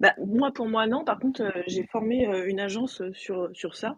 Bah, 0.00 0.14
moi, 0.26 0.50
pour 0.52 0.68
moi, 0.68 0.86
non. 0.88 1.04
Par 1.04 1.20
contre, 1.20 1.42
euh, 1.42 1.62
j'ai 1.68 1.86
formé 1.86 2.26
euh, 2.26 2.48
une 2.48 2.58
agence 2.58 3.00
euh, 3.00 3.12
sur, 3.14 3.50
sur 3.52 3.76
ça. 3.76 3.96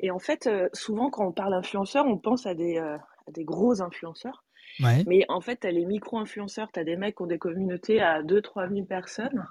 Et 0.00 0.10
en 0.10 0.18
fait, 0.18 0.46
euh, 0.46 0.68
souvent, 0.72 1.10
quand 1.10 1.26
on 1.26 1.32
parle 1.32 1.54
influenceurs, 1.54 2.06
on 2.06 2.18
pense 2.18 2.46
à 2.46 2.54
des, 2.54 2.78
euh, 2.78 2.96
à 2.96 3.30
des 3.30 3.44
gros 3.44 3.82
influenceurs. 3.82 4.44
Ouais. 4.80 5.04
Mais 5.06 5.24
en 5.28 5.40
fait, 5.40 5.60
tu 5.60 5.66
as 5.66 5.70
les 5.70 5.86
micro-influenceurs, 5.86 6.70
tu 6.72 6.80
as 6.80 6.84
des 6.84 6.96
mecs 6.96 7.16
qui 7.16 7.22
ont 7.22 7.26
des 7.26 7.38
communautés 7.38 8.00
à 8.00 8.22
2-3 8.22 8.68
000 8.68 8.84
personnes. 8.84 9.46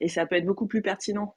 Et 0.00 0.08
ça 0.08 0.26
peut 0.26 0.36
être 0.36 0.46
beaucoup 0.46 0.66
plus 0.66 0.82
pertinent. 0.82 1.36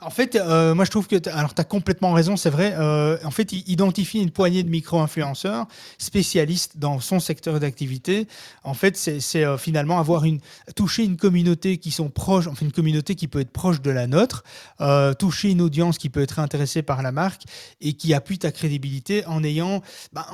En 0.00 0.10
fait, 0.10 0.36
euh, 0.36 0.74
moi 0.74 0.84
je 0.84 0.90
trouve 0.90 1.06
que 1.06 1.28
alors 1.28 1.54
tu 1.54 1.60
as 1.60 1.64
complètement 1.64 2.12
raison, 2.12 2.36
c'est 2.36 2.50
vrai. 2.50 2.74
euh, 2.78 3.18
en 3.24 3.30
fait, 3.30 3.52
il 3.52 3.68
identifie 3.68 4.20
une 4.20 4.30
poignée 4.30 4.62
de 4.62 4.70
micro-influenceurs 4.70 5.66
spécialistes 5.98 6.78
dans 6.78 7.00
son 7.00 7.20
secteur 7.20 7.60
d'activité. 7.60 8.26
En 8.64 8.74
fait, 8.74 8.96
c'est 8.96 9.44
euh, 9.44 9.58
finalement 9.58 9.98
avoir 9.98 10.24
une 10.24 10.40
toucher 10.74 11.04
une 11.04 11.16
communauté 11.16 11.78
qui 11.78 11.90
sont 11.90 12.08
proches, 12.08 12.46
enfin 12.46 12.64
une 12.64 12.72
communauté 12.72 13.14
qui 13.14 13.28
peut 13.28 13.40
être 13.40 13.52
proche 13.52 13.82
de 13.82 13.90
la 13.90 14.06
nôtre, 14.06 14.44
toucher 15.18 15.50
une 15.50 15.60
audience 15.60 15.98
qui 15.98 16.08
peut 16.08 16.22
être 16.22 16.38
intéressée 16.38 16.82
par 16.82 17.02
la 17.02 17.12
marque 17.12 17.42
et 17.80 17.92
qui 17.92 18.14
appuie 18.14 18.38
ta 18.38 18.52
crédibilité 18.52 19.26
en 19.26 19.42
ayant 19.44 19.82
bah, 20.12 20.26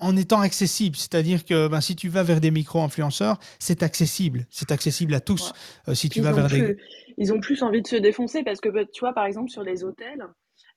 en 0.00 0.16
étant 0.16 0.40
accessible, 0.40 0.96
c'est-à-dire 0.96 1.44
que 1.44 1.68
ben, 1.68 1.80
si 1.80 1.96
tu 1.96 2.08
vas 2.08 2.22
vers 2.22 2.40
des 2.40 2.50
micro-influenceurs, 2.50 3.38
c'est 3.58 3.82
accessible, 3.82 4.46
c'est 4.50 4.72
accessible 4.72 5.14
à 5.14 5.20
tous. 5.20 5.52
Euh, 5.88 5.94
si 5.94 6.08
tu 6.08 6.18
Ils 6.20 6.24
vas 6.24 6.32
ont, 6.32 6.34
vers 6.36 6.48
des 6.48 6.62
plus, 6.62 6.76
ils 7.18 7.32
ont 7.32 7.40
plus 7.40 7.62
envie 7.62 7.82
de 7.82 7.86
se 7.86 7.96
défoncer 7.96 8.42
parce 8.42 8.60
que, 8.60 8.68
tu 8.92 9.00
vois, 9.00 9.12
par 9.12 9.26
exemple, 9.26 9.50
sur 9.50 9.62
les 9.62 9.84
hôtels, 9.84 10.24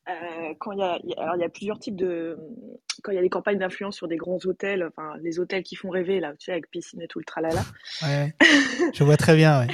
euh, 0.09 0.53
quand 0.59 0.71
il 0.71 0.79
y 0.79 0.83
a, 0.83 0.97
y 1.03 1.13
a- 1.13 1.21
alors 1.21 1.35
il 1.35 1.41
y 1.41 1.43
a 1.45 1.49
plusieurs 1.49 1.79
types 1.79 1.95
de. 1.95 2.37
Quand 3.03 3.11
il 3.11 3.15
y 3.15 3.19
a 3.19 3.21
des 3.21 3.29
campagnes 3.29 3.59
d'influence 3.59 3.95
sur 3.95 4.07
des 4.07 4.17
grands 4.17 4.39
hôtels, 4.45 4.83
enfin, 4.89 5.13
les 5.21 5.39
hôtels 5.39 5.63
qui 5.63 5.75
font 5.75 5.89
rêver, 5.89 6.19
là, 6.19 6.31
tu 6.31 6.45
sais, 6.45 6.51
avec 6.51 6.69
piscine 6.69 7.01
et 7.01 7.07
tout 7.07 7.19
le 7.19 7.25
tralala, 7.25 7.61
Ouais. 8.03 8.33
Je 8.93 9.03
vois 9.03 9.17
très 9.17 9.35
bien. 9.35 9.61
Ouais. 9.61 9.67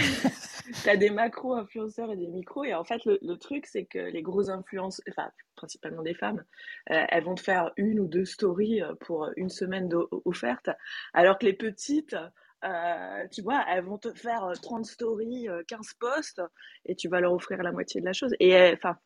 Tu 0.82 0.90
as 0.90 0.98
des 0.98 1.10
macro-influenceurs 1.10 2.12
et 2.12 2.18
des 2.18 2.28
micros. 2.28 2.64
Et 2.64 2.74
en 2.74 2.84
fait, 2.84 3.04
le, 3.06 3.20
le 3.22 3.38
truc, 3.38 3.66
c'est 3.66 3.86
que 3.86 4.00
les 4.00 4.22
gros 4.22 4.50
influenceurs, 4.50 5.04
enfin, 5.10 5.30
principalement 5.56 6.02
des 6.04 6.14
femmes, 6.14 6.44
euh, 6.92 7.06
elles 7.10 7.24
vont 7.24 7.36
te 7.36 7.42
faire 7.42 7.72
une 7.78 8.00
ou 8.00 8.08
deux 8.08 8.26
stories 8.26 8.82
euh, 8.82 8.94
pour 9.02 9.30
une 9.38 9.50
semaine 9.50 9.90
offerte, 10.26 10.70
alors 11.14 11.38
que 11.38 11.46
les 11.46 11.54
petites. 11.54 12.16
euh, 12.64 13.28
tu 13.32 13.42
vois, 13.42 13.64
elles 13.70 13.84
vont 13.86 13.98
te 13.98 14.14
faire 14.14 14.44
euh, 14.46 14.54
30 14.62 14.86
stories, 14.86 15.48
euh, 15.50 15.64
15 15.68 15.94
posts, 16.00 16.42
et 16.86 16.96
tu 16.96 17.08
vas 17.10 17.20
leur 17.22 17.34
offrir 17.34 17.62
la 17.64 17.72
moitié 17.72 18.02
de 18.02 18.06
la 18.06 18.14
chose. 18.14 18.34
Et 18.40 18.72
enfin, 18.74 18.98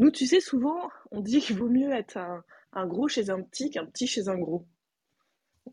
nous, 0.00 0.10
tu 0.10 0.26
sais, 0.26 0.40
souvent, 0.40 0.90
on 1.12 1.20
dit 1.20 1.40
qu'il 1.40 1.56
vaut 1.58 1.68
mieux 1.70 1.92
être 1.92 2.16
un, 2.18 2.44
un 2.72 2.86
gros 2.86 3.08
chez 3.08 3.30
un 3.30 3.42
petit 3.42 3.70
qu'un 3.70 3.86
petit 3.86 4.06
chez 4.08 4.28
un 4.28 4.38
gros. 4.38 4.66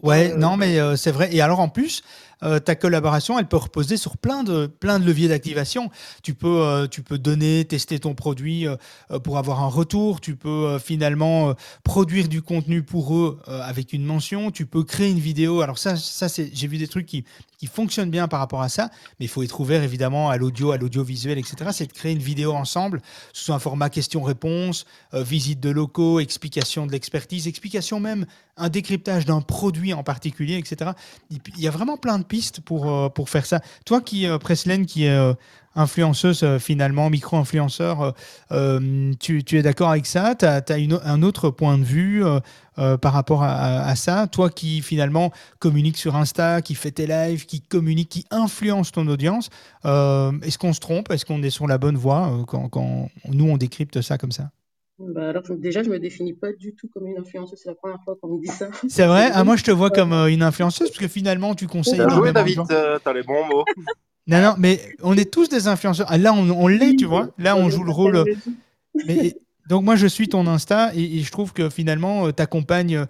Ouais, 0.01 0.31
Euh, 0.31 0.37
non, 0.37 0.57
mais 0.57 0.79
euh, 0.79 0.95
c'est 0.95 1.11
vrai. 1.11 1.29
Et 1.33 1.41
alors 1.41 1.59
en 1.59 1.69
plus, 1.69 2.03
euh, 2.43 2.59
ta 2.59 2.75
collaboration, 2.75 3.39
elle 3.39 3.47
peut 3.47 3.57
reposer 3.57 3.97
sur 3.97 4.17
plein 4.17 4.43
de, 4.43 4.67
plein 4.67 4.99
de 4.99 5.05
leviers 5.05 5.27
d'activation. 5.27 5.89
Tu 6.21 6.33
peux, 6.33 6.87
tu 6.91 7.01
peux 7.01 7.17
donner, 7.17 7.65
tester 7.65 7.99
ton 7.99 8.13
produit 8.13 8.67
pour 9.23 9.37
avoir 9.37 9.61
un 9.63 9.67
retour. 9.67 10.21
Tu 10.21 10.35
peux 10.35 10.77
finalement 10.79 11.53
produire 11.83 12.27
du 12.27 12.41
contenu 12.41 12.83
pour 12.83 13.15
eux 13.15 13.39
avec 13.47 13.93
une 13.93 14.03
mention. 14.03 14.51
Tu 14.51 14.65
peux 14.65 14.83
créer 14.83 15.09
une 15.09 15.19
vidéo. 15.19 15.61
Alors 15.61 15.77
ça, 15.77 15.95
ça 15.95 16.27
c'est, 16.27 16.51
j'ai 16.53 16.67
vu 16.67 16.77
des 16.77 16.87
trucs 16.87 17.05
qui, 17.05 17.23
qui 17.57 17.67
fonctionne 17.67 18.09
bien 18.09 18.27
par 18.27 18.39
rapport 18.39 18.61
à 18.61 18.69
ça, 18.69 18.89
mais 19.19 19.25
il 19.25 19.29
faut 19.29 19.43
être 19.43 19.59
ouvert 19.59 19.83
évidemment 19.83 20.29
à 20.29 20.37
l'audio, 20.37 20.71
à 20.71 20.77
l'audiovisuel, 20.77 21.37
etc. 21.37 21.69
C'est 21.71 21.87
de 21.87 21.93
créer 21.93 22.11
une 22.11 22.19
vidéo 22.19 22.53
ensemble 22.53 23.01
sous 23.33 23.53
un 23.53 23.59
format 23.59 23.89
question-réponse, 23.89 24.85
euh, 25.13 25.23
visite 25.23 25.59
de 25.59 25.69
locaux, 25.69 26.19
explication 26.19 26.85
de 26.85 26.91
l'expertise, 26.91 27.47
explication 27.47 27.99
même, 27.99 28.25
un 28.57 28.69
décryptage 28.69 29.25
d'un 29.25 29.41
produit 29.41 29.93
en 29.93 30.03
particulier, 30.03 30.57
etc. 30.57 30.91
Il 31.29 31.39
y 31.57 31.67
a 31.67 31.71
vraiment 31.71 31.97
plein 31.97 32.19
de 32.19 32.23
pistes 32.23 32.61
pour, 32.61 32.91
euh, 32.91 33.09
pour 33.09 33.29
faire 33.29 33.45
ça. 33.45 33.61
Toi 33.85 34.01
qui, 34.01 34.27
euh, 34.27 34.37
Presley, 34.37 34.85
qui 34.85 35.07
influenceuse 35.75 36.43
euh, 36.43 36.59
finalement, 36.59 37.09
micro-influenceur, 37.09 38.01
euh, 38.01 38.11
euh, 38.51 39.13
tu, 39.19 39.43
tu 39.43 39.57
es 39.57 39.61
d'accord 39.61 39.89
avec 39.91 40.05
ça? 40.05 40.35
Tu 40.35 40.45
as, 40.45 40.63
un 41.03 41.23
autre 41.23 41.49
point 41.49 41.77
de 41.77 41.83
vue 41.83 42.25
euh, 42.25 42.39
euh, 42.79 42.97
par 42.97 43.13
rapport 43.13 43.43
à, 43.43 43.51
à- 43.53 43.87
à 43.89 43.95
ça? 43.95 44.27
Toi 44.27 44.49
qui 44.49 44.81
finalement 44.81 45.31
communique 45.59 45.97
sur 45.97 46.15
Insta, 46.15 46.61
qui 46.61 46.75
fait 46.75 46.91
tes 46.91 47.07
lives, 47.07 47.45
qui 47.45 47.61
communique, 47.61 48.09
qui 48.09 48.25
influence 48.31 48.91
ton 48.91 49.07
audience, 49.07 49.49
euh, 49.85 50.31
est-ce 50.41 50.57
qu'on 50.57 50.73
se 50.73 50.79
trompe? 50.79 51.11
Est-ce 51.11 51.25
qu'on 51.25 51.43
est 51.43 51.49
sur 51.49 51.67
la 51.67 51.77
bonne 51.77 51.97
voie 51.97 52.29
euh, 52.31 52.43
quand, 52.45 52.69
quand 52.69 53.09
nous 53.29 53.45
on 53.49 53.57
décrypte 53.57 54.01
ça 54.01 54.17
comme 54.17 54.31
ça? 54.31 54.49
Bah, 54.97 55.29
alors, 55.29 55.43
déjà, 55.57 55.83
je 55.83 55.89
me 55.89 55.99
définis 55.99 56.33
pas 56.33 56.53
du 56.53 56.73
tout 56.73 56.87
comme 56.87 57.07
une 57.07 57.17
influenceuse. 57.17 57.59
C'est 57.61 57.69
la 57.69 57.75
première 57.75 58.01
fois 58.03 58.15
qu'on 58.15 58.29
me 58.35 58.41
dit 58.41 58.47
ça. 58.47 58.69
C'est 58.87 59.05
vrai? 59.07 59.29
Ah, 59.33 59.43
Moi 59.43 59.55
je 59.57 59.63
te 59.63 59.71
vois 59.71 59.89
comme 59.91 60.13
euh, 60.13 60.27
une 60.27 60.43
influenceuse 60.43 60.89
parce 60.89 60.99
que 60.99 61.07
finalement 61.07 61.55
tu 61.55 61.67
conseilles 61.67 61.99
Bien 61.99 62.09
joué, 62.09 62.31
David, 62.33 62.61
t'as 62.67 63.13
les 63.13 63.23
bons 63.23 63.45
mots. 63.45 63.65
Non, 64.27 64.41
non, 64.41 64.55
mais 64.57 64.95
on 65.03 65.15
est 65.17 65.31
tous 65.31 65.49
des 65.49 65.67
influenceurs. 65.67 66.07
Ah, 66.09 66.17
Là, 66.17 66.33
on, 66.33 66.49
on 66.49 66.67
l'est, 66.67 66.95
tu 66.95 67.05
vois. 67.05 67.29
Là, 67.37 67.55
on 67.55 67.69
joue 67.69 67.83
le 67.83 67.91
rôle. 67.91 68.23
Mais, 69.05 69.35
donc, 69.67 69.83
moi, 69.83 69.95
je 69.95 70.05
suis 70.07 70.27
ton 70.29 70.45
Insta 70.47 70.93
et, 70.95 71.17
et 71.17 71.21
je 71.21 71.31
trouve 71.31 71.51
que 71.53 71.69
finalement, 71.69 72.31
tu 72.31 72.41
accompagnes, 72.43 73.07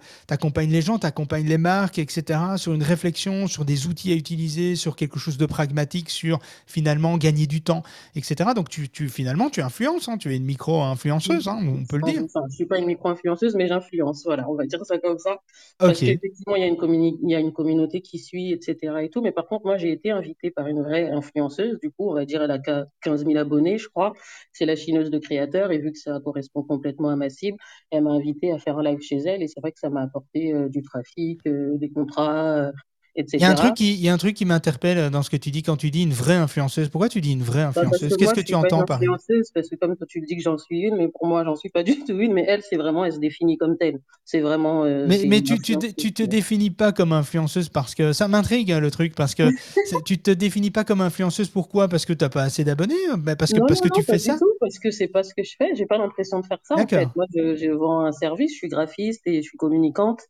les 0.68 0.82
gens, 0.82 0.98
tu 0.98 1.06
accompagnes 1.06 1.46
les 1.46 1.58
marques, 1.58 1.98
etc., 1.98 2.56
sur 2.56 2.72
une 2.72 2.82
réflexion, 2.82 3.46
sur 3.46 3.64
des 3.64 3.86
outils 3.86 4.10
à 4.12 4.14
utiliser, 4.14 4.74
sur 4.74 4.96
quelque 4.96 5.18
chose 5.18 5.36
de 5.36 5.46
pragmatique, 5.46 6.08
sur 6.10 6.38
finalement 6.66 7.18
gagner 7.18 7.46
du 7.46 7.60
temps, 7.62 7.82
etc. 8.14 8.54
Donc, 8.54 8.68
tu, 8.70 8.88
tu- 8.88 9.08
finalement, 9.08 9.50
tu 9.50 9.60
influences, 9.60 10.08
hein, 10.08 10.16
tu 10.16 10.32
es 10.32 10.36
une 10.36 10.44
micro-influenceuse, 10.44 11.48
hein, 11.48 11.58
on 11.62 11.84
peut 11.84 11.98
le 11.98 12.02
dire. 12.04 12.22
Enfin, 12.24 12.40
je 12.50 12.54
suis 12.54 12.66
pas 12.66 12.78
une 12.78 12.86
micro-influenceuse, 12.86 13.54
mais 13.54 13.66
j'influence. 13.66 14.22
Voilà, 14.24 14.48
on 14.48 14.54
va 14.54 14.64
dire 14.66 14.84
ça 14.84 14.98
comme 14.98 15.18
ça. 15.18 15.38
Parce 15.84 15.98
Ok. 15.98 16.04
qu'effectivement, 16.04 16.56
il 16.56 16.60
y 16.62 16.64
a 16.64 16.68
une 16.68 16.76
communi- 16.76 17.18
il 17.22 17.30
y 17.30 17.34
a 17.34 17.40
une 17.40 17.52
communauté 17.52 18.00
qui 18.00 18.18
suit, 18.18 18.52
etc. 18.52 19.04
et 19.04 19.10
tout. 19.10 19.20
Mais 19.22 19.32
par 19.32 19.46
contre, 19.46 19.66
moi, 19.66 19.76
j'ai 19.76 19.92
été 19.92 20.10
invitée 20.10 20.50
par 20.50 20.66
une 20.68 20.82
vraie 20.82 21.10
influenceuse. 21.10 21.78
Du 21.82 21.90
coup, 21.90 22.10
on 22.10 22.14
va 22.14 22.24
dire, 22.24 22.42
elle 22.42 22.50
a 22.50 22.58
qu'à 22.58 22.86
15 23.02 23.24
000 23.24 23.36
abonnés, 23.38 23.78
je 23.78 23.88
crois. 23.88 24.12
C'est 24.52 24.66
la 24.66 24.76
chineuse 24.76 25.10
de 25.10 25.18
créateurs. 25.18 25.70
Et 25.72 25.78
vu 25.78 25.92
que 25.92 25.98
ça 25.98 26.18
correspond 26.24 26.45
complètement 26.52 27.10
à 27.10 27.16
ma 27.16 27.30
cible, 27.30 27.58
elle 27.90 28.04
m'a 28.04 28.10
invitée 28.10 28.52
à 28.52 28.58
faire 28.58 28.78
un 28.78 28.82
live 28.82 29.00
chez 29.00 29.16
elle. 29.18 29.42
Et 29.42 29.48
c'est 29.48 29.60
vrai 29.60 29.72
que 29.72 29.78
ça 29.78 29.90
m'a 29.90 30.02
apporté 30.02 30.52
euh, 30.54 30.68
du 30.68 30.82
trafic, 30.82 31.40
euh, 31.46 31.76
des 31.78 31.90
contrats, 31.90 32.56
euh, 32.56 32.72
etc. 33.16 33.38
Il 33.38 33.42
y 33.42 33.44
a 33.44 33.50
un 33.50 33.54
truc 33.54 33.74
qui, 33.74 33.94
il 33.94 34.00
y 34.00 34.08
a 34.08 34.12
un 34.12 34.18
truc 34.18 34.34
qui 34.36 34.44
m'interpelle 34.44 35.10
dans 35.10 35.22
ce 35.22 35.30
que 35.30 35.36
tu 35.36 35.50
dis 35.50 35.62
quand 35.62 35.76
tu 35.76 35.90
dis 35.90 36.02
une 36.02 36.12
vraie 36.12 36.34
influenceuse. 36.36 36.88
Pourquoi 36.88 37.08
tu 37.08 37.20
dis 37.20 37.32
une 37.32 37.42
vraie 37.42 37.62
Bah, 37.74 37.82
influenceuse? 37.82 38.10
que 38.10 38.16
Qu'est-ce 38.16 38.34
que 38.34 38.40
tu 38.40 38.54
entends 38.54 38.84
par 38.84 38.98
influenceuse, 39.00 39.50
parce 39.54 39.68
que 39.68 39.76
comme 39.76 39.96
toi, 39.96 40.06
tu 40.08 40.20
le 40.20 40.26
dis 40.26 40.36
que 40.36 40.42
j'en 40.42 40.58
suis 40.58 40.80
une, 40.80 40.96
mais 40.96 41.08
pour 41.08 41.26
moi, 41.26 41.44
j'en 41.44 41.56
suis 41.56 41.68
pas 41.68 41.82
du 41.82 41.98
tout 42.04 42.18
une, 42.18 42.32
mais 42.32 42.44
elle, 42.48 42.62
c'est 42.62 42.76
vraiment, 42.76 43.04
elle 43.04 43.12
se 43.12 43.18
définit 43.18 43.56
comme 43.58 43.76
telle. 43.76 44.00
C'est 44.24 44.40
vraiment, 44.40 44.84
euh, 44.84 45.06
Mais, 45.08 45.22
mais 45.26 45.42
tu, 45.42 45.58
tu, 45.60 45.76
tu 45.78 46.12
te 46.12 46.22
définis 46.22 46.70
pas 46.70 46.92
comme 46.92 47.12
influenceuse 47.12 47.68
parce 47.68 47.94
que 47.94 48.12
ça 48.12 48.28
m'intrigue 48.28 48.72
hein, 48.72 48.80
le 48.80 48.90
truc 48.90 49.14
parce 49.14 49.34
que 49.34 49.50
tu 50.04 50.18
te 50.18 50.30
définis 50.30 50.70
pas 50.70 50.84
comme 50.84 51.00
influenceuse 51.00 51.48
pourquoi? 51.48 51.88
Parce 51.88 52.06
que 52.06 52.12
t'as 52.12 52.28
pas 52.28 52.42
assez 52.42 52.64
d'abonnés 52.64 52.94
Bah, 53.18 53.36
Parce 53.36 53.52
que 53.52 53.58
Non, 53.58 53.66
parce 53.66 53.80
non, 53.80 53.88
que 53.88 53.88
tu 53.94 54.00
non, 54.00 54.04
pas 54.04 54.12
fais 54.12 54.18
du 54.18 54.24
ça 54.24 54.36
tout, 54.38 54.52
parce 54.60 54.78
que 54.78 54.90
c'est 54.90 55.08
pas 55.08 55.22
ce 55.22 55.34
que 55.34 55.42
je 55.42 55.54
fais. 55.58 55.74
J'ai 55.74 55.86
pas 55.86 55.98
l'impression 55.98 56.40
de 56.40 56.46
faire 56.46 56.58
ça, 56.62 56.74
en 56.76 56.86
fait. 56.88 57.08
Moi, 57.14 57.26
je, 57.34 57.56
je 57.56 57.70
vends 57.70 58.00
un 58.04 58.12
service, 58.12 58.52
je 58.52 58.58
suis 58.58 58.68
graphiste 58.68 59.22
et 59.26 59.42
je 59.42 59.48
suis 59.48 59.58
communicante. 59.58 60.20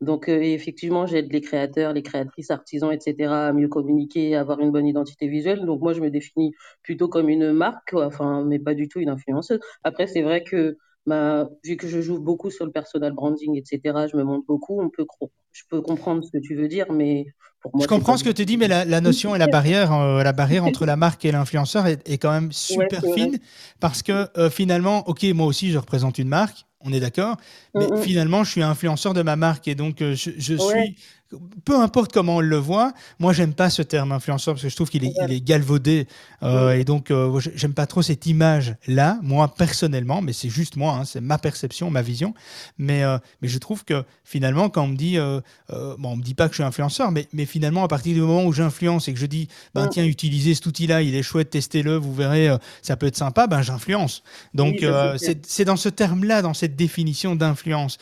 Donc, 0.00 0.28
euh, 0.28 0.40
effectivement, 0.40 1.06
j'aide 1.06 1.32
les 1.32 1.40
créateurs, 1.40 1.92
les 1.92 2.02
créatrices, 2.02 2.50
artisans, 2.50 2.92
etc., 2.92 3.32
à 3.32 3.52
mieux 3.52 3.68
communiquer, 3.68 4.34
à 4.34 4.40
avoir 4.40 4.60
une 4.60 4.70
bonne 4.70 4.86
identité 4.86 5.28
visuelle. 5.28 5.64
Donc, 5.64 5.80
moi, 5.80 5.92
je 5.92 6.00
me 6.00 6.10
définis 6.10 6.52
plutôt 6.82 7.08
comme 7.08 7.28
une 7.28 7.52
marque, 7.52 7.90
quoi, 7.90 8.06
enfin, 8.06 8.44
mais 8.44 8.58
pas 8.58 8.74
du 8.74 8.88
tout 8.88 9.00
une 9.00 9.08
influenceuse. 9.08 9.60
Après, 9.82 10.06
c'est 10.06 10.22
vrai 10.22 10.42
que, 10.42 10.76
bah, 11.06 11.48
vu 11.64 11.76
que 11.76 11.86
je 11.86 12.00
joue 12.00 12.18
beaucoup 12.18 12.50
sur 12.50 12.64
le 12.64 12.72
personal 12.72 13.12
branding, 13.12 13.56
etc., 13.56 14.06
je 14.10 14.16
me 14.16 14.24
montre 14.24 14.44
beaucoup, 14.46 14.80
on 14.80 14.90
peut, 14.90 15.06
je 15.52 15.62
peux 15.70 15.80
comprendre 15.80 16.24
ce 16.24 16.30
que 16.30 16.38
tu 16.38 16.54
veux 16.54 16.68
dire, 16.68 16.90
mais 16.92 17.26
pour 17.60 17.74
moi, 17.74 17.84
Je 17.84 17.88
comprends 17.88 18.16
ce 18.16 18.24
que 18.24 18.30
tu 18.30 18.44
dis, 18.44 18.56
mais 18.56 18.68
la, 18.68 18.84
la 18.84 19.00
notion 19.00 19.34
et 19.34 19.38
la 19.38 19.46
barrière, 19.46 19.92
euh, 19.92 20.22
la 20.22 20.32
barrière 20.32 20.64
entre 20.64 20.84
la 20.84 20.96
marque 21.04 21.24
et 21.24 21.32
l'influenceur 21.32 21.86
est, 21.86 22.06
est 22.08 22.18
quand 22.18 22.30
même 22.30 22.52
super 22.52 23.02
fine 23.14 23.38
parce 23.80 24.02
que 24.02 24.28
euh, 24.38 24.50
finalement, 24.50 25.08
ok, 25.08 25.24
moi 25.34 25.46
aussi 25.46 25.70
je 25.70 25.78
représente 25.78 26.18
une 26.18 26.28
marque, 26.28 26.66
on 26.84 26.92
est 26.92 27.00
d'accord, 27.00 27.36
mais 27.74 27.90
Mm, 27.90 27.96
mm. 27.98 28.02
finalement 28.02 28.44
je 28.44 28.50
suis 28.52 28.62
influenceur 28.62 29.14
de 29.14 29.22
ma 29.22 29.36
marque 29.36 29.68
et 29.68 29.74
donc 29.74 30.02
euh, 30.02 30.14
je, 30.14 30.30
je 30.38 30.54
Ouais. 30.54 30.84
suis, 30.84 30.96
peu 31.64 31.78
importe 31.80 32.12
comment 32.12 32.36
on 32.36 32.40
le 32.40 32.56
voit, 32.56 32.92
moi 33.18 33.32
j'aime 33.32 33.54
pas 33.54 33.70
ce 33.70 33.82
terme 33.82 34.12
influenceur 34.12 34.54
parce 34.54 34.62
que 34.62 34.68
je 34.68 34.76
trouve 34.76 34.90
qu'il 34.90 35.04
est, 35.04 35.12
il 35.26 35.32
est 35.32 35.40
galvaudé 35.40 36.06
euh, 36.42 36.72
et 36.72 36.84
donc 36.84 37.10
euh, 37.10 37.40
j'aime 37.54 37.74
pas 37.74 37.86
trop 37.86 38.02
cette 38.02 38.26
image 38.26 38.74
là, 38.86 39.18
moi 39.22 39.54
personnellement, 39.54 40.20
mais 40.20 40.32
c'est 40.32 40.48
juste 40.50 40.76
moi, 40.76 40.92
hein, 40.94 41.04
c'est 41.04 41.20
ma 41.20 41.38
perception, 41.38 41.90
ma 41.90 42.02
vision, 42.02 42.34
mais, 42.78 43.02
euh, 43.04 43.18
mais 43.40 43.48
je 43.48 43.58
trouve 43.58 43.84
que 43.84 44.04
finalement 44.24 44.68
quand 44.68 44.82
on 44.84 44.88
me 44.88 44.96
dit, 44.96 45.16
bon 45.18 46.10
on 46.10 46.16
me 46.16 46.22
dit 46.22 46.34
pas 46.34 46.48
que 46.48 46.52
je 46.54 46.56
suis 46.56 46.64
influenceur, 46.64 47.10
mais, 47.12 47.26
mais 47.32 47.46
finalement 47.46 47.84
à 47.84 47.88
partir 47.88 48.14
du 48.14 48.20
moment 48.20 48.44
où 48.44 48.52
j'influence 48.52 49.08
et 49.08 49.14
que 49.14 49.18
je 49.20 49.26
dis, 49.26 49.48
ben 49.74 49.88
tiens 49.88 50.04
utilisez 50.04 50.54
cet 50.54 50.66
outil 50.66 50.86
là, 50.86 51.00
il 51.02 51.14
est 51.14 51.22
chouette, 51.22 51.50
testez-le, 51.50 51.96
vous 51.96 52.14
verrez, 52.14 52.50
ça 52.82 52.96
peut 52.96 53.06
être 53.06 53.16
sympa, 53.16 53.46
ben 53.46 53.62
j'influence. 53.62 54.22
Donc 54.52 54.76
Oui, 54.82 55.36
c'est 55.46 55.64
dans 55.64 55.76
ce 55.76 55.88
terme-là, 55.88 56.42
dans 56.42 56.54
cette 56.54 56.76
définition 56.76 57.36
d'influence. 57.36 57.98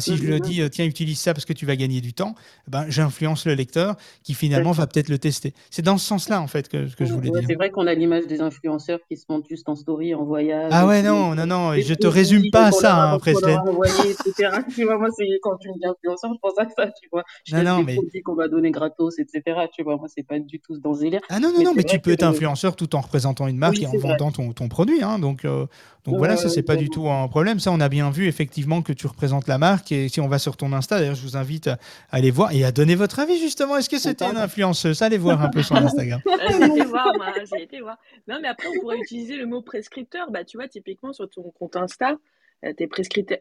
Si 0.00 0.16
je 0.16 0.22
Mhm. 0.24 0.28
le 0.30 0.40
dis, 0.40 0.60
tiens, 0.70 0.84
utilise 0.84 1.18
ça 1.20 1.32
parce 1.32 1.44
que 1.44 1.52
tu 1.52 1.64
vas 1.66 1.76
gagner 1.76 2.00
du 2.00 2.12
temps, 2.12 2.34
ben, 2.68 2.75
j'influence 2.88 3.46
le 3.46 3.54
lecteur 3.54 3.96
qui 4.22 4.34
finalement 4.34 4.72
va 4.72 4.86
peut-être 4.86 5.08
le 5.08 5.18
tester. 5.18 5.54
C'est 5.70 5.82
dans 5.82 5.98
ce 5.98 6.06
sens-là, 6.06 6.40
en 6.40 6.46
fait, 6.46 6.68
que, 6.68 6.92
que 6.94 7.04
je 7.04 7.12
voulais 7.12 7.30
Ouais, 7.30 7.40
dire. 7.40 7.48
c'est 7.48 7.54
vrai 7.56 7.70
qu'on 7.70 7.86
a 7.86 7.94
l'image 7.94 8.26
des 8.26 8.40
influenceurs 8.40 8.98
qui 9.08 9.16
se 9.16 9.24
montrent 9.28 9.48
juste 9.48 9.68
en 9.68 9.76
story, 9.76 10.14
en 10.14 10.24
voyage. 10.24 10.70
Ah 10.72 10.86
ouais, 10.86 11.02
non, 11.02 11.34
non, 11.34 11.46
non, 11.46 11.72
je 11.74 11.94
te 11.94 12.06
résume 12.06 12.50
pas 12.50 12.66
à 12.66 12.72
ça, 12.72 13.12
hein, 13.12 13.18
Presley. 13.18 13.54
etc. 14.04 14.58
Tu 14.74 14.84
vois, 14.84 14.98
moi, 14.98 15.08
c'est 15.16 15.26
quand 15.42 15.56
tu 15.58 15.68
me 15.68 15.74
dis 15.74 15.86
influenceur, 15.86 16.30
je 16.34 16.38
pense 16.40 16.58
à 16.58 16.66
ça, 16.76 16.86
tu 17.00 17.08
vois. 17.12 17.22
Je 17.44 17.56
Non, 17.56 17.62
non, 17.78 17.82
mais- 17.82 17.94
produits 17.94 18.22
qu'on 18.22 18.34
m'a 18.34 18.48
donnés 18.48 18.70
gratos, 18.70 19.18
etc. 19.18 19.42
Tu 19.74 19.82
vois, 19.82 19.96
moi, 19.96 20.08
c'est 20.14 20.22
pas 20.26 20.38
du 20.38 20.60
tout 20.60 20.78
dans 20.78 20.94
ce 20.94 21.00
délire. 21.00 21.20
Ah 21.28 21.40
non, 21.40 21.52
non, 21.52 21.62
non, 21.62 21.72
mais 21.74 21.84
tu 21.84 21.98
peux 21.98 22.12
être 22.12 22.22
influenceur 22.24 22.76
tout 22.76 22.94
en 22.94 23.00
représentant 23.00 23.46
une 23.46 23.56
marque 23.58 23.80
et 23.80 23.86
en 23.86 23.96
vendant 23.98 24.30
ton, 24.30 24.52
ton 24.52 24.68
produit. 24.68 25.02
Hein, 25.02 25.18
donc, 25.18 25.44
euh, 25.44 25.66
donc 26.12 26.18
voilà, 26.18 26.36
ça, 26.36 26.48
c'est 26.48 26.62
pas 26.62 26.76
du 26.76 26.84
exactement. 26.84 27.06
tout 27.18 27.24
un 27.24 27.28
problème. 27.28 27.58
Ça, 27.60 27.70
on 27.72 27.80
a 27.80 27.88
bien 27.88 28.10
vu 28.10 28.26
effectivement 28.26 28.82
que 28.82 28.92
tu 28.92 29.06
représentes 29.06 29.46
la 29.48 29.58
marque. 29.58 29.92
Et 29.92 30.08
si 30.08 30.20
on 30.20 30.28
va 30.28 30.38
sur 30.38 30.56
ton 30.56 30.72
Insta, 30.72 30.98
d'ailleurs, 30.98 31.14
je 31.14 31.22
vous 31.22 31.36
invite 31.36 31.68
à 31.68 31.78
aller 32.10 32.30
voir 32.30 32.52
et 32.52 32.64
à 32.64 32.72
donner 32.72 32.94
votre 32.94 33.18
avis 33.20 33.38
justement. 33.38 33.76
Est-ce 33.76 33.88
que 33.90 33.98
c'était 33.98 34.24
une 34.24 34.36
influenceuse? 34.36 35.02
Allez 35.02 35.18
voir 35.18 35.40
un 35.42 35.48
peu 35.48 35.62
son 35.62 35.74
Instagram. 35.76 36.20
Euh, 36.26 36.32
J'ai 36.50 36.66
été 36.66 36.84
voir, 36.84 37.12
moi, 37.16 37.26
j'ai 37.52 37.62
été 37.62 37.80
voir. 37.80 37.96
Non, 38.28 38.38
mais 38.40 38.48
après, 38.48 38.68
on 38.68 38.80
pourrait 38.80 38.98
utiliser 38.98 39.36
le 39.36 39.46
mot 39.46 39.62
prescripteur. 39.62 40.30
Bah, 40.30 40.44
tu 40.44 40.56
vois, 40.56 40.68
typiquement, 40.68 41.12
sur 41.12 41.28
ton 41.28 41.42
compte 41.58 41.76
Insta, 41.76 42.16
euh, 42.64 42.72
t'es 42.76 42.86
prescripte- 42.86 43.40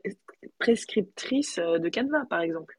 prescriptrice 0.60 1.60
euh, 1.60 1.80
de 1.80 1.90
Canva, 1.90 2.26
par 2.30 2.42
exemple. 2.42 2.76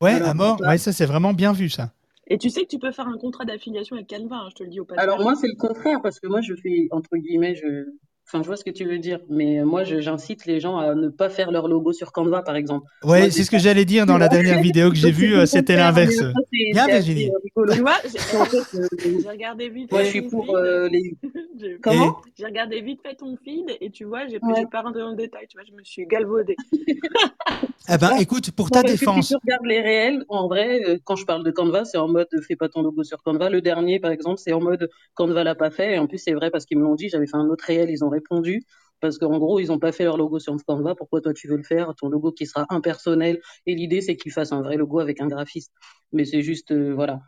Ouais, 0.00 0.12
Alors, 0.14 0.28
à 0.28 0.34
mort. 0.34 0.58
ça- 0.58 0.68
Ouais, 0.68 0.78
ça, 0.78 0.92
c'est 0.92 1.06
vraiment 1.06 1.32
bien 1.34 1.52
vu, 1.52 1.68
ça. 1.68 1.92
Et 2.32 2.38
tu 2.38 2.48
sais 2.48 2.62
que 2.62 2.68
tu 2.68 2.78
peux 2.78 2.92
faire 2.92 3.08
un 3.08 3.18
contrat 3.18 3.44
d'affiliation 3.44 3.96
avec 3.96 4.08
Canva, 4.08 4.36
hein, 4.36 4.48
je 4.50 4.54
te 4.54 4.62
le 4.62 4.70
dis 4.70 4.78
au 4.80 4.84
passage. 4.84 5.02
Alors 5.02 5.20
moi, 5.20 5.34
c'est 5.34 5.48
le 5.48 5.56
contraire, 5.56 5.98
parce 6.00 6.20
que 6.20 6.28
moi, 6.28 6.40
je 6.40 6.54
fais, 6.54 6.86
entre 6.92 7.16
guillemets, 7.16 7.56
je... 7.56 7.86
Enfin, 8.32 8.42
je 8.44 8.46
vois 8.46 8.56
ce 8.56 8.62
que 8.64 8.70
tu 8.70 8.84
veux 8.84 8.98
dire, 8.98 9.18
mais 9.28 9.64
moi, 9.64 9.82
j'incite 9.82 10.46
les 10.46 10.60
gens 10.60 10.76
à 10.78 10.94
ne 10.94 11.08
pas 11.08 11.28
faire 11.28 11.50
leur 11.50 11.66
logo 11.66 11.92
sur 11.92 12.12
Canva, 12.12 12.42
par 12.42 12.54
exemple. 12.54 12.86
Ouais, 13.02 13.22
Moi, 13.22 13.30
c'est 13.32 13.42
ce 13.42 13.50
que 13.50 13.58
j'allais 13.58 13.84
dire 13.84 14.06
dans 14.06 14.18
la 14.18 14.28
dernière 14.28 14.60
vidéo 14.60 14.90
que 14.90 14.94
j'ai 14.96 15.10
vue. 15.10 15.34
euh, 15.34 15.46
C'était 15.46 15.74
l'inverse. 15.74 16.22
Bien, 16.72 16.86
Virginie. 16.86 17.28
Tu 17.72 17.80
vois, 17.80 17.96
j'ai 18.04 18.18
fait, 18.20 18.78
euh, 18.78 19.28
regardé 19.28 19.68
vite 19.68 19.90
moi, 19.90 20.00
fait 20.00 20.06
je 20.06 20.10
suis 20.10 20.22
ton 20.22 20.30
pour 20.30 20.46
feed. 20.46 20.54
euh, 20.54 20.88
les... 20.88 21.16
Comment 21.82 22.20
J'ai 22.38 22.44
regardé 22.46 22.80
vite 22.80 23.00
fait 23.04 23.16
ton 23.16 23.36
feed 23.44 23.66
et 23.80 23.90
tu 23.90 24.04
vois, 24.04 24.26
j'ai 24.28 24.38
Ouais. 24.42 24.64
pas 24.70 24.82
rentré 24.82 25.00
dans 25.00 25.10
le 25.10 25.16
détail, 25.16 25.46
tu 25.48 25.56
vois, 25.58 25.64
je 25.68 25.72
me 25.74 25.82
suis 25.82 26.06
galvaudée. 26.06 26.56
Eh 27.92 27.98
ben, 27.98 28.12
écoute, 28.20 28.50
pour 28.52 28.70
ta 28.70 28.82
que 28.82 28.88
si 28.90 28.98
défense. 28.98 29.28
tu 29.28 29.34
regardes 29.42 29.66
les 29.66 29.80
réels, 29.80 30.24
en 30.28 30.46
vrai, 30.46 30.80
euh, 30.88 30.98
quand 31.02 31.16
je 31.16 31.24
parle 31.24 31.42
de 31.44 31.50
Canva, 31.50 31.84
c'est 31.84 31.98
en 31.98 32.06
mode 32.08 32.28
fais 32.46 32.54
pas 32.54 32.68
ton 32.68 32.82
logo 32.82 33.02
sur 33.02 33.20
Canva. 33.22 33.50
Le 33.50 33.60
dernier, 33.60 33.98
par 33.98 34.12
exemple, 34.12 34.38
c'est 34.38 34.52
en 34.52 34.60
mode 34.60 34.88
Canva 35.14 35.42
l'a 35.42 35.54
pas 35.56 35.70
fait. 35.70 35.94
Et 35.94 35.98
en 35.98 36.06
plus, 36.06 36.18
c'est 36.18 36.32
vrai 36.32 36.50
parce 36.50 36.66
qu'ils 36.66 36.78
me 36.78 36.84
l'ont 36.84 36.94
dit, 36.94 37.08
j'avais 37.08 37.26
fait 37.26 37.36
un 37.36 37.48
autre 37.48 37.64
réel, 37.66 37.90
ils 37.90 38.04
ont 38.04 38.08
répondu. 38.20 38.62
Parce 39.00 39.16
qu'en 39.16 39.38
gros, 39.38 39.58
ils 39.60 39.72
ont 39.72 39.78
pas 39.78 39.92
fait 39.92 40.04
leur 40.04 40.18
logo 40.18 40.38
sur 40.38 40.54
Canva. 40.66 40.94
Pourquoi 40.94 41.22
toi 41.22 41.32
tu 41.32 41.48
veux 41.48 41.56
le 41.56 41.62
faire? 41.62 41.94
Ton 41.98 42.10
logo 42.10 42.32
qui 42.32 42.44
sera 42.44 42.66
impersonnel. 42.68 43.40
Et 43.66 43.74
l'idée, 43.74 44.02
c'est 44.02 44.14
qu'ils 44.14 44.30
fassent 44.32 44.52
un 44.52 44.60
vrai 44.60 44.76
logo 44.76 44.98
avec 44.98 45.22
un 45.22 45.26
graphiste. 45.26 45.72
Mais 46.12 46.24
c'est 46.24 46.42
juste, 46.42 46.70
euh, 46.72 46.92
voilà. 46.94 47.20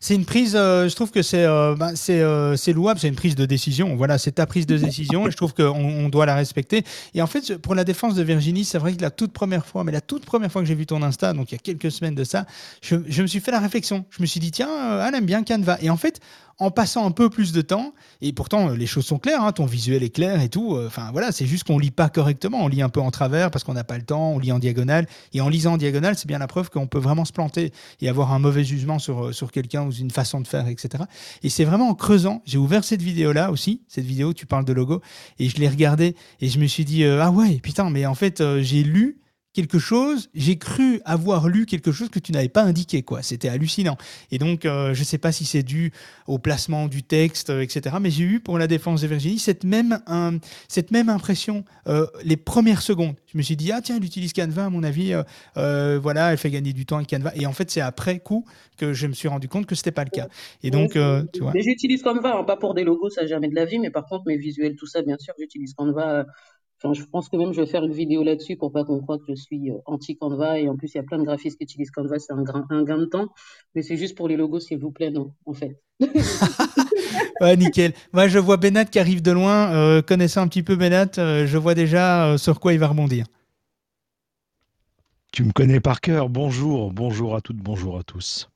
C'est 0.00 0.14
une 0.14 0.24
prise, 0.24 0.54
euh, 0.56 0.88
je 0.88 0.94
trouve 0.94 1.10
que 1.10 1.22
c'est 1.22 1.44
euh, 1.44 1.74
ben, 1.74 1.94
c'est 1.96 2.72
louable, 2.72 3.00
c'est 3.00 3.08
une 3.08 3.16
prise 3.16 3.34
de 3.34 3.44
décision. 3.44 3.94
Voilà, 3.96 4.16
c'est 4.16 4.32
ta 4.32 4.46
prise 4.46 4.64
de 4.64 4.78
décision 4.78 5.26
et 5.26 5.30
je 5.30 5.36
trouve 5.36 5.52
qu'on 5.52 5.74
on 5.74 6.08
doit 6.08 6.24
la 6.24 6.36
respecter. 6.36 6.84
Et 7.14 7.20
en 7.20 7.26
fait, 7.26 7.58
pour 7.58 7.74
la 7.74 7.84
défense 7.84 8.14
de 8.14 8.22
Virginie, 8.22 8.64
c'est 8.64 8.78
vrai 8.78 8.94
que 8.94 9.02
la 9.02 9.10
toute 9.10 9.32
première 9.32 9.66
fois, 9.66 9.84
mais 9.84 9.92
la 9.92 10.00
toute 10.00 10.24
première 10.24 10.50
fois 10.50 10.62
que 10.62 10.68
j'ai 10.68 10.76
vu 10.76 10.86
ton 10.86 11.02
Insta, 11.02 11.34
donc 11.34 11.50
il 11.50 11.56
y 11.56 11.58
a 11.58 11.58
quelques 11.58 11.90
semaines 11.90 12.14
de 12.14 12.24
ça, 12.24 12.46
je, 12.80 12.96
je 13.06 13.22
me 13.22 13.26
suis 13.26 13.40
fait 13.40 13.50
la 13.50 13.60
réflexion. 13.60 14.06
Je 14.10 14.22
me 14.22 14.26
suis 14.26 14.40
dit, 14.40 14.52
tiens, 14.52 15.06
elle 15.06 15.14
aime 15.14 15.26
bien 15.26 15.42
Canva. 15.42 15.76
Et 15.82 15.90
en 15.90 15.96
fait, 15.96 16.20
en 16.58 16.70
passant 16.70 17.06
un 17.06 17.10
peu 17.10 17.30
plus 17.30 17.52
de 17.52 17.60
temps. 17.60 17.94
Et 18.20 18.32
pourtant, 18.32 18.70
les 18.70 18.86
choses 18.86 19.06
sont 19.06 19.18
claires, 19.18 19.42
hein, 19.42 19.52
ton 19.52 19.66
visuel 19.66 20.02
est 20.02 20.10
clair 20.10 20.40
et 20.40 20.48
tout. 20.48 20.76
Enfin 20.86 21.10
voilà, 21.12 21.32
c'est 21.32 21.46
juste 21.46 21.64
qu'on 21.64 21.78
lit 21.78 21.90
pas 21.90 22.08
correctement. 22.08 22.64
On 22.64 22.68
lit 22.68 22.82
un 22.82 22.88
peu 22.88 23.00
en 23.00 23.10
travers 23.10 23.50
parce 23.50 23.64
qu'on 23.64 23.74
n'a 23.74 23.84
pas 23.84 23.96
le 23.96 24.04
temps, 24.04 24.32
on 24.32 24.38
lit 24.38 24.52
en 24.52 24.58
diagonale. 24.58 25.06
Et 25.32 25.40
en 25.40 25.48
lisant 25.48 25.74
en 25.74 25.76
diagonale, 25.76 26.16
c'est 26.16 26.26
bien 26.26 26.38
la 26.38 26.46
preuve 26.46 26.70
qu'on 26.70 26.86
peut 26.86 26.98
vraiment 26.98 27.24
se 27.24 27.32
planter 27.32 27.72
et 28.00 28.08
avoir 28.08 28.32
un 28.32 28.38
mauvais 28.38 28.64
jugement 28.64 28.98
sur, 28.98 29.34
sur 29.34 29.52
quelqu'un 29.52 29.86
ou 29.86 29.92
une 29.92 30.10
façon 30.10 30.40
de 30.40 30.46
faire, 30.46 30.66
etc. 30.68 31.04
Et 31.42 31.48
c'est 31.48 31.64
vraiment 31.64 31.88
en 31.88 31.94
creusant. 31.94 32.42
J'ai 32.44 32.58
ouvert 32.58 32.84
cette 32.84 33.02
vidéo-là 33.02 33.50
aussi, 33.50 33.82
cette 33.88 34.04
vidéo, 34.04 34.32
tu 34.32 34.46
parles 34.46 34.64
de 34.64 34.72
logo, 34.72 35.00
et 35.38 35.48
je 35.48 35.56
l'ai 35.58 35.68
regardée 35.68 36.16
et 36.40 36.48
je 36.48 36.58
me 36.58 36.66
suis 36.66 36.84
dit, 36.84 37.04
ah 37.04 37.30
ouais, 37.30 37.60
putain, 37.62 37.90
mais 37.90 38.06
en 38.06 38.14
fait, 38.14 38.42
j'ai 38.60 38.82
lu 38.82 39.18
quelque 39.54 39.78
chose, 39.78 40.28
j'ai 40.34 40.56
cru 40.56 41.00
avoir 41.04 41.48
lu 41.48 41.66
quelque 41.66 41.90
chose 41.90 42.10
que 42.10 42.18
tu 42.18 42.32
n'avais 42.32 42.48
pas 42.48 42.62
indiqué, 42.62 43.02
quoi. 43.02 43.22
C'était 43.22 43.48
hallucinant. 43.48 43.96
Et 44.30 44.38
donc, 44.38 44.64
euh, 44.64 44.94
je 44.94 45.00
ne 45.00 45.04
sais 45.04 45.18
pas 45.18 45.32
si 45.32 45.44
c'est 45.44 45.62
dû 45.62 45.92
au 46.26 46.38
placement 46.38 46.86
du 46.86 47.02
texte, 47.02 47.50
euh, 47.50 47.62
etc. 47.62 47.96
Mais 48.00 48.10
j'ai 48.10 48.24
eu 48.24 48.40
pour 48.40 48.58
la 48.58 48.66
défense 48.66 49.00
de 49.00 49.06
Virginie 49.06 49.38
cette 49.38 49.64
même, 49.64 49.98
cette 50.68 50.90
même 50.90 51.08
impression 51.08 51.64
euh, 51.86 52.06
les 52.24 52.36
premières 52.36 52.82
secondes. 52.82 53.14
Je 53.26 53.38
me 53.38 53.42
suis 53.42 53.56
dit, 53.56 53.72
ah 53.72 53.80
tiens, 53.80 53.96
elle 53.96 54.04
utilise 54.04 54.32
Canva, 54.32 54.66
à 54.66 54.70
mon 54.70 54.82
avis, 54.82 55.14
voilà, 55.54 56.32
elle 56.32 56.38
fait 56.38 56.50
gagner 56.50 56.72
du 56.72 56.86
temps 56.86 56.96
avec 56.96 57.08
Canva. 57.08 57.32
Et 57.34 57.46
en 57.46 57.52
fait, 57.52 57.70
c'est 57.70 57.80
après 57.80 58.20
coup 58.20 58.44
que 58.76 58.92
je 58.92 59.06
me 59.06 59.12
suis 59.12 59.28
rendu 59.28 59.48
compte 59.48 59.66
que 59.66 59.74
c'était 59.74 59.90
pas 59.90 60.04
le 60.04 60.10
cas. 60.10 60.28
Et 60.62 60.70
donc, 60.70 60.92
tu 60.92 61.40
vois. 61.40 61.52
Mais 61.54 61.62
j'utilise 61.62 62.02
Canva, 62.02 62.36
hein, 62.36 62.44
pas 62.44 62.56
pour 62.56 62.74
des 62.74 62.84
logos, 62.84 63.10
ça 63.10 63.26
jamais 63.26 63.48
de 63.48 63.54
la 63.54 63.64
vie, 63.64 63.78
mais 63.78 63.90
par 63.90 64.06
contre, 64.06 64.24
mes 64.26 64.36
visuels, 64.36 64.76
tout 64.76 64.86
ça, 64.86 65.02
bien 65.02 65.16
sûr, 65.18 65.34
j'utilise 65.38 65.74
Canva 65.74 66.26
je 66.92 67.04
pense 67.04 67.28
que 67.28 67.36
même 67.36 67.52
je 67.52 67.60
vais 67.60 67.66
faire 67.66 67.84
une 67.84 67.92
vidéo 67.92 68.22
là-dessus 68.22 68.56
pour 68.56 68.72
pas 68.72 68.84
qu'on 68.84 69.00
croie 69.00 69.18
que 69.18 69.24
je 69.28 69.34
suis 69.34 69.70
euh, 69.70 69.78
anti-Canva. 69.86 70.60
Et 70.60 70.68
en 70.68 70.76
plus, 70.76 70.94
il 70.94 70.96
y 70.96 71.00
a 71.00 71.02
plein 71.02 71.18
de 71.18 71.24
graphistes 71.24 71.58
qui 71.58 71.64
utilisent 71.64 71.90
Canva, 71.90 72.18
c'est 72.18 72.32
un, 72.32 72.44
un, 72.70 72.84
gain 72.84 72.98
de 72.98 73.04
temps. 73.06 73.28
Mais 73.74 73.82
c'est 73.82 73.96
juste 73.96 74.16
pour 74.16 74.28
les 74.28 74.36
logos, 74.36 74.60
s'il 74.60 74.78
vous 74.78 74.90
plaît, 74.90 75.10
non, 75.10 75.32
en 75.44 75.54
fait. 75.54 75.80
ouais, 77.40 77.56
nickel. 77.56 77.92
Moi, 78.12 78.28
je 78.28 78.38
vois 78.38 78.56
Benat 78.56 78.84
qui 78.84 78.98
arrive 78.98 79.22
de 79.22 79.32
loin. 79.32 79.72
Euh, 79.72 80.02
connaissant 80.02 80.42
un 80.42 80.48
petit 80.48 80.62
peu 80.62 80.76
Benat, 80.76 81.18
euh, 81.18 81.46
je 81.46 81.58
vois 81.58 81.74
déjà 81.74 82.38
sur 82.38 82.60
quoi 82.60 82.72
il 82.72 82.78
va 82.78 82.88
rebondir. 82.88 83.26
Tu 85.32 85.44
me 85.44 85.52
connais 85.52 85.80
par 85.80 86.00
cœur. 86.00 86.28
Bonjour, 86.28 86.92
bonjour 86.92 87.34
à 87.34 87.40
toutes, 87.40 87.58
bonjour 87.58 87.98
à 87.98 88.02
tous. 88.02 88.48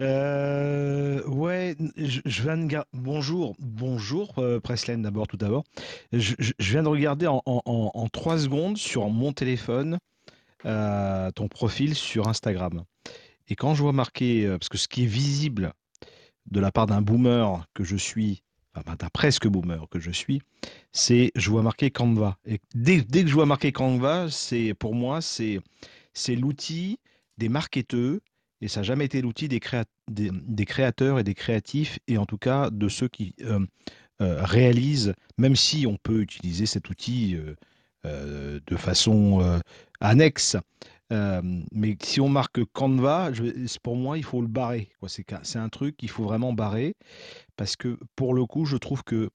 Euh, 0.00 1.22
ouais, 1.26 1.76
je, 1.96 2.42
viens 2.42 2.56
de 2.56 2.76
bonjour, 2.94 3.54
bonjour 3.58 4.38
euh, 4.38 4.58
d'abord 4.96 5.26
tout 5.26 5.36
d'abord. 5.36 5.64
Je, 6.12 6.34
viens 6.58 6.82
de 6.82 6.88
regarder 6.88 7.26
en, 7.26 7.42
en, 7.44 8.08
3 8.08 8.38
secondes 8.38 8.78
sur 8.78 9.10
mon 9.10 9.32
téléphone 9.34 9.98
euh, 10.64 11.30
ton 11.32 11.48
profil 11.48 11.94
sur 11.94 12.28
Instagram. 12.28 12.84
Et 13.48 13.56
quand 13.56 13.74
je 13.74 13.82
vois 13.82 13.92
marqué, 13.92 14.46
euh, 14.46 14.56
parce 14.56 14.70
que 14.70 14.78
ce 14.78 14.88
qui 14.88 15.02
est 15.02 15.06
visible 15.06 15.74
de 16.50 16.60
la 16.60 16.72
part 16.72 16.86
d'un 16.86 17.02
boomer 17.02 17.66
que 17.74 17.84
je 17.84 17.96
suis, 17.96 18.42
enfin 18.74 18.96
d'un 18.96 19.10
presque 19.12 19.48
boomer 19.48 19.86
que 19.90 20.00
je 20.00 20.10
suis, 20.10 20.40
c'est 20.92 21.30
je 21.34 21.50
vois 21.50 21.62
marqué 21.62 21.90
Canva. 21.90 22.38
Et 22.46 22.58
dès, 22.74 23.02
que 23.02 23.26
je 23.26 23.34
vois 23.34 23.46
marqué 23.46 23.70
Canva, 23.70 24.30
c'est 24.30 24.72
pour 24.72 24.94
moi 24.94 25.20
c'est 25.20 25.60
l'outil 26.36 26.98
des 27.36 27.50
marketeurs 27.50 28.18
et 28.60 28.68
ça 28.68 28.80
n'a 28.80 28.84
jamais 28.84 29.06
été 29.06 29.22
l'outil 29.22 29.48
des, 29.48 29.60
créateurs 30.66 31.18
et 31.18 31.24
des 31.24 31.34
créatifs, 31.34 31.98
et 32.06 32.18
en 32.18 32.26
tout 32.26 32.38
cas 32.38 32.70
de 32.70 32.88
ceux 32.88 33.08
qui 33.08 33.34
euh, 33.42 33.60
euh, 34.20 34.42
réalisent, 34.44 35.14
même 35.38 35.56
si 35.56 35.86
on 35.86 35.96
peut 35.96 36.20
utiliser 36.20 36.66
cet 36.66 36.90
outil 36.90 37.38
euh, 38.06 38.60
de 38.66 38.76
façon 38.76 39.60
annexe. 40.00 40.56
mais 41.10 41.96
si 42.02 42.20
on 42.20 42.28
marque 42.28 42.64
Canva, 42.72 43.30
pour 43.82 43.96
moi, 43.96 44.18
il 44.18 44.24
faut 44.24 44.42
le 44.42 44.48
barrer. 44.48 44.90
C'est 45.42 45.58
un 45.58 45.68
truc 45.68 45.96
qu'il 45.96 46.10
faut 46.10 46.24
vraiment 46.24 46.52
barrer, 46.52 46.94
parce 47.56 47.76
que 47.76 47.98
pour 48.14 48.34
le 48.34 48.44
coup, 48.44 48.66
je 48.66 48.76
trouve 48.76 49.02
que 49.04 49.30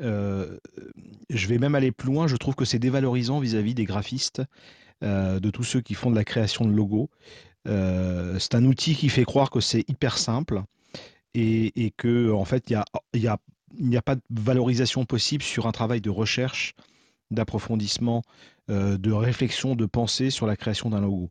je 0.00 1.46
vais 1.46 1.58
même 1.58 1.76
aller 1.76 1.92
plus 1.92 2.12
loin, 2.12 2.26
je 2.26 2.36
trouve 2.36 2.56
que 2.56 2.64
c'est 2.64 2.80
dévalorisant 2.80 3.38
vis-à-vis 3.38 3.70
-vis 3.70 3.74
des 3.74 3.84
graphistes, 3.84 4.42
de 5.00 5.50
tous 5.50 5.64
ceux 5.64 5.80
qui 5.80 5.94
font 5.94 6.10
de 6.10 6.16
la 6.16 6.24
création 6.24 6.64
de 6.64 6.72
logos. 6.72 7.08
Euh, 7.66 8.38
c'est 8.38 8.54
un 8.54 8.64
outil 8.64 8.94
qui 8.94 9.08
fait 9.08 9.24
croire 9.24 9.50
que 9.50 9.60
c'est 9.60 9.88
hyper 9.88 10.18
simple 10.18 10.62
et, 11.34 11.72
et 11.84 11.90
que 11.90 12.30
en 12.30 12.44
fait 12.44 12.70
il 12.70 12.74
n'y 13.14 13.26
a, 13.26 13.32
a, 13.32 13.98
a, 13.98 14.02
pas 14.02 14.16
de 14.16 14.20
valorisation 14.30 15.04
possible 15.04 15.42
sur 15.42 15.66
un 15.66 15.72
travail 15.72 16.00
de 16.00 16.10
recherche, 16.10 16.74
d'approfondissement, 17.30 18.22
euh, 18.70 18.98
de 18.98 19.12
réflexion, 19.12 19.74
de 19.76 19.86
pensée 19.86 20.30
sur 20.30 20.46
la 20.46 20.56
création 20.56 20.90
d'un 20.90 21.00
logo. 21.00 21.30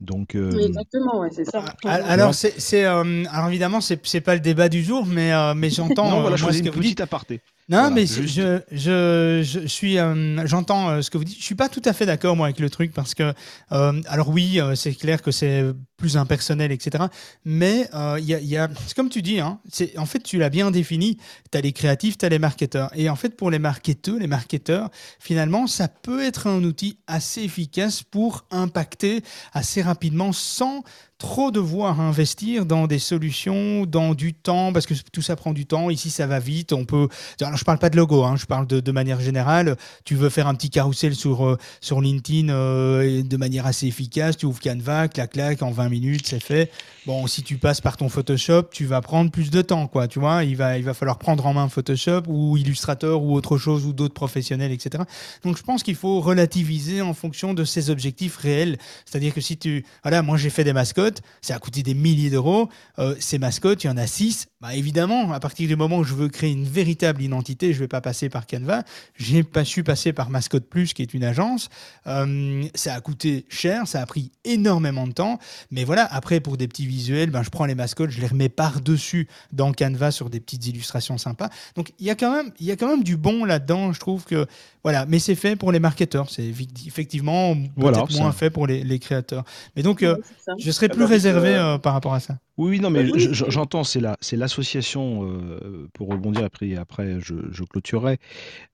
Donc, 0.00 0.34
euh, 0.34 0.58
exactement, 0.58 1.20
ouais, 1.20 1.30
c'est 1.32 1.44
ça. 1.44 1.64
Alors, 1.84 2.34
c'est, 2.34 2.84
alors 2.84 3.48
évidemment, 3.48 3.80
c'est, 3.80 4.04
c'est 4.06 4.20
pas 4.20 4.34
le 4.34 4.40
débat 4.40 4.68
du 4.68 4.82
jour, 4.82 5.06
mais, 5.06 5.32
mais 5.54 5.70
j'entends. 5.70 6.10
non, 6.10 6.20
voilà, 6.20 6.36
je 6.36 6.44
une 6.58 6.70
petite 6.70 7.00
aparté. 7.00 7.40
Non, 7.68 7.90
mais 7.90 8.06
je, 8.06 8.60
je, 8.70 9.40
je, 9.42 9.66
suis, 9.66 9.98
euh, 9.98 10.46
j'entends 10.46 10.90
euh, 10.90 11.00
ce 11.02 11.10
que 11.10 11.16
vous 11.16 11.24
dites. 11.24 11.38
Je 11.38 11.44
suis 11.44 11.54
pas 11.54 11.68
tout 11.68 11.80
à 11.84 11.94
fait 11.94 12.04
d'accord 12.04 12.36
moi 12.36 12.46
avec 12.46 12.60
le 12.60 12.68
truc 12.68 12.92
parce 12.92 13.14
que, 13.14 13.32
euh, 13.72 14.02
alors 14.06 14.28
oui, 14.28 14.60
c'est 14.74 14.94
clair 14.94 15.22
que 15.22 15.30
c'est 15.30 15.64
plus 16.04 16.18
impersonnel, 16.18 16.70
etc. 16.70 17.04
Mais 17.46 17.88
il 18.18 18.26
y 18.26 18.56
a, 18.58 18.68
c'est 18.86 18.94
comme 18.94 19.08
tu 19.08 19.22
dis, 19.22 19.40
hein, 19.40 19.58
en 19.96 20.04
fait 20.04 20.20
tu 20.20 20.38
l'as 20.38 20.50
bien 20.50 20.70
défini. 20.70 21.16
Tu 21.50 21.56
as 21.56 21.62
les 21.62 21.72
créatifs, 21.72 22.18
tu 22.18 22.26
as 22.26 22.28
les 22.28 22.38
marketeurs. 22.38 22.90
Et 22.94 23.08
en 23.08 23.16
fait 23.16 23.30
pour 23.30 23.50
les 23.50 23.58
marketeurs, 23.58 24.18
les 24.18 24.26
marketeurs, 24.26 24.90
finalement, 25.18 25.66
ça 25.66 25.88
peut 25.88 26.22
être 26.22 26.46
un 26.46 26.62
outil 26.62 26.98
assez 27.06 27.42
efficace 27.42 28.02
pour 28.02 28.44
impacter 28.50 29.22
assez 29.54 29.80
rapidement 29.80 30.32
sans 30.32 30.82
trop 31.18 31.50
devoir 31.50 32.00
investir 32.00 32.66
dans 32.66 32.86
des 32.86 32.98
solutions, 32.98 33.86
dans 33.86 34.14
du 34.14 34.34
temps, 34.34 34.72
parce 34.72 34.84
que 34.84 34.94
tout 35.12 35.22
ça 35.22 35.36
prend 35.36 35.52
du 35.52 35.64
temps. 35.64 35.88
Ici, 35.88 36.10
ça 36.10 36.26
va 36.26 36.38
vite. 36.38 36.72
On 36.72 36.84
peut. 36.84 37.08
Alors, 37.40 37.56
je 37.56 37.64
parle 37.64 37.78
pas 37.78 37.88
de 37.88 37.96
logo, 37.96 38.24
hein, 38.24 38.36
je 38.36 38.46
parle 38.46 38.66
de, 38.66 38.80
de, 38.80 38.92
manière 38.92 39.20
générale. 39.20 39.76
Tu 40.04 40.16
veux 40.16 40.28
faire 40.28 40.48
un 40.48 40.54
petit 40.54 40.70
carrousel 40.70 41.14
sur, 41.14 41.46
euh, 41.46 41.58
sur 41.80 42.00
LinkedIn 42.00 42.48
euh, 42.50 43.22
de 43.22 43.36
manière 43.36 43.66
assez 43.66 43.86
efficace. 43.86 44.36
Tu 44.36 44.46
ouvres 44.46 44.60
Canva, 44.60 45.08
clac, 45.08 45.32
clac, 45.32 45.62
en 45.62 45.70
20 45.70 45.88
minutes, 45.88 45.93
c'est 46.24 46.42
fait. 46.42 46.70
Bon, 47.06 47.26
si 47.26 47.42
tu 47.42 47.58
passes 47.58 47.80
par 47.80 47.96
ton 47.96 48.08
Photoshop, 48.08 48.64
tu 48.70 48.86
vas 48.86 49.00
prendre 49.00 49.30
plus 49.30 49.50
de 49.50 49.60
temps, 49.60 49.86
quoi. 49.86 50.08
Tu 50.08 50.18
vois, 50.18 50.44
il 50.44 50.56
va, 50.56 50.78
il 50.78 50.84
va 50.84 50.94
falloir 50.94 51.18
prendre 51.18 51.44
en 51.46 51.52
main 51.52 51.68
Photoshop 51.68 52.22
ou 52.28 52.56
Illustrator 52.56 53.22
ou 53.22 53.34
autre 53.34 53.58
chose 53.58 53.84
ou 53.84 53.92
d'autres 53.92 54.14
professionnels, 54.14 54.72
etc. 54.72 55.04
Donc, 55.42 55.58
je 55.58 55.62
pense 55.62 55.82
qu'il 55.82 55.96
faut 55.96 56.20
relativiser 56.20 57.02
en 57.02 57.12
fonction 57.12 57.52
de 57.52 57.64
ses 57.64 57.90
objectifs 57.90 58.36
réels. 58.36 58.78
C'est-à-dire 59.04 59.34
que 59.34 59.40
si 59.40 59.58
tu, 59.58 59.84
voilà, 60.02 60.22
moi 60.22 60.36
j'ai 60.36 60.50
fait 60.50 60.64
des 60.64 60.72
mascottes, 60.72 61.20
ça 61.42 61.56
a 61.56 61.58
coûté 61.58 61.82
des 61.82 61.94
milliers 61.94 62.30
d'euros. 62.30 62.68
Euh, 62.98 63.14
ces 63.18 63.38
mascottes, 63.38 63.84
il 63.84 63.88
y 63.88 63.90
en 63.90 63.96
a 63.96 64.06
six. 64.06 64.46
Bah, 64.60 64.74
évidemment, 64.74 65.32
à 65.32 65.40
partir 65.40 65.68
du 65.68 65.76
moment 65.76 65.98
où 65.98 66.04
je 66.04 66.14
veux 66.14 66.28
créer 66.28 66.52
une 66.52 66.64
véritable 66.64 67.20
identité, 67.20 67.74
je 67.74 67.80
vais 67.80 67.88
pas 67.88 68.00
passer 68.00 68.30
par 68.30 68.46
Canva. 68.46 68.82
J'ai 69.16 69.42
pas 69.42 69.64
su 69.64 69.84
passer 69.84 70.14
par 70.14 70.30
Mascotte 70.30 70.68
Plus, 70.68 70.94
qui 70.94 71.02
est 71.02 71.12
une 71.12 71.24
agence. 71.24 71.68
Euh, 72.06 72.64
ça 72.74 72.94
a 72.94 73.00
coûté 73.00 73.44
cher, 73.50 73.86
ça 73.86 74.00
a 74.00 74.06
pris 74.06 74.32
énormément 74.44 75.06
de 75.06 75.12
temps. 75.12 75.38
Mais 75.74 75.82
voilà, 75.82 76.06
après, 76.12 76.38
pour 76.38 76.56
des 76.56 76.68
petits 76.68 76.86
visuels, 76.86 77.30
ben, 77.30 77.42
je 77.42 77.50
prends 77.50 77.64
les 77.64 77.74
mascottes, 77.74 78.10
je 78.10 78.20
les 78.20 78.28
remets 78.28 78.48
par-dessus 78.48 79.26
dans 79.50 79.72
Canva 79.72 80.12
sur 80.12 80.30
des 80.30 80.38
petites 80.38 80.64
illustrations 80.68 81.18
sympas. 81.18 81.48
Donc, 81.74 81.92
il 81.98 82.06
y 82.06 82.10
a 82.10 82.14
quand 82.14 82.32
même, 82.32 82.52
il 82.60 82.66
y 82.66 82.70
a 82.70 82.76
quand 82.76 82.86
même 82.86 83.02
du 83.02 83.16
bon 83.16 83.44
là-dedans. 83.44 83.92
Je 83.92 83.98
trouve 83.98 84.24
que, 84.24 84.46
voilà, 84.84 85.04
mais 85.06 85.18
c'est 85.18 85.34
fait 85.34 85.56
pour 85.56 85.72
les 85.72 85.80
marketeurs. 85.80 86.30
C'est 86.30 86.46
effectivement 86.46 87.56
peut-être 87.56 88.16
moins 88.16 88.30
fait 88.30 88.50
pour 88.50 88.68
les, 88.68 88.98
créateurs. 89.00 89.42
Mais 89.74 89.82
donc, 89.82 90.04
euh, 90.04 90.16
je 90.58 90.70
serais 90.70 90.88
plus 90.88 91.04
réservé 91.04 91.48
euh, 91.48 91.76
par 91.76 91.92
rapport 91.92 92.14
à 92.14 92.20
ça. 92.20 92.38
Oui, 92.56 92.78
non, 92.78 92.88
mais 92.88 93.04
j'entends, 93.18 93.82
c'est 93.82 93.98
la, 93.98 94.16
c'est 94.20 94.36
l'association, 94.36 95.28
euh, 95.28 95.88
pour 95.92 96.08
rebondir 96.08 96.44
après, 96.44 96.76
après 96.76 97.20
je, 97.20 97.34
je 97.50 97.64
clôturerai, 97.64 98.18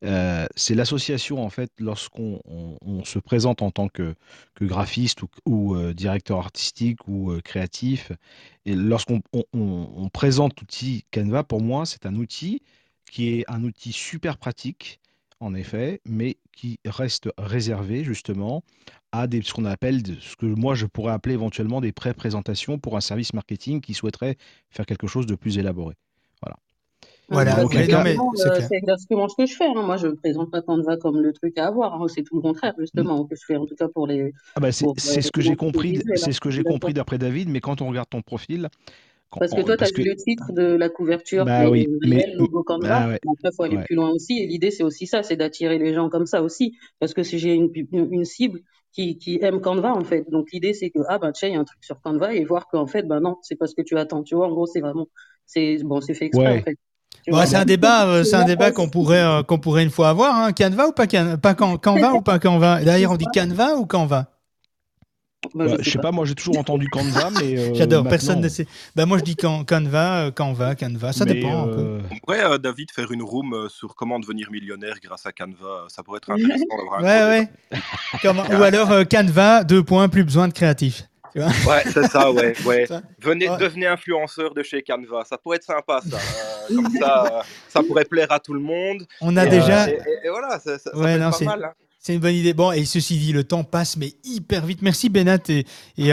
euh, 0.05 0.47
c'est 0.55 0.75
l'association, 0.75 1.43
en 1.43 1.49
fait, 1.49 1.73
lorsqu'on 1.79 2.43
on, 2.45 3.05
se 3.05 3.19
présente 3.19 3.63
en 3.63 3.71
tant 3.71 3.89
que, 3.89 4.15
que 4.55 4.67
graphiste 4.67 5.23
ou, 5.23 5.29
ou 5.47 5.75
euh, 5.77 5.95
directeur 5.95 6.39
artistique 6.39 7.09
ou 7.09 7.33
créatif, 7.43 8.13
et 8.67 8.75
lorsqu'on 8.75 9.23
on, 9.33 9.45
on 9.55 10.09
présente 10.11 10.61
l'outil 10.61 11.07
Canva, 11.11 11.43
pour 11.43 11.63
moi, 11.63 11.87
c'est 11.87 12.05
un 12.05 12.17
outil 12.17 12.63
qui 13.11 13.31
est 13.31 13.45
un 13.49 13.65
outil 13.65 13.93
super 13.93 14.37
pratique, 14.37 15.01
en 15.41 15.55
effet, 15.55 16.01
mais 16.07 16.37
qui 16.53 16.79
reste 16.85 17.31
réservé 17.39 18.05
justement 18.05 18.63
à 19.13 19.27
des, 19.27 19.43
ce 19.43 19.53
qu'on 19.53 19.65
appelle, 19.65 20.03
ce 20.21 20.37
que 20.37 20.47
moi 20.47 20.75
je 20.75 20.87
pourrais 20.87 21.13
appeler 21.13 21.35
éventuellement 21.35 21.81
des 21.81 21.93
pré-présentations 21.93 22.79
pour 22.79 22.97
un 22.97 23.01
service 23.01 23.33
marketing 23.35 23.81
qui 23.81 23.95
souhaiterait 23.95 24.37
faire 24.71 24.87
quelque 24.87 25.07
chose 25.07 25.27
de 25.27 25.35
plus 25.35 25.59
élaboré. 25.59 25.95
Voilà. 26.43 26.57
Voilà, 27.31 27.61
euh, 27.61 27.67
c'est 27.71 28.75
exactement 28.75 29.29
ce 29.29 29.37
que 29.37 29.47
je 29.47 29.55
fais. 29.55 29.67
Hein. 29.67 29.83
Moi, 29.83 29.97
je 29.97 30.09
ne 30.09 30.13
présente 30.15 30.51
pas 30.51 30.63
Canva 30.63 30.97
comme 30.97 31.21
le 31.21 31.33
truc 31.33 31.57
à 31.59 31.69
avoir. 31.69 31.95
Hein. 31.95 32.07
C'est 32.09 32.25
tout 32.25 32.35
le 32.35 32.43
contraire, 32.43 32.75
justement, 32.77 33.25
que 33.25 33.37
je 33.37 33.45
fais, 33.47 33.57
en 33.57 33.67
tout 33.67 33.77
cas 33.77 33.87
pour 33.87 34.09
les. 34.09 34.33
Ah 34.57 34.61
bah 34.61 34.73
c'est 34.73 35.23
ce 35.23 35.31
que 35.31 35.41
j'ai 35.41 35.55
compris. 35.55 36.01
C'est 36.17 36.33
ce 36.33 36.41
que 36.41 36.51
j'ai 36.51 36.65
compris 36.65 36.93
d'après 36.93 37.19
David. 37.19 37.49
Mais 37.49 37.61
quand 37.61 37.83
on 37.83 37.89
regarde 37.89 38.09
ton 38.09 38.21
profil, 38.21 38.69
Parce 39.39 39.53
que 39.53 39.61
toi, 39.63 39.77
tu 39.77 39.85
as 39.85 39.91
que- 39.91 40.03
le 40.03 40.17
titre 40.17 40.53
de 40.53 40.63
la 40.75 40.89
couverture 40.89 41.45
Bah 41.45 41.71
oui, 41.71 41.87
mais- 42.05 42.17
réel, 42.17 42.37
logo 42.37 42.65
Canva. 42.65 42.89
bah 42.89 43.09
ouais. 43.09 43.15
Après, 43.15 43.49
il 43.53 43.55
faut 43.57 43.63
aller 43.63 43.77
Ouais. 43.77 43.85
plus 43.85 43.95
loin 43.95 44.11
aussi. 44.11 44.39
Et 44.39 44.47
l'idée, 44.47 44.71
c'est 44.73 44.83
aussi 44.83 45.07
ça, 45.07 45.23
c'est 45.23 45.37
d'attirer 45.37 45.79
les 45.79 45.95
gens 45.95 46.09
comme 46.09 46.27
ça 46.27 46.43
aussi. 46.43 46.77
Parce 46.99 47.15
que 47.15 47.23
si 47.23 47.39
j'ai 47.39 47.55
une, 47.55 47.71
cible 48.25 48.61
qui, 48.93 49.19
qui 49.19 49.39
aime 49.43 49.61
Canva, 49.61 49.93
en 49.95 50.03
fait. 50.03 50.29
Donc, 50.31 50.49
l'idée, 50.53 50.73
c'est 50.75 50.91
que, 50.91 50.99
ah, 51.09 51.19
ben, 51.19 51.31
tiens, 51.31 51.49
il 51.49 51.55
y 51.55 51.57
a 51.57 51.61
un 51.61 51.65
truc 51.65 51.79
sur 51.85 52.01
Canva 52.01 52.35
et 52.35 52.45
voir 52.45 52.67
qu'en 52.67 52.89
fait, 52.89 53.05
ben 53.05 53.21
non, 53.21 53.37
c'est 53.43 53.55
pas 53.57 53.69
ce 53.69 53.75
que 53.77 53.83
tu 53.83 53.97
attends. 53.97 54.25
Tu 54.25 54.35
vois, 54.35 54.49
en 54.49 54.51
gros, 54.51 54.67
c'est 54.67 54.81
vraiment, 54.81 55.07
c'est, 55.47 55.79
bon, 55.85 56.01
c'est 56.01 56.15
fait 56.15 56.27
exprès, 56.27 56.45
Ouais. 56.47 56.59
en 56.59 56.63
fait. 56.63 56.77
Ouais, 57.27 57.33
vois, 57.35 57.47
c'est 57.47 57.57
un 57.57 57.65
débat, 57.65 58.09
euh, 58.09 58.25
c'est 58.25 58.35
un 58.37 58.45
débat 58.45 58.73
qu'on 58.73 58.89
pourrait, 58.89 59.23
euh, 59.23 59.43
qu'on 59.45 59.59
pourrait 59.59 59.85
une 59.85 59.91
fois 59.91 60.09
avoir. 60.09 60.35
Hein. 60.37 60.53
Canva 60.53 60.89
ou 60.89 60.93
pas, 60.93 61.07
Can- 61.07 61.37
pas 61.41 61.55
Can- 61.55 61.77
Canva 61.77 62.15
ou 62.15 62.23
pas 62.23 62.39
Canva? 62.41 62.83
D'ailleurs, 62.83 63.13
on 63.13 63.17
dit 63.17 63.27
Canva 63.33 63.77
ou 63.77 63.87
Canva? 63.87 64.27
Bah, 65.55 65.65
Bah, 65.67 65.75
je 65.79 65.83
je 65.83 65.91
sais 65.91 65.97
pas. 65.97 66.03
pas, 66.03 66.13
moi 66.13 66.27
j'ai 66.27 66.35
toujours 66.35 66.59
entendu 66.59 66.87
Canva, 66.91 67.31
mais. 67.41 67.59
euh, 67.59 67.75
J'adore, 67.75 68.07
personne 68.07 68.37
maintenant- 68.37 68.45
ne 68.45 68.49
sait. 68.49 68.67
Bah, 68.95 69.07
moi, 69.07 69.17
je 69.19 69.25
dis 69.25 69.37
Can- 69.37 69.65
Canva, 69.65 70.27
euh, 70.27 70.31
Canva, 70.31 70.75
Canva. 70.75 71.13
Ça 71.15 71.25
mais, 71.25 71.35
dépend 71.35 71.63
un 71.65 71.69
peu. 71.69 71.79
euh, 71.81 72.01
On 72.11 72.17
pourrait, 72.19 72.45
euh, 72.45 72.59
David, 72.59 72.91
faire 72.91 73.11
une 73.11 73.23
room 73.23 73.55
euh, 73.55 73.69
sur 73.71 73.95
comment 73.95 74.21
devenir 74.21 74.51
millionnaire 74.51 74.97
grâce 75.03 75.25
à 75.25 75.33
Canva. 75.33 75.87
Ça 75.89 76.03
pourrait 76.03 76.19
être 76.19 76.31
intéressant 76.31 76.65
d'avoir 76.77 77.01
Ouais, 77.03 77.49
ouais. 77.73 77.79
Comment- 78.21 78.45
Ou 78.45 78.63
alors 78.63 78.91
euh, 78.93 79.05
Canva, 79.05 79.65
deux 79.65 79.83
points, 79.83 80.09
plus 80.11 80.25
besoin 80.25 80.47
de 80.47 80.53
créatif. 80.53 81.05
Tu 81.33 81.41
vois 81.41 81.49
débat. 81.49 81.71
Ouais, 81.71 81.83
c'est 81.91 82.07
ça, 82.09 82.31
ouais. 82.31 82.55
ouais. 82.67 82.87
Ça- 82.87 83.01
Venez, 83.21 83.49
Ouais. 83.49 83.57
devenez 83.57 83.87
influenceur 83.87 84.53
de 84.53 84.63
chez 84.63 84.83
Canva. 84.83 85.25
Ça 85.25 85.39
pourrait 85.39 85.57
être 85.57 85.65
sympa, 85.65 86.01
ça. 86.07 86.19
Euh, 86.19 86.75
comme 86.77 86.93
ça, 86.99 87.25
euh, 87.25 87.43
ça 87.69 87.83
pourrait 87.83 88.05
plaire 88.05 88.31
à 88.31 88.41
tout 88.41 88.53
le 88.53 88.61
monde. 88.61 89.07
On 89.23 89.35
a 89.39 89.47
Et, 89.47 89.49
déjà. 89.49 89.85
euh, 89.85 89.87
et, 89.87 89.93
et- 89.93 90.27
et 90.27 90.29
voilà, 90.29 90.59
ça, 90.59 90.79
ça, 90.79 90.91
ça 90.91 90.97
Ouais, 90.99 91.15
peut 91.15 91.21
non, 91.23 91.29
être 91.31 91.37
c'est- 91.39 91.45
pas 91.47 91.57
mal. 91.57 91.65
hein. 91.65 91.73
C'est 92.03 92.15
une 92.15 92.21
bonne 92.21 92.35
idée. 92.35 92.55
Bon, 92.55 92.73
et 92.73 92.87
ceci 92.87 93.19
dit, 93.19 93.31
le 93.35 93.45
temps 93.45 93.63
passe, 93.63 93.99
mais 93.99 94.15
hyper 94.25 94.65
vite. 94.65 94.81
Merci 94.81 95.11
Benat 95.11 95.37
et, 95.51 95.67
et 95.99 96.13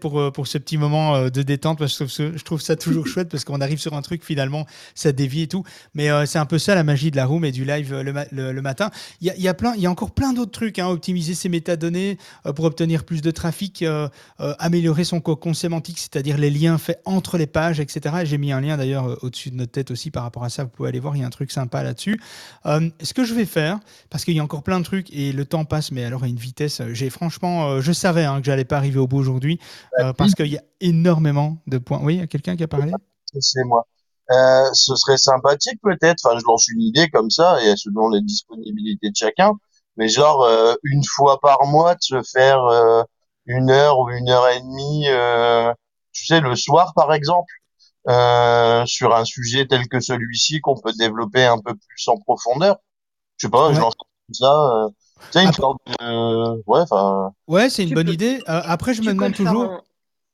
pour, 0.00 0.18
euh, 0.18 0.32
pour 0.32 0.48
ce 0.48 0.58
petit 0.58 0.76
moment 0.76 1.14
euh, 1.14 1.30
de 1.30 1.42
détente. 1.42 1.78
Parce 1.78 1.96
que 1.96 2.06
je 2.36 2.42
trouve, 2.42 2.60
ça 2.60 2.74
toujours 2.74 3.06
chouette 3.06 3.28
parce 3.28 3.44
qu'on 3.44 3.60
arrive 3.60 3.78
sur 3.78 3.94
un 3.94 4.02
truc, 4.02 4.24
finalement, 4.24 4.66
ça 4.96 5.12
dévie 5.12 5.42
et 5.42 5.46
tout. 5.46 5.62
Mais 5.94 6.10
euh, 6.10 6.26
c'est 6.26 6.40
un 6.40 6.44
peu 6.44 6.58
ça 6.58 6.74
la 6.74 6.82
magie 6.82 7.12
de 7.12 7.16
la 7.16 7.24
room 7.24 7.44
et 7.44 7.52
du 7.52 7.64
live 7.64 7.94
le, 8.00 8.12
ma- 8.12 8.24
le- 8.32 8.50
le 8.50 8.62
matin. 8.62 8.90
Il 9.20 9.28
y 9.28 9.30
a, 9.30 9.36
y, 9.36 9.46
a 9.46 9.54
plein- 9.54 9.76
y 9.76 9.86
a 9.86 9.90
encore 9.92 10.10
plein 10.10 10.32
d'autres 10.32 10.50
trucs. 10.50 10.80
Hein, 10.80 10.88
optimiser 10.88 11.36
ses 11.36 11.48
métadonnées 11.48 12.18
pour 12.56 12.64
obtenir 12.64 13.04
plus 13.04 13.22
de 13.22 13.30
trafic, 13.30 13.84
améliorer 14.38 15.04
son 15.04 15.20
cocon 15.20 15.54
sémantique, 15.54 16.00
c'est-à-dire 16.00 16.36
les 16.36 16.50
liens 16.50 16.78
faits 16.78 17.00
entre 17.04 17.38
les 17.38 17.46
pages, 17.46 17.78
etc. 17.78 18.16
Et 18.22 18.26
J'ai 18.26 18.38
mis 18.38 18.50
un 18.50 18.60
lien 18.60 18.76
d'ailleurs 18.76 19.22
au-dessus 19.22 19.50
de 19.50 19.54
notre 19.54 19.70
tête 19.70 19.92
aussi 19.92 20.10
par 20.10 20.24
rapport 20.24 20.42
à 20.42 20.48
ça. 20.50 20.64
Vous 20.64 20.70
pouvez 20.70 20.88
aller 20.88 20.98
voir, 20.98 21.14
il 21.14 21.20
y 21.20 21.22
a 21.22 21.26
un 21.26 21.30
truc 21.30 21.52
sympa 21.52 21.84
là-dessus. 21.84 22.20
Ce 22.64 23.14
que 23.14 23.22
je 23.22 23.34
vais 23.34 23.44
faire, 23.46 23.78
parce 24.10 24.24
qu'il 24.24 24.34
y 24.34 24.40
a 24.40 24.42
encore 24.44 24.64
plein 24.64 24.80
de 24.80 24.84
trucs 24.84 25.12
et 25.12 25.27
le 25.32 25.44
temps 25.44 25.64
passe, 25.64 25.90
mais 25.92 26.04
alors 26.04 26.24
à 26.24 26.28
une 26.28 26.36
vitesse, 26.36 26.80
euh, 26.80 26.94
j'ai 26.94 27.10
franchement, 27.10 27.68
euh, 27.68 27.80
je 27.80 27.92
savais 27.92 28.24
hein, 28.24 28.40
que 28.40 28.46
j'allais 28.46 28.64
pas 28.64 28.76
arriver 28.76 28.98
au 28.98 29.06
bout 29.06 29.18
aujourd'hui 29.18 29.58
euh, 30.00 30.12
parce 30.12 30.34
qu'il 30.34 30.46
y 30.48 30.58
a 30.58 30.62
énormément 30.80 31.58
de 31.66 31.78
points. 31.78 32.00
Oui, 32.02 32.14
il 32.16 32.20
y 32.20 32.22
a 32.22 32.26
quelqu'un 32.26 32.56
qui 32.56 32.62
a 32.62 32.68
parlé? 32.68 32.92
C'est 33.40 33.64
moi. 33.64 33.86
Euh, 34.30 34.68
ce 34.72 34.94
serait 34.96 35.16
sympathique 35.16 35.80
peut-être, 35.82 36.20
enfin 36.24 36.38
je 36.38 36.44
lance 36.44 36.68
une 36.68 36.82
idée 36.82 37.08
comme 37.08 37.30
ça, 37.30 37.62
et 37.64 37.76
selon 37.76 38.10
les 38.10 38.20
disponibilités 38.20 39.10
de 39.10 39.16
chacun, 39.16 39.52
mais 39.96 40.08
genre 40.08 40.42
euh, 40.44 40.74
une 40.84 41.02
fois 41.04 41.40
par 41.40 41.64
mois 41.66 41.94
de 41.94 42.02
se 42.02 42.22
faire 42.22 42.62
euh, 42.64 43.02
une 43.46 43.70
heure 43.70 43.98
ou 43.98 44.10
une 44.10 44.28
heure 44.28 44.46
et 44.48 44.60
demie, 44.60 45.06
tu 46.12 46.26
sais, 46.26 46.40
le 46.40 46.54
soir 46.56 46.92
par 46.94 47.14
exemple, 47.14 47.52
sur 48.86 49.14
un 49.14 49.24
sujet 49.24 49.66
tel 49.66 49.88
que 49.88 50.00
celui-ci 50.00 50.60
qu'on 50.60 50.78
peut 50.78 50.92
développer 50.98 51.44
un 51.44 51.58
peu 51.58 51.74
plus 51.74 52.08
en 52.08 52.18
profondeur. 52.18 52.76
Je 53.38 53.46
sais 53.46 53.50
pas, 53.50 53.68
Ouais. 53.68 53.74
je 53.74 53.80
lance 53.80 53.94
comme 53.94 54.34
ça. 54.34 54.88
Euh, 55.36 55.40
une 55.40 55.48
Après- 55.48 55.60
sorte 55.60 55.78
de... 55.86 57.52
Ouais, 57.52 57.70
c'est 57.70 57.82
une 57.82 57.88
Tu 57.90 57.94
bonne 57.94 58.06
peux- 58.06 58.12
idée. 58.12 58.38
Euh, 58.48 58.60
après, 58.64 58.94
je 58.94 59.00
Tu 59.02 59.08
me 59.08 59.14
demande 59.14 59.34
toujours. 59.34 59.70
en- 59.70 59.80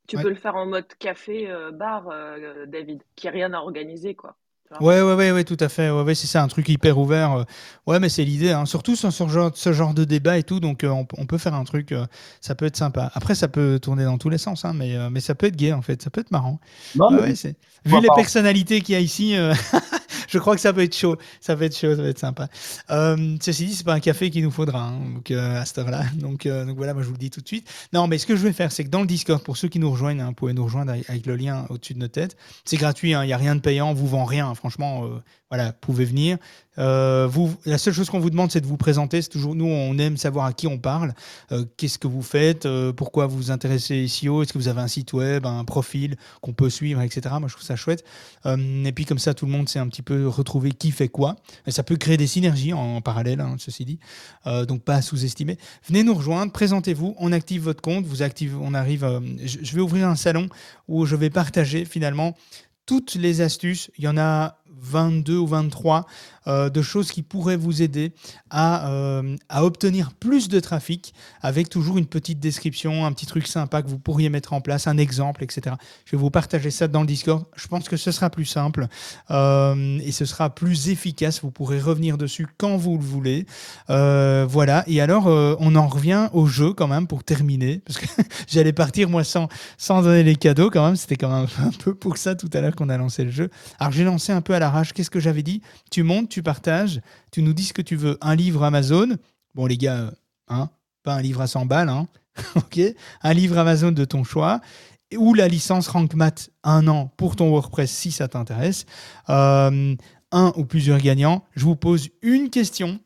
Tu 0.07 0.17
Ouais. 0.17 0.23
peux 0.23 0.29
le 0.29 0.35
faire 0.35 0.55
en 0.57 0.67
mode 0.67 0.87
café, 0.99 1.49
euh, 1.51 1.71
bar, 1.73 2.05
euh, 2.13 2.67
David, 2.67 3.01
qui 3.17 3.27
a 3.27 3.31
rien 3.31 3.53
à 3.55 3.59
organiser, 3.59 4.15
quoi. 4.15 4.37
Ouais, 4.81 5.01
ouais, 5.01 5.15
ouais, 5.15 5.31
ouais, 5.31 5.45
tout 5.45 5.57
à 5.61 5.69
fait. 5.69 5.89
Ouais, 5.89 6.03
ouais, 6.03 6.15
c'est 6.17 6.27
ça, 6.27 6.43
un 6.43 6.49
truc 6.49 6.69
hyper 6.69 6.99
ouvert. 6.99 7.33
euh. 7.33 7.45
Ouais, 7.87 8.01
mais 8.01 8.09
c'est 8.09 8.25
l'idée, 8.25 8.51
hein. 8.51 8.67
surtout 8.67 8.97
sur 8.97 9.13
ce 9.13 9.29
genre, 9.29 9.51
ce 9.55 9.73
genre 9.73 9.95
de 9.95 10.05
débat 10.05 10.37
et 10.37 10.43
tout. 10.43 10.59
Donc, 10.59 10.83
euh, 10.85 10.89
on, 10.89 11.07
on 11.17 11.27
peut 11.27 11.39
faire 11.39 11.55
un 11.55 11.63
truc, 11.65 11.93
euh, 11.93 12.07
ça 12.41 12.55
peut 12.57 12.65
être 12.67 12.77
sympa. 12.77 13.11
Après, 13.15 13.35
ça 13.37 13.47
peut 13.47 13.79
tourner 13.81 14.05
dans 14.05 14.19
tous 14.19 14.31
les 14.31 14.39
sens, 14.39 14.65
hein, 14.65 14.73
mais, 14.75 14.97
euh, 14.97 15.11
mais 15.11 15.21
ça 15.21 15.35
peut 15.37 15.47
être 15.47 15.57
gay, 15.57 15.73
en 15.73 15.81
fait. 15.83 16.03
Ça 16.03 16.11
peut 16.11 16.21
être 16.23 16.33
marrant. 16.33 16.59
Non, 16.97 17.09
Ouais, 17.09 17.15
mais- 17.17 17.23
ouais, 17.23 17.35
c'est- 17.37 17.57
Vu 17.85 18.01
les 18.01 18.09
pas. 18.09 18.15
personnalités 18.17 18.81
qu'il 18.81 18.95
y 18.95 18.97
a 18.97 19.01
ici, 19.01 19.37
euh, 19.37 19.53
je 20.35 20.39
crois 20.41 20.57
que 20.57 20.61
ça 20.61 20.73
peut 20.73 20.83
être 20.83 20.97
chaud. 20.97 21.17
Ça 21.41 21.57
peut 21.57 21.63
être 21.63 21.77
chaud, 21.77 21.95
ça 21.95 22.03
peut 22.03 22.09
être 22.09 22.19
sympa. 22.19 22.49
Euh, 22.91 23.37
ceci 23.41 23.67
dit, 23.67 23.75
c'est 23.75 23.85
pas 23.85 23.95
un 23.95 24.01
café 24.01 24.31
qu'il 24.31 24.43
nous 24.43 24.51
faudra 24.51 24.89
hein, 24.89 25.01
euh, 25.31 25.61
à 25.61 25.65
cette 25.65 25.79
heure-là. 25.79 26.05
Donc, 26.17 26.47
euh, 26.47 26.65
donc 26.65 26.77
voilà, 26.77 26.93
moi 26.93 27.03
je 27.03 27.07
vous 27.07 27.13
le 27.15 27.19
dis 27.19 27.31
tout 27.31 27.41
de 27.41 27.47
suite. 27.47 27.69
Non, 27.93 28.07
mais 28.09 28.19
ce 28.19 28.27
que 28.27 28.35
je 28.37 28.43
vais 28.43 28.53
faire, 28.53 28.73
c'est 28.73 28.85
que 28.85 28.89
dans 28.89 29.01
le 29.01 29.07
Discord, 29.07 29.43
pour 29.43 29.57
ceux 29.57 29.69
qui 29.69 29.79
nous 29.79 29.91
rejoignent, 29.91 30.21
hein, 30.21 30.27
vous 30.29 30.35
pouvez 30.35 30.53
nous 30.53 30.65
rejoindre 30.65 30.93
avec, 30.93 31.27
le 31.27 31.37
lien 31.37 31.67
au-dessus 31.71 31.95
de 31.95 32.01
nos 32.01 32.09
têtes. 32.09 32.37
C'est 32.65 32.77
gratuit, 32.77 33.15
hein, 33.15 33.23
il 33.23 33.29
n'y 33.29 33.33
a 33.33 33.37
rien 33.37 33.55
de 33.55 33.61
payant, 33.61 33.91
on 33.91 33.95
vous 33.95 34.09
vend 34.09 34.25
rien. 34.25 34.49
hein, 34.49 34.55
franchement, 34.55 35.09
voilà, 35.51 35.73
pouvez 35.73 36.05
venir. 36.05 36.39
Euh, 36.79 37.29
vous, 37.31 37.55
la 37.65 37.79
seule 37.79 37.95
chose 37.95 38.11
qu'on 38.11 38.19
vous 38.19 38.31
demande, 38.31 38.51
c'est 38.51 38.61
de 38.61 38.67
vous 38.67 38.77
présenter. 38.77 39.23
C'est 39.23 39.29
toujours 39.29 39.55
nous, 39.55 39.67
on 39.67 39.97
aime 39.99 40.17
savoir 40.17 40.47
à 40.47 40.53
qui 40.53 40.67
on 40.67 40.79
parle. 40.79 41.15
Euh, 41.53 41.65
Qu'est-ce 41.77 41.99
que 41.99 42.09
vous 42.09 42.23
faites? 42.23 42.67
Euh, 42.67 42.93
Pourquoi 42.93 43.27
vous 43.27 43.37
vous 43.37 43.51
intéressez 43.51 44.09
SEO 44.09 44.43
Est-ce 44.43 44.53
que 44.53 44.59
vous 44.59 44.69
avez 44.69 44.81
un 44.81 44.89
site 44.89 45.13
web, 45.13 45.47
un 45.47 45.65
profil 45.65 46.17
qu'on 46.41 46.53
peut 46.55 46.71
suivre, 46.71 47.01
etc. 47.03 47.37
Moi, 47.39 47.49
je 47.49 47.55
trouve 47.55 47.67
ça 47.67 47.77
chouette. 47.77 48.05
Et 48.47 48.93
puis 48.93 49.05
comme 49.05 49.19
ça, 49.19 49.35
tout 49.35 49.47
le 49.47 49.53
monde 49.53 49.69
sait 49.69 49.79
un 49.79 49.89
petit 49.89 50.03
peu 50.03 50.27
retrouver 50.27 50.73
qui 50.73 50.91
fait 50.91 51.09
quoi. 51.09 51.37
Et 51.67 51.71
ça 51.71 51.83
peut 51.83 51.97
créer 51.97 52.17
des 52.17 52.27
synergies 52.27 52.73
en, 52.73 53.01
parallèle, 53.01 53.41
hein, 53.41 53.57
ceci 53.59 53.85
dit. 53.85 53.99
Donc 54.45 54.83
pas 54.83 54.97
à 54.97 55.03
sous-estimer. 55.03 55.59
Venez 55.87 56.03
nous 56.03 56.15
rejoindre, 56.15 56.53
présentez-vous, 56.53 57.15
on 57.19 57.33
active 57.33 57.63
votre 57.63 57.81
compte, 57.81 58.05
vous 58.05 58.23
active, 58.23 58.59
on 58.61 58.75
arrive. 58.75 59.07
je 59.45 59.75
vais 59.75 59.81
ouvrir 59.81 60.09
un 60.09 60.17
salon 60.17 60.49
où 60.89 61.07
je 61.07 61.17
vais 61.17 61.31
partager 61.31 61.85
finalement 61.85 62.35
toutes 62.87 63.15
les 63.15 63.41
astuces. 63.41 63.91
Il 63.97 64.05
y 64.05 64.09
en 64.09 64.19
a 64.19 64.59
22 64.85 65.39
ou 65.39 65.47
23 65.47 66.05
euh, 66.47 66.69
de 66.69 66.83
choses 66.83 67.11
qui 67.11 67.23
pourraient 67.23 67.57
vous 67.57 67.81
aider 67.81 68.13
à, 68.51 68.91
euh, 68.91 69.37
à 69.49 69.65
obtenir 69.65 70.13
plus 70.13 70.49
de 70.49 70.61
trafic 70.61 71.15
avec 71.41 71.71
toujours 71.71 71.97
une 71.97 72.07
petite 72.07 72.39
description, 72.39 73.07
un 73.07 73.13
petit 73.13 73.27
truc 73.27 73.47
sympa 73.47 73.83
que 73.83 73.89
vous 73.89 73.99
pourriez 73.99 74.29
mettre 74.29 74.53
en 74.53 74.61
place, 74.61 74.87
un 74.87 74.99
exemple, 74.99 75.43
etc. 75.43 75.77
Je 76.05 76.13
vais 76.13 76.21
vous 76.21 76.31
partager 76.31 76.71
ça 76.71 76.87
dans 76.87 77.01
le 77.01 77.07
Discord. 77.07 77.45
Je 77.57 77.67
pense 77.67 77.89
que 77.89 77.97
ce 77.97 78.11
sera 78.11 78.29
plus 78.29 78.45
simple 78.45 78.89
euh, 79.31 79.99
et 80.05 80.13
ce 80.13 80.25
sera 80.27 80.55
plus 80.55 80.91
efficace. 80.91 81.41
Vous 81.43 81.51
pourrez 81.51 81.81
revenir 81.81 82.19
dessus 82.19 82.47
quand 82.59 82.77
vous 82.77 82.99
le 82.99 83.05
voulez. 83.05 83.47
Voilà. 83.89 84.85
Et 84.87 85.01
alors, 85.01 85.27
on 85.27 85.75
en 85.77 85.87
revient 85.87 86.29
au 86.33 86.47
jeu 86.47 86.73
quand 86.73 86.89
même 86.89 87.07
pour 87.07 87.25
terminer, 87.25 87.81
parce 87.85 87.99
que 87.99 88.07
j'allais 88.49 88.73
partir 88.73 89.09
moi 89.09 89.25
sans, 89.25 89.49
sans 89.79 90.03
donner 90.03 90.23
les 90.23 90.37
cadeaux 90.37 90.71
quand 90.71 90.85
même. 90.85 90.97
C'était 90.97 91.17
quand 91.17 91.31
même 91.31 91.49
un 91.59 91.71
peu 91.71 91.95
pour 91.95 92.17
ça 92.19 92.35
tout 92.35 92.51
à 92.53 92.61
l'heure 92.61 92.77
qu'on 92.77 92.89
a 92.89 92.97
lancé 92.97 93.25
le 93.25 93.31
jeu. 93.31 93.51
Alors 93.79 93.93
j'ai 93.93 94.05
lancé 94.05 94.33
un 94.33 94.41
peu 94.41 94.55
à 94.55 94.59
l'arrache. 94.59 94.93
Qu'est-ce 94.93 95.11
que 95.11 95.21
j'avais 95.21 95.43
dit? 95.43 95.63
Tu 95.91 96.03
montes, 96.03 96.34
tu 96.35 96.43
partages, 96.43 97.01
tu 97.31 97.43
nous 97.43 97.53
dis 97.53 97.65
ce 97.65 97.73
que 97.73 97.83
tu 97.83 97.95
veux. 97.97 98.19
Un 98.21 98.35
livre 98.35 98.65
Amazon. 98.65 99.17
Bon 99.55 99.67
les 99.67 99.79
gars, 99.79 99.99
euh, 99.99 100.11
hein, 100.49 100.69
pas 101.05 101.15
un 101.15 101.23
livre 101.23 101.41
à 101.41 101.47
100 101.47 101.67
balles, 101.67 101.89
hein. 101.89 102.09
ok 102.57 102.81
Un 103.23 103.33
livre 103.33 103.57
Amazon 103.57 103.93
de 103.93 104.05
ton 104.05 104.25
choix 104.25 104.61
ou 105.17 105.33
la 105.35 105.47
licence 105.47 105.87
RankMath 105.87 106.51
un 106.65 106.89
an 106.89 107.13
pour 107.17 107.37
ton 107.37 107.49
WordPress 107.51 107.89
si 107.93 108.11
ça 108.11 108.27
t'intéresse. 108.27 108.85
Euh, 109.29 109.95
un 110.33 110.53
ou 110.57 110.65
plusieurs 110.65 110.99
gagnants. 110.99 111.45
Je 111.55 111.65
vous 111.65 111.77
pose 111.77 112.09
une 112.23 112.51
question. 112.51 112.99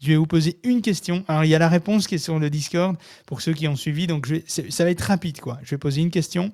Je 0.00 0.08
vais 0.08 0.16
vous 0.16 0.26
poser 0.26 0.58
une 0.64 0.80
question. 0.80 1.22
Alors, 1.28 1.44
il 1.44 1.48
y 1.50 1.54
a 1.54 1.58
la 1.58 1.68
réponse 1.68 2.06
qui 2.06 2.14
est 2.14 2.18
sur 2.18 2.38
le 2.38 2.48
Discord 2.48 2.96
pour 3.26 3.42
ceux 3.42 3.52
qui 3.52 3.68
ont 3.68 3.76
suivi. 3.76 4.06
Donc, 4.06 4.24
je 4.26 4.36
vais- 4.36 4.44
ça 4.70 4.84
va 4.84 4.90
être 4.90 5.02
rapide. 5.02 5.40
Quoi. 5.40 5.58
Je 5.62 5.70
vais 5.72 5.78
poser 5.78 6.00
une 6.00 6.10
question. 6.10 6.50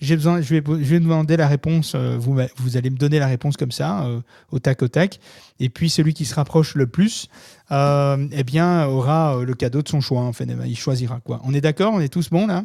J'ai 0.00 0.14
besoin, 0.14 0.40
je, 0.40 0.54
vais, 0.54 1.00
demander 1.00 1.36
la 1.36 1.48
réponse. 1.48 1.94
euh, 1.94 2.16
vous, 2.18 2.38
vous 2.56 2.76
allez 2.76 2.90
me 2.90 2.96
donner 2.96 3.18
la 3.18 3.26
réponse 3.26 3.56
comme 3.56 3.72
ça, 3.72 4.04
euh, 4.04 4.20
au 4.52 4.60
tac 4.60 4.82
au 4.82 4.88
tac. 4.88 5.18
Et 5.58 5.68
puis, 5.70 5.90
celui 5.90 6.14
qui 6.14 6.24
se 6.24 6.34
rapproche 6.36 6.76
le 6.76 6.86
plus, 6.86 7.28
euh, 7.72 8.28
eh 8.30 8.44
bien, 8.44 8.86
aura 8.86 9.42
le 9.44 9.54
cadeau 9.54 9.82
de 9.82 9.88
son 9.88 10.00
choix. 10.00 10.30
Il 10.66 10.78
choisira 10.78 11.20
quoi. 11.20 11.40
On 11.44 11.52
est 11.52 11.60
d'accord? 11.60 11.92
On 11.94 12.00
est 12.00 12.12
tous 12.12 12.30
bons 12.30 12.46
là? 12.46 12.64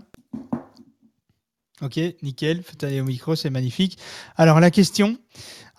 Ok, 1.82 2.00
nickel. 2.22 2.62
Faites 2.62 2.84
aller 2.84 3.02
au 3.02 3.06
micro, 3.06 3.36
c'est 3.36 3.50
magnifique. 3.50 3.98
Alors, 4.38 4.60
la 4.60 4.70
question. 4.70 5.18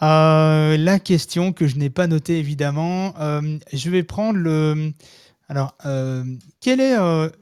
La 0.00 0.98
question 1.02 1.52
que 1.52 1.66
je 1.66 1.76
n'ai 1.76 1.88
pas 1.88 2.06
notée 2.06 2.38
évidemment, 2.38 3.14
je 3.72 3.90
vais 3.90 4.02
prendre 4.02 4.38
le. 4.38 4.92
Alors, 5.48 5.76
quel 6.60 6.80
est 6.80 6.96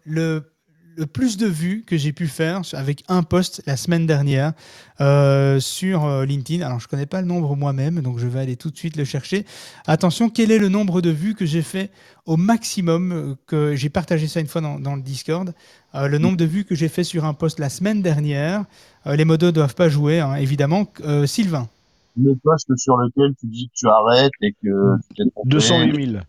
le, 0.04 0.51
le 0.96 1.06
plus 1.06 1.36
de 1.36 1.46
vues 1.46 1.84
que 1.86 1.96
j'ai 1.96 2.12
pu 2.12 2.26
faire 2.26 2.62
avec 2.72 3.04
un 3.08 3.22
post 3.22 3.62
la 3.66 3.76
semaine 3.76 4.06
dernière 4.06 4.52
euh, 5.00 5.60
sur 5.60 6.04
euh, 6.04 6.24
LinkedIn. 6.24 6.64
Alors, 6.64 6.80
je 6.80 6.86
ne 6.86 6.90
connais 6.90 7.06
pas 7.06 7.20
le 7.20 7.26
nombre 7.26 7.56
moi-même, 7.56 8.00
donc 8.00 8.18
je 8.18 8.26
vais 8.26 8.40
aller 8.40 8.56
tout 8.56 8.70
de 8.70 8.76
suite 8.76 8.96
le 8.96 9.04
chercher. 9.04 9.44
Attention, 9.86 10.28
quel 10.28 10.50
est 10.50 10.58
le 10.58 10.68
nombre 10.68 11.00
de 11.00 11.10
vues 11.10 11.34
que 11.34 11.46
j'ai 11.46 11.62
fait 11.62 11.90
au 12.26 12.36
maximum 12.36 13.12
euh, 13.12 13.34
que 13.46 13.74
j'ai 13.74 13.90
partagé 13.90 14.28
ça 14.28 14.40
une 14.40 14.46
fois 14.46 14.60
dans, 14.60 14.96
le 14.96 15.02
Discord. 15.02 15.54
Le 15.94 16.16
nombre 16.16 16.38
de 16.38 16.44
vues 16.44 16.64
que 16.64 16.74
j'ai 16.74 16.88
fait 16.88 17.04
sur 17.04 17.24
un 17.26 17.34
post 17.34 17.58
la 17.58 17.68
semaine 17.68 18.00
dernière. 18.00 18.64
Les 19.04 19.26
modos 19.26 19.48
ne 19.48 19.50
doivent 19.50 19.74
pas 19.74 19.90
jouer, 19.90 20.20
hein, 20.20 20.36
évidemment. 20.36 20.90
Sylvain. 21.26 21.68
Le 22.16 22.34
post 22.42 22.74
sur 22.76 22.96
lequel 22.96 23.34
tu 23.38 23.46
dis 23.46 23.68
que 23.68 23.72
tu 23.74 23.88
arrêtes 23.88 24.32
et 24.40 24.52
que 24.52 24.96
tu 25.14 25.22
208 25.44 26.12
000. 26.12 26.22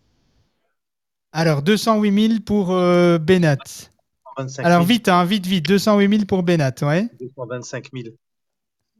Alors, 1.32 1.62
208 1.62 2.28
000 2.28 2.40
pour 2.44 2.66
Benat. 3.20 3.56
Alors 4.58 4.82
hein, 4.82 4.84
vite, 4.84 5.08
vite, 5.26 5.46
vite. 5.46 5.66
208 5.66 6.10
000 6.10 6.24
pour 6.26 6.42
Benat, 6.42 6.74
ouais. 6.82 7.08
225 7.20 7.88
000. 7.92 8.14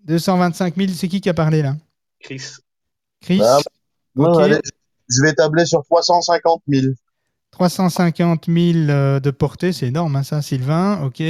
225 0.05 0.76
000, 0.76 0.89
c'est 0.95 1.09
qui 1.09 1.20
qui 1.20 1.28
a 1.28 1.35
parlé 1.35 1.62
là? 1.62 1.76
Chris. 2.20 2.57
Chris? 3.20 3.39
Bah, 3.39 3.59
je 4.16 5.22
vais 5.22 5.35
tabler 5.35 5.64
sur 5.66 5.82
350 5.85 6.62
000. 6.68 6.87
350 7.51 8.47
000 8.47 8.72
de 9.20 9.30
portée, 9.30 9.72
c'est 9.72 9.87
énorme 9.87 10.16
hein, 10.16 10.22
ça, 10.22 10.43
Sylvain, 10.43 11.03
ok. 11.05 11.22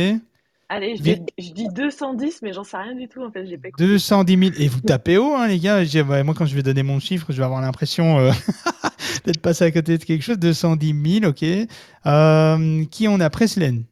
Allez, 0.71 0.97
je, 0.97 1.53
dis, 1.53 1.69
210, 1.69 2.41
mais 2.43 2.55
j'en 2.55 2.65
sais 2.65 2.79
rien 2.79 2.95
du 2.95 3.07
tout 3.07 3.23
en 3.23 3.31
fait. 3.31 3.45
210 3.79 4.39
000, 4.39 4.51
et 4.59 4.69
vous 4.69 4.81
tapez 4.81 5.19
haut, 5.19 5.35
hein, 5.35 5.47
les 5.47 5.59
gars. 5.59 5.85
moi, 6.25 6.35
quand 6.35 6.47
je 6.47 6.55
vais 6.55 6.63
donner 6.63 6.83
mon 6.83 6.99
chiffre, 6.99 7.27
je 7.29 7.37
vais 7.37 7.45
avoir 7.45 7.61
l'impression 7.61 8.19
euh, 8.19 8.33
d'être 9.27 9.41
passé 9.41 9.65
à 9.65 9.71
côté 9.71 9.99
de 9.99 10.05
quelque 10.05 10.23
chose. 10.23 10.39
210 10.39 11.21
000, 11.21 11.31
ok. 11.31 11.45
Euh, 12.07 12.85
qui 12.87 13.07
on 13.09 13.21
a 13.21 13.29
Preslane 13.29 13.85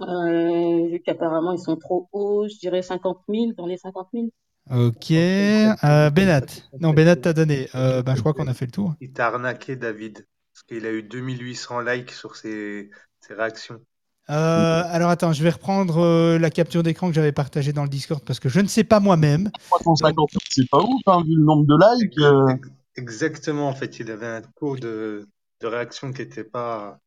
vu 0.00 1.00
qu'apparemment 1.04 1.52
ils 1.52 1.58
sont 1.58 1.76
trop 1.76 2.08
hauts, 2.12 2.48
je 2.48 2.58
dirais 2.58 2.82
50 2.82 3.22
000, 3.28 3.52
dans 3.56 3.66
les 3.66 3.78
50 3.78 4.08
000. 4.12 4.30
Ok. 4.70 5.12
Euh, 5.12 6.10
Benat. 6.10 6.40
Non, 6.80 6.92
Benat 6.92 7.16
t'a 7.16 7.32
donné. 7.32 7.68
Euh, 7.74 8.02
ben, 8.02 8.14
je 8.14 8.20
crois 8.20 8.34
qu'on 8.34 8.48
a 8.48 8.54
fait 8.54 8.66
le 8.66 8.72
tour. 8.72 8.94
Il 9.00 9.12
t'a 9.12 9.28
arnaqué, 9.28 9.76
David. 9.76 10.26
Parce 10.52 10.62
qu'il 10.64 10.86
a 10.86 10.90
eu 10.90 11.02
2800 11.02 11.80
likes 11.80 12.10
sur 12.10 12.34
ses, 12.36 12.90
ses 13.20 13.34
réactions. 13.34 13.80
Euh, 14.28 14.82
alors 14.86 15.10
attends, 15.10 15.32
je 15.32 15.42
vais 15.44 15.50
reprendre 15.50 15.98
euh, 15.98 16.38
la 16.38 16.50
capture 16.50 16.82
d'écran 16.82 17.08
que 17.08 17.14
j'avais 17.14 17.30
partagée 17.30 17.72
dans 17.72 17.84
le 17.84 17.88
Discord 17.88 18.20
parce 18.24 18.40
que 18.40 18.48
je 18.48 18.58
ne 18.58 18.66
sais 18.66 18.82
pas 18.82 18.98
moi-même. 18.98 19.50
350 19.70 20.30
000, 20.32 20.40
c'est 20.50 20.68
pas 20.68 20.82
ouf, 20.82 21.00
hein, 21.06 21.22
vu 21.24 21.36
le 21.36 21.44
nombre 21.44 21.64
de 21.66 22.02
likes. 22.02 22.18
euh. 22.18 22.48
Ex- 22.48 22.68
Exactement, 22.96 23.68
en 23.68 23.74
fait, 23.74 24.00
il 24.00 24.10
avait 24.10 24.26
un 24.26 24.42
taux 24.58 24.76
de, 24.76 25.28
de 25.60 25.66
réaction 25.66 26.12
qui 26.12 26.22
n'était 26.22 26.44
pas, 26.44 26.98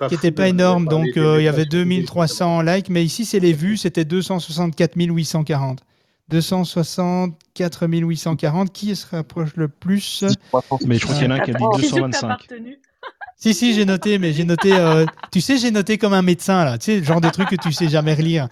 pas 0.00 0.08
qui 0.08 0.14
n'était 0.14 0.32
pas 0.32 0.48
énorme. 0.48 0.86
Donc, 0.86 1.16
euh, 1.16 1.40
il 1.40 1.44
y 1.44 1.48
avait 1.48 1.64
messages 1.64 1.68
privés, 1.68 1.84
2300 1.84 2.62
likes, 2.62 2.88
mais 2.88 3.04
ici, 3.04 3.24
c'est 3.24 3.38
les 3.38 3.52
vues, 3.52 3.76
c'était 3.76 4.04
264 4.04 4.96
840. 4.96 5.80
264 6.28 7.86
840. 7.86 8.72
Qui 8.72 8.96
se 8.96 9.06
rapproche 9.06 9.54
le 9.56 9.68
plus 9.68 10.24
Mais 10.86 10.96
je 10.96 11.04
crois 11.04 11.16
qu'il 11.16 11.24
y 11.24 11.28
en 11.28 11.30
a 11.30 11.34
un 11.34 11.40
qui 11.40 11.50
a 11.50 11.54
dit 11.54 11.62
Attends, 11.62 11.70
qui 11.76 11.88
c'est 11.88 11.90
que 11.90 12.10
t'as 12.10 12.36
225. 12.36 12.38
Si, 13.42 13.54
si, 13.54 13.72
j'ai 13.74 13.86
noté, 13.86 14.18
mais 14.18 14.32
j'ai 14.34 14.44
noté. 14.44 14.72
euh, 14.74 15.06
tu 15.32 15.40
sais, 15.40 15.56
j'ai 15.56 15.70
noté 15.70 15.96
comme 15.96 16.12
un 16.12 16.20
médecin, 16.22 16.64
là. 16.64 16.76
Tu 16.76 16.84
sais, 16.86 16.98
le 16.98 17.04
genre 17.04 17.20
de 17.22 17.30
truc 17.30 17.48
que 17.48 17.56
tu 17.56 17.72
sais 17.72 17.88
jamais 17.88 18.14
relire. 18.14 18.48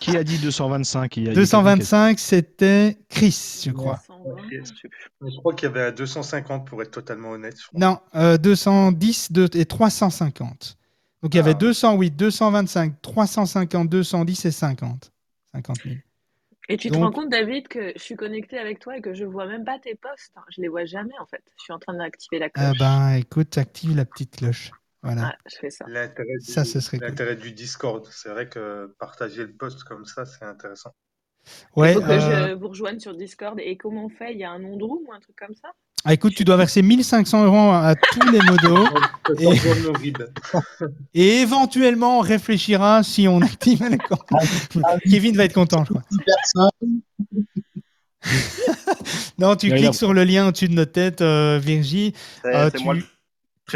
Qui 0.00 0.16
a 0.16 0.24
dit 0.24 0.38
225 0.38 1.16
Il 1.16 1.24
y 1.24 1.28
a- 1.28 1.32
il 1.32 1.36
y 1.36 1.38
a 1.38 1.42
quelqu'un 1.42 1.50
qui 1.50 1.56
a- 1.56 1.62
225, 1.62 2.18
c'était 2.18 2.98
Chris, 3.08 3.62
je 3.66 3.70
crois. 3.70 4.00
220, 4.08 5.30
je 5.30 5.36
crois 5.38 5.54
qu'il 5.54 5.68
y 5.68 5.70
avait 5.70 5.82
un 5.88 5.92
250 5.92 6.66
pour 6.66 6.82
être 6.82 6.90
totalement 6.90 7.30
honnête. 7.32 7.54
je 7.60 7.66
crois. 7.68 7.78
Non, 7.80 7.98
euh, 8.16 8.38
210 8.38 9.30
deux- 9.30 9.48
et 9.54 9.66
350. 9.66 10.78
Donc, 11.22 11.34
il 11.34 11.36
y 11.36 11.40
avait 11.40 11.50
Ah. 11.52 11.54
208, 11.54 12.16
225, 12.16 12.94
350, 13.02 13.88
210 13.88 14.44
et 14.44 14.50
50. 14.50 15.12
50 15.52 15.76
000. 15.84 15.96
Et 16.68 16.76
tu 16.76 16.90
te 16.90 16.98
rends 16.98 17.12
compte, 17.12 17.28
David, 17.28 17.68
que 17.68 17.92
je 17.94 18.02
suis 18.02 18.16
connectée 18.16 18.58
avec 18.58 18.80
toi 18.80 18.96
et 18.96 19.00
que 19.00 19.14
je 19.14 19.24
vois 19.24 19.46
même 19.46 19.64
pas 19.64 19.78
tes 19.78 19.94
posts. 19.94 20.32
hein. 20.36 20.44
Je 20.50 20.60
les 20.60 20.66
vois 20.68 20.84
jamais 20.86 21.16
en 21.20 21.26
fait. 21.26 21.42
Je 21.56 21.62
suis 21.62 21.72
en 21.72 21.78
train 21.78 21.94
d'activer 21.94 22.40
la 22.40 22.50
Ah 22.54 22.74
cloche. 22.74 22.74
ben, 22.74 23.14
écoute, 23.14 23.58
active 23.58 23.94
la 23.96 24.04
petite 24.04 24.36
cloche. 24.36 24.74
Voilà. 25.02 25.26
Ouais, 25.26 25.34
je 25.46 25.56
fais 25.56 25.70
ça. 25.70 25.86
L'intérêt 25.86 26.38
du, 26.46 26.54
Ça, 26.54 26.64
ce 26.64 26.80
serait 26.80 27.00
cool. 27.00 27.20
l'intérêt 27.20 27.36
du 27.36 27.52
Discord, 27.52 28.06
c'est 28.10 28.30
vrai 28.30 28.48
que 28.48 28.94
partager 28.98 29.44
le 29.46 29.54
post 29.56 29.84
comme 29.84 30.04
ça, 30.06 30.26
c'est 30.26 30.44
intéressant. 30.44 30.94
Il 31.82 31.86
Ouais, 31.86 31.90
faut 31.90 32.02
que 32.02 32.18
euh, 32.32 32.48
je 32.48 32.54
vous 32.54 32.68
rejoigne 32.68 32.98
sur 32.98 33.14
Discord. 33.14 33.58
Et 33.60 33.76
comment 33.76 34.06
on 34.06 34.08
fait? 34.08 34.32
Il 34.32 34.38
y 34.38 34.44
a 34.44 34.50
un 34.50 34.58
nom 34.58 34.76
de 34.76 34.84
room 34.84 35.04
ou 35.06 35.12
un 35.12 35.20
truc 35.20 35.36
comme 35.36 35.54
ça? 35.54 35.72
Ah, 36.04 36.12
écoute, 36.14 36.34
tu 36.34 36.44
dois 36.44 36.56
verser 36.56 36.82
1500 36.82 37.44
euros 37.44 37.70
à 37.72 37.94
tous 37.94 38.30
les 38.30 38.40
modos 38.40 38.86
Et... 41.14 41.40
éventuellement 41.40 42.18
on 42.18 42.20
réfléchira 42.20 43.02
si 43.02 43.28
on 43.28 43.40
active 43.40 43.82
le 43.82 43.98
compte. 43.98 44.26
Kevin 45.08 45.36
va 45.36 45.44
être 45.44 45.54
content, 45.54 45.84
je 45.84 45.90
crois. 45.92 46.02
Non, 49.38 49.56
tu 49.56 49.70
cliques 49.70 49.94
sur 49.94 50.12
le 50.12 50.22
lien 50.24 50.46
au-dessus 50.48 50.68
de 50.68 50.74
notre 50.74 50.92
tête, 50.92 51.20
euh, 51.20 51.58
Virgie. 51.60 52.14
C'est 52.42 52.54
Euh, 52.54 52.70
c'est 52.70 52.78
tu, 52.78 52.84
moi 52.84 52.94
le- 52.94 53.02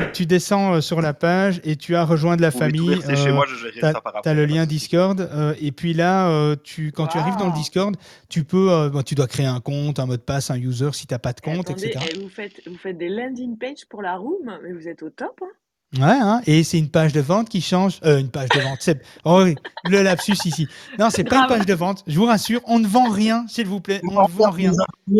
tu, 0.05 0.13
tu 0.13 0.27
descends 0.27 0.75
euh, 0.75 0.81
sur 0.81 1.01
la 1.01 1.15
page 1.15 1.61
et 1.65 1.77
tu 1.77 1.97
as 1.97 2.05
la 2.43 2.51
Vous 2.51 2.59
pouvez 2.59 2.73
tout 2.73 2.87
famille. 2.87 2.89
verser 2.89 3.17
chez 3.17 3.31
euh, 3.31 3.35
moi, 3.35 3.47
je 3.49 3.55
ça 3.93 4.01
par 4.01 4.13
t'as 4.13 4.19
après, 4.21 4.35
le 4.35 4.47
de 4.47 4.53
lien. 4.55 4.67
Discord 4.67 5.21
euh, 5.21 5.55
et 5.61 5.73
puis 5.73 5.93
là, 5.95 6.29
euh, 6.29 6.57
tu, 6.63 6.93
quand 6.93 7.07
tu 7.07 7.19
arrives 7.19 7.37
dans 7.37 7.47
le. 7.47 7.53
Discord, 7.53 7.97
tu 8.29 8.45
peux, 8.45 8.71
euh, 8.71 8.91
bon, 8.91 9.03
tu 9.03 9.15
dois 9.15 9.27
créer 9.27 9.47
un 9.47 9.61
compte, 9.61 9.99
un 9.99 10.07
mot 10.07 10.17
de 10.17 10.23
passe, 10.23 10.51
un 10.51 10.57
user 10.57 10.91
si 10.93 11.07
t'as 11.07 11.19
pas 11.19 11.33
de 11.33 11.41
Et 11.43 11.43
compte, 11.43 11.71
Attendez, 11.71 11.87
etc. 11.87 12.05
eh, 12.15 12.19
vous, 12.19 12.29
faites, 12.29 12.61
vous 12.67 12.77
faites 12.77 12.99
des 12.99 13.09
landing 13.09 13.57
pages 13.59 13.87
pour 13.89 14.03
la 14.03 14.17
room, 14.17 14.59
mais 14.63 14.73
vous 14.73 14.89
êtes 14.89 15.03
au 15.03 15.11
top. 15.11 15.41
Hein 15.43 15.53
Ouais, 15.99 16.05
hein, 16.05 16.43
et 16.47 16.63
c'est 16.63 16.79
une 16.79 16.89
page 16.89 17.13
de 17.13 17.21
vente 17.21 17.49
qui 17.49 17.61
change. 17.61 18.01
Euh, 18.05 18.19
une 18.19 18.29
page 18.29 18.49
de 18.51 18.61
vente. 18.61 18.79
C'est 18.81 19.01
oh, 19.25 19.43
oui, 19.45 19.55
le 19.85 20.03
lapsus 20.03 20.37
ici. 20.45 20.69
Non, 20.99 21.09
c'est 21.11 21.25
pas 21.25 21.43
une 21.43 21.49
page 21.49 21.67
de 21.67 21.75
vente. 21.75 22.03
Je 22.07 22.19
vous 22.19 22.27
rassure, 22.27 22.61
on 22.67 22.79
ne 22.79 22.87
vend 22.87 23.09
rien, 23.09 23.47
s'il 23.49 23.67
vous 23.67 23.81
plaît. 23.81 24.01
On 24.05 24.23
ne 24.23 24.31
vend 24.31 24.51
rien. 24.51 24.73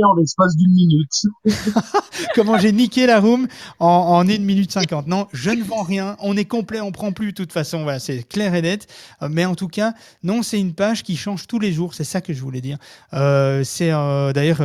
En 0.05 0.15
l'espace 0.15 0.57
d'une 0.57 0.73
minute. 0.73 1.23
Comment 2.35 2.59
j'ai 2.59 2.73
niqué 2.73 3.07
la 3.07 3.21
room 3.21 3.47
en, 3.79 3.87
en 3.87 4.29
1 4.29 4.39
minute 4.39 4.73
50. 4.73 5.07
Non, 5.07 5.29
je 5.33 5.51
ne 5.51 5.63
vends 5.63 5.83
rien. 5.83 6.17
On 6.21 6.37
est 6.37 6.45
complet, 6.45 6.81
on 6.81 6.93
prend 6.93 7.13
plus 7.13 7.29
de 7.29 7.37
toute 7.37 7.53
façon. 7.53 7.83
Voilà, 7.85 7.99
c'est 7.99 8.23
clair 8.25 8.55
et 8.55 8.63
net. 8.63 8.87
Euh, 9.23 9.29
mais 9.31 9.45
en 9.45 9.55
tout 9.55 9.69
cas, 9.69 9.95
non, 10.23 10.43
c'est 10.43 10.61
une 10.61 10.75
page 10.75 11.03
qui 11.03 11.17
change 11.17 11.47
tous 11.47 11.59
les 11.59 11.73
jours. 11.73 11.95
C'est 11.95 12.05
ça 12.05 12.21
que 12.21 12.33
je 12.33 12.41
voulais 12.43 12.61
dire. 12.61 12.79
Euh, 13.15 13.65
c'est 13.65 13.93
euh, 13.93 14.33
d'ailleurs, 14.33 14.63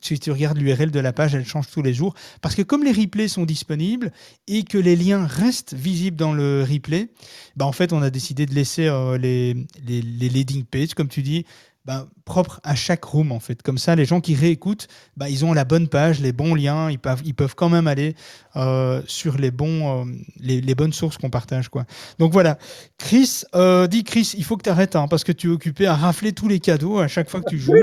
si 0.00 0.18
tu 0.18 0.30
regardes 0.30 0.58
l'URL 0.58 0.90
de 0.90 1.00
la 1.00 1.12
page, 1.12 1.34
elle 1.34 1.46
change 1.46 1.68
tous 1.70 1.82
les 1.82 1.92
jours. 1.92 2.14
Parce 2.40 2.54
que 2.54 2.62
comme 2.62 2.84
les 2.84 2.92
replays 2.92 3.28
sont 3.28 3.44
disponibles 3.44 4.12
et 4.46 4.62
que 4.62 4.78
les 4.78 4.96
liens 4.96 5.26
restent 5.34 5.74
visibles 5.74 6.16
dans 6.16 6.32
le 6.32 6.64
replay, 6.68 7.08
bah, 7.56 7.66
en 7.66 7.72
fait, 7.72 7.92
on 7.92 8.02
a 8.02 8.10
décidé 8.10 8.46
de 8.46 8.54
laisser 8.54 8.86
euh, 8.86 9.18
les, 9.18 9.54
les, 9.86 10.02
les 10.02 10.28
landing 10.28 10.64
pages, 10.64 10.94
comme 10.94 11.08
tu 11.08 11.22
dis, 11.22 11.44
bah, 11.84 12.06
propres 12.24 12.60
à 12.64 12.74
chaque 12.74 13.04
room 13.04 13.30
en 13.30 13.40
fait. 13.40 13.62
Comme 13.62 13.76
ça, 13.76 13.94
les 13.94 14.06
gens 14.06 14.22
qui 14.22 14.34
réécoutent, 14.34 14.88
bah, 15.18 15.28
ils 15.28 15.44
ont 15.44 15.52
la 15.52 15.64
bonne 15.64 15.88
page, 15.88 16.18
les 16.20 16.32
bons 16.32 16.54
liens, 16.54 16.90
ils 16.90 16.98
peuvent, 16.98 17.20
ils 17.26 17.34
peuvent 17.34 17.54
quand 17.54 17.68
même 17.68 17.86
aller 17.86 18.14
euh, 18.56 19.02
sur 19.06 19.36
les, 19.36 19.50
bons, 19.50 20.02
euh, 20.02 20.04
les, 20.40 20.62
les 20.62 20.74
bonnes 20.74 20.94
sources 20.94 21.18
qu'on 21.18 21.28
partage. 21.28 21.68
Quoi. 21.68 21.84
Donc 22.18 22.32
voilà, 22.32 22.58
Chris, 22.96 23.42
euh, 23.54 23.86
dis 23.86 24.02
Chris, 24.02 24.32
il 24.38 24.44
faut 24.44 24.56
que 24.56 24.62
tu 24.62 24.70
arrêtes 24.70 24.96
hein, 24.96 25.08
parce 25.08 25.24
que 25.24 25.32
tu 25.32 25.48
es 25.48 25.50
occupé 25.50 25.86
à 25.86 25.94
rafler 25.94 26.32
tous 26.32 26.48
les 26.48 26.58
cadeaux 26.58 27.00
à 27.00 27.08
chaque 27.08 27.28
fois 27.28 27.42
que 27.42 27.50
tu 27.50 27.58
joues. 27.58 27.74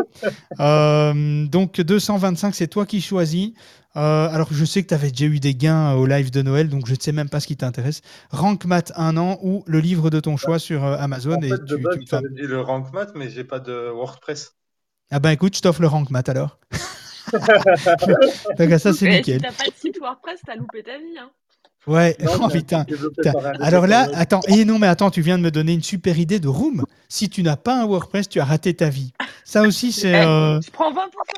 Donc 1.51 1.79
225, 1.79 2.55
c'est 2.55 2.67
toi 2.67 2.87
qui 2.87 3.01
choisis. 3.01 3.51
Euh, 3.97 4.29
alors 4.29 4.47
je 4.51 4.63
sais 4.63 4.83
que 4.83 4.87
tu 4.87 4.93
avais 4.93 5.11
déjà 5.11 5.25
eu 5.25 5.39
des 5.39 5.53
gains 5.53 5.93
au 5.93 6.05
live 6.05 6.31
de 6.31 6.41
Noël, 6.41 6.69
donc 6.69 6.87
je 6.87 6.93
ne 6.93 6.99
sais 6.99 7.11
même 7.11 7.29
pas 7.29 7.39
ce 7.39 7.47
qui 7.47 7.57
t'intéresse. 7.57 8.01
Rank 8.29 8.63
Math 8.65 8.93
un 8.95 9.17
an 9.17 9.37
ou 9.41 9.63
le 9.67 9.79
livre 9.79 10.09
de 10.09 10.19
ton 10.19 10.37
choix 10.37 10.59
sur 10.59 10.85
euh, 10.85 10.95
Amazon. 10.97 11.33
En 11.35 11.41
et 11.41 11.49
fait, 11.49 11.65
tu, 11.65 11.73
de 11.73 11.77
tu 11.77 12.05
base, 12.09 12.21
me 12.21 12.29
dit 12.29 12.47
le 12.47 12.61
rank 12.61 12.93
math, 12.93 13.11
mais 13.15 13.29
j'ai 13.29 13.43
pas 13.43 13.59
de 13.59 13.89
WordPress. 13.89 14.55
Ah 15.11 15.19
ben 15.19 15.31
écoute, 15.31 15.57
je 15.57 15.61
t'offre 15.61 15.81
le 15.81 15.87
Rank 15.87 16.09
Math 16.09 16.29
alors. 16.29 16.57
Donc 18.57 18.79
ça 18.79 18.93
c'est 18.93 19.05
Eh, 19.07 19.17
nickel. 19.17 19.35
Si 19.35 19.41
t'as 19.41 19.51
pas 19.51 19.69
de 19.69 19.75
site 19.75 19.99
WordPress, 19.99 20.39
t'as 20.45 20.55
loupé 20.55 20.83
ta 20.83 20.97
vie. 20.97 21.17
Hein. 21.19 21.29
Ouais, 21.87 22.15
Non, 22.23 22.31
oh 22.43 22.47
putain. 22.47 22.85
Alors 23.59 23.87
là, 23.87 24.07
attends, 24.13 24.41
et 24.47 24.65
non, 24.65 24.79
mais 24.79 24.87
attends, 24.87 25.09
tu 25.11 25.21
viens 25.21 25.37
de 25.37 25.43
me 25.43 25.51
donner 25.51 25.73
une 25.73 25.83
super 25.83 26.17
idée 26.19 26.39
de 26.39 26.47
room. 26.47 26.85
Si 27.09 27.29
tu 27.29 27.43
n'as 27.43 27.57
pas 27.57 27.81
un 27.81 27.85
WordPress, 27.85 28.29
tu 28.29 28.39
as 28.39 28.45
raté 28.45 28.73
ta 28.73 28.89
vie. 28.89 29.11
Ça 29.43 29.63
aussi, 29.63 29.91
c'est. 29.91 30.11
Eh, 30.11 30.25
euh, 30.25 30.61
Je 30.61 30.71
prends 30.71 30.91
20% 30.91 30.95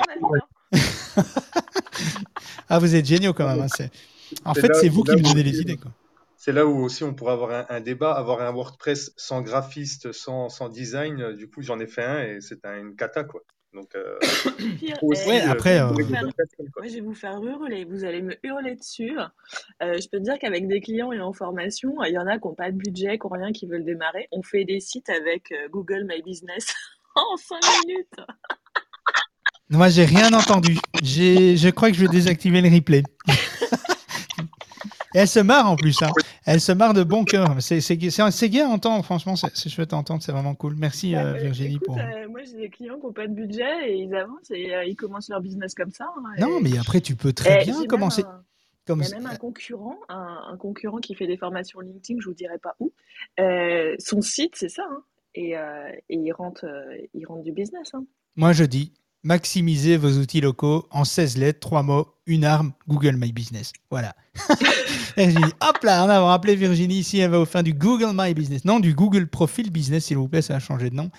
David. 0.07 0.43
Ah, 2.69 2.79
vous 2.79 2.95
êtes 2.95 3.05
géniaux 3.05 3.33
quand 3.33 3.47
même. 3.47 3.61
hein, 3.61 3.85
En 4.45 4.53
fait, 4.53 4.73
c'est 4.75 4.89
vous 4.89 5.03
qui 5.03 5.11
me 5.11 5.17
donnez 5.17 5.29
aussi- 5.41 5.43
les 5.43 5.59
idées. 5.61 5.77
Quoi. 5.77 5.91
C'est 6.37 6.51
là 6.51 6.65
où 6.65 6.83
aussi 6.83 7.03
on 7.03 7.13
pourrait 7.13 7.33
avoir 7.33 7.51
un, 7.51 7.65
un 7.69 7.79
débat, 7.81 8.13
avoir 8.13 8.41
un 8.41 8.51
WordPress 8.51 9.13
sans 9.15 9.41
graphiste, 9.41 10.11
sans, 10.11 10.49
sans 10.49 10.69
design. 10.69 11.33
Du 11.33 11.49
coup, 11.49 11.61
j'en 11.61 11.79
ai 11.79 11.87
fait 11.87 12.03
un 12.03 12.19
et 12.23 12.41
c'est 12.41 12.65
un- 12.65 12.77
une 12.79 12.95
cata, 12.95 13.23
quoi. 13.23 13.41
Donc, 13.73 13.95
euh, 13.95 14.17
aussi, 15.03 15.23
eh, 15.25 15.29
Ouais, 15.29 15.41
euh, 15.47 15.51
après, 15.51 15.77
je 15.77 15.83
vais 15.95 16.03
euh, 16.03 16.05
faire- 16.05 16.29
je 16.83 16.93
vais 16.95 16.99
vous 17.01 17.13
faire 17.15 17.41
hurler. 17.43 17.85
Vous 17.85 18.03
allez 18.03 18.21
me 18.21 18.35
hurler 18.43 18.75
dessus. 18.75 19.17
Euh, 19.81 19.99
je 19.99 20.09
peux 20.09 20.17
te 20.17 20.23
dire 20.23 20.37
qu'avec 20.39 20.67
des 20.67 20.81
clients 20.81 21.11
et 21.11 21.19
en 21.21 21.33
formation, 21.33 21.95
il 22.03 22.13
y 22.13 22.17
en 22.17 22.27
a 22.27 22.37
qui 22.39 22.47
n'ont 22.47 22.55
pas 22.55 22.71
de 22.71 22.77
budget, 22.77 23.17
qui 23.17 23.25
n'ont 23.27 23.33
rien, 23.33 23.51
qui 23.51 23.65
veulent 23.67 23.85
démarrer. 23.85 24.27
On 24.31 24.41
fait 24.43 24.65
des 24.65 24.79
sites 24.79 25.09
avec 25.09 25.51
euh, 25.51 25.69
Google 25.69 26.05
My 26.07 26.21
Business 26.23 26.73
en 27.15 27.37
5 27.37 27.59
minutes. 27.87 28.15
Moi, 29.73 29.89
j'ai 29.89 30.05
rien 30.05 30.31
entendu. 30.33 30.77
Je 31.01 31.69
crois 31.71 31.89
que 31.89 31.95
je 31.97 32.01
vais 32.01 32.07
désactiver 32.11 32.61
le 32.61 32.69
replay. 32.73 33.01
Et 35.15 35.19
elle 35.19 35.27
se 35.27 35.39
marre 35.39 35.69
en 35.69 35.75
plus. 35.75 36.01
hein. 36.03 36.11
Elle 36.45 36.61
se 36.61 36.71
marre 36.71 36.93
de 36.93 37.03
bon 37.03 37.23
cœur. 37.25 37.55
C'est, 37.59 37.79
gai 37.97 38.61
à 38.61 38.67
entendre, 38.67 39.03
franchement. 39.03 39.35
C'est, 39.35 39.69
chouette 39.69 39.93
à 39.93 39.97
entendre. 39.97 40.21
C'est 40.21 40.31
vraiment 40.31 40.53
cool. 40.55 40.75
Merci, 40.77 41.15
euh, 41.15 41.33
Euh, 41.35 41.39
Virginie. 41.39 41.75
écoute, 41.75 41.85
pour... 41.87 41.97
euh, 41.97 42.27
moi, 42.29 42.41
j'ai 42.43 42.57
des 42.57 42.69
clients 42.69 42.99
qui 42.99 43.05
n'ont 43.07 43.13
pas 43.13 43.27
de 43.27 43.33
budget 43.33 43.89
et 43.91 43.95
ils 43.97 44.13
avancent 44.13 44.51
et 44.51 44.75
euh, 44.75 44.85
ils 44.85 44.95
commencent 44.95 45.29
leur 45.29 45.41
business 45.41 45.73
comme 45.73 45.91
ça. 45.91 46.05
hein, 46.17 46.23
Non, 46.39 46.59
et- 46.59 46.63
mais 46.63 46.77
après, 46.77 47.01
tu 47.01 47.15
peux 47.15 47.33
très 47.33 47.61
et 47.61 47.65
bien 47.65 47.85
commencer. 47.85 48.21
un- 48.23 48.43
Comme... 48.85 49.01
Il 49.01 49.07
y 49.09 49.13
a 49.13 49.17
même 49.17 49.27
un 49.27 49.37
concurrent, 49.37 49.95
un, 50.09 50.39
un 50.51 50.57
concurrent 50.57 50.97
qui 50.97 51.15
fait 51.15 51.25
des 51.25 51.37
formations 51.37 51.79
LinkedIn, 51.79 52.19
je 52.19 52.27
vous 52.27 52.33
dirai 52.35 52.57
pas 52.57 52.75
où. 52.81 52.91
Euh, 53.39 53.95
son 53.97 54.21
site, 54.21 54.55
c'est 54.57 54.67
ça, 54.67 54.83
hein, 54.91 55.03
et, 55.35 55.57
euh, 55.57 55.87
et 56.09 56.17
il 56.17 56.31
rentre, 56.33 56.65
euh, 56.65 56.97
il 57.13 57.25
rentre 57.25 57.43
du 57.43 57.53
business. 57.53 57.91
hein. 57.93 58.03
Moi, 58.35 58.51
je 58.51 58.65
dis, 58.65 58.91
maximisez 59.23 59.97
vos 59.97 60.17
outils 60.19 60.41
locaux 60.41 60.87
en 60.91 61.05
16 61.05 61.37
lettres, 61.37 61.59
3 61.59 61.83
mots, 61.83 62.13
une 62.25 62.45
arme, 62.45 62.71
Google 62.87 63.15
My 63.17 63.31
Business. 63.31 63.73
Voilà. 63.91 64.15
Virginie, 65.17 65.43
hop 65.61 65.83
là, 65.83 66.03
on 66.05 66.09
a 66.09 66.19
rappelé 66.21 66.55
Virginie 66.55 66.95
ici, 66.99 67.19
elle 67.19 67.29
va 67.29 67.39
au 67.39 67.45
fin 67.45 67.61
du 67.61 67.73
Google 67.73 68.11
My 68.15 68.33
Business. 68.33 68.65
Non, 68.65 68.79
du 68.79 68.93
Google 68.95 69.27
Profile 69.27 69.69
Business, 69.69 70.05
s'il 70.05 70.17
vous 70.17 70.27
plaît, 70.27 70.41
ça 70.41 70.55
a 70.55 70.59
changé 70.59 70.89
de 70.89 70.95
nom. 70.95 71.11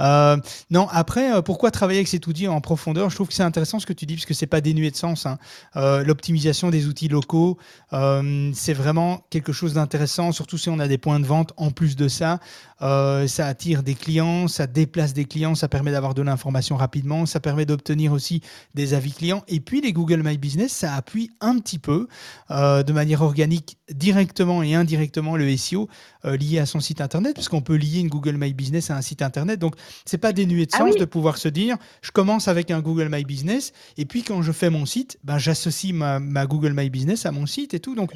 Euh, 0.00 0.36
non, 0.70 0.88
après, 0.90 1.32
euh, 1.32 1.42
pourquoi 1.42 1.70
travailler 1.70 2.00
avec 2.00 2.08
cet 2.08 2.26
outil 2.26 2.48
en 2.48 2.60
profondeur? 2.60 3.08
Je 3.08 3.14
trouve 3.14 3.28
que 3.28 3.34
c'est 3.34 3.44
intéressant 3.44 3.78
ce 3.78 3.86
que 3.86 3.92
tu 3.92 4.04
dis, 4.04 4.14
parce 4.14 4.26
que 4.26 4.34
c'est 4.34 4.46
pas 4.46 4.60
dénué 4.60 4.90
de 4.90 4.96
sens. 4.96 5.26
hein. 5.26 5.38
Euh, 5.76 6.02
L'optimisation 6.02 6.70
des 6.70 6.86
outils 6.86 7.08
locaux, 7.08 7.56
c'est 7.92 8.74
vraiment 8.74 9.24
quelque 9.30 9.52
chose 9.52 9.74
d'intéressant, 9.74 10.32
surtout 10.32 10.58
si 10.58 10.68
on 10.68 10.78
a 10.80 10.88
des 10.88 10.98
points 10.98 11.20
de 11.20 11.26
vente. 11.26 11.52
En 11.56 11.70
plus 11.70 11.94
de 11.96 12.08
ça, 12.08 12.40
ça 12.80 13.46
attire 13.46 13.82
des 13.82 13.94
clients, 13.94 14.48
ça 14.48 14.66
déplace 14.66 15.12
des 15.12 15.24
clients, 15.24 15.54
ça 15.54 15.68
permet 15.68 15.92
d'avoir 15.92 16.14
de 16.14 16.22
l'information 16.22 16.76
rapidement, 16.76 17.26
ça 17.26 17.38
permet 17.40 17.64
d'obtenir 17.64 18.12
aussi 18.12 18.40
des 18.74 18.92
avis 18.94 19.12
clients. 19.12 19.44
Et 19.48 19.60
puis 19.60 19.80
les 19.80 19.92
Google 19.92 20.22
My 20.24 20.36
Business, 20.36 20.45
ça 20.72 20.94
appuie 20.94 21.30
un 21.40 21.58
petit 21.58 21.78
peu 21.78 22.08
euh, 22.50 22.82
de 22.82 22.92
manière 22.92 23.22
organique 23.22 23.78
directement 23.90 24.62
et 24.62 24.74
indirectement 24.74 25.36
le 25.36 25.48
SEO 25.48 25.88
euh, 26.24 26.36
lié 26.36 26.58
à 26.58 26.66
son 26.66 26.80
site 26.80 27.00
internet, 27.00 27.34
parce 27.34 27.48
qu'on 27.48 27.60
peut 27.62 27.76
lier 27.76 28.00
une 28.00 28.08
Google 28.08 28.36
My 28.36 28.52
Business 28.52 28.90
à 28.90 28.96
un 28.96 29.02
site 29.02 29.22
internet. 29.22 29.58
Donc 29.58 29.74
c'est 30.04 30.18
pas 30.18 30.32
dénué 30.32 30.66
de 30.66 30.72
Ah 30.72 30.78
sens 30.78 30.96
oui. 30.96 30.96
de 30.96 31.04
pouvoir 31.04 31.38
se 31.38 31.48
dire, 31.48 31.76
je 32.02 32.10
commence 32.10 32.48
avec 32.48 32.70
un 32.70 32.80
Google 32.80 33.08
My 33.10 33.24
Business, 33.24 33.72
et 33.96 34.04
puis 34.04 34.22
quand 34.22 34.42
je 34.42 34.52
fais 34.52 34.70
mon 34.70 34.86
site, 34.86 35.18
ben, 35.24 35.38
j'associe 35.38 35.92
ma, 35.92 36.18
ma 36.20 36.46
Google 36.46 36.72
My 36.74 36.90
Business 36.90 37.26
à 37.26 37.32
mon 37.32 37.46
site 37.46 37.74
et 37.74 37.80
tout. 37.80 37.94
Donc 37.94 38.12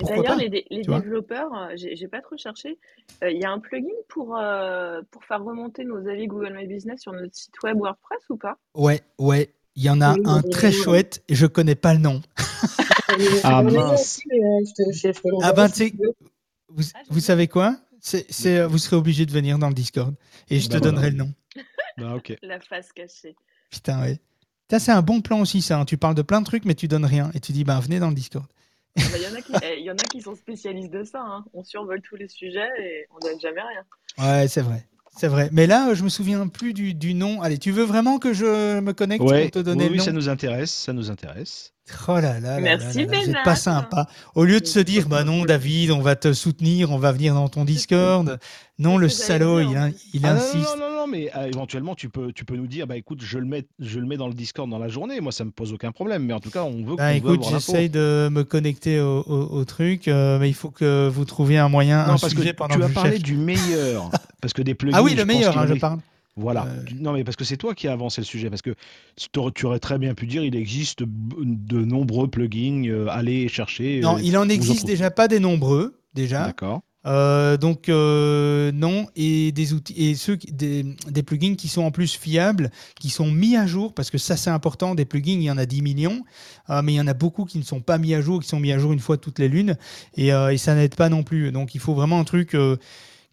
d'ailleurs, 0.00 0.36
les, 0.36 0.48
dé- 0.48 0.66
développeurs, 0.70 1.52
euh, 1.54 1.74
j'ai 1.76 2.08
pas 2.08 2.20
trop 2.20 2.36
cherché, 2.36 2.78
euh, 3.22 3.30
il 3.30 3.38
y 3.40 3.44
a 3.44 3.50
un 3.50 3.60
plugin 3.60 3.88
pour, 4.08 4.36
euh, 4.36 5.02
pour 5.10 5.24
faire 5.24 5.42
remonter 5.42 5.84
nos 5.84 6.06
avis 6.08 6.26
Google 6.26 6.54
My 6.54 6.66
Business 6.66 7.00
sur 7.02 7.12
notre 7.12 7.34
site 7.34 7.62
web 7.62 7.78
WordPress 7.78 8.28
ou 8.30 8.36
pas? 8.36 8.58
Ouais, 8.74 9.02
ouais. 9.18 9.52
Il 9.76 9.82
y 9.82 9.90
en 9.90 10.00
a 10.00 10.14
Oui, 10.14 10.22
un 10.24 10.42
oui, 10.42 10.50
très 10.50 10.68
oui. 10.68 10.72
chouette 10.74 11.22
et 11.28 11.34
je 11.34 11.46
connais 11.46 11.74
pas 11.74 11.94
le 11.94 12.00
nom. 12.00 12.22
Ah, 13.08 13.14
un 13.14 13.16
mince. 13.16 13.40
Ah 13.44 13.62
l'enverrai 13.62 13.90
ben, 13.92 13.96
si 13.96 14.20
tu 14.22 14.92
sais, 14.92 15.90
tu 15.90 15.96
veux. 15.96 16.14
vous, 16.68 16.82
vous 17.10 17.20
savez 17.20 17.48
quoi? 17.48 17.76
C'est, 18.00 18.26
c'est, 18.30 18.64
Vous 18.66 18.78
serez 18.78 18.96
obligé 18.96 19.26
de 19.26 19.32
venir 19.32 19.58
dans 19.58 19.68
le 19.68 19.74
Discord 19.74 20.14
et 20.50 20.60
je 20.60 20.68
Bah 20.68 20.74
te 20.74 20.78
voilà. 20.78 20.92
donnerai 20.92 21.10
le 21.10 21.16
nom. 21.16 21.32
Bah, 21.96 22.14
ok. 22.16 22.36
La 22.42 22.58
face 22.60 22.92
cachée. 22.92 23.36
Putain, 23.70 24.00
ouais. 24.02 24.18
Ça, 24.68 24.80
c'est 24.80 24.90
un 24.90 25.02
bon 25.02 25.20
plan 25.20 25.40
aussi, 25.40 25.62
ça. 25.62 25.78
hein. 25.78 25.84
Tu 25.84 25.96
parles 25.96 26.16
de 26.16 26.22
plein 26.22 26.40
de 26.40 26.46
trucs, 26.46 26.64
mais 26.64 26.74
tu 26.74 26.88
donnes 26.88 27.04
rien. 27.04 27.30
Et 27.34 27.40
tu 27.40 27.52
dis, 27.52 27.62
ben, 27.62 27.78
venez 27.78 28.00
dans 28.00 28.08
le 28.08 28.16
Discord. 28.16 28.46
Ah 28.98 29.02
bah, 29.12 29.18
Il 29.18 29.22
y 29.22 29.26
en 29.28 29.34
a 29.36 29.40
qui, 29.40 29.52
eh, 29.62 29.80
y 29.80 29.90
en 29.90 29.94
a 29.94 30.02
qui 30.04 30.20
sont 30.20 30.34
spécialistes 30.34 30.90
de 30.90 31.04
ça, 31.04 31.20
hein. 31.20 31.44
On 31.54 31.62
survole 31.62 32.00
tous 32.02 32.16
les 32.16 32.26
sujets 32.26 32.68
et 32.80 33.06
on 33.14 33.18
donne 33.20 33.38
jamais 33.40 33.60
rien. 33.60 33.84
Ouais, 34.40 34.48
c'est 34.48 34.62
vrai. 34.62 34.88
C'est 35.16 35.28
vrai. 35.28 35.48
Mais 35.52 35.66
là, 35.66 35.94
je 35.94 36.02
me 36.02 36.08
souviens 36.08 36.48
plus 36.48 36.72
du, 36.74 36.94
du 36.94 37.14
nom. 37.14 37.40
Allez, 37.42 37.58
tu 37.58 37.70
veux 37.70 37.84
vraiment 37.84 38.18
que 38.18 38.32
je 38.32 38.80
me 38.80 38.92
connecte 38.92 39.22
Ouais, 39.22 39.42
pour 39.42 39.50
te 39.50 39.58
donner 39.60 39.84
oui, 39.84 39.88
le 39.88 39.92
oui, 39.92 39.98
nom? 39.98 40.04
ça 40.04 40.12
nous 40.12 40.28
intéresse, 40.28 40.72
ça 40.72 40.92
nous 40.92 41.10
intéresse. 41.10 41.72
Oh 42.08 42.12
là 42.14 42.20
là 42.20 42.40
là 42.40 42.40
là 42.56 42.60
Merci, 42.60 42.98
là 42.98 43.04
là, 43.04 43.06
vous 43.08 43.14
êtes 43.20 43.26
Bénat. 43.26 43.42
pas 43.44 43.56
sympa. 43.56 44.06
Au 44.34 44.44
lieu 44.44 44.58
de 44.60 44.66
se 44.66 44.78
dire, 44.80 45.06
bah 45.06 45.22
non, 45.22 45.44
David, 45.44 45.90
on 45.90 46.00
va 46.00 46.16
te 46.16 46.32
soutenir, 46.32 46.90
on 46.90 46.96
va 46.98 47.12
venir 47.12 47.34
dans 47.34 47.48
ton 47.50 47.64
Discord. 47.64 48.38
Non, 48.78 48.96
le 48.96 49.08
salaud, 49.10 49.60
il, 49.60 49.76
Ah 49.76 49.90
non, 49.90 49.90
non, 50.22 50.28
insiste. 50.30 50.54
non, 50.78 50.88
non, 50.88 50.96
non, 50.96 51.06
mais 51.06 51.30
euh, 51.36 51.46
éventuellement, 51.46 51.94
tu 51.94 52.08
peux, 52.08 52.32
tu 52.32 52.46
peux 52.46 52.56
nous 52.56 52.66
dire, 52.66 52.86
bah 52.86 52.96
écoute, 52.96 53.20
je 53.22 53.38
le 53.38 53.44
mets, 53.44 53.66
je 53.78 54.00
le 54.00 54.06
mets 54.06 54.16
dans 54.16 54.28
le 54.28 54.34
Discord 54.34 54.68
dans 54.70 54.78
la 54.78 54.88
journée. 54.88 55.20
Moi, 55.20 55.30
ça 55.30 55.44
me 55.44 55.50
pose 55.50 55.72
aucun 55.74 55.92
problème. 55.92 56.24
Mais 56.24 56.32
en 56.32 56.40
tout 56.40 56.50
cas, 56.50 56.62
on 56.64 56.82
veut, 56.84 56.96
Bah, 56.96 57.10
on 57.10 57.14
écoute, 57.16 57.44
j'essaye 57.50 57.90
de 57.90 58.30
me 58.32 58.44
connecter 58.44 58.98
au, 59.00 59.20
au- 59.26 59.58
au 59.58 59.64
truc, 59.66 60.08
euh, 60.08 60.38
mais 60.38 60.48
il 60.48 60.54
faut 60.54 60.70
que 60.70 61.08
vous 61.12 61.24
trouviez 61.26 61.58
un 61.58 61.68
moyen, 61.68 62.00
un 62.00 62.12
Non, 62.12 62.18
parce 62.18 62.32
que 62.32 62.52
pendant 62.52 62.76
tu 62.76 62.82
as 62.82 62.88
parlé 62.88 63.18
du 63.18 63.36
meilleur. 63.36 64.10
Parce 64.40 64.54
que 64.54 64.62
des 64.62 64.74
plugins. 64.74 64.96
Ah 64.98 65.02
oui, 65.02 65.14
le 65.14 65.26
meilleur, 65.26 65.56
hein, 65.58 65.66
je 65.68 65.74
parle. 65.74 65.98
Voilà. 66.36 66.66
Euh, 66.66 66.82
Non, 66.98 67.12
mais 67.12 67.22
parce 67.24 67.36
que 67.36 67.44
c'est 67.44 67.56
toi 67.56 67.74
qui 67.74 67.86
as 67.88 67.92
avancé 67.92 68.20
le 68.20 68.24
sujet. 68.26 68.50
Parce 68.50 68.62
que 68.62 68.74
tu 69.16 69.66
aurais- 69.66 69.78
très 69.78 69.98
bien 69.98 70.14
pu 70.14 70.26
dire, 70.26 70.42
il 70.42 70.56
existe 70.56 71.02
de 71.04 71.84
nombreux 71.84 72.28
plugins. 72.28 72.84
euh, 72.88 73.06
allez 73.10 73.48
chercher. 73.48 74.00
Non, 74.00 74.16
euh, 74.16 74.20
il 74.22 74.36
en 74.36 74.48
existe 74.48 74.86
déjà 74.86 75.10
pas 75.10 75.28
des 75.28 75.38
nombreux, 75.40 76.00
déjà. 76.14 76.46
D'accord. 76.46 76.82
Euh, 77.06 77.58
donc 77.58 77.90
euh, 77.90 78.72
non, 78.72 79.06
et 79.14 79.52
des 79.52 79.74
outils 79.74 79.92
et 79.94 80.14
ceux 80.14 80.38
des, 80.38 80.86
des 81.10 81.22
plugins 81.22 81.54
qui 81.54 81.68
sont 81.68 81.82
en 81.82 81.90
plus 81.90 82.14
fiables, 82.16 82.70
qui 82.98 83.10
sont 83.10 83.30
mis 83.30 83.56
à 83.56 83.66
jour, 83.66 83.92
parce 83.92 84.10
que 84.10 84.16
ça 84.16 84.38
c'est 84.38 84.48
important. 84.48 84.94
Des 84.94 85.04
plugins, 85.04 85.32
il 85.34 85.42
y 85.42 85.50
en 85.50 85.58
a 85.58 85.66
10 85.66 85.82
millions, 85.82 86.24
mais 86.82 86.94
il 86.94 86.96
y 86.96 87.00
en 87.00 87.06
a 87.06 87.12
beaucoup 87.12 87.44
qui 87.44 87.58
ne 87.58 87.62
sont 87.62 87.80
pas 87.82 87.98
mis 87.98 88.14
à 88.14 88.22
jour, 88.22 88.40
qui 88.40 88.48
sont 88.48 88.58
mis 88.58 88.72
à 88.72 88.78
jour 88.78 88.92
une 88.94 89.00
fois 89.00 89.18
toutes 89.18 89.38
les 89.38 89.48
lunes, 89.50 89.76
et, 90.16 90.28
et 90.28 90.56
ça 90.56 90.74
n'aide 90.74 90.94
pas 90.94 91.10
non 91.10 91.22
plus. 91.24 91.52
Donc 91.52 91.74
il 91.74 91.80
faut 91.80 91.92
vraiment 91.94 92.18
un 92.18 92.24
truc 92.24 92.56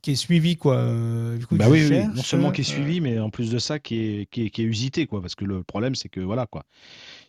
qui 0.02 0.12
est 0.12 0.16
suivi, 0.16 0.58
quoi. 0.58 0.78
Euh, 0.78 1.38
du 1.38 1.46
coup, 1.46 1.56
Bah 1.56 1.70
oui, 1.70 1.90
non 1.90 2.24
seulement 2.24 2.52
qui 2.52 2.62
est 2.62 2.70
euh, 2.70 2.74
suivi, 2.74 3.02
mais 3.02 3.20
en 3.20 3.30
plus 3.30 3.52
de 3.52 3.60
ça, 3.60 3.80
qui 3.80 4.00
est, 4.00 4.26
qui 4.32 4.46
est, 4.46 4.50
qui 4.50 4.62
est 4.62 4.66
usité, 4.66 5.06
quoi. 5.08 5.22
Parce 5.22 5.36
que 5.36 5.46
le 5.46 5.64
problème, 5.64 5.96
c'est 5.96 6.10
que 6.10 6.20
voilà, 6.20 6.48
quoi. 6.48 6.64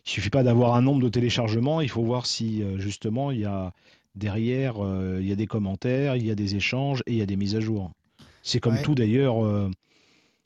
Il 0.05 0.09
suffit 0.09 0.29
pas 0.29 0.43
d'avoir 0.43 0.75
un 0.75 0.81
nombre 0.81 1.01
de 1.01 1.09
téléchargements, 1.09 1.81
il 1.81 1.89
faut 1.89 2.03
voir 2.03 2.25
si 2.25 2.61
euh, 2.61 2.77
justement 2.77 3.31
il 3.31 3.39
y 3.39 3.45
a 3.45 3.71
derrière, 4.15 4.83
euh, 4.83 5.19
il 5.21 5.27
y 5.27 5.31
a 5.31 5.35
des 5.35 5.47
commentaires, 5.47 6.15
il 6.15 6.25
y 6.25 6.31
a 6.31 6.35
des 6.35 6.55
échanges 6.55 7.01
et 7.07 7.13
il 7.13 7.17
y 7.17 7.21
a 7.21 7.25
des 7.25 7.37
mises 7.37 7.55
à 7.55 7.61
jour. 7.61 7.91
C'est 8.41 8.59
comme 8.59 8.75
Ouais. 8.75 8.81
tout 8.81 8.95
d'ailleurs, 8.95 9.35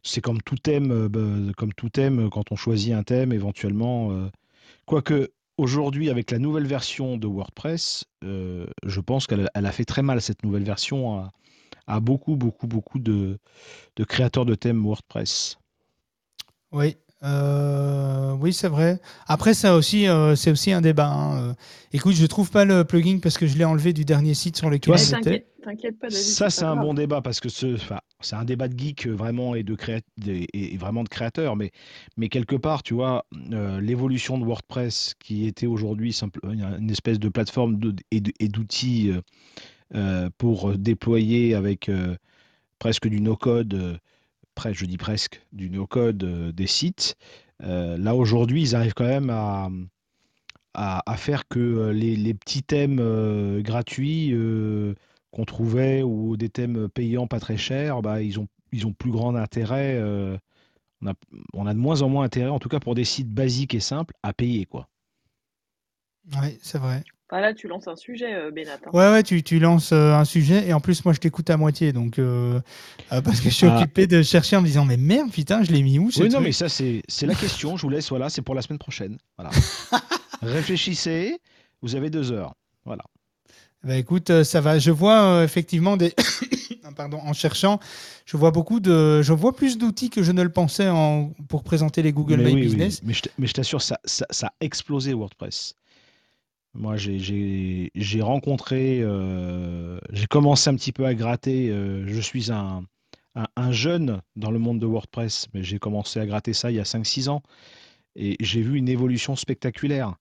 c'est 0.04 0.22
comme 0.22 0.40
tout 0.44 0.58
thème, 0.58 1.08
bah, 1.08 1.52
comme 1.58 1.74
tout 1.74 1.90
thème 1.90 2.30
quand 2.30 2.52
on 2.52 2.56
choisit 2.56 2.94
un 2.94 3.02
thème 3.02 3.34
éventuellement. 3.34 4.30
Quoique 4.86 5.32
aujourd'hui, 5.58 6.10
avec 6.10 6.32
la 6.32 6.40
nouvelle 6.40 6.68
version 6.68 7.18
de 7.18 7.28
WordPress, 7.28 8.06
euh, 8.24 8.68
je 8.86 9.00
pense 9.02 9.28
qu'elle 9.28 9.50
elle 9.54 9.66
a 9.66 9.72
fait 9.72 9.86
très 9.86 10.04
mal 10.04 10.22
cette 10.22 10.44
nouvelle 10.44 10.64
version 10.64 11.18
à, 11.20 11.32
à 11.88 12.00
beaucoup, 12.00 12.36
beaucoup, 12.36 12.68
beaucoup 12.68 13.00
de, 13.00 13.40
de 13.96 14.04
créateurs 14.04 14.46
de 14.46 14.56
thèmes 14.56 14.84
WordPress. 14.86 15.58
Oui, 16.72 16.98
euh, 17.24 18.34
oui, 18.40 18.54
c'est 18.54 18.68
vrai. 18.68 19.00
Après, 19.28 19.54
ça 19.54 19.76
aussi, 19.76 20.08
euh, 20.08 20.36
c'est 20.36 20.52
aussi 20.52 20.72
un 20.72 20.82
débat. 20.82 21.08
hein. 21.08 21.42
Euh, 21.42 21.54
Écoute, 21.94 22.14
je 22.14 22.26
trouve 22.26 22.52
pas 22.52 22.66
le 22.66 22.84
plugin 22.84 23.20
parce 23.24 23.38
que 23.38 23.48
je 23.48 23.58
l'ai 23.58 23.64
enlevé 23.66 23.94
du 23.94 24.04
dernier 24.06 24.34
site 24.34 24.58
sur 24.58 24.70
lequel 24.70 24.98
j'étais. 24.98 25.16
t'inquiète, 25.24 25.48
t'inquiète 25.64 25.98
pas, 26.00 26.10
David, 26.10 26.24
Ça, 26.24 26.50
c'est 26.50 26.66
un 26.66 26.74
grave. 26.76 26.86
bon 26.86 26.94
débat 26.94 27.22
parce 27.22 27.40
que 27.40 27.48
ce, 27.50 27.78
c'est 28.20 28.36
un 28.36 28.44
débat 28.44 28.68
de 28.68 28.78
geek 28.78 29.08
vraiment 29.08 29.56
et 29.56 29.64
de 29.64 29.74
créa- 29.76 30.02
et, 30.28 30.74
et 30.74 30.78
vraiment 30.78 31.04
de 31.04 31.10
créateurs. 31.10 31.56
Mais, 31.56 31.72
mais 32.18 32.28
quelque 32.28 32.58
part, 32.58 32.84
tu 32.84 32.94
vois, 32.94 33.26
euh, 33.54 33.80
l'évolution 33.80 34.38
de 34.38 34.44
WordPress 34.46 35.16
qui 35.20 35.48
était 35.48 35.68
aujourd'hui 35.68 36.12
simple- 36.12 36.42
une 36.44 36.92
espèce 36.92 37.18
de 37.18 37.30
plateforme 37.30 37.80
de- 37.80 37.96
et 38.12 38.20
de- 38.20 38.34
et 38.42 38.50
d'outils 38.50 39.12
pour 40.38 40.72
euh, 40.72 40.78
déployer 40.78 41.56
avec 41.56 41.90
euh, 41.90 42.16
presque 42.80 43.08
du 43.08 43.22
no-code, 43.22 43.74
euh, 43.74 43.98
je 44.72 44.86
dis 44.86 44.98
presque, 44.98 45.42
du 45.54 45.70
no-code 45.70 46.24
euh, 46.24 46.52
des 46.52 46.68
sites. 46.68 47.16
Euh, 47.64 47.98
là, 47.98 48.16
aujourd'hui, 48.16 48.62
ils 48.62 48.76
arrivent 48.76 48.94
quand 48.94 49.06
même 49.06 49.30
à, 49.30 49.70
faire 51.18 51.48
que 51.48 51.60
euh, 51.60 51.94
les, 51.94 52.34
petits 52.34 52.64
thèmes 52.64 53.00
euh, 53.00 53.62
gratuits 53.62 54.30
euh, 54.34 54.94
qu'on 55.32 55.46
trouvait 55.46 56.04
ou 56.04 56.38
des 56.38 56.50
thèmes 56.50 56.88
payants 56.90 57.28
pas 57.28 57.40
très 57.40 57.58
chers, 57.58 58.02
bah, 58.02 58.22
ils 58.22 58.40
ont, 58.40 58.48
plus 58.98 59.12
grand 59.12 59.36
intérêt. 59.36 59.96
euh, 59.96 60.38
on 61.02 61.08
a, 61.08 61.14
on 61.54 61.68
a 61.68 61.74
de 61.74 61.80
moins 61.80 62.02
en 62.02 62.10
moins 62.10 62.26
intérêt, 62.26 62.50
en 62.50 62.60
tout 62.60 62.70
cas 62.70 62.80
pour 62.80 62.96
des 62.96 63.06
sites 63.06 63.32
basiques 63.32 63.76
et 63.76 63.80
simples, 63.80 64.14
à 64.24 64.34
payer, 64.34 64.66
quoi. 64.66 64.88
Oui, 66.42 66.60
c'est 66.62 66.80
vrai. 66.80 67.04
Bah 67.30 67.42
là, 67.42 67.54
tu 67.54 67.68
lances 67.68 67.88
un 67.90 67.96
sujet, 67.98 68.34
euh, 68.36 68.52
Bénat. 68.52 68.76
hein. 68.86 68.90
Ouais, 68.94 69.12
ouais, 69.12 69.22
tu, 69.24 69.44
tu 69.44 69.60
lances 69.60 69.92
euh, 69.92 70.14
un 70.14 70.24
sujet 70.24 70.66
et 70.68 70.74
en 70.74 70.80
plus, 70.80 71.04
moi, 71.04 71.14
je 71.14 71.20
t'écoute 71.20 71.50
à 71.50 71.58
moitié. 71.58 71.92
Donc, 71.92 72.20
euh, 72.20 72.60
euh, 73.12 73.22
parce 73.22 73.42
que 73.42 73.50
je 73.50 73.54
suis 73.54 73.68
Ah. 73.68 73.78
occupé 73.80 74.08
de 74.08 74.22
chercher 74.22 74.56
en 74.56 74.62
me 74.62 74.66
disant, 74.68 74.86
mais 74.86 74.96
merde, 74.96 75.30
putain, 75.32 75.62
je 75.64 75.72
l'ai 75.72 75.84
mis 75.84 76.00
où 76.00 76.10
ce 76.10 76.24
Oui, 76.24 76.30
non, 76.30 76.40
mais 76.40 76.54
ça, 76.54 76.70
c'est 76.70 77.04
c'est 77.10 77.26
la 77.26 77.36
question. 77.36 77.76
Je 77.76 77.82
vous 77.82 77.90
laisse, 77.90 78.08
voilà, 78.10 78.30
c'est 78.30 78.42
pour 78.42 78.56
la 78.56 78.62
semaine 78.62 78.80
prochaine. 78.80 79.18
Voilà. 79.38 79.52
Réfléchissez, 80.42 81.38
vous 81.82 81.96
avez 81.96 82.10
deux 82.10 82.32
heures. 82.32 82.54
Voilà. 82.86 83.04
Bah, 83.84 83.96
écoute, 83.98 84.30
euh, 84.30 84.44
ça 84.44 84.62
va. 84.62 84.80
Je 84.80 84.92
vois 84.92 85.22
euh, 85.22 85.44
effectivement 85.44 85.98
des. 85.98 86.14
Pardon, 86.96 87.20
en 87.24 87.34
cherchant, 87.34 87.80
je 88.26 88.38
vois 88.38 88.50
beaucoup 88.52 88.80
de. 88.80 89.22
Je 89.22 89.34
vois 89.34 89.56
plus 89.56 89.78
d'outils 89.78 90.10
que 90.10 90.24
je 90.24 90.32
ne 90.32 90.42
le 90.42 90.50
pensais 90.50 90.88
en... 90.90 91.32
pour 91.48 91.64
présenter 91.64 92.02
les 92.02 92.12
Google 92.12 92.38
Mais 92.38 92.46
My 92.46 92.54
oui, 92.54 92.56
oui, 92.56 92.62
Business. 92.68 93.02
mais 93.04 93.14
je 93.14 93.22
t- 93.24 93.30
mais 93.38 93.46
je 93.48 93.54
t'assure, 93.54 93.82
ça, 93.82 94.00
ça, 94.06 94.26
ça 94.32 94.48
a 94.48 94.54
explosé 94.62 95.14
WordPress. 95.14 95.76
Moi, 96.78 96.96
j'ai- 96.96 97.18
rencontré, 98.22 99.00
euh, 99.02 100.00
j'ai 100.12 100.28
commencé 100.28 100.70
un 100.70 100.76
petit 100.76 100.92
peu 100.92 101.06
à 101.06 101.14
gratter. 101.16 101.70
euh, 101.72 102.06
je 102.08 102.22
suis 102.22 102.52
un, 102.52 102.84
un, 103.36 103.48
un 103.56 103.72
jeune 103.72 104.22
dans 104.36 104.52
le 104.52 104.60
monde 104.60 104.80
de 104.80 104.86
WordPress, 104.86 105.48
mais 105.54 105.64
j'ai 105.64 105.80
commencé 105.80 106.20
à 106.20 106.26
gratter 106.28 106.54
ça 106.54 106.70
il 106.70 106.76
y 106.78 106.80
a 106.80 106.84
5-6 106.86 107.30
ans. 107.30 107.42
Et 108.16 108.36
j'ai 108.40 108.62
vu 108.62 108.78
une 108.78 108.90
évolution 108.90 109.36
spectaculaire. 109.36 110.16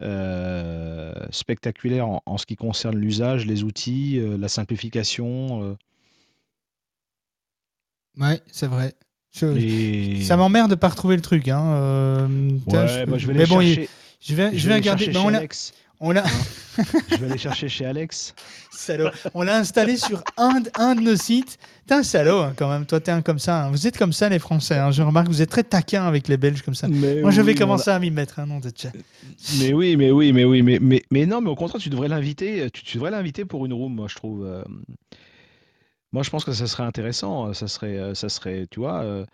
Euh, 0.00 1.12
spectaculaire 1.30 2.06
en, 2.08 2.22
en 2.24 2.38
ce 2.38 2.46
qui 2.46 2.54
concerne 2.54 2.96
l'usage, 2.96 3.44
les 3.46 3.64
outils, 3.64 4.20
la 4.38 4.48
simplification. 4.48 5.76
Ouais, 8.16 8.40
c'est 8.50 8.66
vrai. 8.68 8.94
Je- 9.32 9.46
et... 9.58 10.22
Ça 10.22 10.36
m'emmerde 10.36 10.70
de 10.70 10.74
pas 10.76 10.88
retrouver 10.88 11.16
le 11.16 11.22
truc. 11.22 11.48
Hein. 11.48 11.58
bah, 13.06 13.18
je 13.18 13.26
vais 13.26 13.34
mais 13.34 13.46
bon, 13.46 13.60
il- 13.60 13.74
chercher. 13.74 13.88
je 14.20 14.34
vais, 14.34 14.50
je 14.52 14.58
je 14.58 14.62
vais 14.62 14.68
vais 14.68 14.72
aller 14.74 14.80
regarder. 14.80 15.04
Bah, 15.08 15.20
on. 15.24 15.30
On 16.00 16.12
l'a. 16.12 16.22
Je 17.08 17.16
vais 17.16 17.26
aller 17.26 17.38
chercher 17.38 17.68
chez 17.68 17.84
Alex. 17.84 18.32
Salaud. 18.70 19.10
On 19.34 19.42
l'a 19.42 19.56
installé 19.56 19.96
sur 19.96 20.22
un, 20.36 20.60
de- 20.60 20.70
un 20.76 20.94
de 20.94 21.00
nos 21.00 21.16
sites. 21.16 21.58
T'es 21.86 21.94
un 21.94 22.02
salaud 22.04 22.38
hein, 22.38 22.52
quand 22.56 22.68
même. 22.70 22.86
Toi, 22.86 23.00
t'es 23.00 23.10
un 23.10 23.20
comme 23.20 23.40
ça. 23.40 23.64
hein. 23.64 23.70
Vous 23.72 23.86
êtes 23.88 23.98
comme 23.98 24.12
ça, 24.12 24.28
les 24.28 24.38
Français. 24.38 24.76
hein. 24.78 24.92
Je 24.92 25.02
remarque, 25.02 25.26
vous 25.26 25.42
êtes 25.42 25.50
très 25.50 25.64
taquins 25.64 26.04
avec 26.06 26.28
les 26.28 26.36
Belges 26.36 26.62
comme 26.62 26.76
ça. 26.76 26.86
Mais 26.86 27.20
Moi, 27.20 27.32
je 27.32 27.40
vais 27.42 27.52
oui, 27.52 27.58
commencer 27.58 27.90
à 27.90 27.98
m'y 27.98 28.12
mettre. 28.12 28.38
Hein, 28.38 28.46
nom 28.46 28.60
de 28.60 28.70
tchè. 28.70 28.90
Mais 29.58 29.72
oui, 29.72 29.96
mais 29.96 30.12
oui, 30.12 30.32
mais 30.32 30.44
oui, 30.44 30.62
mais, 30.62 30.78
mais, 30.80 31.02
mais 31.10 31.26
non, 31.26 31.40
mais 31.40 31.50
au 31.50 31.56
contraire, 31.56 31.80
tu 31.82 31.90
devrais 31.90 32.08
l'inviter, 32.08 32.70
tu, 32.70 32.84
tu 32.84 32.96
devrais 32.98 33.10
l'inviter 33.10 33.44
pour 33.44 33.66
une 33.66 33.72
room, 33.72 33.92
moi, 33.94 34.06
je 34.08 34.14
trouve. 34.14 34.46
euh, 34.46 34.62
Moi, 36.12 36.22
je 36.22 36.30
pense 36.30 36.44
que 36.44 36.52
ça 36.52 36.66
serait 36.68 36.84
intéressant, 36.84 37.48
euh, 37.48 37.52
ça 37.54 37.66
serait, 37.66 37.98
euh, 37.98 38.14
ça 38.14 38.28
serait, 38.28 38.66
tu 38.70 38.78
vois. 38.80 39.02
euh, 39.02 39.26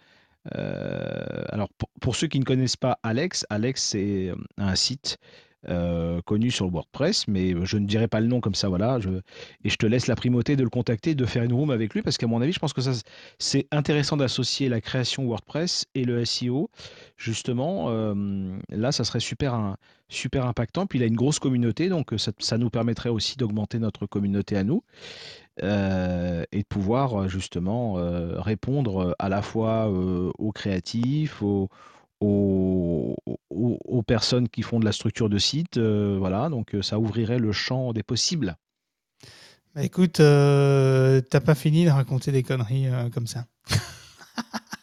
euh, 0.56 1.44
alors, 1.50 1.68
pour, 1.78 1.88
pour 2.00 2.16
ceux 2.16 2.26
qui 2.26 2.38
ne 2.40 2.44
connaissent 2.44 2.76
pas 2.76 2.98
Alex, 3.02 3.46
Alex, 3.50 3.82
c'est 3.82 4.32
un 4.58 4.74
site 4.74 5.18
euh, 5.68 6.20
connu 6.22 6.50
sur 6.50 6.68
WordPress, 6.70 7.26
mais 7.28 7.54
je 7.64 7.76
ne 7.78 7.86
dirai 7.86 8.08
pas 8.08 8.20
le 8.20 8.26
nom 8.26 8.40
comme 8.40 8.54
ça, 8.54 8.68
voilà. 8.68 8.98
Et 9.64 9.70
je 9.70 9.76
te 9.76 9.86
laisse 9.86 10.06
la 10.06 10.16
primauté 10.16 10.56
de 10.56 10.62
le 10.62 10.70
contacter, 10.70 11.14
de 11.14 11.24
faire 11.24 11.42
une 11.42 11.52
room 11.52 11.70
avec 11.70 11.94
lui, 11.94 12.02
parce 12.02 12.18
qu'à 12.18 12.26
mon 12.26 12.40
avis, 12.42 12.52
je 12.52 12.58
pense 12.58 12.72
que 12.72 12.80
ça, 12.80 12.92
c'est 13.38 13.66
intéressant 13.70 14.16
d'associer 14.16 14.68
la 14.68 14.80
création 14.80 15.26
WordPress 15.26 15.86
et 15.94 16.04
le 16.04 16.24
SEO. 16.24 16.70
Justement, 17.16 17.86
euh, 17.88 18.56
là, 18.68 18.92
ça 18.92 19.04
serait 19.04 19.20
super, 19.20 19.76
super 20.08 20.46
impactant. 20.46 20.86
Puis 20.86 20.98
il 20.98 21.02
a 21.02 21.06
une 21.06 21.16
grosse 21.16 21.38
communauté, 21.38 21.88
donc 21.88 22.12
euh, 22.12 22.18
ça, 22.18 22.58
nous 22.58 22.70
permettrait 22.70 23.10
aussi 23.10 23.36
d'augmenter 23.36 23.78
notre 23.78 24.06
communauté 24.06 24.56
à 24.56 24.64
nous 24.64 24.82
et 25.62 25.62
de 26.58 26.66
pouvoir 26.68 27.28
justement 27.28 27.94
répondre 28.42 29.14
à 29.20 29.28
la 29.28 29.40
fois 29.40 29.88
aux 29.88 30.50
créatifs, 30.50 31.42
aux, 31.42 31.68
aux, 32.20 33.16
aux- 33.50 33.78
aux 33.84 34.02
personnes 34.02 34.48
qui 34.48 34.62
font 34.62 34.80
de 34.80 34.84
la 34.84 34.92
structure 34.92 35.28
de 35.28 35.38
site. 35.38 35.76
euh, 35.78 36.16
voilà, 36.18 36.48
donc 36.48 36.74
euh, 36.74 36.82
ça 36.82 36.98
ouvrirait 36.98 37.38
le 37.38 37.52
champ 37.52 37.92
des 37.92 38.02
possibles. 38.02 38.56
Bah, 39.74 39.82
écoute, 39.82 40.20
euh, 40.20 41.20
t'as 41.20 41.40
pas 41.40 41.54
fini 41.54 41.84
de 41.84 41.90
raconter 41.90 42.30
des 42.32 42.42
conneries 42.42 42.86
euh, 42.88 43.10
comme 43.10 43.26
ça. 43.26 43.46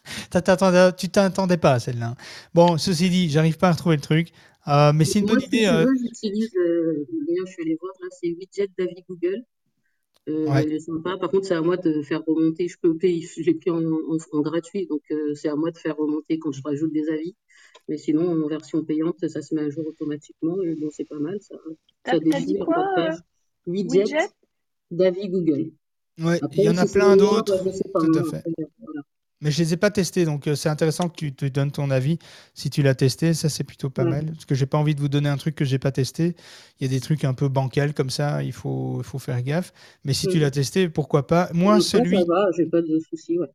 Tu 0.98 1.08
t'attendais 1.10 1.56
pas 1.56 1.72
à 1.74 1.80
celle-là. 1.80 2.14
Bon, 2.54 2.78
ceci 2.78 3.10
dit, 3.10 3.30
j'arrive 3.30 3.58
pas 3.58 3.68
à 3.68 3.72
retrouver 3.72 3.96
le 3.96 4.02
truc. 4.02 4.32
Euh, 4.68 4.92
mais 4.92 5.04
c'est 5.04 5.20
une 5.20 5.26
Moi, 5.26 5.26
bonne 5.26 5.40
idée. 5.42 5.66
euh, 5.66 5.86
veux, 5.86 5.94
j'utilise, 6.02 6.54
euh, 6.56 7.06
d'ailleurs, 7.26 7.46
je 7.46 7.52
suis 7.52 7.62
allée 7.62 7.76
voir, 7.80 7.92
là, 8.02 8.08
c'est 8.10 8.28
Widget 8.28 8.68
David 8.76 9.04
Google. 9.08 9.44
Euh, 10.28 10.46
Ouais. 10.46 10.64
il 10.64 10.72
est 10.72 10.80
sympa. 10.80 11.16
Par 11.18 11.30
contre, 11.30 11.46
c'est 11.46 11.54
à 11.54 11.62
moi 11.62 11.76
de 11.76 12.00
faire 12.02 12.22
remonter. 12.24 12.68
Je 12.68 12.78
peux 12.80 12.96
payer, 12.96 13.20
je 13.36 13.42
l'ai 13.42 13.54
pris 13.54 13.70
en, 13.70 13.82
en, 13.84 14.16
en 14.32 14.40
gratuit, 14.40 14.86
donc 14.86 15.02
euh, 15.10 15.34
c'est 15.34 15.48
à 15.48 15.56
moi 15.56 15.70
de 15.70 15.78
faire 15.78 15.96
remonter 15.96 16.38
quand 16.38 16.52
je 16.52 16.62
rajoute 16.62 16.92
des 16.92 17.08
avis. 17.08 17.34
Mais 17.88 17.98
sinon, 17.98 18.30
en 18.44 18.48
version 18.48 18.84
payante, 18.84 19.26
ça 19.28 19.42
se 19.42 19.54
met 19.54 19.62
à 19.62 19.70
jour 19.70 19.86
automatiquement. 19.86 20.62
Et 20.62 20.74
bon, 20.76 20.88
c'est 20.90 21.04
pas 21.08 21.18
mal, 21.18 21.38
ça, 21.40 21.56
T'as 22.04 22.12
ça 22.12 22.40
dit 22.40 22.58
quoi, 22.58 22.86
euh. 22.98 23.10
Widget 23.66 24.04
Widget? 24.04 24.28
David 24.90 25.30
Google. 25.32 25.72
Ouais, 26.20 26.38
Après, 26.42 26.58
il 26.58 26.64
y 26.64 26.68
en 26.68 26.76
a 26.76 26.86
plein 26.86 27.16
d'autres. 27.16 27.58
Tout 27.62 27.98
à 27.98 28.20
hein, 28.20 28.24
fait. 28.24 28.44
voilà. 28.78 29.00
Mais 29.42 29.50
je 29.50 29.58
les 29.62 29.74
ai 29.74 29.76
pas 29.76 29.90
testés, 29.90 30.24
donc 30.24 30.46
euh, 30.46 30.54
c'est 30.54 30.68
intéressant 30.70 31.08
que 31.10 31.16
tu 31.16 31.34
te 31.34 31.44
donnes 31.46 31.70
ton 31.72 31.90
avis. 31.90 32.18
Si 32.54 32.70
tu 32.70 32.82
l'as 32.82 32.94
testé, 32.94 33.34
ça 33.34 33.48
c'est 33.50 33.64
plutôt 33.64 33.90
pas 33.90 34.04
Ouais. 34.04 34.10
mal. 34.10 34.26
Parce 34.26 34.46
que 34.46 34.54
j'ai 34.54 34.66
pas 34.66 34.78
envie 34.78 34.94
de 34.94 35.00
vous 35.00 35.08
donner 35.08 35.28
un 35.28 35.36
truc 35.36 35.54
que 35.56 35.64
j'ai 35.64 35.78
pas 35.78 35.92
testé. 35.92 36.36
Il 36.80 36.84
y 36.84 36.86
a 36.86 36.88
des 36.90 37.00
trucs 37.00 37.24
un 37.24 37.34
peu 37.34 37.48
bancals 37.48 37.92
comme 37.94 38.10
ça, 38.10 38.42
il 38.42 38.52
faut, 38.52 39.02
faire 39.18 39.42
gaffe. 39.42 39.72
Mais 40.04 40.14
si 40.14 40.28
tu 40.28 40.36
Mhm. 40.38 40.42
l'as 40.42 40.50
testé, 40.52 40.88
pourquoi 40.88 41.26
pas? 41.26 41.50
Moi, 41.52 41.80
ça, 41.80 41.98
celui. 41.98 42.16
ça 42.18 42.24
va, 42.26 42.46
j'ai 42.56 42.66
pas 42.66 42.80
de 42.82 42.98
soucis, 43.10 43.38
ouais. 43.38 43.48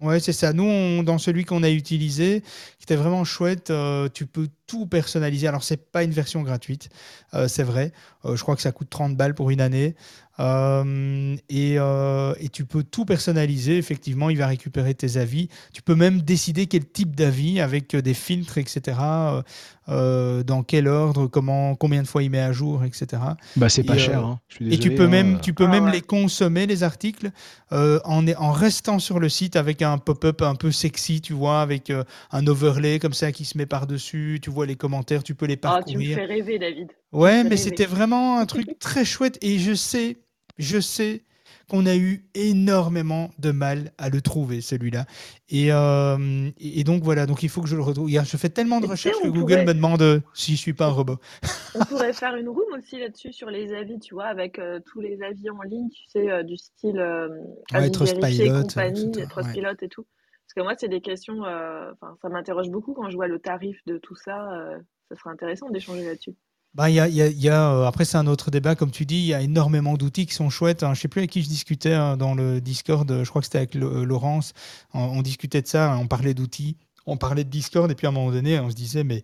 Ouais, 0.00 0.18
c'est 0.18 0.32
ça. 0.32 0.52
Nous, 0.52 0.64
on- 0.64 1.02
dans 1.04 1.18
celui 1.18 1.44
qu'on 1.44 1.62
a 1.62 1.70
utilisé, 1.70 2.42
qui 2.78 2.82
était 2.84 2.96
vraiment 2.96 3.24
chouette, 3.24 3.70
euh, 3.70 4.08
tu 4.12 4.26
peux 4.26 4.48
tout 4.66 4.86
personnaliser. 4.86 5.46
Alors, 5.46 5.62
c'est 5.62 5.76
pas 5.92 6.02
une 6.02 6.10
version 6.10 6.42
gratuite, 6.42 6.88
euh, 7.32 7.46
c'est 7.48 7.62
vrai. 7.62 7.92
Euh, 8.24 8.34
je 8.36 8.42
crois 8.42 8.56
que 8.56 8.62
ça 8.62 8.72
coûte 8.72 8.90
30 8.90 9.16
balles 9.16 9.34
pour 9.34 9.50
une 9.50 9.60
année. 9.60 9.94
Euh, 10.40 11.36
et, 11.48 11.76
euh, 11.78 12.34
et 12.40 12.48
tu 12.48 12.64
peux 12.64 12.82
tout 12.82 13.04
personnaliser. 13.04 13.78
Effectivement, 13.78 14.30
il 14.30 14.38
va 14.38 14.46
récupérer 14.46 14.94
tes 14.94 15.16
avis. 15.16 15.48
Tu 15.72 15.82
peux 15.82 15.94
même 15.94 16.22
décider 16.22 16.66
quel 16.66 16.86
type 16.86 17.14
d'avis 17.14 17.60
avec 17.60 17.94
euh, 17.94 18.02
des 18.02 18.14
filtres, 18.14 18.58
etc. 18.58 18.96
euh, 19.88 20.42
dans 20.42 20.62
quel 20.62 20.88
ordre, 20.88 21.26
comment, 21.26 21.74
combien 21.76 22.02
de 22.02 22.08
fois 22.08 22.22
il 22.22 22.30
met 22.30 22.40
à 22.40 22.52
jour, 22.52 22.84
etc. 22.84 23.22
Bah, 23.56 23.68
c'est 23.68 23.84
pas 23.84 23.96
Et, 23.96 23.98
cher, 23.98 24.20
euh, 24.20 24.30
hein. 24.30 24.40
Je 24.48 24.54
suis 24.56 24.74
et 24.74 24.78
tu 24.78 24.94
peux 24.94 25.04
hein, 25.04 25.08
même, 25.08 25.40
tu 25.40 25.52
peux 25.54 25.66
Ah 25.66 25.68
même 25.68 25.84
ouais. 25.84 25.92
les 25.92 26.00
consommer, 26.00 26.66
les 26.66 26.82
articles, 26.82 27.30
euh, 27.72 28.00
en, 28.04 28.26
en 28.28 28.52
restant 28.52 28.98
sur 28.98 29.20
le 29.20 29.28
site 29.28 29.56
avec 29.56 29.82
un 29.82 29.98
pop-up 29.98 30.42
un 30.42 30.54
peu 30.54 30.72
sexy, 30.72 31.20
tu 31.20 31.32
vois, 31.32 31.60
avec 31.60 31.90
euh, 31.90 32.02
un 32.32 32.46
overlay 32.46 32.98
comme 32.98 33.12
ça 33.14 33.30
qui 33.32 33.44
se 33.44 33.56
met 33.58 33.66
par-dessus. 33.66 34.38
Tu 34.42 34.50
vois 34.50 34.66
les 34.66 34.76
commentaires, 34.76 35.22
tu 35.22 35.34
peux 35.34 35.46
les 35.46 35.58
Ah, 35.62 35.80
tu 35.86 35.98
me 35.98 36.04
parcourir. 36.04 36.16
fais 36.16 36.24
rêver, 36.24 36.58
David. 36.58 36.88
Ouais, 37.12 37.44
mais 37.44 37.56
c'était 37.56 37.86
vraiment 37.86 38.38
un 38.38 38.46
truc 38.46 38.78
très 38.80 39.04
chouette. 39.04 39.38
Et 39.42 39.58
je 39.58 39.74
sais, 39.74 40.16
je 40.58 40.80
sais 40.80 41.22
qu'on 41.68 41.86
a 41.86 41.96
eu 41.96 42.24
énormément 42.34 43.30
de 43.38 43.50
mal 43.50 43.92
à 43.98 44.08
le 44.08 44.20
trouver, 44.20 44.60
celui-là. 44.60 45.06
Et, 45.48 45.72
euh, 45.72 46.50
et 46.58 46.84
donc 46.84 47.02
voilà, 47.02 47.26
donc 47.26 47.42
il 47.42 47.48
faut 47.48 47.62
que 47.62 47.68
je 47.68 47.76
le 47.76 47.82
retrouve. 47.82 48.08
Je 48.08 48.36
fais 48.36 48.48
tellement 48.48 48.80
de 48.80 48.86
recherches 48.86 49.20
que 49.22 49.28
Google 49.28 49.54
pourrait, 49.54 49.64
me 49.64 49.74
demande 49.74 50.02
euh, 50.02 50.20
si 50.34 50.56
je 50.56 50.60
suis 50.60 50.72
pas 50.72 50.86
un 50.86 50.90
robot. 50.90 51.16
on 51.74 51.84
pourrait 51.84 52.12
faire 52.12 52.36
une 52.36 52.48
room 52.48 52.66
aussi 52.76 52.98
là-dessus 52.98 53.32
sur 53.32 53.50
les 53.50 53.72
avis, 53.72 53.98
tu 53.98 54.14
vois, 54.14 54.26
avec 54.26 54.58
euh, 54.58 54.80
tous 54.84 55.00
les 55.00 55.22
avis 55.22 55.48
en 55.50 55.62
ligne, 55.62 55.88
tu 55.90 56.04
sais, 56.06 56.30
euh, 56.30 56.42
du 56.42 56.56
style 56.56 57.00
Ouais, 57.72 57.90
Trustpilot, 57.90 58.62
compagnie, 58.62 59.08
etc. 59.08 59.20
Ouais. 59.20 59.26
Trustpilot 59.26 59.74
et 59.80 59.88
tout. 59.88 60.06
Parce 60.46 60.54
que 60.54 60.62
moi, 60.62 60.74
c'est 60.76 60.88
des 60.88 61.00
questions, 61.00 61.42
ça 61.44 62.28
m'interroge 62.28 62.68
beaucoup 62.68 62.92
quand 62.92 63.08
je 63.08 63.16
vois 63.16 63.28
le 63.28 63.38
tarif 63.38 63.78
de 63.86 63.96
tout 63.96 64.14
ça. 64.14 64.46
ça 65.08 65.16
serait 65.16 65.30
intéressant 65.30 65.70
d'échanger 65.70 66.04
là-dessus. 66.04 66.34
Y 66.76 67.48
après, 67.48 68.04
c'est 68.04 68.16
un 68.16 68.26
autre 68.26 68.50
débat, 68.50 68.74
comme 68.74 68.90
tu 68.90 69.06
dis, 69.06 69.18
il 69.18 69.26
y 69.26 69.34
a 69.34 69.40
énormément 69.40 69.94
d'outils 69.94 70.26
qui 70.26 70.34
sont 70.34 70.50
chouettes. 70.50 70.82
hein. 70.82 70.92
Je 70.94 71.00
sais 71.00 71.08
plus 71.08 71.20
avec 71.20 71.30
qui 71.30 71.42
je 71.42 71.48
discutais 71.48 71.92
hein, 71.92 72.16
dans 72.16 72.34
le 72.34 72.60
Discord, 72.60 73.08
euh, 73.10 73.24
je 73.24 73.30
crois 73.30 73.40
que 73.42 73.46
c'était 73.46 73.58
avec 73.58 73.76
euh, 73.76 74.04
Laurence. 74.04 74.54
On, 74.92 75.22
discutait 75.22 75.62
de 75.62 75.68
ça, 75.68 75.92
hein, 75.92 75.98
on 76.00 76.08
parlait 76.08 76.34
d'outils, 76.34 76.76
on 77.06 77.16
parlait 77.16 77.44
de 77.44 77.48
Discord, 77.50 77.88
et 77.90 77.94
puis 77.94 78.08
à 78.08 78.10
un 78.10 78.12
moment 78.12 78.32
donné, 78.32 78.58
on 78.58 78.70
se 78.70 78.74
disait, 78.74 79.04
mais, 79.04 79.22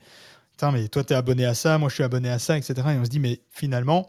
mais 0.72 0.86
toi, 0.88 1.02
tu 1.02 1.12
es 1.12 1.16
abonné 1.16 1.44
à 1.44 1.54
ça, 1.54 1.76
moi, 1.78 1.88
je 1.88 1.94
suis 1.94 2.04
abonné 2.04 2.30
à 2.30 2.38
ça, 2.38 2.56
etc. 2.56 2.74
Et 2.76 2.98
on 2.98 3.04
se 3.04 3.10
dit, 3.10 3.18
mais 3.18 3.40
finalement, 3.50 4.06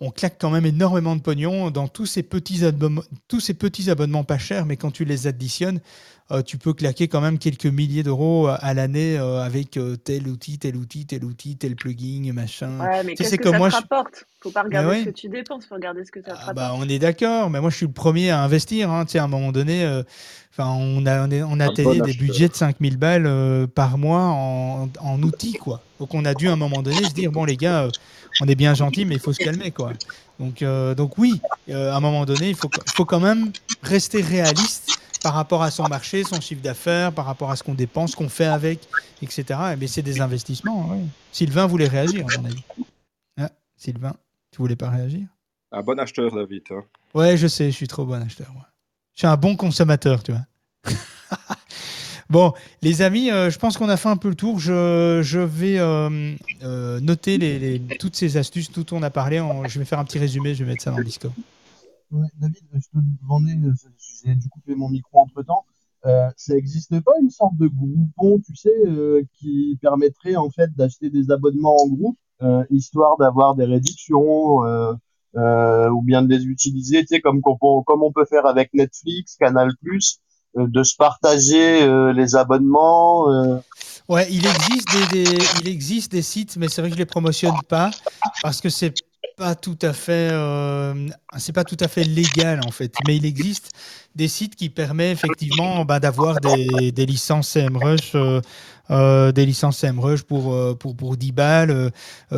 on 0.00 0.10
claque 0.10 0.36
quand 0.38 0.50
même 0.50 0.66
énormément 0.66 1.16
de 1.16 1.22
pognon 1.22 1.70
dans 1.70 1.88
tous 1.88 2.04
ces 2.04 2.22
petits, 2.22 2.60
tous 3.28 3.40
ces 3.40 3.54
petits 3.54 3.90
abonnements 3.90 4.24
pas 4.24 4.38
chers, 4.38 4.66
mais 4.66 4.76
quand 4.76 4.90
tu 4.90 5.06
les 5.06 5.26
additionnes, 5.26 5.80
tu 6.44 6.58
peux 6.58 6.72
claquer 6.72 7.08
quand 7.08 7.20
même 7.20 7.38
quelques 7.38 7.66
milliers 7.66 8.02
d'euros 8.02 8.46
à 8.48 8.74
l'année 8.74 9.18
euh, 9.18 9.42
avec 9.42 9.76
euh, 9.76 9.96
tel 9.96 10.26
outil, 10.28 10.58
tel 10.58 10.76
outil, 10.76 11.06
tel 11.06 11.24
outil, 11.24 11.56
tel 11.56 11.76
plugin, 11.76 12.32
machin. 12.32 12.70
Ouais, 12.80 13.04
mais 13.04 13.14
Tu 13.14 13.24
sais, 13.24 13.30
qu'est-ce 13.30 13.42
que 13.42 13.48
ça 13.50 13.58
moi, 13.58 13.68
te 13.70 13.76
rapporte? 13.76 14.24
Faut 14.42 14.50
pas 14.50 14.62
regarder 14.62 15.00
ce 15.00 15.04
que 15.04 15.10
tu 15.10 15.28
dépenses, 15.28 15.66
faut 15.66 15.74
regarder 15.74 16.04
ce 16.04 16.10
que 16.10 16.22
ça 16.22 16.32
te 16.32 16.38
Ah 16.40 16.52
bah, 16.52 16.72
on 16.76 16.88
est 16.88 16.98
d'accord, 16.98 17.50
mais 17.50 17.60
moi 17.60 17.70
je 17.70 17.76
suis 17.76 17.86
le 17.86 17.92
premier 17.92 18.30
à 18.30 18.42
investir. 18.42 18.90
hein. 18.90 19.04
Tu 19.04 19.12
sais, 19.12 19.18
à 19.18 19.24
un 19.24 19.28
moment 19.28 19.52
donné, 19.52 19.84
euh, 19.84 20.02
enfin, 20.52 20.68
on 20.70 21.04
a, 21.06 21.26
on, 21.26 21.30
est- 21.30 21.42
on 21.42 21.60
a 21.60 21.64
Un 21.64 21.66
atteignait 21.66 22.00
bon 22.00 22.04
des 22.04 22.14
budgets 22.14 22.48
de 22.48 22.54
5000 22.54 22.96
balles 22.96 23.26
euh, 23.26 23.66
par 23.66 23.98
mois 23.98 24.20
en, 24.22 24.88
en 25.00 25.22
outils. 25.22 25.56
Quoi. 25.56 25.86
Donc 25.98 26.14
on 26.14 26.24
a 26.24 26.34
dû 26.34 26.48
à 26.48 26.52
un 26.52 26.56
moment 26.56 26.82
donné 26.82 27.06
se 27.06 27.14
dire, 27.14 27.32
bon 27.32 27.44
les 27.44 27.56
gars, 27.56 27.84
euh, 27.84 27.92
on 28.40 28.46
est 28.48 28.54
bien 28.54 28.74
gentils, 28.74 29.04
mais 29.04 29.14
il 29.16 29.20
faut 29.20 29.32
se 29.32 29.40
calmer. 29.40 29.70
Quoi. 29.72 29.98
Donc, 30.38 30.62
euh, 30.62 30.94
donc 30.94 31.18
oui, 31.18 31.44
euh, 31.70 31.92
à 31.92 31.96
un 31.96 32.00
moment 32.00 32.24
donné, 32.26 32.48
il 32.50 32.54
faut, 32.56 32.70
il 32.86 32.92
faut 32.92 33.04
quand 33.06 33.20
même 33.20 33.52
rester 33.82 34.20
réaliste 34.22 34.94
par 35.24 35.32
rapport 35.32 35.62
à 35.62 35.70
son 35.70 35.86
marché, 35.88 36.22
son 36.22 36.38
chiffre 36.38 36.60
d'affaires, 36.60 37.10
par 37.10 37.24
rapport 37.24 37.50
à 37.50 37.56
ce 37.56 37.62
qu'on 37.62 37.72
dépense, 37.72 38.10
ce 38.12 38.16
qu'on 38.16 38.28
fait 38.28 38.44
avec, 38.44 38.86
etc. 39.22 39.58
Mais 39.80 39.86
c'est 39.86 40.02
des 40.02 40.20
investissements. 40.20 40.86
oui. 40.90 40.98
Sylvain 41.32 41.64
voulait 41.66 41.88
réagir, 41.88 42.26
à 42.26 42.38
mon 42.38 42.44
avis. 42.44 42.62
Ah, 43.38 43.50
Sylvain, 43.74 44.14
tu 44.50 44.58
voulais 44.58 44.76
pas 44.76 44.90
réagir? 44.90 45.26
Un 45.72 45.82
bon 45.82 45.98
acheteur, 45.98 46.30
David. 46.34 46.62
hein. 46.72 46.82
Ouais, 47.14 47.38
je 47.38 47.46
sais, 47.46 47.70
je 47.70 47.74
suis 47.76 47.88
trop 47.88 48.04
bon 48.04 48.22
acheteur. 48.22 48.52
moi. 48.52 48.66
Je 49.14 49.20
suis 49.20 49.26
un 49.26 49.36
bon 49.38 49.56
consommateur, 49.56 50.22
tu 50.22 50.32
vois. 50.32 50.42
bon, 52.28 52.52
les 52.82 53.00
amis, 53.00 53.30
euh, 53.30 53.48
je 53.50 53.58
pense 53.58 53.78
qu'on 53.78 53.88
a 53.88 53.96
fait 53.96 54.10
un 54.10 54.18
peu 54.18 54.28
le 54.28 54.34
tour. 54.34 54.58
Je, 54.58 55.20
je 55.22 55.38
vais 55.38 55.78
euh, 55.78 56.34
euh, 56.62 57.00
noter 57.00 57.38
les, 57.38 57.58
les- 57.58 57.96
toutes 57.98 58.14
ces 58.16 58.36
astuces, 58.36 58.70
tout 58.70 58.92
on 58.92 59.02
a 59.02 59.08
parlé. 59.10 59.40
En- 59.40 59.66
je 59.66 59.78
vais 59.78 59.86
faire 59.86 59.98
un 59.98 60.04
petit 60.04 60.18
résumé, 60.18 60.54
je 60.54 60.64
vais 60.64 60.70
mettre 60.72 60.84
ça 60.84 60.90
dans 60.90 60.98
le 60.98 61.04
Discord. 61.04 61.32
Ouais, 62.10 62.28
David, 62.38 62.58
je 62.74 62.78
te 62.80 62.84
demandais, 63.22 63.56
j'ai 64.24 64.34
dû 64.34 64.48
couper 64.48 64.74
mon 64.74 64.88
micro 64.88 65.20
entre 65.20 65.42
temps. 65.42 65.64
Euh, 66.06 66.28
ça 66.36 66.54
n'existe 66.54 67.00
pas 67.00 67.12
une 67.22 67.30
sorte 67.30 67.56
de 67.56 67.66
groupon, 67.66 68.38
tu 68.44 68.54
sais, 68.56 68.70
euh, 68.86 69.22
qui 69.38 69.78
permettrait 69.80 70.36
en 70.36 70.50
fait 70.50 70.74
d'acheter 70.76 71.08
des 71.10 71.30
abonnements 71.30 71.76
en 71.82 71.88
groupe, 71.88 72.18
euh, 72.42 72.62
histoire 72.70 73.16
d'avoir 73.16 73.54
des 73.54 73.64
réductions, 73.64 74.58
ou 75.36 76.02
bien 76.02 76.22
de 76.22 76.28
les 76.28 76.44
utiliser, 76.44 77.00
tu 77.00 77.08
sais, 77.08 77.20
comme, 77.20 77.40
comme 77.42 78.02
on 78.02 78.12
peut 78.12 78.26
faire 78.26 78.46
avec 78.46 78.72
Netflix, 78.74 79.36
Canal+, 79.36 79.70
de 80.54 80.82
se 80.82 80.94
partager 80.96 82.12
les 82.12 82.36
abonnements. 82.36 83.26
Ouais, 84.08 84.26
il 84.30 84.44
existe 84.46 84.88
des, 85.12 85.24
des- 85.24 85.38
il 85.62 85.68
existe 85.68 86.12
des 86.12 86.22
sites, 86.22 86.56
mais 86.58 86.68
c'est 86.68 86.82
vrai 86.82 86.90
que 86.90 86.94
je 86.96 86.98
les 87.00 87.06
promotionne 87.06 87.56
pas 87.68 87.90
parce 88.42 88.60
que 88.60 88.68
c'est 88.68 88.92
pas 89.36 89.54
tout 89.54 89.78
à 89.82 89.92
fait, 89.92 90.30
euh, 90.32 91.08
c'est 91.38 91.52
pas 91.52 91.64
tout 91.64 91.76
à 91.80 91.88
fait 91.88 92.04
légal 92.04 92.60
en 92.66 92.70
fait, 92.70 92.94
mais 93.06 93.16
il 93.16 93.26
existe 93.26 93.72
des 94.14 94.28
sites 94.28 94.54
qui 94.54 94.70
permettent 94.70 95.18
effectivement 95.18 95.84
bah, 95.84 95.98
d'avoir 96.00 96.40
des, 96.40 97.06
licences 97.06 97.50
CMrush, 97.50 98.12
euh, 98.14 98.40
euh, 98.90 99.32
des 99.32 99.44
licences 99.44 99.80
CMrush 99.80 100.22
pour, 100.22 100.54
euh, 100.54 100.74
pour, 100.74 100.96
pour 100.96 101.16
10 101.16 101.32
balles, 101.32 101.90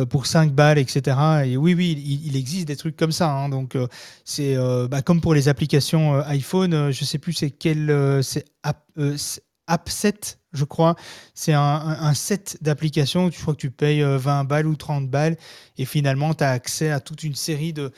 pour 0.09 0.25
5 0.25 0.53
balles, 0.53 0.79
etc. 0.79 1.17
Et 1.45 1.57
oui, 1.57 1.73
oui, 1.75 2.21
il, 2.25 2.35
existe 2.35 2.67
des 2.67 2.75
trucs 2.75 2.95
comme 2.95 3.11
ça. 3.11 3.29
Hein, 3.29 3.49
donc 3.49 3.77
c'est 4.25 4.55
bah, 4.89 5.01
comme 5.01 5.21
pour 5.21 5.33
les 5.33 5.49
applications 5.49 6.15
iPhone, 6.21 6.91
je 6.91 7.05
sais 7.05 7.19
plus 7.19 7.33
c'est 7.33 7.51
quel, 7.51 8.21
c'est 8.23 8.45
App, 8.63 8.83
App7 9.67 10.37
je 10.57 10.65
crois. 10.65 10.95
C'est 11.33 11.53
un, 11.53 12.13
set 12.13 12.57
d'applications. 12.61 13.29
Je 13.31 13.39
crois 13.39 13.53
que 13.53 13.59
tu 13.59 13.71
payes 13.71 14.01
20 14.01 14.43
balles 14.43 14.67
ou 14.67 14.75
30 14.75 15.09
balles 15.09 15.37
et 15.77 15.85
finalement 15.85 16.33
tu 16.33 16.43
as 16.43 16.51
accès 16.51 16.89
à 16.89 16.99
toute 16.99 17.23
une 17.23 17.35
série 17.35 17.73
de, 17.73 17.91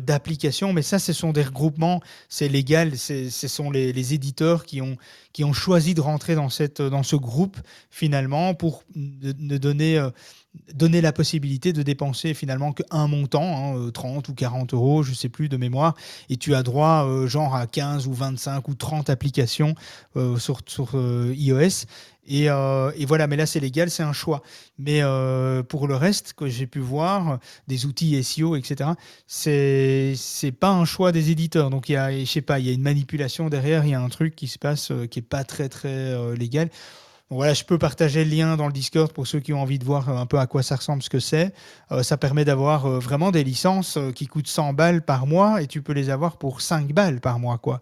d'applications. 0.00 0.72
Mais 0.72 0.82
ça, 0.82 0.98
ce 0.98 1.12
sont 1.12 1.32
des 1.32 1.42
regroupements, 1.42 2.00
c'est 2.28 2.48
légal. 2.48 2.96
Ce 2.98 3.48
sont 3.48 3.70
les, 3.70 4.14
éditeurs 4.14 4.64
qui 4.64 4.80
ont, 4.80 5.52
choisi 5.52 5.94
de 5.94 6.00
rentrer 6.00 6.34
dans, 6.34 6.48
ce 6.48 7.16
groupe 7.16 7.56
finalement 7.90 8.54
pour 8.54 8.82
ne 8.94 9.58
donner 9.58 10.04
donner 10.72 11.00
la 11.00 11.12
possibilité 11.12 11.72
de 11.72 11.82
dépenser 11.82 12.34
finalement 12.34 12.72
qu'un 12.72 13.06
montant, 13.06 13.90
30 13.92 14.06
hein, 14.06 14.22
euh, 14.28 14.32
ou 14.32 14.34
40 14.34 14.74
euros, 14.74 15.02
je 15.02 15.12
sais 15.12 15.28
plus 15.28 15.48
de 15.48 15.56
mémoire, 15.56 15.94
et 16.28 16.36
tu 16.36 16.54
as 16.54 16.62
droit 16.62 17.06
euh, 17.06 17.26
genre 17.26 17.54
à 17.54 17.66
15 17.66 18.06
ou 18.06 18.12
25 18.12 18.68
ou 18.68 18.74
30 18.74 19.10
applications 19.10 19.74
euh, 20.16 20.38
sur, 20.38 20.60
sur 20.66 20.94
iOS. 20.94 21.86
Et, 22.26 22.44
et, 22.44 23.04
voilà, 23.04 23.26
mais 23.26 23.36
là 23.36 23.44
c'est 23.44 23.60
légal, 23.60 23.90
c'est 23.90 24.02
un 24.02 24.14
choix. 24.14 24.42
Mais 24.78 25.02
pour 25.68 25.86
le 25.86 25.94
reste, 25.94 26.32
que 26.32 26.48
j'ai 26.48 26.66
pu 26.66 26.78
voir, 26.78 27.38
des 27.68 27.84
outils 27.84 28.24
SEO, 28.24 28.56
etc., 28.56 28.92
c'est 29.26 30.14
c'est 30.16 30.50
pas 30.50 30.70
un 30.70 30.86
choix 30.86 31.12
des 31.12 31.30
éditeurs. 31.30 31.68
Donc 31.68 31.90
il 31.90 31.92
y 31.92 31.96
a, 31.96 32.18
je 32.18 32.24
sais 32.24 32.40
pas, 32.40 32.60
il 32.60 32.66
y 32.66 32.70
a 32.70 32.72
une 32.72 32.80
manipulation 32.80 33.50
derrière, 33.50 33.84
il 33.84 33.90
y 33.90 33.94
a 33.94 34.00
un 34.00 34.08
truc 34.08 34.34
qui 34.34 34.48
se 34.48 34.58
passe 34.58 34.90
qui 35.10 35.18
est 35.18 35.22
pas 35.22 35.44
très 35.44 35.68
très 35.68 36.34
légal 36.34 36.70
voilà, 37.34 37.52
je 37.52 37.64
peux 37.64 37.78
partager 37.78 38.24
le 38.24 38.30
lien 38.30 38.56
dans 38.56 38.66
le 38.66 38.72
Discord 38.72 39.12
pour 39.12 39.26
ceux 39.26 39.40
qui 39.40 39.52
ont 39.52 39.60
envie 39.60 39.78
de 39.78 39.84
voir 39.84 40.08
un 40.08 40.26
peu 40.26 40.38
à 40.38 40.46
quoi 40.46 40.62
ça 40.62 40.76
ressemble, 40.76 41.02
ce 41.02 41.10
que 41.10 41.18
c'est. 41.18 41.52
Euh, 41.90 42.02
ça 42.02 42.16
permet 42.16 42.44
d'avoir 42.44 42.86
euh, 42.86 42.98
vraiment 42.98 43.30
des 43.30 43.42
licences 43.42 43.96
euh, 43.96 44.12
qui 44.12 44.26
coûtent 44.26 44.46
100 44.46 44.72
balles 44.72 45.02
par 45.02 45.26
mois 45.26 45.60
et 45.60 45.66
tu 45.66 45.82
peux 45.82 45.92
les 45.92 46.10
avoir 46.10 46.36
pour 46.36 46.60
5 46.60 46.92
balles 46.92 47.20
par 47.20 47.38
mois, 47.38 47.58
quoi. 47.58 47.80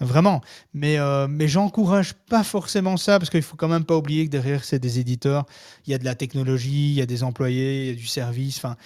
Vraiment. 0.00 0.40
Mais, 0.72 0.98
mais 1.28 1.46
j'encourage 1.46 2.14
pas 2.14 2.42
forcément 2.42 2.96
ça 2.96 3.20
parce 3.20 3.30
qu'il 3.30 3.42
faut 3.42 3.54
quand 3.54 3.68
même 3.68 3.84
pas 3.84 3.96
oublier 3.96 4.24
que 4.26 4.30
derrière, 4.30 4.64
c'est 4.64 4.80
des 4.80 4.98
éditeurs. 4.98 5.46
Il 5.86 5.92
y 5.92 5.94
a 5.94 5.98
de 5.98 6.04
la 6.04 6.16
technologie, 6.16 6.90
il 6.90 6.94
y 6.94 7.00
a 7.00 7.06
des 7.06 7.22
employés, 7.22 7.82
il 7.82 7.86
y 7.86 7.92
a 7.92 7.94
du 7.94 8.06
service. 8.06 8.56
Enfin, 8.56 8.76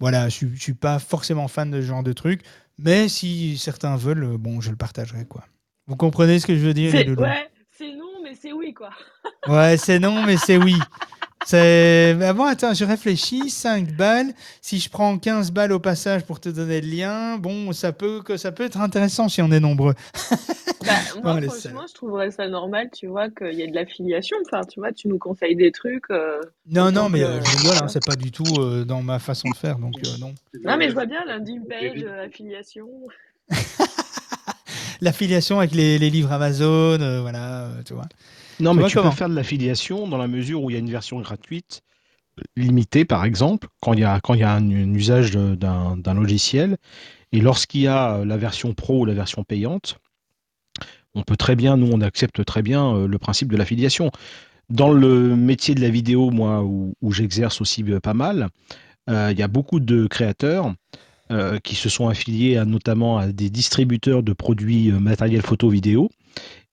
voilà, 0.00 0.28
je, 0.28 0.46
je 0.52 0.60
suis 0.60 0.74
pas 0.74 0.98
forcément 0.98 1.48
fan 1.48 1.70
de 1.70 1.80
ce 1.80 1.86
genre 1.86 2.02
de 2.02 2.12
truc. 2.12 2.42
Mais 2.78 3.08
si 3.08 3.56
certains 3.56 3.96
veulent, 3.96 4.36
bon, 4.36 4.60
je 4.60 4.70
le 4.70 4.76
partagerai, 4.76 5.24
quoi. 5.24 5.44
Vous 5.86 5.96
comprenez 5.96 6.38
ce 6.38 6.46
que 6.46 6.54
je 6.54 6.60
veux 6.60 6.74
dire, 6.74 6.92
c'est 8.40 8.52
oui, 8.52 8.74
quoi. 8.74 8.90
Ouais, 9.48 9.76
c'est 9.76 9.98
non, 9.98 10.22
mais 10.22 10.36
c'est 10.36 10.56
oui. 10.56 10.76
C'est. 11.46 12.16
Ah 12.22 12.32
bon, 12.34 12.44
attends, 12.44 12.74
je 12.74 12.84
réfléchis. 12.84 13.48
5 13.48 13.96
balles. 13.96 14.32
Si 14.60 14.78
je 14.78 14.90
prends 14.90 15.18
15 15.18 15.50
balles 15.52 15.72
au 15.72 15.80
passage 15.80 16.24
pour 16.24 16.40
te 16.40 16.48
donner 16.48 16.80
le 16.80 16.88
lien, 16.88 17.38
bon, 17.38 17.72
ça 17.72 17.92
peut, 17.92 18.22
que 18.22 18.36
ça 18.36 18.52
peut 18.52 18.64
être 18.64 18.80
intéressant 18.80 19.28
si 19.28 19.40
on 19.40 19.50
est 19.50 19.60
nombreux. 19.60 19.94
Bah, 20.82 20.92
moi, 21.22 21.40
franchement, 21.42 21.84
je 21.86 21.94
trouverais 21.94 22.30
ça 22.30 22.48
normal, 22.48 22.88
tu 22.90 23.06
vois, 23.06 23.28
qu'il 23.28 23.52
y 23.52 23.60
ait 23.60 23.66
de 23.66 23.74
l'affiliation. 23.74 24.38
Enfin, 24.46 24.62
tu 24.64 24.80
vois, 24.80 24.92
tu 24.92 25.08
nous 25.08 25.18
conseilles 25.18 25.54
des 25.54 25.72
trucs. 25.72 26.10
Euh, 26.10 26.40
non, 26.66 26.90
non, 26.90 27.10
mais 27.10 27.22
euh, 27.22 27.38
je 27.42 27.58
rigole, 27.58 27.76
hein, 27.82 27.88
c'est 27.88 28.04
pas 28.04 28.16
du 28.16 28.32
tout 28.32 28.44
euh, 28.58 28.84
dans 28.86 29.02
ma 29.02 29.18
façon 29.18 29.50
de 29.50 29.56
faire, 29.56 29.78
donc 29.78 29.92
non. 30.18 30.32
Non, 30.64 30.78
mais 30.78 30.88
je 30.88 30.94
vois 30.94 31.04
bien 31.04 31.22
landing 31.26 31.66
page, 31.66 32.02
affiliation. 32.24 32.88
L'affiliation 35.00 35.58
avec 35.58 35.72
les, 35.72 35.98
les, 35.98 36.10
livres 36.10 36.32
Amazon, 36.32 36.98
voilà, 37.22 37.68
tu 37.84 37.94
vois. 37.94 38.06
Non, 38.60 38.74
mais 38.74 38.86
tu 38.86 39.00
peux 39.00 39.10
faire 39.10 39.28
de 39.28 39.34
l'affiliation 39.34 40.06
dans 40.06 40.18
la 40.18 40.28
mesure 40.28 40.62
où 40.62 40.70
il 40.70 40.74
y 40.74 40.76
a 40.76 40.80
une 40.80 40.90
version 40.90 41.20
gratuite 41.20 41.82
limitée, 42.56 43.04
par 43.04 43.24
exemple, 43.24 43.68
quand 43.80 43.92
il 43.92 44.00
y 44.00 44.04
a, 44.04 44.20
quand 44.20 44.34
il 44.34 44.40
y 44.40 44.44
a 44.44 44.52
un, 44.52 44.70
usage 44.94 45.32
d'un 45.32 46.14
logiciel. 46.14 46.76
Et 47.32 47.40
lorsqu'il 47.40 47.82
y 47.82 47.86
a 47.86 48.24
la 48.24 48.36
version 48.36 48.74
pro 48.74 49.00
ou 49.00 49.04
la 49.04 49.14
version 49.14 49.44
payante, 49.44 49.98
on 51.14 51.22
peut 51.22 51.36
très 51.36 51.56
bien, 51.56 51.76
nous, 51.76 51.90
on 51.92 52.00
accepte 52.00 52.44
très 52.44 52.62
bien 52.62 52.94
euh, 52.94 53.08
le 53.08 53.18
principe 53.18 53.50
de 53.50 53.56
l'affiliation. 53.56 54.10
Dans 54.68 54.92
le 54.92 55.34
métier 55.36 55.74
de 55.74 55.80
la 55.80 55.90
vidéo, 55.90 56.30
moi, 56.30 56.62
où, 56.62 56.94
j'exerce 57.12 57.60
aussi 57.60 57.84
euh, 57.88 58.00
pas 58.00 58.14
mal, 58.14 58.48
euh, 59.08 59.30
il 59.32 59.38
y 59.38 59.42
a 59.42 59.48
beaucoup 59.48 59.80
de 59.80 60.06
créateurs 60.06 60.72
qui 61.62 61.76
se 61.76 61.88
sont 61.88 62.08
affiliés 62.08 62.56
à, 62.56 62.64
notamment 62.64 63.18
à 63.18 63.28
des 63.28 63.50
distributeurs 63.50 64.22
de 64.22 64.32
produits 64.32 64.90
matériels 64.90 65.42
photo-vidéo. 65.42 66.10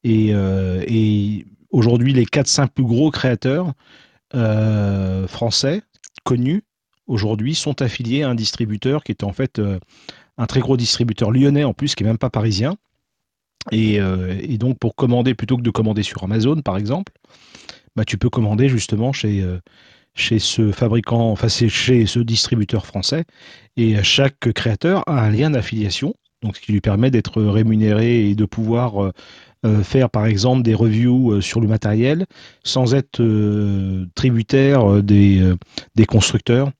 Et, 0.04 0.30
et, 0.30 1.46
Aujourd'hui, 1.72 2.14
les 2.14 2.26
4-5 2.26 2.70
plus 2.70 2.86
gros 2.86 3.12
créateurs 3.12 3.74
euh, 4.36 5.28
français 5.28 5.82
connus 6.24 6.64
aujourd'hui 7.08 7.56
sont 7.56 7.82
affiliés 7.82 8.24
à 8.24 8.30
un 8.30 8.36
distributeur 8.36 9.04
qui 9.04 9.12
est 9.12 9.24
en 9.24 9.34
fait 9.34 9.60
euh, 9.60 9.80
un 10.38 10.46
très 10.46 10.60
gros 10.60 10.78
distributeur 10.78 11.32
lyonnais 11.32 11.64
en 11.64 11.74
plus, 11.74 11.96
qui 11.96 12.04
n'est 12.04 12.10
même 12.10 12.18
pas 12.18 12.30
parisien. 12.30 12.78
Euh, 13.74 14.40
et, 14.42 14.58
donc 14.58 14.80
pour 14.80 14.96
commander, 14.96 15.36
plutôt 15.36 15.58
que 15.58 15.62
de 15.62 15.70
commander 15.70 16.04
sur 16.04 16.24
Amazon 16.24 16.62
par 16.62 16.78
exemple, 16.78 17.12
bah, 17.96 18.06
tu 18.06 18.18
peux 18.18 18.30
commander 18.30 18.70
justement 18.70 19.12
chez, 19.12 19.46
chez 20.18 20.40
ce 20.40 20.72
fabricant, 20.72 21.32
enfin 21.32 21.48
chez 21.48 22.06
ce 22.06 22.20
distributeur 22.20 22.86
français. 22.86 23.24
Et 23.78 24.02
chaque 24.04 24.52
créateur 24.54 25.04
a 25.08 25.22
un 25.22 25.30
lien 25.30 25.52
d'affiliation, 25.52 26.16
donc 26.42 26.58
ce 26.58 26.62
qui 26.62 26.72
lui 26.72 26.82
permet 26.82 27.12
d'être 27.12 27.42
rémunéré 27.42 28.30
et 28.30 28.36
de 28.36 28.46
pouvoir 28.46 29.12
euh, 29.66 29.84
faire 29.84 30.12
par 30.12 30.28
exemple 30.28 30.62
des 30.62 30.76
reviews 30.76 31.32
euh, 31.32 31.42
sur 31.42 31.60
le 31.60 31.68
matériel 31.68 32.28
sans 32.64 32.94
être 32.94 33.22
euh, 33.22 34.06
tributaire 34.14 35.02
des, 35.02 35.56
constructeurs 36.08 36.72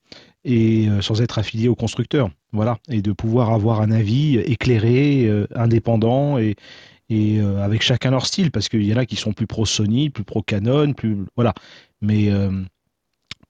et 0.44 0.88
sans 1.00 1.20
être 1.20 1.38
affilié 1.38 1.68
aux 1.68 1.74
constructeurs. 1.74 2.30
Voilà, 2.52 2.78
et 2.88 3.02
de 3.02 3.12
pouvoir 3.12 3.52
avoir 3.52 3.82
un 3.82 3.90
avis 3.90 4.38
éclairé, 4.38 5.30
indépendant 5.54 6.38
et 6.38 7.40
avec 7.60 7.82
chacun 7.82 8.10
leur 8.10 8.24
style, 8.24 8.50
parce 8.50 8.70
qu'il 8.70 8.84
y 8.84 8.94
en 8.94 8.96
a 8.96 9.04
qui 9.04 9.16
sont 9.16 9.34
plus 9.34 9.46
pro 9.46 9.66
Sony, 9.66 10.08
plus 10.08 10.24
pro 10.24 10.40
Canon, 10.40 10.94
plus 10.94 11.18
voilà, 11.36 11.52
mais 12.00 12.30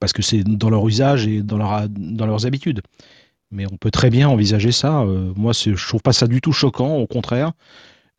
parce 0.01 0.13
que 0.13 0.23
c'est 0.23 0.45
dans 0.45 0.71
leur 0.71 0.87
usage 0.87 1.27
et 1.27 1.43
dans, 1.43 1.59
dans 1.89 2.27
leurs 2.27 2.47
habitudes. 2.47 2.83
Mais 3.51 3.67
on 3.73 3.77
peut 3.77 3.91
très 3.91 4.11
bien 4.11 4.29
envisager 4.29 4.73
ça. 4.73 5.05
moi, 5.37 5.53
je 5.53 5.87
trouve 5.87 6.03
pas 6.03 6.13
ça 6.13 6.27
du 6.27 6.41
tout 6.41 6.53
choquant, 6.53 6.97
au 6.97 7.07
contraire. 7.07 7.53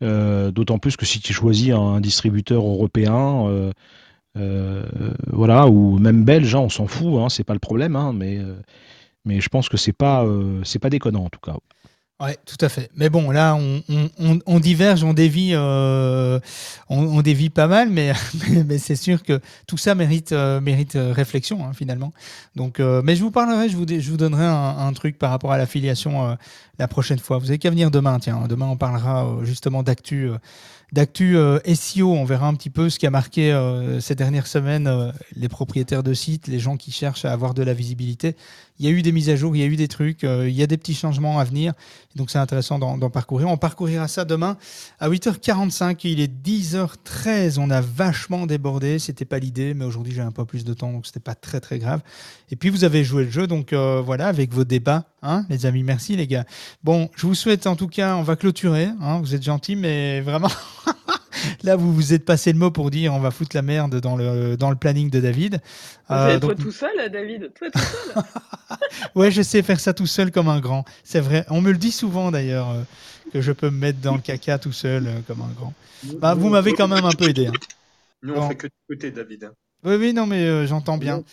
Euh, 0.01 0.51
d'autant 0.51 0.79
plus 0.79 0.95
que 0.95 1.05
si 1.05 1.19
tu 1.19 1.33
choisis 1.33 1.71
un 1.73 1.99
distributeur 1.99 2.65
européen, 2.65 3.47
euh, 3.47 3.71
euh, 4.37 4.85
voilà, 5.27 5.67
ou 5.67 5.97
même 5.99 6.23
belge, 6.23 6.55
hein, 6.55 6.59
on 6.59 6.69
s'en 6.69 6.87
fout, 6.87 7.19
hein, 7.19 7.29
c'est 7.29 7.43
pas 7.43 7.53
le 7.53 7.59
problème, 7.59 7.95
hein, 7.95 8.13
mais, 8.13 8.39
mais 9.25 9.41
je 9.41 9.49
pense 9.49 9.67
que 9.69 9.77
c'est 9.77 9.93
pas, 9.93 10.25
c'est 10.63 10.79
pas 10.79 10.89
déconnant 10.89 11.25
en 11.25 11.29
tout 11.29 11.41
cas. 11.41 11.57
Ouais, 12.21 12.37
tout 12.45 12.57
à 12.59 12.67
fait. 12.67 12.89
Mais 12.95 13.09
bon, 13.09 13.31
là, 13.31 13.55
on, 13.55 13.81
on, 14.19 14.39
on 14.45 14.59
diverge, 14.59 15.05
on 15.05 15.13
dévie, 15.13 15.51
euh, 15.53 16.37
on, 16.89 17.21
dévie 17.21 17.49
pas 17.49 17.67
mal, 17.67 17.89
mais, 17.91 18.11
mais, 18.65 18.77
c'est 18.77 18.97
sûr 18.97 19.23
que 19.23 19.39
tout 19.67 19.77
ça 19.77 19.95
mérite, 19.95 20.33
euh, 20.33 20.59
mérite 20.59 20.97
euh, 20.97 21.13
réflexion 21.13 21.63
hein, 21.63 21.71
finalement. 21.73 22.11
Donc, 22.57 22.79
mais 22.79 23.15
je 23.15 23.21
vous 23.21 23.31
parlerai, 23.31 23.69
je 23.69 23.77
vous, 23.77 23.85
je 23.87 24.11
vous 24.11 24.17
donnerai 24.17 24.45
un, 24.45 24.91
truc 24.91 25.17
par 25.17 25.29
rapport 25.29 25.53
à 25.53 25.57
l'affiliation 25.57 26.37
la 26.77 26.87
prochaine 26.89 27.19
fois. 27.19 27.37
Vous 27.37 27.51
avez 27.51 27.57
qu'à 27.57 27.69
venir 27.69 27.89
demain, 27.89 28.19
tiens. 28.19 28.47
Demain, 28.49 28.67
on 28.67 28.75
parlera 28.75 29.37
justement 29.43 29.81
d'actu 29.81 30.29
d'actu 30.91 31.37
euh, 31.37 31.59
SEO. 31.73 32.11
On 32.13 32.25
verra 32.25 32.47
un 32.47 32.53
petit 32.53 32.69
peu 32.69 32.89
ce 32.89 32.99
qui 32.99 33.07
a 33.07 33.11
marqué 33.11 33.51
euh, 33.51 33.99
ces 33.99 34.15
dernières 34.15 34.47
semaines 34.47 34.87
euh, 34.87 35.11
les 35.35 35.49
propriétaires 35.49 36.03
de 36.03 36.13
sites, 36.13 36.47
les 36.47 36.59
gens 36.59 36.77
qui 36.77 36.91
cherchent 36.91 37.25
à 37.25 37.31
avoir 37.31 37.53
de 37.53 37.63
la 37.63 37.73
visibilité. 37.73 38.35
Il 38.79 38.85
y 38.85 38.89
a 38.89 38.91
eu 38.91 39.01
des 39.01 39.11
mises 39.11 39.29
à 39.29 39.35
jour, 39.35 39.55
il 39.55 39.59
y 39.59 39.63
a 39.63 39.65
eu 39.65 39.75
des 39.75 39.87
trucs, 39.87 40.23
il 40.23 40.51
y 40.51 40.63
a 40.63 40.67
des 40.67 40.77
petits 40.77 40.93
changements 40.93 41.39
à 41.39 41.43
venir. 41.43 41.73
Donc 42.15 42.31
c'est 42.31 42.37
intéressant 42.37 42.79
d'en 42.79 43.09
parcourir. 43.09 43.47
On 43.49 43.57
parcourira 43.57 44.07
ça 44.07 44.25
demain 44.25 44.57
à 44.99 45.09
8h45. 45.09 45.99
Il 46.03 46.19
est 46.19 46.31
10h13. 46.31 47.59
On 47.59 47.69
a 47.69 47.81
vachement 47.81 48.45
débordé. 48.45 48.99
C'était 48.99 49.25
pas 49.25 49.39
l'idée, 49.39 49.73
mais 49.73 49.85
aujourd'hui 49.85 50.13
j'ai 50.13 50.21
un 50.21 50.31
peu 50.31 50.45
plus 50.45 50.63
de 50.63 50.73
temps, 50.73 50.91
donc 50.91 51.05
c'était 51.05 51.19
pas 51.19 51.35
très 51.35 51.59
très 51.59 51.77
grave. 51.79 52.01
Et 52.51 52.55
puis 52.55 52.69
vous 52.69 52.83
avez 52.83 53.03
joué 53.03 53.25
le 53.25 53.31
jeu, 53.31 53.47
donc 53.47 53.73
voilà, 53.73 54.27
avec 54.27 54.53
vos 54.53 54.63
débats, 54.63 55.05
hein, 55.21 55.45
les 55.49 55.65
amis. 55.65 55.83
Merci 55.83 56.15
les 56.15 56.27
gars. 56.27 56.45
Bon, 56.83 57.09
je 57.15 57.27
vous 57.27 57.35
souhaite 57.35 57.67
en 57.67 57.75
tout 57.75 57.87
cas, 57.87 58.15
on 58.15 58.23
va 58.23 58.35
clôturer. 58.35 58.89
Hein, 59.01 59.19
vous 59.21 59.35
êtes 59.35 59.43
gentils, 59.43 59.75
mais 59.75 60.21
vraiment. 60.21 60.49
Là, 61.63 61.75
vous 61.75 61.93
vous 61.93 62.13
êtes 62.13 62.25
passé 62.25 62.51
le 62.51 62.59
mot 62.59 62.71
pour 62.71 62.91
dire 62.91 63.13
on 63.13 63.19
va 63.19 63.31
foutre 63.31 63.55
la 63.55 63.61
merde 63.61 63.99
dans 63.99 64.15
le, 64.15 64.57
dans 64.57 64.69
le 64.69 64.75
planning 64.75 65.09
de 65.09 65.19
David. 65.19 65.61
Euh, 66.11 66.39
toi 66.39 66.55
tout 66.55 66.71
seul, 66.71 67.11
David 67.11 67.51
Toi 67.57 67.69
tout 67.71 67.79
seul 67.79 68.23
Ouais, 69.15 69.31
je 69.31 69.41
sais 69.41 69.61
faire 69.61 69.79
ça 69.79 69.93
tout 69.93 70.07
seul 70.07 70.31
comme 70.31 70.47
un 70.49 70.59
grand. 70.59 70.85
C'est 71.03 71.19
vrai. 71.19 71.45
On 71.49 71.61
me 71.61 71.71
le 71.71 71.77
dit 71.77 71.91
souvent 71.91 72.31
d'ailleurs, 72.31 72.69
euh, 72.69 72.81
que 73.31 73.41
je 73.41 73.51
peux 73.51 73.69
me 73.69 73.77
mettre 73.77 73.99
dans 73.99 74.15
le 74.15 74.21
caca 74.21 74.57
tout 74.57 74.71
seul 74.71 75.07
euh, 75.07 75.19
comme 75.27 75.41
un 75.41 75.53
grand. 75.55 75.73
Bah, 76.19 76.33
vous 76.33 76.49
m'avez 76.49 76.73
quand 76.73 76.87
même 76.87 77.05
un 77.05 77.11
peu 77.11 77.29
aidé. 77.29 77.47
Hein. 77.47 77.53
Nous, 78.23 78.33
on 78.33 78.47
fait 78.49 78.55
que 78.55 78.67
côté, 78.87 79.11
David. 79.11 79.45
Hein. 79.45 79.51
Oui, 79.83 79.95
oui, 79.95 80.13
non, 80.13 80.25
mais 80.25 80.43
euh, 80.43 80.67
j'entends 80.67 80.97
bien. 80.97 81.23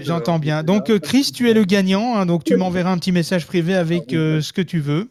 J'entends 0.00 0.40
bien. 0.40 0.64
Donc, 0.64 0.90
euh, 0.90 0.98
Chris, 0.98 1.30
tu 1.32 1.48
es 1.48 1.54
le 1.54 1.64
gagnant. 1.64 2.16
hein, 2.16 2.26
donc, 2.26 2.42
tu 2.42 2.56
m'enverras 2.56 2.90
un 2.90 2.98
petit 2.98 3.12
message 3.12 3.46
privé 3.46 3.74
avec 3.74 4.12
euh, 4.12 4.40
ce 4.40 4.52
que 4.52 4.62
tu 4.62 4.80
veux. 4.80 5.08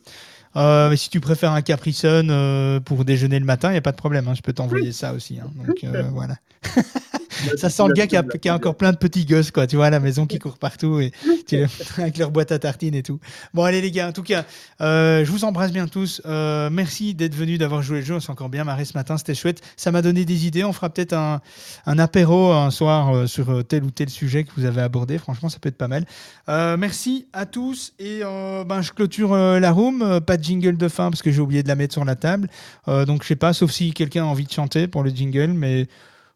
Euh, 0.56 0.90
mais 0.90 0.98
si 0.98 1.10
tu 1.10 1.20
préfères 1.20 1.52
un 1.54 1.62
Capri 1.62 1.94
Sun 1.94 2.30
euh, 2.30 2.80
pour 2.80 3.06
déjeuner 3.06 3.40
le 3.40 3.46
matin, 3.46 3.70
il 3.70 3.74
n'y 3.74 3.78
a 3.78 3.82
pas 3.82 3.92
de 3.92 3.98
problème. 3.98 4.28
hein, 4.28 4.34
je 4.36 4.42
peux 4.42 4.54
t'envoyer 4.54 4.92
ça 4.92 5.14
aussi. 5.14 5.40
hein, 5.40 5.50
donc, 5.66 5.78
euh, 5.84 6.04
voilà. 6.14 6.36
ça 7.58 7.70
sent 7.70 7.84
le 7.88 7.94
gars 7.94 8.06
qui 8.06 8.16
a, 8.18 8.24
qui 8.24 8.50
a 8.50 8.56
encore 8.56 8.76
plein 8.76 8.92
de 8.92 8.98
petits 8.98 9.26
gosses, 9.26 9.50
quoi. 9.52 9.66
Tu 9.66 9.76
vois, 9.78 9.88
à 9.88 9.90
la 9.90 10.00
maison 10.00 10.26
qui 10.28 10.38
courent 10.40 10.58
partout 10.60 11.00
et 11.00 11.12
tu 11.48 11.56
les- 11.58 11.66
avec 11.98 12.18
leur 12.18 12.30
boîte 12.32 12.52
à 12.52 12.60
tartines 12.60 12.94
et 12.96 13.02
tout. 13.04 13.20
Bon, 13.54 13.64
allez, 13.64 13.82
les 13.82 13.92
gars, 13.92 14.10
en 14.10 14.12
tout 14.12 14.24
cas, 14.24 14.46
je 14.80 15.26
vous 15.32 15.44
embrasse 15.46 15.72
bien 15.72 15.88
tous. 15.88 16.22
Merci 16.26 17.16
d'être 17.16 17.34
venus, 17.36 17.58
d'avoir 17.58 17.82
joué 17.82 18.00
le 18.00 18.06
jeu. 18.06 18.16
On 18.16 18.20
s'est 18.20 18.30
encore 18.32 18.50
bien 18.50 18.64
marré 18.64 18.86
ce 18.86 18.96
matin. 18.96 19.18
C'était 19.18 19.34
chouette. 19.36 19.62
Ça 19.78 19.92
m'a 19.92 20.02
donné 20.02 20.26
des 20.26 20.46
idées. 20.46 20.64
On 20.64 20.74
fera 20.74 20.90
peut-être 20.90 21.14
un, 21.14 21.42
un 21.86 21.98
apéro 22.00 22.52
un 22.52 22.70
soir 22.72 23.28
sur 23.28 23.66
tel 23.66 23.84
ou 23.84 23.92
tel 23.92 24.10
sujet 24.10 24.44
que 24.44 24.52
vous 24.56 24.66
avez 24.66 24.82
abordé. 24.82 25.18
Franchement, 25.18 25.50
ça 25.50 25.58
peut 25.60 25.70
être 25.70 25.78
pas 25.78 25.88
mal. 25.88 26.06
Merci 26.78 27.26
à 27.34 27.46
tous. 27.46 27.94
Et 28.00 28.20
ben, 28.22 28.82
je 28.82 28.92
clôture 28.92 29.36
la 29.36 29.72
room. 29.72 30.20
Pas 30.22 30.38
jingle 30.42 30.78
de 30.78 30.88
fin 30.88 31.10
parce 31.10 31.22
que 31.22 31.32
j'ai 31.32 31.42
oublié 31.42 31.64
de 31.64 31.68
la 31.68 31.76
mettre 31.76 31.94
sur 31.94 32.06
la 32.06 32.16
table. 32.16 32.50
Euh, 32.88 33.06
donc, 33.06 33.24
je 33.24 33.28
sais 33.28 33.36
pas, 33.36 33.54
sauf 33.54 33.72
si 33.72 33.94
quelqu'un 33.94 34.24
a 34.24 34.28
envie 34.28 34.46
de 34.46 34.52
chanter 34.52 34.88
pour 34.88 35.04
le 35.04 35.10
jingle, 35.10 35.54
mais. 35.54 35.88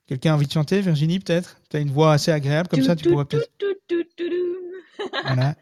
Quelqu'un 0.07 0.33
a 0.33 0.35
envie 0.35 0.45
de 0.45 0.51
chanter, 0.51 0.81
Virginie, 0.81 1.19
peut-être 1.19 1.57
Tu 1.71 1.77
as 1.77 1.79
une 1.79 1.89
voix 1.89 2.13
assez 2.13 2.31
agréable, 2.31 2.69
comme 2.69 2.83
ça 2.83 2.95
tu 2.95 3.09
pourrais 3.09 3.25
peut-être. 3.25 3.49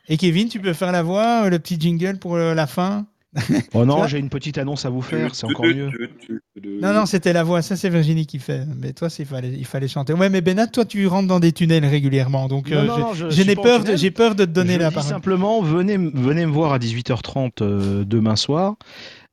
Et 0.10 0.18
Kevin, 0.18 0.50
tu 0.50 0.60
peux 0.60 0.74
faire 0.74 0.92
la 0.92 1.02
voix, 1.02 1.46
euh, 1.46 1.50
le 1.50 1.60
petit 1.60 1.80
jingle 1.80 2.18
pour 2.18 2.36
euh, 2.36 2.54
la 2.54 2.68
fin 2.68 3.06
Oh 3.74 3.84
non, 3.86 4.06
j'ai 4.08 4.20
une 4.20 4.30
petite 4.30 4.58
annonce 4.60 4.86
à 4.86 4.90
vous 4.90 5.02
faire, 5.02 5.34
c'est 5.34 5.46
encore 5.46 5.66
mieux. 5.66 5.90
Non, 6.82 6.94
non, 6.94 7.06
c'était 7.06 7.34
la 7.34 7.44
voix, 7.44 7.62
ça 7.62 7.76
c'est 7.76 7.90
Virginie 7.90 8.26
qui 8.28 8.40
fait. 8.40 8.62
Mais 8.80 8.94
toi, 8.94 9.08
il 9.18 9.26
fallait, 9.26 9.52
il 9.52 9.66
fallait 9.66 9.88
chanter. 9.88 10.14
Ouais, 10.14 10.30
mais 10.30 10.42
Benat, 10.42 10.68
toi, 10.68 10.86
tu 10.86 11.06
rentres 11.08 11.28
dans 11.28 11.40
des 11.40 11.52
tunnels 11.52 11.86
régulièrement. 11.86 12.48
Donc, 12.48 12.70
Non, 12.70 12.78
euh, 12.78 12.86
pas 12.88 13.62
peur, 13.62 13.84
de- 13.84 13.96
j'ai 13.96 14.12
peur 14.12 14.36
de 14.36 14.46
te 14.46 14.50
donner 14.52 14.76
Je 14.76 14.80
la 14.80 14.90
dis 14.90 14.96
parole. 14.96 15.10
simplement, 15.10 15.62
venez, 15.62 15.98
venez 15.98 16.46
me 16.46 16.52
voir 16.52 16.74
à 16.74 16.80
18h30 16.80 17.62
euh, 17.62 18.04
demain 18.06 18.36
soir. 18.36 18.76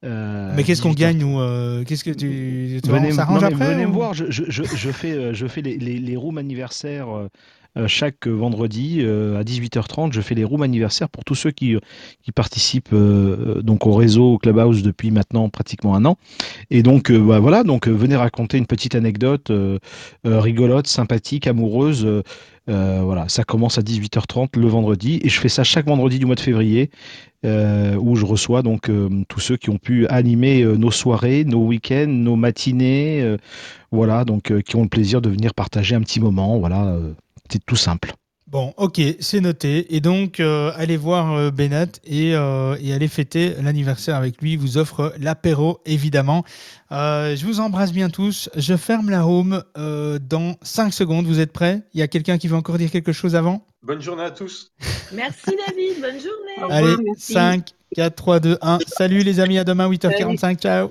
Euh, 0.03 0.51
Mais 0.57 0.65
qu'est-ce 0.65 0.81
qu'on 0.81 0.93
18h30. 0.93 0.97
gagne, 0.97 1.19
nous 1.19 1.39
euh, 1.41 1.85
Qu'est-ce 1.85 2.05
que 2.05 2.11
tu. 2.11 2.81
tu 2.83 2.91
Venez, 2.91 3.09
on 3.13 3.17
s'arrange 3.17 3.45
après 3.45 3.75
venez 3.75 3.85
ou- 3.85 3.89
me 3.89 3.93
voir, 3.95 4.15
je, 4.15 4.25
je, 4.31 4.45
je, 4.49 4.63
je 4.65 4.91
fais, 4.91 5.35
je 5.35 5.47
fais 5.47 5.61
les, 5.61 5.77
les, 5.77 5.99
les 5.99 6.17
rooms 6.17 6.39
anniversaires 6.39 7.09
chaque 7.87 8.27
vendredi 8.27 8.99
euh, 9.01 9.39
à 9.39 9.45
18h30. 9.45 10.13
Je 10.13 10.21
fais 10.21 10.35
les 10.35 10.45
rooms 10.45 10.63
anniversaires 10.63 11.09
pour 11.09 11.25
tous 11.25 11.35
ceux 11.35 11.51
qui, 11.51 11.75
euh, 11.75 11.81
participent 12.35 12.93
euh, 12.93 13.57
euh, 13.59 13.63
donc 13.63 13.87
au 13.87 13.93
réseau 13.93 14.35
au 14.35 14.39
Clubhouse 14.39 14.83
depuis 14.83 15.11
maintenant 15.11 15.49
pratiquement 15.49 15.95
un 15.95 16.05
an. 16.05 16.17
Et 16.71 16.83
donc 16.83 17.11
euh, 17.11 17.19
bah, 17.19 17.41
voilà, 17.41 17.65
donc 17.65 17.89
euh, 17.89 17.93
venez 17.93 18.17
raconter 18.17 18.59
une 18.59 18.67
petite 18.67 18.95
anecdote 18.95 19.51
euh, 19.51 19.79
euh, 20.27 20.41
rigolote, 20.41 20.87
sympathique, 20.87 21.47
amoureuse. 21.47 22.05
euh, 22.05 22.23
euh, 22.69 23.01
voilà, 23.03 23.29
ça 23.29 23.43
commence 23.43 23.79
à 23.79 23.83
18h30 23.83 24.59
le 24.59 24.69
vendredi 24.69 25.19
et 25.25 25.29
je 25.29 25.41
fais 25.41 25.49
ça 25.49 25.65
chaque 25.65 25.87
vendredi 25.87 26.19
du 26.21 26.27
mois 26.27 26.37
de 26.37 26.41
février 26.41 26.91
euh, 27.45 27.97
où 27.97 28.17
je 28.17 28.25
reçois 28.27 28.63
donc 28.63 28.89
euh, 28.89 29.09
tous 29.29 29.41
ceux 29.41 29.57
qui 29.57 29.71
ont 29.71 29.79
pu 29.79 30.07
animer 30.09 30.63
euh, 30.63 30.77
nos 30.77 30.91
soirées, 30.91 31.45
nos 31.45 31.65
week-ends, 31.65 32.07
nos 32.07 32.37
matinées, 32.37 33.23
euh, 33.23 33.39
voilà, 33.91 34.25
donc 34.25 34.53
euh, 34.53 34.61
qui 34.61 34.77
ont 34.77 34.83
le 34.83 34.89
plaisir 34.89 35.21
de 35.21 35.31
venir 35.31 35.55
partager 35.55 35.95
un 35.95 36.03
petit 36.03 36.21
moment, 36.21 36.59
voilà, 36.59 36.97
c'est 37.51 37.65
tout 37.65 37.77
simple. 37.77 38.13
Bon, 38.51 38.75
ok, 38.79 39.01
c'est 39.21 39.41
noté. 39.41 39.95
Et 39.95 40.01
donc, 40.01 40.41
euh, 40.41 40.73
allez 40.75 40.97
voir 40.97 41.35
euh, 41.35 41.51
Benat 41.53 41.87
et, 42.05 42.35
euh, 42.35 42.77
et 42.81 42.93
allez 42.93 43.07
fêter 43.07 43.55
l'anniversaire 43.63 44.17
avec 44.17 44.43
lui. 44.43 44.55
Il 44.55 44.59
vous 44.59 44.77
offre 44.77 45.15
l'apéro, 45.21 45.79
évidemment. 45.87 46.45
Euh, 46.91 47.37
je 47.37 47.47
vous 47.47 47.61
embrasse 47.61 47.93
bien 47.93 48.11
tous. 48.11 48.51
Je 48.57 48.77
ferme 48.77 49.09
la 49.09 49.23
room 49.23 49.63
euh, 49.79 50.19
dans 50.19 50.57
5 50.63 50.93
secondes. 50.93 51.27
Vous 51.27 51.39
êtes 51.39 51.53
prêts? 51.53 51.83
Il 51.95 52.01
y 52.01 52.03
a 52.03 52.09
quelqu'un 52.09 52.39
qui 52.39 52.49
veut 52.49 52.57
encore 52.57 52.77
dire 52.77 52.91
quelque 52.91 53.13
chose 53.13 53.37
avant? 53.37 53.65
Bonne 53.85 54.03
journée 54.03 54.25
à 54.25 54.33
tous. 54.33 54.73
Merci 55.13 55.57
David, 55.69 56.01
bonne 56.01 56.19
journée. 56.21 56.75
Allez, 56.75 56.97
5, 57.19 57.69
4, 57.95 58.17
3, 58.17 58.41
2, 58.41 58.59
1. 58.61 58.79
Salut 58.89 59.23
les 59.23 59.39
amis, 59.39 59.59
à 59.59 59.65
demain 59.65 59.89
8h45. 59.89 60.59
Ciao 60.59 60.91